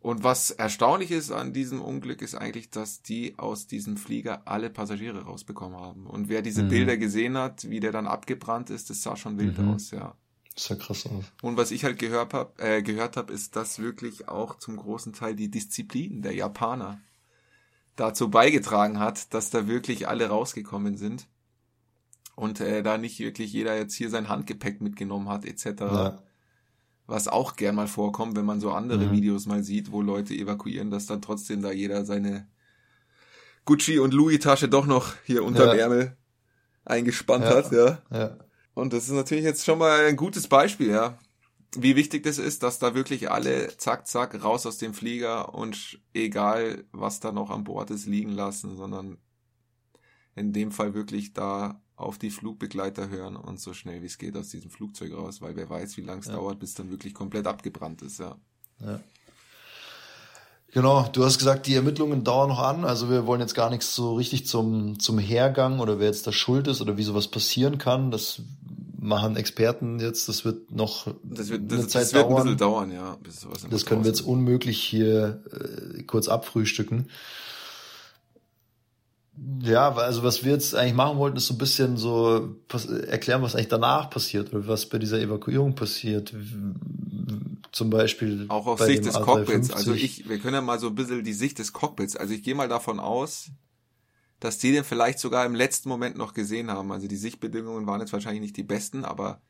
Und 0.00 0.22
was 0.22 0.52
erstaunlich 0.52 1.10
ist 1.10 1.32
an 1.32 1.52
diesem 1.52 1.82
Unglück 1.82 2.22
ist 2.22 2.36
eigentlich, 2.36 2.70
dass 2.70 3.02
die 3.02 3.36
aus 3.38 3.66
diesem 3.66 3.96
Flieger 3.96 4.42
alle 4.46 4.70
Passagiere 4.70 5.22
rausbekommen 5.22 5.78
haben. 5.78 6.06
Und 6.06 6.28
wer 6.28 6.40
diese 6.40 6.62
mhm. 6.62 6.68
Bilder 6.68 6.96
gesehen 6.96 7.36
hat, 7.36 7.68
wie 7.68 7.80
der 7.80 7.90
dann 7.90 8.06
abgebrannt 8.06 8.70
ist, 8.70 8.90
das 8.90 9.02
sah 9.02 9.16
schon 9.16 9.38
wild 9.38 9.58
mhm. 9.58 9.74
aus, 9.74 9.90
ja. 9.90 10.14
Das 10.54 10.66
sah 10.66 10.76
krass 10.76 11.06
aus. 11.06 11.24
Und 11.42 11.56
was 11.56 11.72
ich 11.72 11.84
halt 11.84 11.98
gehört 11.98 12.32
habe, 12.32 12.52
äh, 12.62 12.82
gehört 12.82 13.16
habe, 13.16 13.32
ist, 13.32 13.56
dass 13.56 13.80
wirklich 13.80 14.28
auch 14.28 14.56
zum 14.58 14.76
großen 14.76 15.12
Teil 15.12 15.34
die 15.34 15.50
Disziplin 15.50 16.22
der 16.22 16.34
Japaner 16.34 17.00
dazu 17.96 18.30
beigetragen 18.30 19.00
hat, 19.00 19.34
dass 19.34 19.50
da 19.50 19.66
wirklich 19.66 20.06
alle 20.06 20.28
rausgekommen 20.28 20.96
sind 20.96 21.26
und 22.36 22.60
äh, 22.60 22.84
da 22.84 22.98
nicht 22.98 23.18
wirklich 23.18 23.52
jeder 23.52 23.76
jetzt 23.76 23.94
hier 23.94 24.10
sein 24.10 24.28
Handgepäck 24.28 24.80
mitgenommen 24.80 25.28
hat 25.28 25.44
etc. 25.44 25.64
Ja. 25.80 26.22
Was 27.08 27.26
auch 27.26 27.56
gern 27.56 27.74
mal 27.74 27.88
vorkommt, 27.88 28.36
wenn 28.36 28.44
man 28.44 28.60
so 28.60 28.70
andere 28.70 29.06
mhm. 29.06 29.12
Videos 29.12 29.46
mal 29.46 29.64
sieht, 29.64 29.90
wo 29.90 30.02
Leute 30.02 30.34
evakuieren, 30.34 30.90
dass 30.90 31.06
dann 31.06 31.22
trotzdem 31.22 31.62
da 31.62 31.72
jeder 31.72 32.04
seine 32.04 32.46
Gucci 33.64 33.98
und 33.98 34.12
Louis 34.12 34.38
Tasche 34.38 34.68
doch 34.68 34.86
noch 34.86 35.14
hier 35.24 35.42
unter 35.42 35.74
ja. 35.74 35.82
Ärmel 35.84 36.16
eingespannt 36.84 37.44
ja. 37.44 37.50
hat, 37.50 37.72
ja. 37.72 38.02
ja. 38.10 38.38
Und 38.74 38.92
das 38.92 39.04
ist 39.04 39.14
natürlich 39.14 39.44
jetzt 39.44 39.64
schon 39.64 39.78
mal 39.78 40.04
ein 40.06 40.16
gutes 40.16 40.48
Beispiel, 40.48 40.90
ja. 40.90 41.18
Wie 41.76 41.96
wichtig 41.96 42.22
das 42.24 42.38
ist, 42.38 42.62
dass 42.62 42.78
da 42.78 42.94
wirklich 42.94 43.30
alle 43.30 43.74
zack, 43.76 44.06
zack, 44.06 44.42
raus 44.44 44.66
aus 44.66 44.78
dem 44.78 44.94
Flieger 44.94 45.54
und 45.54 46.00
egal, 46.14 46.84
was 46.92 47.20
da 47.20 47.32
noch 47.32 47.50
an 47.50 47.64
Bord 47.64 47.90
ist, 47.90 48.06
liegen 48.06 48.32
lassen, 48.32 48.76
sondern 48.76 49.18
in 50.34 50.52
dem 50.52 50.72
Fall 50.72 50.94
wirklich 50.94 51.32
da 51.32 51.80
auf 51.98 52.16
die 52.16 52.30
Flugbegleiter 52.30 53.08
hören 53.08 53.36
und 53.36 53.60
so 53.60 53.74
schnell 53.74 54.02
wie 54.02 54.06
es 54.06 54.18
geht 54.18 54.36
aus 54.36 54.48
diesem 54.50 54.70
Flugzeug 54.70 55.12
raus, 55.12 55.42
weil 55.42 55.56
wer 55.56 55.68
weiß, 55.68 55.96
wie 55.96 56.02
lange 56.02 56.20
es 56.20 56.26
ja. 56.26 56.34
dauert, 56.34 56.60
bis 56.60 56.74
dann 56.74 56.90
wirklich 56.90 57.12
komplett 57.12 57.46
abgebrannt 57.46 58.02
ist, 58.02 58.20
ja. 58.20 58.36
Ja. 58.80 59.00
Genau, 60.72 61.08
du 61.12 61.24
hast 61.24 61.38
gesagt, 61.38 61.66
die 61.66 61.74
Ermittlungen 61.74 62.24
dauern 62.24 62.50
noch 62.50 62.60
an. 62.60 62.84
Also 62.84 63.10
wir 63.10 63.26
wollen 63.26 63.40
jetzt 63.40 63.54
gar 63.54 63.70
nichts 63.70 63.94
so 63.94 64.14
richtig 64.14 64.46
zum, 64.46 65.00
zum 65.00 65.18
Hergang 65.18 65.80
oder 65.80 65.98
wer 65.98 66.06
jetzt 66.06 66.26
da 66.26 66.32
schuld 66.32 66.68
ist 66.68 66.80
oder 66.80 66.96
wie 66.96 67.02
sowas 67.02 67.28
passieren 67.28 67.78
kann. 67.78 68.10
Das 68.10 68.42
machen 69.00 69.36
Experten 69.36 69.98
jetzt. 69.98 70.28
Das 70.28 70.44
wird 70.44 70.70
noch 70.70 71.08
das 71.24 71.48
wird, 71.48 71.72
das, 71.72 71.78
eine 71.78 71.88
Zeit 71.88 72.02
das 72.02 72.12
wird 72.12 72.24
dauern. 72.24 72.36
ein 72.36 72.42
bisschen 72.42 72.58
dauern, 72.58 72.92
ja. 72.92 73.16
Bis 73.22 73.40
sowas 73.40 73.66
das 73.68 73.86
können 73.86 74.04
wir 74.04 74.10
jetzt 74.10 74.20
unmöglich 74.20 74.78
hier 74.78 75.42
äh, 75.50 76.02
kurz 76.02 76.28
abfrühstücken. 76.28 77.08
Ja, 79.62 79.92
also 79.92 80.22
was 80.22 80.44
wir 80.44 80.52
jetzt 80.52 80.74
eigentlich 80.74 80.94
machen 80.94 81.18
wollten, 81.18 81.36
ist 81.36 81.46
so 81.46 81.54
ein 81.54 81.58
bisschen 81.58 81.96
so 81.96 82.56
erklären, 83.08 83.42
was 83.42 83.54
eigentlich 83.54 83.68
danach 83.68 84.10
passiert 84.10 84.52
oder 84.52 84.66
was 84.66 84.86
bei 84.86 84.98
dieser 84.98 85.20
Evakuierung 85.20 85.74
passiert. 85.74 86.34
Zum 87.72 87.90
Beispiel. 87.90 88.46
Auch 88.48 88.66
aus 88.66 88.80
Sicht 88.80 89.04
des 89.04 89.14
Cockpits. 89.14 89.70
Also 89.70 89.92
ich, 89.92 90.28
wir 90.28 90.38
können 90.38 90.54
ja 90.54 90.60
mal 90.60 90.78
so 90.78 90.88
ein 90.88 90.94
bisschen 90.94 91.22
die 91.24 91.32
Sicht 91.32 91.58
des 91.58 91.72
Cockpits. 91.72 92.16
Also 92.16 92.34
ich 92.34 92.42
gehe 92.42 92.54
mal 92.54 92.68
davon 92.68 92.98
aus, 93.00 93.50
dass 94.40 94.58
die 94.58 94.72
den 94.72 94.84
vielleicht 94.84 95.18
sogar 95.18 95.44
im 95.44 95.54
letzten 95.54 95.88
Moment 95.88 96.16
noch 96.16 96.32
gesehen 96.32 96.70
haben. 96.70 96.90
Also 96.92 97.08
die 97.08 97.16
Sichtbedingungen 97.16 97.86
waren 97.86 98.00
jetzt 98.00 98.12
wahrscheinlich 98.12 98.42
nicht 98.42 98.56
die 98.56 98.62
besten, 98.62 99.04
aber. 99.04 99.42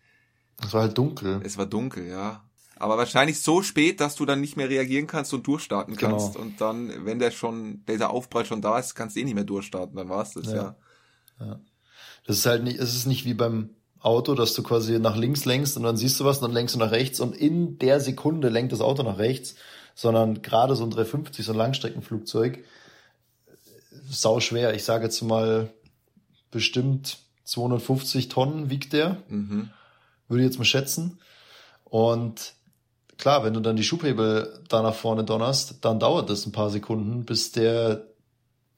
Es 0.61 0.73
war 0.73 0.83
halt 0.83 0.99
dunkel. 0.99 1.41
Es 1.45 1.59
war 1.59 1.67
dunkel, 1.67 2.07
ja. 2.07 2.48
Aber 2.79 2.99
wahrscheinlich 2.99 3.41
so 3.41 3.63
spät, 3.63 4.01
dass 4.01 4.15
du 4.15 4.25
dann 4.25 4.41
nicht 4.41 4.57
mehr 4.57 4.69
reagieren 4.69 5.07
kannst 5.07 5.35
und 5.35 5.47
durchstarten 5.47 5.97
genau. 5.97 6.11
kannst. 6.13 6.35
Genau. 6.35 6.45
Und 6.45 6.61
dann, 6.61 7.05
wenn 7.05 7.19
der 7.19 7.31
schon, 7.31 7.85
dieser 7.87 8.11
Aufprall 8.11 8.45
schon 8.45 8.63
da 8.63 8.79
ist, 8.79 8.95
kannst 8.95 9.17
du 9.17 9.21
eh 9.21 9.25
nicht 9.25 9.35
mehr 9.35 9.45
durchstarten, 9.45 9.97
dann 9.97 10.09
war's 10.09 10.35
das, 10.35 10.47
ja. 10.47 10.55
ja. 10.55 10.77
ja. 11.41 11.61
Das 12.25 12.37
ist 12.37 12.47
halt 12.47 12.63
nicht, 12.63 12.79
es 12.79 12.95
ist 12.95 13.07
nicht 13.07 13.25
wie 13.25 13.35
beim 13.35 13.71
Auto, 14.01 14.35
dass 14.35 14.55
du 14.55 14.63
quasi 14.63 14.99
nach 14.99 15.17
links 15.17 15.45
lenkst 15.45 15.77
und 15.77 15.83
dann 15.83 15.97
siehst 15.97 16.21
du 16.21 16.25
was 16.25 16.39
und 16.39 16.43
dann 16.43 16.53
lenkst 16.53 16.75
du 16.75 16.79
nach 16.79 16.93
rechts 16.93 17.21
und 17.21 17.35
in 17.35 17.79
der 17.79 18.01
Sekunde 18.01 18.49
lenkt 18.49 18.73
das 18.73 18.81
Auto 18.81 19.03
nach 19.03 19.19
rechts, 19.19 19.57
sondern 19.95 20.43
gerade 20.43 20.77
so 20.77 20.85
ein 20.85 20.91
350, 20.91 21.45
so 21.45 21.53
ein 21.53 21.59
Langstreckenflugzeug, 21.59 22.65
sau 24.09 24.41
schwer. 24.41 24.75
Ich 24.75 24.85
sage 24.85 25.05
jetzt 25.05 25.21
mal 25.23 25.71
bestimmt 26.51 27.19
250 27.45 28.29
Tonnen 28.29 28.71
wiegt 28.71 28.93
der. 28.93 29.23
Mhm. 29.29 29.71
Würde 30.29 30.43
ich 30.43 30.49
jetzt 30.49 30.59
mal 30.59 30.65
schätzen. 30.65 31.19
Und 31.85 32.55
klar, 33.19 33.45
wenn 33.45 33.55
du 33.55 33.61
dann 33.61 33.77
die 33.77 33.85
Schubhebel 33.85 34.63
da 34.69 34.83
nach 34.83 34.95
vorne 34.95 35.25
donnerst, 35.25 35.85
dann 35.85 36.01
dauert 36.01 36.31
das 36.31 36.47
ein 36.47 36.53
paar 36.53 36.71
Sekunden, 36.71 37.25
bis 37.25 37.53
der 37.53 38.07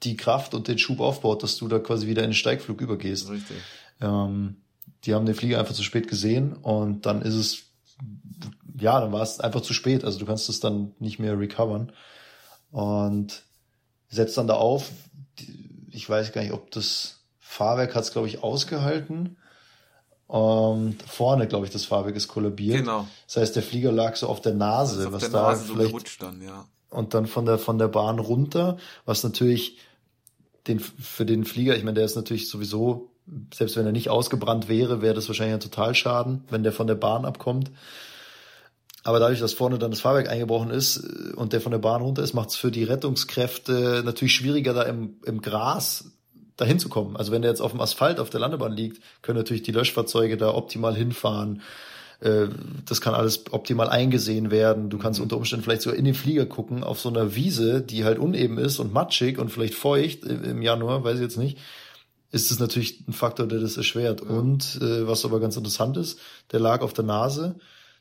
die 0.03 0.17
Kraft 0.17 0.55
und 0.55 0.67
den 0.67 0.79
Schub 0.79 1.01
aufbaut, 1.01 1.43
dass 1.43 1.57
du 1.57 1.69
da 1.69 1.79
quasi 1.79 2.07
wieder 2.07 2.23
in 2.23 2.31
den 2.31 2.35
Steigflug 2.35 2.81
übergehst. 2.81 3.29
Richtig. 3.29 3.57
Ähm, 4.01 4.57
die 5.05 5.15
haben 5.15 5.27
den 5.27 5.35
Flieger 5.35 5.59
einfach 5.59 5.75
zu 5.75 5.83
spät 5.83 6.09
gesehen 6.09 6.55
und 6.55 7.07
dann 7.07 7.23
ist 7.23 7.35
es, 7.35 7.63
ja, 8.79 8.99
dann 8.99 9.13
war 9.13 9.23
es 9.23 9.41
einfach 9.41 9.61
zu 9.61 9.75
spät. 9.75 10.05
Also 10.05 10.19
du 10.19 10.27
kannst 10.27 10.49
es 10.49 10.61
dann 10.61 10.93
nicht 10.99 11.19
mehr 11.19 11.39
recovern. 11.39 11.93
Und 12.71 13.43
setzt 14.09 14.39
dann 14.39 14.47
da 14.47 14.55
auf. 14.55 14.91
Ich 15.91 16.09
weiß 16.09 16.33
gar 16.33 16.43
nicht, 16.43 16.53
ob 16.53 16.71
das 16.71 17.21
Fahrwerk 17.39 17.95
hat 17.95 18.05
es, 18.05 18.13
glaube 18.13 18.29
ich, 18.29 18.43
ausgehalten. 18.43 19.37
Ähm, 20.33 20.97
vorne, 21.07 21.49
glaube 21.49 21.67
ich, 21.67 21.73
das 21.73 21.85
Fahrwerk 21.85 22.15
ist 22.15 22.29
kollabiert. 22.29 22.79
Genau. 22.79 23.07
Das 23.27 23.39
heißt, 23.39 23.57
der 23.57 23.63
Flieger 23.63 23.91
lag 23.91 24.15
so 24.15 24.29
auf 24.29 24.41
der 24.41 24.55
Nase, 24.55 25.07
auf 25.07 25.13
was 25.13 25.23
der 25.23 25.31
da 25.31 25.43
Nase 25.43 25.73
vielleicht 25.73 26.09
so 26.09 26.27
dann, 26.27 26.41
ja. 26.41 26.67
und 26.91 27.15
dann 27.15 27.27
von 27.27 27.47
der 27.47 27.59
von 27.59 27.79
der 27.79 27.89
Bahn 27.89 28.21
runter, 28.21 28.77
was 29.05 29.25
natürlich 29.25 29.79
den 30.69 30.79
für 30.79 31.27
den 31.27 31.45
Flieger, 31.45 31.77
ich 31.77 31.83
meine, 31.83 31.97
der 31.97 32.05
ist 32.05 32.15
natürlich 32.15 32.49
sowieso, 32.49 33.11
selbst 33.53 33.77
wenn 33.77 33.87
er 33.87 33.93
nicht 33.93 34.09
ausgebrannt 34.09 34.69
wäre, 34.69 35.03
wäre 35.03 35.15
das 35.15 35.27
wahrscheinlich 35.29 35.55
ein 35.55 35.61
Totalschaden, 35.61 36.45
wenn 36.49 36.63
der 36.63 36.73
von 36.73 36.87
der 36.87 36.95
Bahn 36.95 37.25
abkommt. 37.25 37.73
Aber 39.03 39.19
dadurch, 39.19 39.41
dass 39.41 39.55
vorne 39.55 39.79
dann 39.79 39.91
das 39.91 40.01
Fahrwerk 40.01 40.29
eingebrochen 40.29 40.71
ist 40.71 40.99
äh, 40.99 41.35
und 41.35 41.53
der 41.53 41.61
von 41.61 41.73
der 41.73 41.79
Bahn 41.79 42.03
runter 42.03 42.23
ist, 42.23 42.35
macht 42.35 42.51
es 42.51 42.57
für 42.57 42.71
die 42.71 42.85
Rettungskräfte 42.85 44.03
natürlich 44.05 44.35
schwieriger, 44.35 44.75
da 44.75 44.83
im, 44.83 45.17
im 45.25 45.41
Gras 45.41 46.13
dahin 46.61 46.79
zu 46.79 46.89
kommen. 46.89 47.17
Also 47.17 47.33
wenn 47.33 47.43
der 47.43 47.51
jetzt 47.51 47.61
auf 47.61 47.73
dem 47.73 47.81
Asphalt 47.81 48.21
auf 48.21 48.31
der 48.31 48.41
Landebahn 48.41 48.73
liegt, 48.73 49.03
können 49.23 49.39
natürlich 49.39 49.63
die 49.63 49.73
Löschfahrzeuge 49.73 50.37
da 50.37 50.55
optimal 50.55 50.95
hinfahren. 50.95 51.63
Äh, 52.21 52.49
das 52.87 53.01
kann 53.01 53.15
alles 53.15 53.45
optimal 53.51 53.89
eingesehen 53.89 54.51
werden. 54.51 54.91
Du 54.91 54.99
kannst 54.99 55.19
mhm. 55.19 55.25
unter 55.25 55.37
Umständen 55.37 55.65
vielleicht 55.65 55.83
sogar 55.83 55.99
in 55.99 56.05
den 56.05 56.15
Flieger 56.15 56.47
gucken, 56.47 56.85
auf 56.85 57.01
so 57.01 57.09
einer 57.09 57.35
Wiese, 57.35 57.81
die 57.81 58.05
halt 58.05 58.19
uneben 58.19 58.59
ist 58.59 58.79
und 58.79 58.93
matschig 58.93 59.39
und 59.39 59.51
vielleicht 59.51 59.75
feucht 59.75 60.25
im 60.25 60.63
Januar, 60.63 61.03
weiß 61.05 61.17
ich 61.17 61.23
jetzt 61.23 61.39
nicht, 61.39 61.59
ist 62.31 62.51
es 62.51 62.59
natürlich 62.59 63.07
ein 63.09 63.13
Faktor, 63.13 63.47
der 63.47 63.59
das 63.59 63.77
erschwert. 63.77 64.21
Ja. 64.21 64.29
Und 64.29 64.79
äh, 64.81 65.07
was 65.07 65.25
aber 65.25 65.41
ganz 65.41 65.57
interessant 65.57 65.97
ist, 65.97 66.21
der 66.53 66.61
lag 66.61 66.83
auf 66.83 66.93
der 66.93 67.05
Nase. 67.05 67.57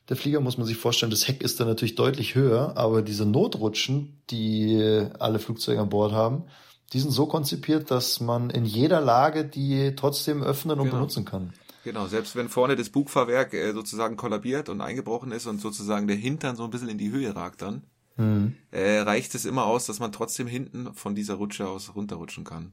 Der 0.08 0.16
Flieger 0.16 0.40
muss 0.40 0.58
man 0.58 0.66
sich 0.66 0.76
vorstellen, 0.76 1.10
das 1.10 1.28
Heck 1.28 1.42
ist 1.42 1.60
dann 1.60 1.68
natürlich 1.68 1.94
deutlich 1.94 2.34
höher, 2.34 2.76
aber 2.76 3.00
diese 3.00 3.26
Notrutschen, 3.26 4.20
die 4.30 5.06
alle 5.18 5.38
Flugzeuge 5.38 5.80
an 5.80 5.88
Bord 5.88 6.12
haben, 6.12 6.44
die 6.92 7.00
sind 7.00 7.10
so 7.10 7.26
konzipiert, 7.26 7.90
dass 7.90 8.20
man 8.20 8.50
in 8.50 8.64
jeder 8.64 9.00
Lage 9.00 9.44
die 9.44 9.94
trotzdem 9.94 10.42
öffnen 10.42 10.78
und 10.78 10.86
genau. 10.86 10.96
benutzen 10.96 11.24
kann. 11.24 11.52
Genau, 11.84 12.06
selbst 12.06 12.36
wenn 12.36 12.48
vorne 12.48 12.76
das 12.76 12.90
Bugfahrwerk 12.90 13.54
äh, 13.54 13.72
sozusagen 13.72 14.16
kollabiert 14.16 14.68
und 14.68 14.80
eingebrochen 14.80 15.32
ist 15.32 15.46
und 15.46 15.60
sozusagen 15.60 16.06
der 16.08 16.16
Hintern 16.16 16.56
so 16.56 16.64
ein 16.64 16.70
bisschen 16.70 16.88
in 16.88 16.98
die 16.98 17.10
Höhe 17.10 17.34
ragt 17.34 17.62
dann, 17.62 17.84
mhm. 18.16 18.56
äh, 18.70 18.98
reicht 18.98 19.34
es 19.34 19.44
immer 19.44 19.64
aus, 19.64 19.86
dass 19.86 19.98
man 19.98 20.12
trotzdem 20.12 20.46
hinten 20.46 20.94
von 20.94 21.14
dieser 21.14 21.34
Rutsche 21.34 21.68
aus 21.68 21.94
runterrutschen 21.94 22.44
kann. 22.44 22.72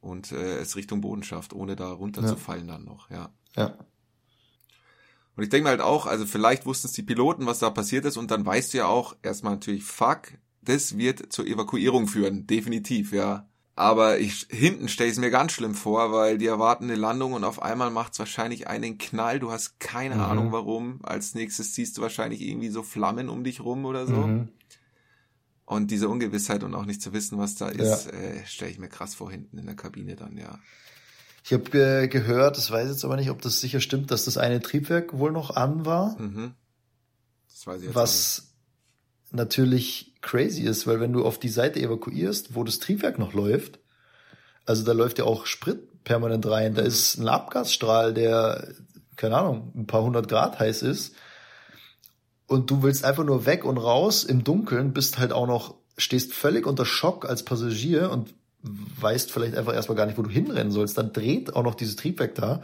Und 0.00 0.32
äh, 0.32 0.58
es 0.58 0.76
Richtung 0.76 1.02
Boden 1.02 1.22
schafft, 1.22 1.52
ohne 1.52 1.76
da 1.76 1.92
runterzufallen 1.92 2.66
ja. 2.66 2.72
dann 2.72 2.84
noch, 2.84 3.10
ja. 3.10 3.30
Ja. 3.54 3.76
Und 5.36 5.44
ich 5.44 5.50
denke 5.50 5.68
halt 5.68 5.80
auch, 5.80 6.06
also 6.06 6.26
vielleicht 6.26 6.66
wussten 6.66 6.88
es 6.88 6.92
die 6.92 7.02
Piloten, 7.02 7.46
was 7.46 7.60
da 7.60 7.70
passiert 7.70 8.04
ist, 8.04 8.16
und 8.16 8.30
dann 8.30 8.44
weißt 8.44 8.72
du 8.72 8.78
ja 8.78 8.86
auch 8.86 9.14
erstmal 9.22 9.54
natürlich, 9.54 9.84
fuck, 9.84 10.32
das 10.62 10.98
wird 10.98 11.32
zur 11.32 11.46
Evakuierung 11.46 12.06
führen, 12.06 12.46
definitiv, 12.46 13.12
ja. 13.12 13.48
Aber 13.76 14.18
ich, 14.18 14.46
hinten 14.50 14.88
stelle 14.88 15.08
ich 15.08 15.14
es 15.14 15.20
mir 15.20 15.30
ganz 15.30 15.52
schlimm 15.52 15.74
vor, 15.74 16.12
weil 16.12 16.36
die 16.36 16.46
erwarten 16.46 16.84
eine 16.84 16.96
Landung 16.96 17.32
und 17.32 17.44
auf 17.44 17.62
einmal 17.62 17.90
macht 17.90 18.12
es 18.12 18.18
wahrscheinlich 18.18 18.68
einen 18.68 18.98
Knall. 18.98 19.38
Du 19.38 19.50
hast 19.50 19.80
keine 19.80 20.16
mhm. 20.16 20.20
Ahnung 20.20 20.52
warum. 20.52 20.98
Als 21.02 21.34
nächstes 21.34 21.74
siehst 21.74 21.96
du 21.96 22.02
wahrscheinlich 22.02 22.42
irgendwie 22.42 22.68
so 22.68 22.82
Flammen 22.82 23.30
um 23.30 23.42
dich 23.42 23.60
rum 23.60 23.86
oder 23.86 24.06
so. 24.06 24.16
Mhm. 24.16 24.48
Und 25.64 25.90
diese 25.90 26.08
Ungewissheit 26.10 26.62
und 26.62 26.74
auch 26.74 26.84
nicht 26.84 27.00
zu 27.00 27.14
wissen, 27.14 27.38
was 27.38 27.54
da 27.54 27.68
ist, 27.68 28.06
ja. 28.06 28.12
äh, 28.12 28.44
stelle 28.44 28.70
ich 28.70 28.78
mir 28.78 28.88
krass 28.88 29.14
vor 29.14 29.30
hinten 29.30 29.56
in 29.56 29.66
der 29.66 29.76
Kabine 29.76 30.14
dann, 30.14 30.36
ja. 30.36 30.58
Ich 31.42 31.54
habe 31.54 31.70
ge 31.70 32.08
gehört, 32.08 32.58
das 32.58 32.70
weiß 32.70 32.86
ich 32.86 32.92
jetzt 32.92 33.04
aber 33.04 33.16
nicht, 33.16 33.30
ob 33.30 33.40
das 33.40 33.60
sicher 33.60 33.80
stimmt, 33.80 34.10
dass 34.10 34.26
das 34.26 34.36
eine 34.36 34.60
Triebwerk 34.60 35.16
wohl 35.16 35.32
noch 35.32 35.56
an 35.56 35.86
war. 35.86 36.20
Mhm. 36.20 36.52
Das 37.48 37.66
weiß 37.66 37.80
ich 37.80 37.86
jetzt 37.86 37.94
was 37.94 38.49
natürlich 39.32 40.14
crazy 40.22 40.62
ist, 40.62 40.86
weil 40.86 41.00
wenn 41.00 41.12
du 41.12 41.24
auf 41.24 41.38
die 41.38 41.48
Seite 41.48 41.80
evakuierst, 41.80 42.54
wo 42.54 42.64
das 42.64 42.78
Triebwerk 42.78 43.18
noch 43.18 43.32
läuft, 43.32 43.78
also 44.66 44.84
da 44.84 44.92
läuft 44.92 45.18
ja 45.18 45.24
auch 45.24 45.46
Sprit 45.46 46.04
permanent 46.04 46.46
rein, 46.46 46.74
da 46.74 46.82
ist 46.82 47.18
ein 47.18 47.28
Abgasstrahl, 47.28 48.14
der, 48.14 48.68
keine 49.16 49.36
Ahnung, 49.36 49.72
ein 49.74 49.86
paar 49.86 50.02
hundert 50.02 50.28
Grad 50.28 50.58
heiß 50.58 50.82
ist 50.82 51.14
und 52.46 52.70
du 52.70 52.82
willst 52.82 53.04
einfach 53.04 53.24
nur 53.24 53.46
weg 53.46 53.64
und 53.64 53.78
raus 53.78 54.24
im 54.24 54.44
Dunkeln, 54.44 54.92
bist 54.92 55.18
halt 55.18 55.32
auch 55.32 55.46
noch, 55.46 55.76
stehst 55.96 56.34
völlig 56.34 56.66
unter 56.66 56.84
Schock 56.84 57.28
als 57.28 57.44
Passagier 57.44 58.10
und 58.10 58.34
weißt 58.62 59.30
vielleicht 59.30 59.56
einfach 59.56 59.74
erstmal 59.74 59.96
gar 59.96 60.06
nicht, 60.06 60.18
wo 60.18 60.22
du 60.22 60.30
hinrennen 60.30 60.72
sollst, 60.72 60.98
dann 60.98 61.12
dreht 61.12 61.54
auch 61.54 61.62
noch 61.62 61.74
dieses 61.74 61.96
Triebwerk 61.96 62.34
da. 62.34 62.62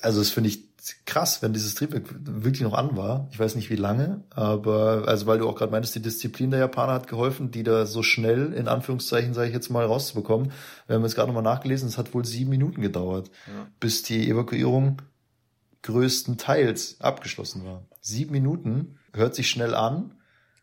Also 0.00 0.18
das 0.18 0.30
finde 0.30 0.50
ich 0.50 0.65
krass, 1.04 1.42
wenn 1.42 1.52
dieses 1.52 1.74
Triebwerk 1.74 2.04
wirklich 2.20 2.62
noch 2.62 2.74
an 2.74 2.96
war. 2.96 3.28
Ich 3.32 3.38
weiß 3.38 3.54
nicht 3.54 3.70
wie 3.70 3.76
lange, 3.76 4.22
aber 4.30 5.04
also 5.06 5.26
weil 5.26 5.38
du 5.38 5.48
auch 5.48 5.56
gerade 5.56 5.72
meintest, 5.72 5.94
die 5.94 6.02
Disziplin 6.02 6.50
der 6.50 6.60
Japaner 6.60 6.92
hat 6.92 7.08
geholfen, 7.08 7.50
die 7.50 7.62
da 7.62 7.86
so 7.86 8.02
schnell 8.02 8.52
in 8.52 8.68
Anführungszeichen 8.68 9.34
sage 9.34 9.48
ich 9.48 9.54
jetzt 9.54 9.70
mal 9.70 9.84
rauszubekommen. 9.84 10.52
Wir 10.86 10.96
haben 10.96 11.02
jetzt 11.02 11.14
gerade 11.14 11.28
nochmal 11.28 11.42
nachgelesen, 11.42 11.88
es 11.88 11.98
hat 11.98 12.14
wohl 12.14 12.24
sieben 12.24 12.50
Minuten 12.50 12.80
gedauert, 12.82 13.30
ja. 13.46 13.66
bis 13.80 14.02
die 14.02 14.28
Evakuierung 14.28 15.02
größtenteils 15.82 17.00
abgeschlossen 17.00 17.64
war. 17.64 17.84
Sieben 18.00 18.32
Minuten 18.32 18.98
hört 19.12 19.34
sich 19.34 19.48
schnell 19.48 19.74
an. 19.74 20.14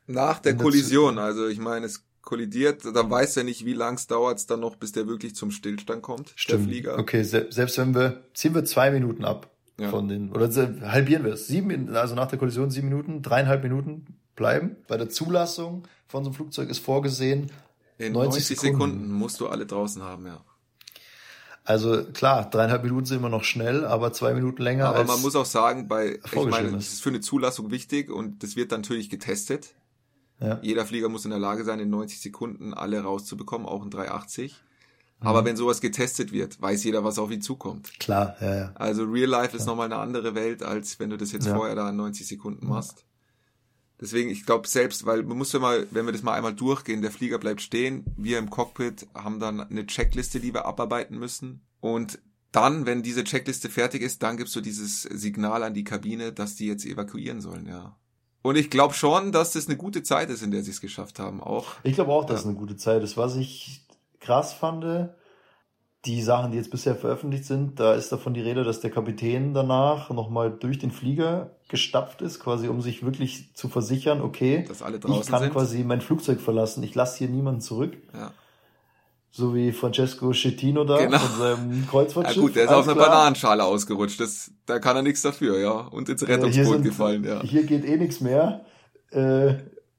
Nach 0.06 0.40
der 0.40 0.56
Kollision, 0.56 1.18
also 1.18 1.48
ich 1.48 1.60
meine, 1.60 1.86
es 1.86 2.04
kollidiert, 2.22 2.84
dann 2.86 3.10
weiß 3.10 3.38
er 3.38 3.44
nicht, 3.44 3.66
wie 3.66 3.74
lang 3.74 3.96
es 3.96 4.08
dauert 4.08 4.50
dann 4.50 4.62
noch, 4.62 4.76
bis 4.76 4.92
der 4.92 5.08
wirklich 5.08 5.36
zum 5.36 5.52
Stillstand 5.52 6.02
kommt, 6.02 6.34
Stimmt. 6.36 6.60
der 6.62 6.68
Flieger. 6.68 7.00
Okay, 7.00 7.24
se 7.24 7.48
selbst 7.50 7.78
wenn 7.78 7.94
wir, 7.96 8.24
ziehen 8.34 8.56
wir 8.56 8.64
zwei 8.66 8.92
Minuten 8.92 9.26
ab 9.26 9.53
ja. 9.80 9.90
von 9.90 10.08
den, 10.08 10.32
oder 10.32 10.50
halbieren 10.90 11.24
wir 11.24 11.34
es. 11.34 11.48
Sieben, 11.48 11.96
also 11.96 12.16
nach 12.16 12.28
der 12.28 12.40
Kollision 12.40 12.70
sieben 12.70 12.90
Minuten, 12.90 13.22
dreieinhalb 13.22 13.64
Minuten 13.64 14.06
bleiben. 14.36 14.78
Bei 14.88 14.98
der 14.98 15.10
Zulassung 15.10 15.88
von 16.08 16.24
so 16.24 16.30
einem 16.30 16.36
Flugzeug 16.36 16.70
ist 16.70 16.80
vorgesehen, 16.80 17.52
in 17.98 18.14
90, 18.14 18.34
90 18.34 18.46
Sekunden. 18.46 18.74
Sekunden 18.74 19.12
musst 19.14 19.40
du 19.40 19.48
alle 19.48 19.66
draußen 19.66 20.02
haben, 20.02 20.26
ja. 20.26 20.44
Also 21.66 22.04
klar, 22.04 22.50
dreieinhalb 22.50 22.84
Minuten 22.84 23.06
sind 23.06 23.18
immer 23.20 23.30
noch 23.30 23.46
schnell, 23.46 23.86
aber 23.86 24.12
zwei 24.12 24.34
Minuten 24.34 24.62
länger. 24.62 24.88
Aber 24.88 25.06
man 25.06 25.22
muss 25.22 25.36
auch 25.36 25.46
sagen, 25.46 25.88
bei 25.88 26.20
ich 26.26 26.46
meine, 26.46 26.72
das 26.72 26.92
ist 26.92 27.02
für 27.02 27.10
eine 27.10 27.22
Zulassung 27.22 27.72
wichtig 27.72 28.10
und 28.10 28.44
das 28.44 28.58
wird 28.58 28.72
natürlich 28.72 29.10
getestet. 29.10 29.74
Ja. 30.42 30.60
Jeder 30.62 30.86
Flieger 30.86 31.08
muss 31.08 31.24
in 31.24 31.32
der 31.32 31.40
Lage 31.40 31.64
sein, 31.64 31.80
in 31.80 31.90
90 31.90 32.20
Sekunden 32.20 32.74
alle 32.74 33.02
rauszubekommen, 33.02 33.66
auch 33.66 33.84
in 33.84 33.92
380. 33.92 34.62
Aber 35.24 35.42
mhm. 35.42 35.46
wenn 35.46 35.58
sowas 35.58 35.82
getestet 35.82 36.32
wird, 36.32 36.62
weiß 36.62 36.84
jeder, 36.84 37.04
was 37.04 37.18
auf 37.18 37.32
ihn 37.32 37.42
zukommt. 37.42 38.00
Klar, 38.00 38.36
ja, 38.42 38.56
ja. 38.56 38.72
Also 38.76 39.06
Real 39.06 39.30
Life 39.30 39.56
ist 39.56 39.66
nochmal 39.66 39.86
eine 39.86 39.98
andere 39.98 40.36
Welt, 40.36 40.62
als 40.62 41.00
wenn 41.00 41.10
du 41.10 41.18
das 41.18 41.32
jetzt 41.32 41.48
ja. 41.48 41.56
vorher 41.56 41.76
da 41.76 41.90
in 41.90 41.96
90 41.96 42.28
Sekunden 42.28 42.68
machst. 42.68 43.06
Deswegen, 44.02 44.30
ich 44.30 44.46
glaube 44.46 44.68
selbst, 44.68 45.06
weil 45.06 45.24
man 45.24 45.38
muss 45.38 45.54
ja 45.54 45.60
mal, 45.60 45.88
wenn 45.92 46.06
wir 46.06 46.12
das 46.12 46.24
mal 46.24 46.34
einmal 46.34 46.54
durchgehen, 46.54 47.02
der 47.02 47.12
Flieger 47.12 47.40
bleibt 47.40 47.62
stehen, 47.62 48.04
wir 48.18 48.38
im 48.38 48.50
Cockpit 48.50 49.08
haben 49.14 49.40
dann 49.40 49.62
eine 49.62 49.86
Checkliste, 49.86 50.42
die 50.42 50.54
wir 50.54 50.66
abarbeiten 50.66 51.18
müssen. 51.18 51.62
Und 51.80 52.20
dann, 52.52 52.86
wenn 52.86 53.02
diese 53.02 53.24
Checkliste 53.24 53.70
fertig 53.70 54.02
ist, 54.02 54.22
dann 54.22 54.36
gibst 54.36 54.56
du 54.56 54.62
dieses 54.62 55.04
Signal 55.04 55.64
an 55.64 55.74
die 55.74 55.86
Kabine, 55.86 56.34
dass 56.34 56.56
die 56.56 56.68
jetzt 56.68 56.86
evakuieren 56.86 57.40
sollen, 57.40 57.66
ja. 57.66 57.96
Und 58.42 58.58
ich 58.58 58.70
glaube 58.70 58.94
schon, 58.94 59.32
dass 59.32 59.54
das 59.54 59.68
eine 59.68 59.78
gute 59.78 60.04
Zeit 60.04 60.30
ist, 60.30 60.44
in 60.44 60.52
der 60.52 60.64
sie 60.64 60.72
es 60.72 60.82
geschafft 60.82 61.18
haben, 61.18 61.42
auch. 61.42 61.76
Ich 61.84 61.96
glaube 61.96 62.12
auch, 62.12 62.26
dass 62.26 62.42
es 62.42 62.46
eine 62.46 62.56
gute 62.56 62.76
Zeit 62.76 63.02
ist. 63.02 63.16
Was 63.16 63.38
ich 63.38 63.86
krass 64.24 64.54
fand, 64.54 65.12
die 66.06 66.22
Sachen, 66.22 66.52
die 66.52 66.58
jetzt 66.58 66.70
bisher 66.70 66.96
veröffentlicht 66.96 67.46
sind, 67.46 67.80
da 67.80 67.94
ist 67.94 68.12
davon 68.12 68.34
die 68.34 68.42
Rede, 68.42 68.64
dass 68.64 68.82
der 68.82 68.92
Kapitän 68.92 69.54
danach 69.54 70.10
nochmal 70.10 70.52
durch 70.52 70.78
den 70.78 70.92
Flieger 70.92 71.52
gestapft 71.70 72.22
ist, 72.22 72.40
quasi 72.42 72.68
um 72.68 72.82
sich 72.82 73.06
wirklich 73.06 73.56
zu 73.56 73.70
versichern, 73.70 74.22
okay, 74.22 74.66
ich 74.70 74.80
kann 75.28 75.42
sind. 75.42 75.54
quasi 75.54 75.84
mein 75.84 76.02
Flugzeug 76.02 76.42
verlassen, 76.42 76.84
ich 76.84 76.94
lasse 76.94 77.20
hier 77.20 77.30
niemanden 77.30 77.62
zurück. 77.62 77.96
Ja. 78.14 78.32
So 79.32 79.56
wie 79.56 79.72
Francesco 79.72 80.32
Schettino 80.34 80.84
da 80.84 80.98
genau. 80.98 81.18
von 81.18 81.40
seinem 81.40 81.88
Kreuzfahrtschiff. 81.90 82.36
Ja 82.36 82.42
gut, 82.42 82.56
der 82.56 82.66
ist 82.66 82.72
auf 82.72 82.88
einer 82.88 83.00
Bananenschale 83.00 83.64
ausgerutscht, 83.64 84.20
das, 84.20 84.52
da 84.66 84.80
kann 84.80 84.98
er 84.98 85.02
nichts 85.04 85.22
dafür, 85.22 85.58
ja, 85.58 85.72
und 85.72 86.10
ins 86.10 86.28
Rettungsboot 86.28 86.78
ja, 86.78 86.82
gefallen, 86.82 87.24
ja. 87.24 87.42
Hier 87.42 87.64
geht 87.64 87.86
eh 87.86 87.96
nichts 87.96 88.20
mehr, 88.20 88.66
äh, 89.12 89.54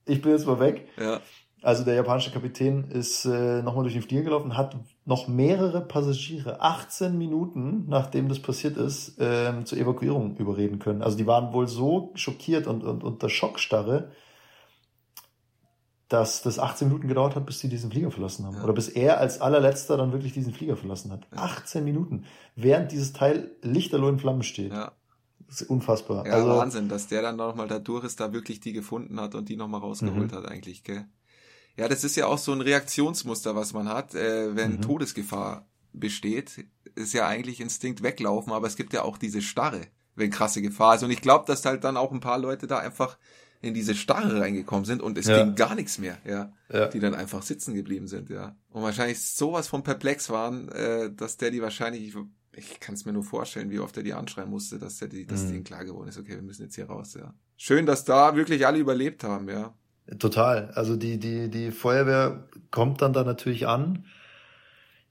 ich 0.04 0.20
bin 0.20 0.32
jetzt 0.32 0.46
mal 0.46 0.60
weg. 0.60 0.86
Ja. 1.00 1.20
Also 1.64 1.82
der 1.82 1.94
japanische 1.94 2.30
Kapitän 2.30 2.90
ist 2.90 3.24
äh, 3.24 3.62
nochmal 3.62 3.84
durch 3.84 3.94
den 3.94 4.02
Flieger 4.02 4.22
gelaufen, 4.22 4.54
hat 4.54 4.76
noch 5.06 5.28
mehrere 5.28 5.80
Passagiere 5.80 6.60
18 6.60 7.16
Minuten, 7.16 7.86
nachdem 7.88 8.28
das 8.28 8.38
passiert 8.38 8.76
ist, 8.76 9.16
ähm, 9.18 9.64
zur 9.64 9.78
Evakuierung 9.78 10.36
überreden 10.36 10.78
können. 10.78 11.00
Also 11.00 11.16
die 11.16 11.26
waren 11.26 11.54
wohl 11.54 11.66
so 11.66 12.12
schockiert 12.16 12.66
und, 12.66 12.84
und 12.84 13.02
unter 13.02 13.30
Schockstarre, 13.30 14.10
dass 16.08 16.42
das 16.42 16.58
18 16.58 16.88
Minuten 16.88 17.08
gedauert 17.08 17.34
hat, 17.34 17.46
bis 17.46 17.60
sie 17.60 17.70
diesen 17.70 17.90
Flieger 17.90 18.10
verlassen 18.10 18.44
haben. 18.44 18.56
Ja. 18.56 18.64
Oder 18.64 18.74
bis 18.74 18.90
er 18.90 19.18
als 19.18 19.40
allerletzter 19.40 19.96
dann 19.96 20.12
wirklich 20.12 20.34
diesen 20.34 20.52
Flieger 20.52 20.76
verlassen 20.76 21.12
hat. 21.12 21.26
Ja. 21.32 21.44
18 21.44 21.82
Minuten. 21.82 22.26
Während 22.56 22.92
dieses 22.92 23.14
Teil 23.14 23.52
lichterloh 23.62 24.10
in 24.10 24.18
Flammen 24.18 24.42
steht. 24.42 24.70
Ja. 24.70 24.92
Das 25.46 25.62
ist 25.62 25.70
unfassbar. 25.70 26.26
Ja, 26.26 26.34
also, 26.34 26.48
Wahnsinn, 26.50 26.90
dass 26.90 27.06
der 27.06 27.22
dann 27.22 27.36
nochmal 27.36 27.68
da 27.68 27.78
durch 27.78 28.04
ist, 28.04 28.20
da 28.20 28.34
wirklich 28.34 28.60
die 28.60 28.74
gefunden 28.74 29.18
hat 29.18 29.34
und 29.34 29.48
die 29.48 29.56
nochmal 29.56 29.80
rausgeholt 29.80 30.30
mhm. 30.30 30.36
hat 30.36 30.44
eigentlich, 30.44 30.84
gell? 30.84 31.06
Ja, 31.76 31.88
das 31.88 32.04
ist 32.04 32.16
ja 32.16 32.26
auch 32.26 32.38
so 32.38 32.52
ein 32.52 32.60
Reaktionsmuster, 32.60 33.56
was 33.56 33.72
man 33.72 33.88
hat, 33.88 34.14
äh, 34.14 34.54
wenn 34.54 34.76
mhm. 34.76 34.82
Todesgefahr 34.82 35.66
besteht. 35.92 36.66
Ist 36.94 37.14
ja 37.14 37.26
eigentlich 37.26 37.60
Instinkt 37.60 38.02
weglaufen, 38.02 38.52
aber 38.52 38.66
es 38.66 38.76
gibt 38.76 38.92
ja 38.92 39.02
auch 39.02 39.18
diese 39.18 39.42
Starre, 39.42 39.80
wenn 40.14 40.30
krasse 40.30 40.62
Gefahr 40.62 40.94
ist. 40.94 41.02
Und 41.02 41.10
ich 41.10 41.20
glaube, 41.20 41.44
dass 41.46 41.64
halt 41.64 41.82
dann 41.84 41.96
auch 41.96 42.12
ein 42.12 42.20
paar 42.20 42.38
Leute 42.38 42.66
da 42.66 42.78
einfach 42.78 43.18
in 43.64 43.74
diese 43.74 43.94
Starre 43.94 44.40
reingekommen 44.40 44.84
sind 44.84 45.00
und 45.00 45.16
es 45.16 45.26
ja. 45.26 45.42
ging 45.42 45.54
gar 45.54 45.74
nichts 45.74 45.98
mehr, 45.98 46.18
ja, 46.24 46.52
ja, 46.70 46.86
die 46.88 47.00
dann 47.00 47.14
einfach 47.14 47.42
sitzen 47.42 47.74
geblieben 47.74 48.06
sind, 48.08 48.28
ja. 48.28 48.56
Und 48.68 48.82
wahrscheinlich 48.82 49.22
sowas 49.22 49.68
von 49.68 49.82
perplex 49.82 50.28
waren, 50.28 50.68
äh, 50.68 51.10
dass 51.10 51.38
der 51.38 51.50
die 51.50 51.62
wahrscheinlich, 51.62 52.08
ich, 52.08 52.14
ich 52.52 52.80
kann 52.80 52.94
es 52.94 53.06
mir 53.06 53.14
nur 53.14 53.24
vorstellen, 53.24 53.70
wie 53.70 53.78
oft 53.78 53.96
er 53.96 54.02
die 54.02 54.12
anschreien 54.12 54.50
musste, 54.50 54.78
dass 54.78 54.98
der 54.98 55.08
die, 55.08 55.26
dass 55.26 55.44
mhm. 55.44 55.48
denen 55.48 55.64
klar 55.64 55.84
geworden 55.84 56.08
ist, 56.08 56.18
okay, 56.18 56.34
wir 56.34 56.42
müssen 56.42 56.64
jetzt 56.64 56.74
hier 56.74 56.86
raus, 56.86 57.14
ja. 57.14 57.32
Schön, 57.56 57.86
dass 57.86 58.04
da 58.04 58.36
wirklich 58.36 58.66
alle 58.66 58.78
überlebt 58.78 59.24
haben, 59.24 59.48
ja. 59.48 59.74
Total. 60.18 60.70
Also 60.74 60.96
die, 60.96 61.18
die, 61.18 61.48
die 61.50 61.70
Feuerwehr 61.70 62.48
kommt 62.70 63.02
dann 63.02 63.12
da 63.12 63.24
natürlich 63.24 63.66
an 63.66 64.04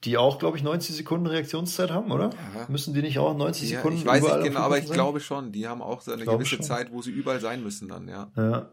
die 0.04 0.18
auch, 0.18 0.38
glaube 0.38 0.58
ich, 0.58 0.64
90 0.64 0.96
Sekunden 0.96 1.28
Reaktionszeit 1.28 1.92
haben, 1.92 2.12
oder? 2.12 2.30
Ja. 2.56 2.66
Müssen 2.68 2.94
die 2.94 3.02
nicht 3.02 3.20
auch 3.20 3.36
90 3.36 3.70
ja, 3.70 3.78
Sekunden? 3.78 4.00
Ich 4.00 4.06
weiß 4.06 4.22
nicht 4.22 4.44
genau, 4.44 4.60
aber 4.60 4.78
ich 4.78 4.88
sein? 4.88 4.96
glaube 4.96 5.20
schon. 5.20 5.52
Die 5.52 5.68
haben 5.68 5.82
auch 5.82 6.02
so 6.02 6.12
eine 6.12 6.26
gewisse 6.26 6.58
schon. 6.58 6.64
Zeit, 6.64 6.92
wo 6.92 7.02
sie 7.02 7.12
überall 7.12 7.40
sein 7.40 7.64
müssen 7.64 7.88
dann, 7.88 8.08
ja. 8.08 8.30
Ja. 8.36 8.70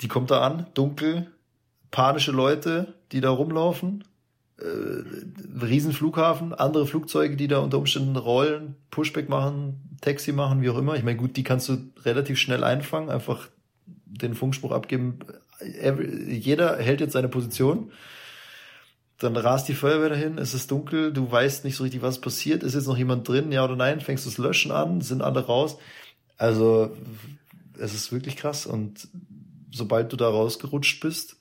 Die 0.00 0.08
kommt 0.08 0.30
da 0.30 0.40
an, 0.40 0.66
dunkel, 0.74 1.30
panische 1.90 2.32
Leute, 2.32 2.94
die 3.12 3.20
da 3.20 3.30
rumlaufen, 3.30 4.04
äh, 4.58 5.64
Riesenflughafen, 5.64 6.54
andere 6.54 6.86
Flugzeuge, 6.86 7.36
die 7.36 7.48
da 7.48 7.58
unter 7.58 7.78
Umständen 7.78 8.16
rollen, 8.16 8.76
Pushback 8.90 9.28
machen, 9.28 9.98
Taxi 10.00 10.32
machen, 10.32 10.62
wie 10.62 10.70
auch 10.70 10.78
immer. 10.78 10.96
Ich 10.96 11.02
meine, 11.02 11.18
gut, 11.18 11.36
die 11.36 11.44
kannst 11.44 11.68
du 11.68 11.78
relativ 12.04 12.38
schnell 12.38 12.64
einfangen, 12.64 13.10
einfach 13.10 13.48
den 14.18 14.34
Funkspruch 14.34 14.72
abgeben. 14.72 15.18
Jeder 16.28 16.76
hält 16.78 17.00
jetzt 17.00 17.12
seine 17.12 17.28
Position 17.28 17.90
dann 19.18 19.36
rast 19.36 19.68
die 19.68 19.74
Feuerwehr 19.74 20.10
dahin, 20.10 20.38
es 20.38 20.52
ist 20.52 20.70
dunkel, 20.70 21.12
du 21.12 21.30
weißt 21.30 21.64
nicht 21.64 21.76
so 21.76 21.84
richtig, 21.84 22.02
was 22.02 22.20
passiert. 22.20 22.62
Ist 22.62 22.74
jetzt 22.74 22.86
noch 22.86 22.98
jemand 22.98 23.26
drin, 23.26 23.50
ja 23.50 23.64
oder 23.64 23.76
nein? 23.76 24.00
Fängst 24.00 24.26
du 24.26 24.30
das 24.30 24.38
Löschen 24.38 24.72
an? 24.72 25.00
Sind 25.00 25.22
alle 25.22 25.46
raus? 25.46 25.78
Also, 26.36 26.94
es 27.78 27.94
ist 27.94 28.12
wirklich 28.12 28.36
krass. 28.36 28.66
Und 28.66 29.08
sobald 29.70 30.12
du 30.12 30.16
da 30.16 30.28
rausgerutscht 30.28 31.00
bist, 31.00 31.36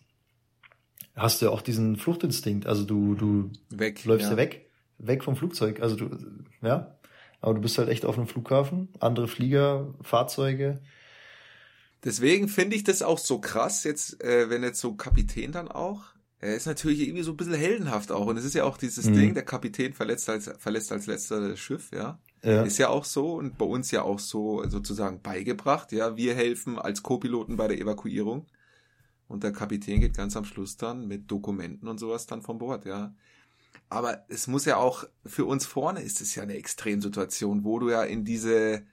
hast 1.15 1.41
du 1.41 1.47
ja 1.47 1.51
auch 1.51 1.61
diesen 1.61 1.97
Fluchtinstinkt. 1.97 2.65
Also 2.65 2.83
du, 2.83 3.15
du 3.15 3.51
weg, 3.69 4.03
läufst 4.05 4.27
ja. 4.27 4.31
ja 4.31 4.37
weg, 4.37 4.69
weg 4.97 5.23
vom 5.23 5.35
Flugzeug. 5.35 5.81
Also 5.81 5.97
du, 5.97 6.09
ja. 6.61 6.95
Aber 7.41 7.53
du 7.53 7.61
bist 7.61 7.77
halt 7.77 7.89
echt 7.89 8.05
auf 8.05 8.17
einem 8.17 8.27
Flughafen, 8.27 8.89
andere 8.99 9.27
Flieger, 9.27 9.93
Fahrzeuge. 10.01 10.81
Deswegen 12.05 12.47
finde 12.47 12.77
ich 12.77 12.83
das 12.83 13.01
auch 13.01 13.17
so 13.17 13.39
krass, 13.39 13.83
jetzt, 13.83 14.23
äh, 14.23 14.49
wenn 14.49 14.63
jetzt 14.63 14.79
so 14.79 14.95
Kapitän 14.95 15.51
dann 15.51 15.67
auch 15.67 16.15
er 16.45 16.55
ist 16.55 16.67
natürlich 16.67 16.99
irgendwie 16.99 17.23
so 17.23 17.31
ein 17.31 17.37
bisschen 17.37 17.55
heldenhaft 17.55 18.11
auch. 18.11 18.27
Und 18.27 18.37
es 18.37 18.45
ist 18.45 18.53
ja 18.53 18.65
auch 18.65 18.77
dieses 18.77 19.05
mhm. 19.05 19.13
Ding, 19.13 19.33
der 19.33 19.43
Kapitän 19.43 19.93
verletzt 19.93 20.29
als, 20.29 20.51
verlässt 20.59 20.91
als 20.91 21.07
letzter 21.07 21.49
das 21.49 21.59
Schiff, 21.59 21.89
ja? 21.91 22.19
ja. 22.43 22.63
Ist 22.63 22.77
ja 22.77 22.89
auch 22.89 23.05
so 23.05 23.33
und 23.33 23.57
bei 23.57 23.65
uns 23.65 23.89
ja 23.91 24.03
auch 24.03 24.19
so 24.19 24.63
sozusagen 24.69 25.21
beigebracht, 25.21 25.91
ja. 25.91 26.17
Wir 26.17 26.35
helfen 26.35 26.77
als 26.77 27.01
Co-Piloten 27.03 27.55
bei 27.55 27.67
der 27.67 27.79
Evakuierung. 27.79 28.45
Und 29.27 29.43
der 29.43 29.53
Kapitän 29.53 30.01
geht 30.01 30.15
ganz 30.15 30.37
am 30.37 30.45
Schluss 30.45 30.77
dann 30.77 31.07
mit 31.07 31.31
Dokumenten 31.31 31.87
und 31.87 31.99
sowas 31.99 32.27
dann 32.27 32.43
von 32.43 32.59
Bord, 32.59 32.85
ja. 32.85 33.15
Aber 33.89 34.25
es 34.27 34.47
muss 34.47 34.65
ja 34.65 34.77
auch, 34.77 35.05
für 35.25 35.45
uns 35.45 35.65
vorne 35.65 36.01
ist 36.01 36.21
es 36.21 36.35
ja 36.35 36.43
eine 36.43 36.55
Extremsituation, 36.55 37.63
wo 37.63 37.79
du 37.79 37.89
ja 37.89 38.03
in 38.03 38.23
diese 38.23 38.83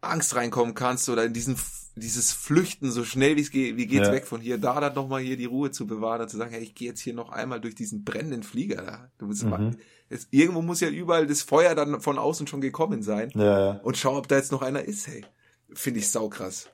Angst 0.00 0.34
reinkommen 0.34 0.74
kannst 0.74 1.08
oder 1.08 1.24
in 1.24 1.32
diesen 1.32 1.56
dieses 1.96 2.32
Flüchten 2.32 2.90
so 2.90 3.04
schnell 3.04 3.36
wie 3.36 3.40
es 3.40 3.50
geht, 3.50 3.76
wie 3.76 3.86
geht's 3.86 4.08
ja. 4.08 4.12
weg 4.12 4.26
von 4.26 4.40
hier, 4.40 4.58
da 4.58 4.80
dann 4.80 4.94
nochmal 4.94 5.20
hier 5.20 5.36
die 5.36 5.44
Ruhe 5.44 5.70
zu 5.70 5.86
bewahren 5.86 6.22
und 6.22 6.28
zu 6.28 6.36
sagen, 6.36 6.52
hey, 6.52 6.62
ich 6.62 6.74
gehe 6.74 6.88
jetzt 6.88 7.00
hier 7.00 7.14
noch 7.14 7.30
einmal 7.30 7.60
durch 7.60 7.74
diesen 7.74 8.04
brennenden 8.04 8.42
Flieger 8.42 8.82
da. 8.82 9.10
Du 9.18 9.26
musst 9.26 9.44
mhm. 9.44 9.50
mal, 9.50 9.76
es, 10.08 10.28
irgendwo 10.30 10.62
muss 10.62 10.80
ja 10.80 10.88
überall 10.88 11.26
das 11.26 11.42
Feuer 11.42 11.74
dann 11.74 12.00
von 12.00 12.18
außen 12.18 12.46
schon 12.46 12.60
gekommen 12.60 13.02
sein. 13.02 13.30
Ja, 13.34 13.60
ja. 13.60 13.70
Und 13.82 13.96
schau, 13.96 14.16
ob 14.16 14.28
da 14.28 14.36
jetzt 14.36 14.52
noch 14.52 14.62
einer 14.62 14.82
ist, 14.82 15.06
hey. 15.06 15.24
Finde 15.72 16.00
ich 16.00 16.10
saukrass. 16.10 16.68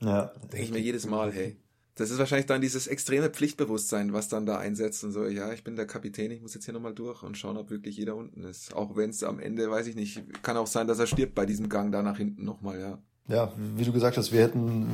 Ja. 0.00 0.32
Denke 0.52 0.64
ich 0.64 0.72
mir 0.72 0.80
jedes 0.80 1.06
Mal, 1.06 1.32
hey. 1.32 1.61
Das 1.94 2.10
ist 2.10 2.18
wahrscheinlich 2.18 2.46
dann 2.46 2.62
dieses 2.62 2.86
extreme 2.86 3.28
Pflichtbewusstsein, 3.28 4.12
was 4.12 4.28
dann 4.28 4.46
da 4.46 4.58
einsetzt 4.58 5.04
und 5.04 5.12
so, 5.12 5.26
ja, 5.26 5.52
ich 5.52 5.62
bin 5.62 5.76
der 5.76 5.86
Kapitän, 5.86 6.30
ich 6.30 6.40
muss 6.40 6.54
jetzt 6.54 6.64
hier 6.64 6.72
nochmal 6.72 6.94
durch 6.94 7.22
und 7.22 7.36
schauen, 7.36 7.58
ob 7.58 7.70
wirklich 7.70 7.96
jeder 7.98 8.16
unten 8.16 8.44
ist. 8.44 8.74
Auch 8.74 8.96
wenn 8.96 9.10
es 9.10 9.22
am 9.22 9.38
Ende, 9.38 9.70
weiß 9.70 9.86
ich 9.86 9.94
nicht, 9.94 10.42
kann 10.42 10.56
auch 10.56 10.66
sein, 10.66 10.86
dass 10.86 10.98
er 10.98 11.06
stirbt 11.06 11.34
bei 11.34 11.44
diesem 11.44 11.68
Gang 11.68 11.92
da 11.92 12.02
nach 12.02 12.16
hinten 12.16 12.44
nochmal, 12.44 12.80
ja 12.80 12.98
ja, 13.28 13.52
wie 13.56 13.84
du 13.84 13.92
gesagt 13.92 14.16
hast, 14.16 14.32
wir 14.32 14.40
hätten, 14.40 14.88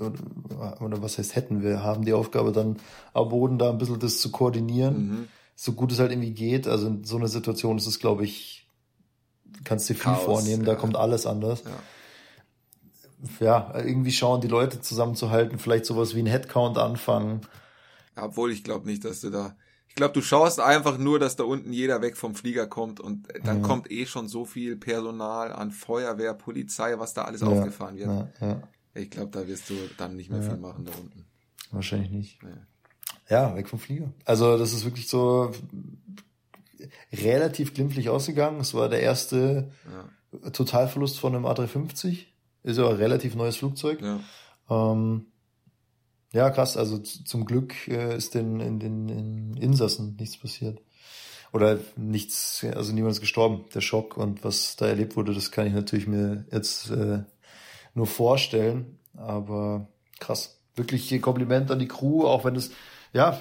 äh, 0.00 0.82
oder 0.82 1.02
was 1.02 1.18
heißt 1.18 1.34
hätten, 1.34 1.62
wir 1.62 1.82
haben 1.82 2.04
die 2.04 2.12
Aufgabe 2.12 2.52
dann 2.52 2.76
am 3.12 3.28
Boden 3.28 3.58
da 3.58 3.70
ein 3.70 3.78
bisschen 3.78 3.98
das 3.98 4.20
zu 4.20 4.30
koordinieren, 4.30 5.08
mhm. 5.08 5.28
so 5.56 5.72
gut 5.72 5.92
es 5.92 5.98
halt 5.98 6.12
irgendwie 6.12 6.32
geht. 6.32 6.68
Also 6.68 6.86
in 6.86 7.04
so 7.04 7.16
einer 7.16 7.28
Situation 7.28 7.78
ist 7.78 7.86
es, 7.86 7.98
glaube 7.98 8.24
ich, 8.24 8.68
kannst 9.64 9.88
dir 9.88 9.94
viel 9.94 10.12
Chaos, 10.12 10.24
vornehmen, 10.24 10.64
ja. 10.64 10.74
da 10.74 10.74
kommt 10.76 10.96
alles 10.96 11.26
anders. 11.26 11.64
Ja. 11.64 11.70
Ja, 13.40 13.72
irgendwie 13.76 14.12
schauen, 14.12 14.40
die 14.40 14.48
Leute 14.48 14.80
zusammenzuhalten, 14.80 15.58
vielleicht 15.58 15.86
sowas 15.86 16.14
wie 16.14 16.20
ein 16.20 16.26
Headcount 16.26 16.78
anfangen. 16.78 17.42
Obwohl 18.16 18.52
ich 18.52 18.64
glaube 18.64 18.86
nicht, 18.86 19.04
dass 19.04 19.20
du 19.20 19.30
da 19.30 19.56
ich 19.92 19.96
glaube, 19.96 20.14
du 20.14 20.22
schaust 20.22 20.58
einfach 20.58 20.96
nur, 20.96 21.18
dass 21.18 21.36
da 21.36 21.44
unten 21.44 21.70
jeder 21.70 22.00
weg 22.00 22.16
vom 22.16 22.34
Flieger 22.34 22.66
kommt 22.66 22.98
und 22.98 23.28
dann 23.44 23.58
mhm. 23.58 23.62
kommt 23.62 23.90
eh 23.90 24.06
schon 24.06 24.26
so 24.26 24.46
viel 24.46 24.74
Personal 24.74 25.52
an 25.52 25.70
Feuerwehr, 25.70 26.32
Polizei, 26.32 26.98
was 26.98 27.12
da 27.12 27.24
alles 27.24 27.42
ja, 27.42 27.48
aufgefahren 27.48 27.98
wird. 27.98 28.08
Ja, 28.08 28.28
ja. 28.40 28.62
Ich 28.94 29.10
glaube, 29.10 29.32
da 29.32 29.46
wirst 29.46 29.68
du 29.68 29.74
dann 29.98 30.16
nicht 30.16 30.30
mehr 30.30 30.42
viel 30.42 30.56
machen 30.56 30.86
da 30.86 30.92
unten. 30.98 31.26
Wahrscheinlich 31.72 32.10
nicht. 32.10 32.38
Ja, 33.28 33.54
weg 33.54 33.68
vom 33.68 33.78
Flieger. 33.78 34.10
Also 34.24 34.56
das 34.56 34.72
ist 34.72 34.86
wirklich 34.86 35.08
so 35.08 35.52
relativ 37.12 37.74
glimpflich 37.74 38.08
ausgegangen. 38.08 38.60
Es 38.60 38.72
war 38.72 38.88
der 38.88 39.02
erste 39.02 39.70
Totalverlust 40.54 41.18
von 41.18 41.34
einem 41.34 41.44
A350. 41.44 42.28
Ist 42.62 42.78
ja 42.78 42.88
ein 42.88 42.96
relativ 42.96 43.34
neues 43.34 43.56
Flugzeug. 43.56 44.00
Ja. 44.00 44.20
Ähm, 44.70 45.26
ja, 46.32 46.50
krass. 46.50 46.76
Also 46.76 46.98
zum 46.98 47.44
Glück 47.44 47.88
äh, 47.88 48.16
ist 48.16 48.34
den, 48.34 48.60
in 48.60 48.78
den 48.78 49.08
in 49.08 49.56
Insassen 49.56 50.16
nichts 50.18 50.36
passiert. 50.36 50.80
Oder 51.52 51.78
nichts, 51.96 52.64
also 52.74 52.92
niemand 52.92 53.12
ist 53.12 53.20
gestorben. 53.20 53.66
Der 53.74 53.82
Schock 53.82 54.16
und 54.16 54.42
was 54.42 54.76
da 54.76 54.86
erlebt 54.86 55.16
wurde, 55.16 55.34
das 55.34 55.50
kann 55.50 55.66
ich 55.66 55.74
natürlich 55.74 56.06
mir 56.06 56.46
jetzt 56.50 56.90
äh, 56.90 57.24
nur 57.94 58.06
vorstellen. 58.06 58.98
Aber 59.14 59.88
krass. 60.18 60.58
Wirklich 60.74 61.20
Kompliment 61.20 61.70
an 61.70 61.78
die 61.78 61.88
Crew, 61.88 62.24
auch 62.24 62.46
wenn 62.46 62.56
es, 62.56 62.70
ja, 63.12 63.38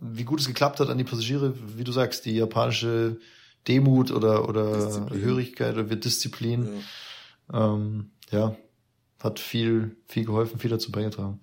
wie 0.00 0.24
gut 0.24 0.40
es 0.40 0.48
geklappt 0.48 0.80
hat 0.80 0.88
an 0.88 0.98
die 0.98 1.04
Passagiere, 1.04 1.54
wie 1.76 1.84
du 1.84 1.92
sagst, 1.92 2.24
die 2.24 2.34
japanische 2.34 3.18
Demut 3.68 4.10
oder, 4.10 4.48
oder 4.48 4.86
Disziplin. 4.86 5.22
Hörigkeit 5.22 5.74
oder 5.76 5.96
Disziplin. 5.96 6.68
Ja. 7.52 7.74
Ähm, 7.74 8.10
ja, 8.32 8.56
hat 9.22 9.38
viel, 9.38 9.96
viel 10.08 10.24
geholfen, 10.24 10.58
viel 10.58 10.70
dazu 10.70 10.90
beigetragen. 10.90 11.40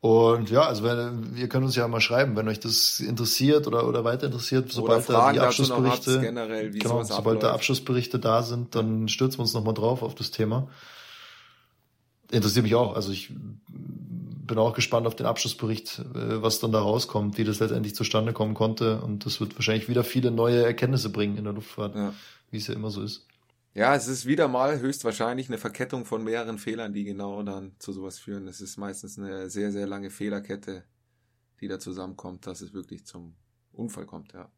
Und 0.00 0.48
ja, 0.50 0.62
also 0.62 0.82
wenn, 0.82 1.36
ihr 1.36 1.48
könnt 1.48 1.64
uns 1.64 1.76
ja 1.76 1.86
mal 1.86 2.00
schreiben, 2.00 2.34
wenn 2.34 2.48
euch 2.48 2.58
das 2.58 3.00
interessiert 3.00 3.66
oder, 3.66 3.86
oder 3.86 4.02
weiter 4.02 4.26
interessiert, 4.26 4.72
sobald 4.72 5.06
da 5.10 5.30
die 5.32 5.40
Abschlussberichte, 5.40 6.20
generell, 6.20 6.70
genau, 6.70 7.02
sobald 7.02 7.42
da 7.42 7.52
Abschlussberichte 7.52 8.18
da 8.18 8.42
sind, 8.42 8.74
dann 8.74 9.08
stürzen 9.08 9.38
wir 9.38 9.42
uns 9.42 9.52
nochmal 9.52 9.74
drauf 9.74 10.02
auf 10.02 10.14
das 10.14 10.30
Thema. 10.30 10.68
Interessiert 12.30 12.62
mich 12.62 12.74
auch. 12.74 12.94
Also 12.94 13.12
ich 13.12 13.30
bin 13.68 14.56
auch 14.56 14.72
gespannt 14.72 15.06
auf 15.06 15.16
den 15.16 15.26
Abschlussbericht, 15.26 15.98
äh, 16.14 16.42
was 16.42 16.60
dann 16.60 16.72
da 16.72 16.80
rauskommt, 16.80 17.36
wie 17.36 17.44
das 17.44 17.60
letztendlich 17.60 17.94
zustande 17.94 18.32
kommen 18.32 18.54
konnte. 18.54 19.02
Und 19.02 19.26
das 19.26 19.38
wird 19.38 19.54
wahrscheinlich 19.56 19.88
wieder 19.88 20.02
viele 20.02 20.30
neue 20.30 20.64
Erkenntnisse 20.64 21.10
bringen 21.10 21.36
in 21.36 21.44
der 21.44 21.52
Luftfahrt, 21.52 21.94
ja. 21.94 22.14
wie 22.50 22.56
es 22.56 22.66
ja 22.66 22.74
immer 22.74 22.90
so 22.90 23.02
ist. 23.02 23.26
Ja, 23.72 23.94
es 23.94 24.08
ist 24.08 24.26
wieder 24.26 24.48
mal 24.48 24.80
höchstwahrscheinlich 24.80 25.48
eine 25.48 25.58
Verkettung 25.58 26.04
von 26.04 26.24
mehreren 26.24 26.58
Fehlern, 26.58 26.92
die 26.92 27.04
genau 27.04 27.42
dann 27.42 27.72
zu 27.78 27.92
sowas 27.92 28.18
führen. 28.18 28.48
Es 28.48 28.60
ist 28.60 28.76
meistens 28.76 29.16
eine 29.16 29.48
sehr, 29.48 29.70
sehr 29.70 29.86
lange 29.86 30.10
Fehlerkette, 30.10 30.84
die 31.60 31.68
da 31.68 31.78
zusammenkommt, 31.78 32.46
dass 32.46 32.62
es 32.62 32.72
wirklich 32.72 33.06
zum 33.06 33.36
Unfall 33.72 34.06
kommt, 34.06 34.32
ja. 34.32 34.50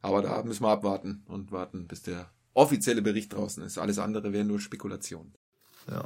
Aber 0.00 0.22
da 0.22 0.42
müssen 0.44 0.62
wir 0.62 0.68
abwarten 0.68 1.24
und 1.26 1.50
warten, 1.50 1.88
bis 1.88 2.02
der 2.02 2.30
offizielle 2.54 3.02
Bericht 3.02 3.32
draußen 3.32 3.64
ist. 3.64 3.78
Alles 3.78 3.98
andere 3.98 4.32
wäre 4.32 4.44
nur 4.44 4.60
Spekulation. 4.60 5.34
Ja. 5.90 6.04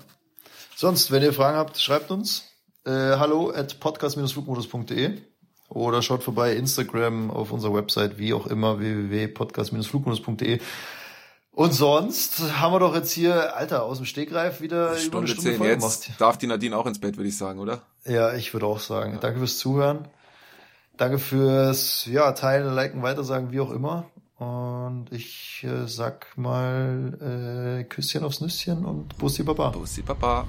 Sonst, 0.75 1.11
wenn 1.11 1.23
ihr 1.23 1.35
Fragen 1.35 1.59
habt, 1.59 1.79
schreibt 1.79 2.11
uns. 2.11 2.45
Äh, 2.85 2.91
hallo 2.91 3.51
at 3.51 3.79
podcast-flugmodus.de 3.79 5.19
oder 5.69 6.03
schaut 6.03 6.25
vorbei 6.25 6.57
Instagram 6.57 7.31
auf 7.31 7.53
unserer 7.53 7.75
Website, 7.75 8.19
wie 8.19 8.33
auch 8.33 8.47
immer, 8.47 8.79
www.podcast-flugmodus.de. 8.79 10.61
Und 11.55 11.75
sonst 11.75 12.41
haben 12.59 12.73
wir 12.73 12.81
doch 12.81 12.95
jetzt 12.95 13.13
hier, 13.13 13.55
Alter, 13.55 13.85
aus 13.85 13.99
dem 13.99 14.07
Stegreif 14.07 14.63
wieder 14.63 14.97
Stunde 14.97 15.09
über 15.09 15.19
eine 15.19 15.29
Stunde 15.29 15.59
10. 15.59 15.63
Jetzt 15.63 16.05
gemacht. 16.07 16.21
darf 16.21 16.39
die 16.39 16.47
Nadine 16.47 16.77
auch 16.77 16.87
ins 16.87 16.99
Bett, 16.99 17.19
würde 17.19 17.29
ich 17.29 17.37
sagen, 17.37 17.61
oder? 17.61 17.83
Ja, 18.07 18.33
ich 18.33 18.55
würde 18.55 18.67
auch 18.67 18.81
sagen. 18.81 19.15
Ja. 19.15 19.19
Danke 19.19 19.39
fürs 19.39 19.59
Zuhören. 19.59 20.09
Danke 20.97 21.19
fürs 21.19 22.07
ja, 22.07 22.33
Teilen, 22.33 22.75
Liken, 22.75 23.03
Weitersagen, 23.03 23.53
wie 23.53 23.61
auch 23.61 23.71
immer. 23.71 24.07
Und 24.39 25.07
ich 25.11 25.65
äh, 25.65 25.87
sag 25.87 26.37
mal 26.37 27.81
äh, 27.81 27.85
Küsschen 27.85 28.25
aufs 28.25 28.41
Nüsschen 28.41 28.85
und 28.85 29.17
Bussi 29.19 29.43
Baba. 29.43 29.71
Bussi 29.71 30.03
Baba. 30.03 30.47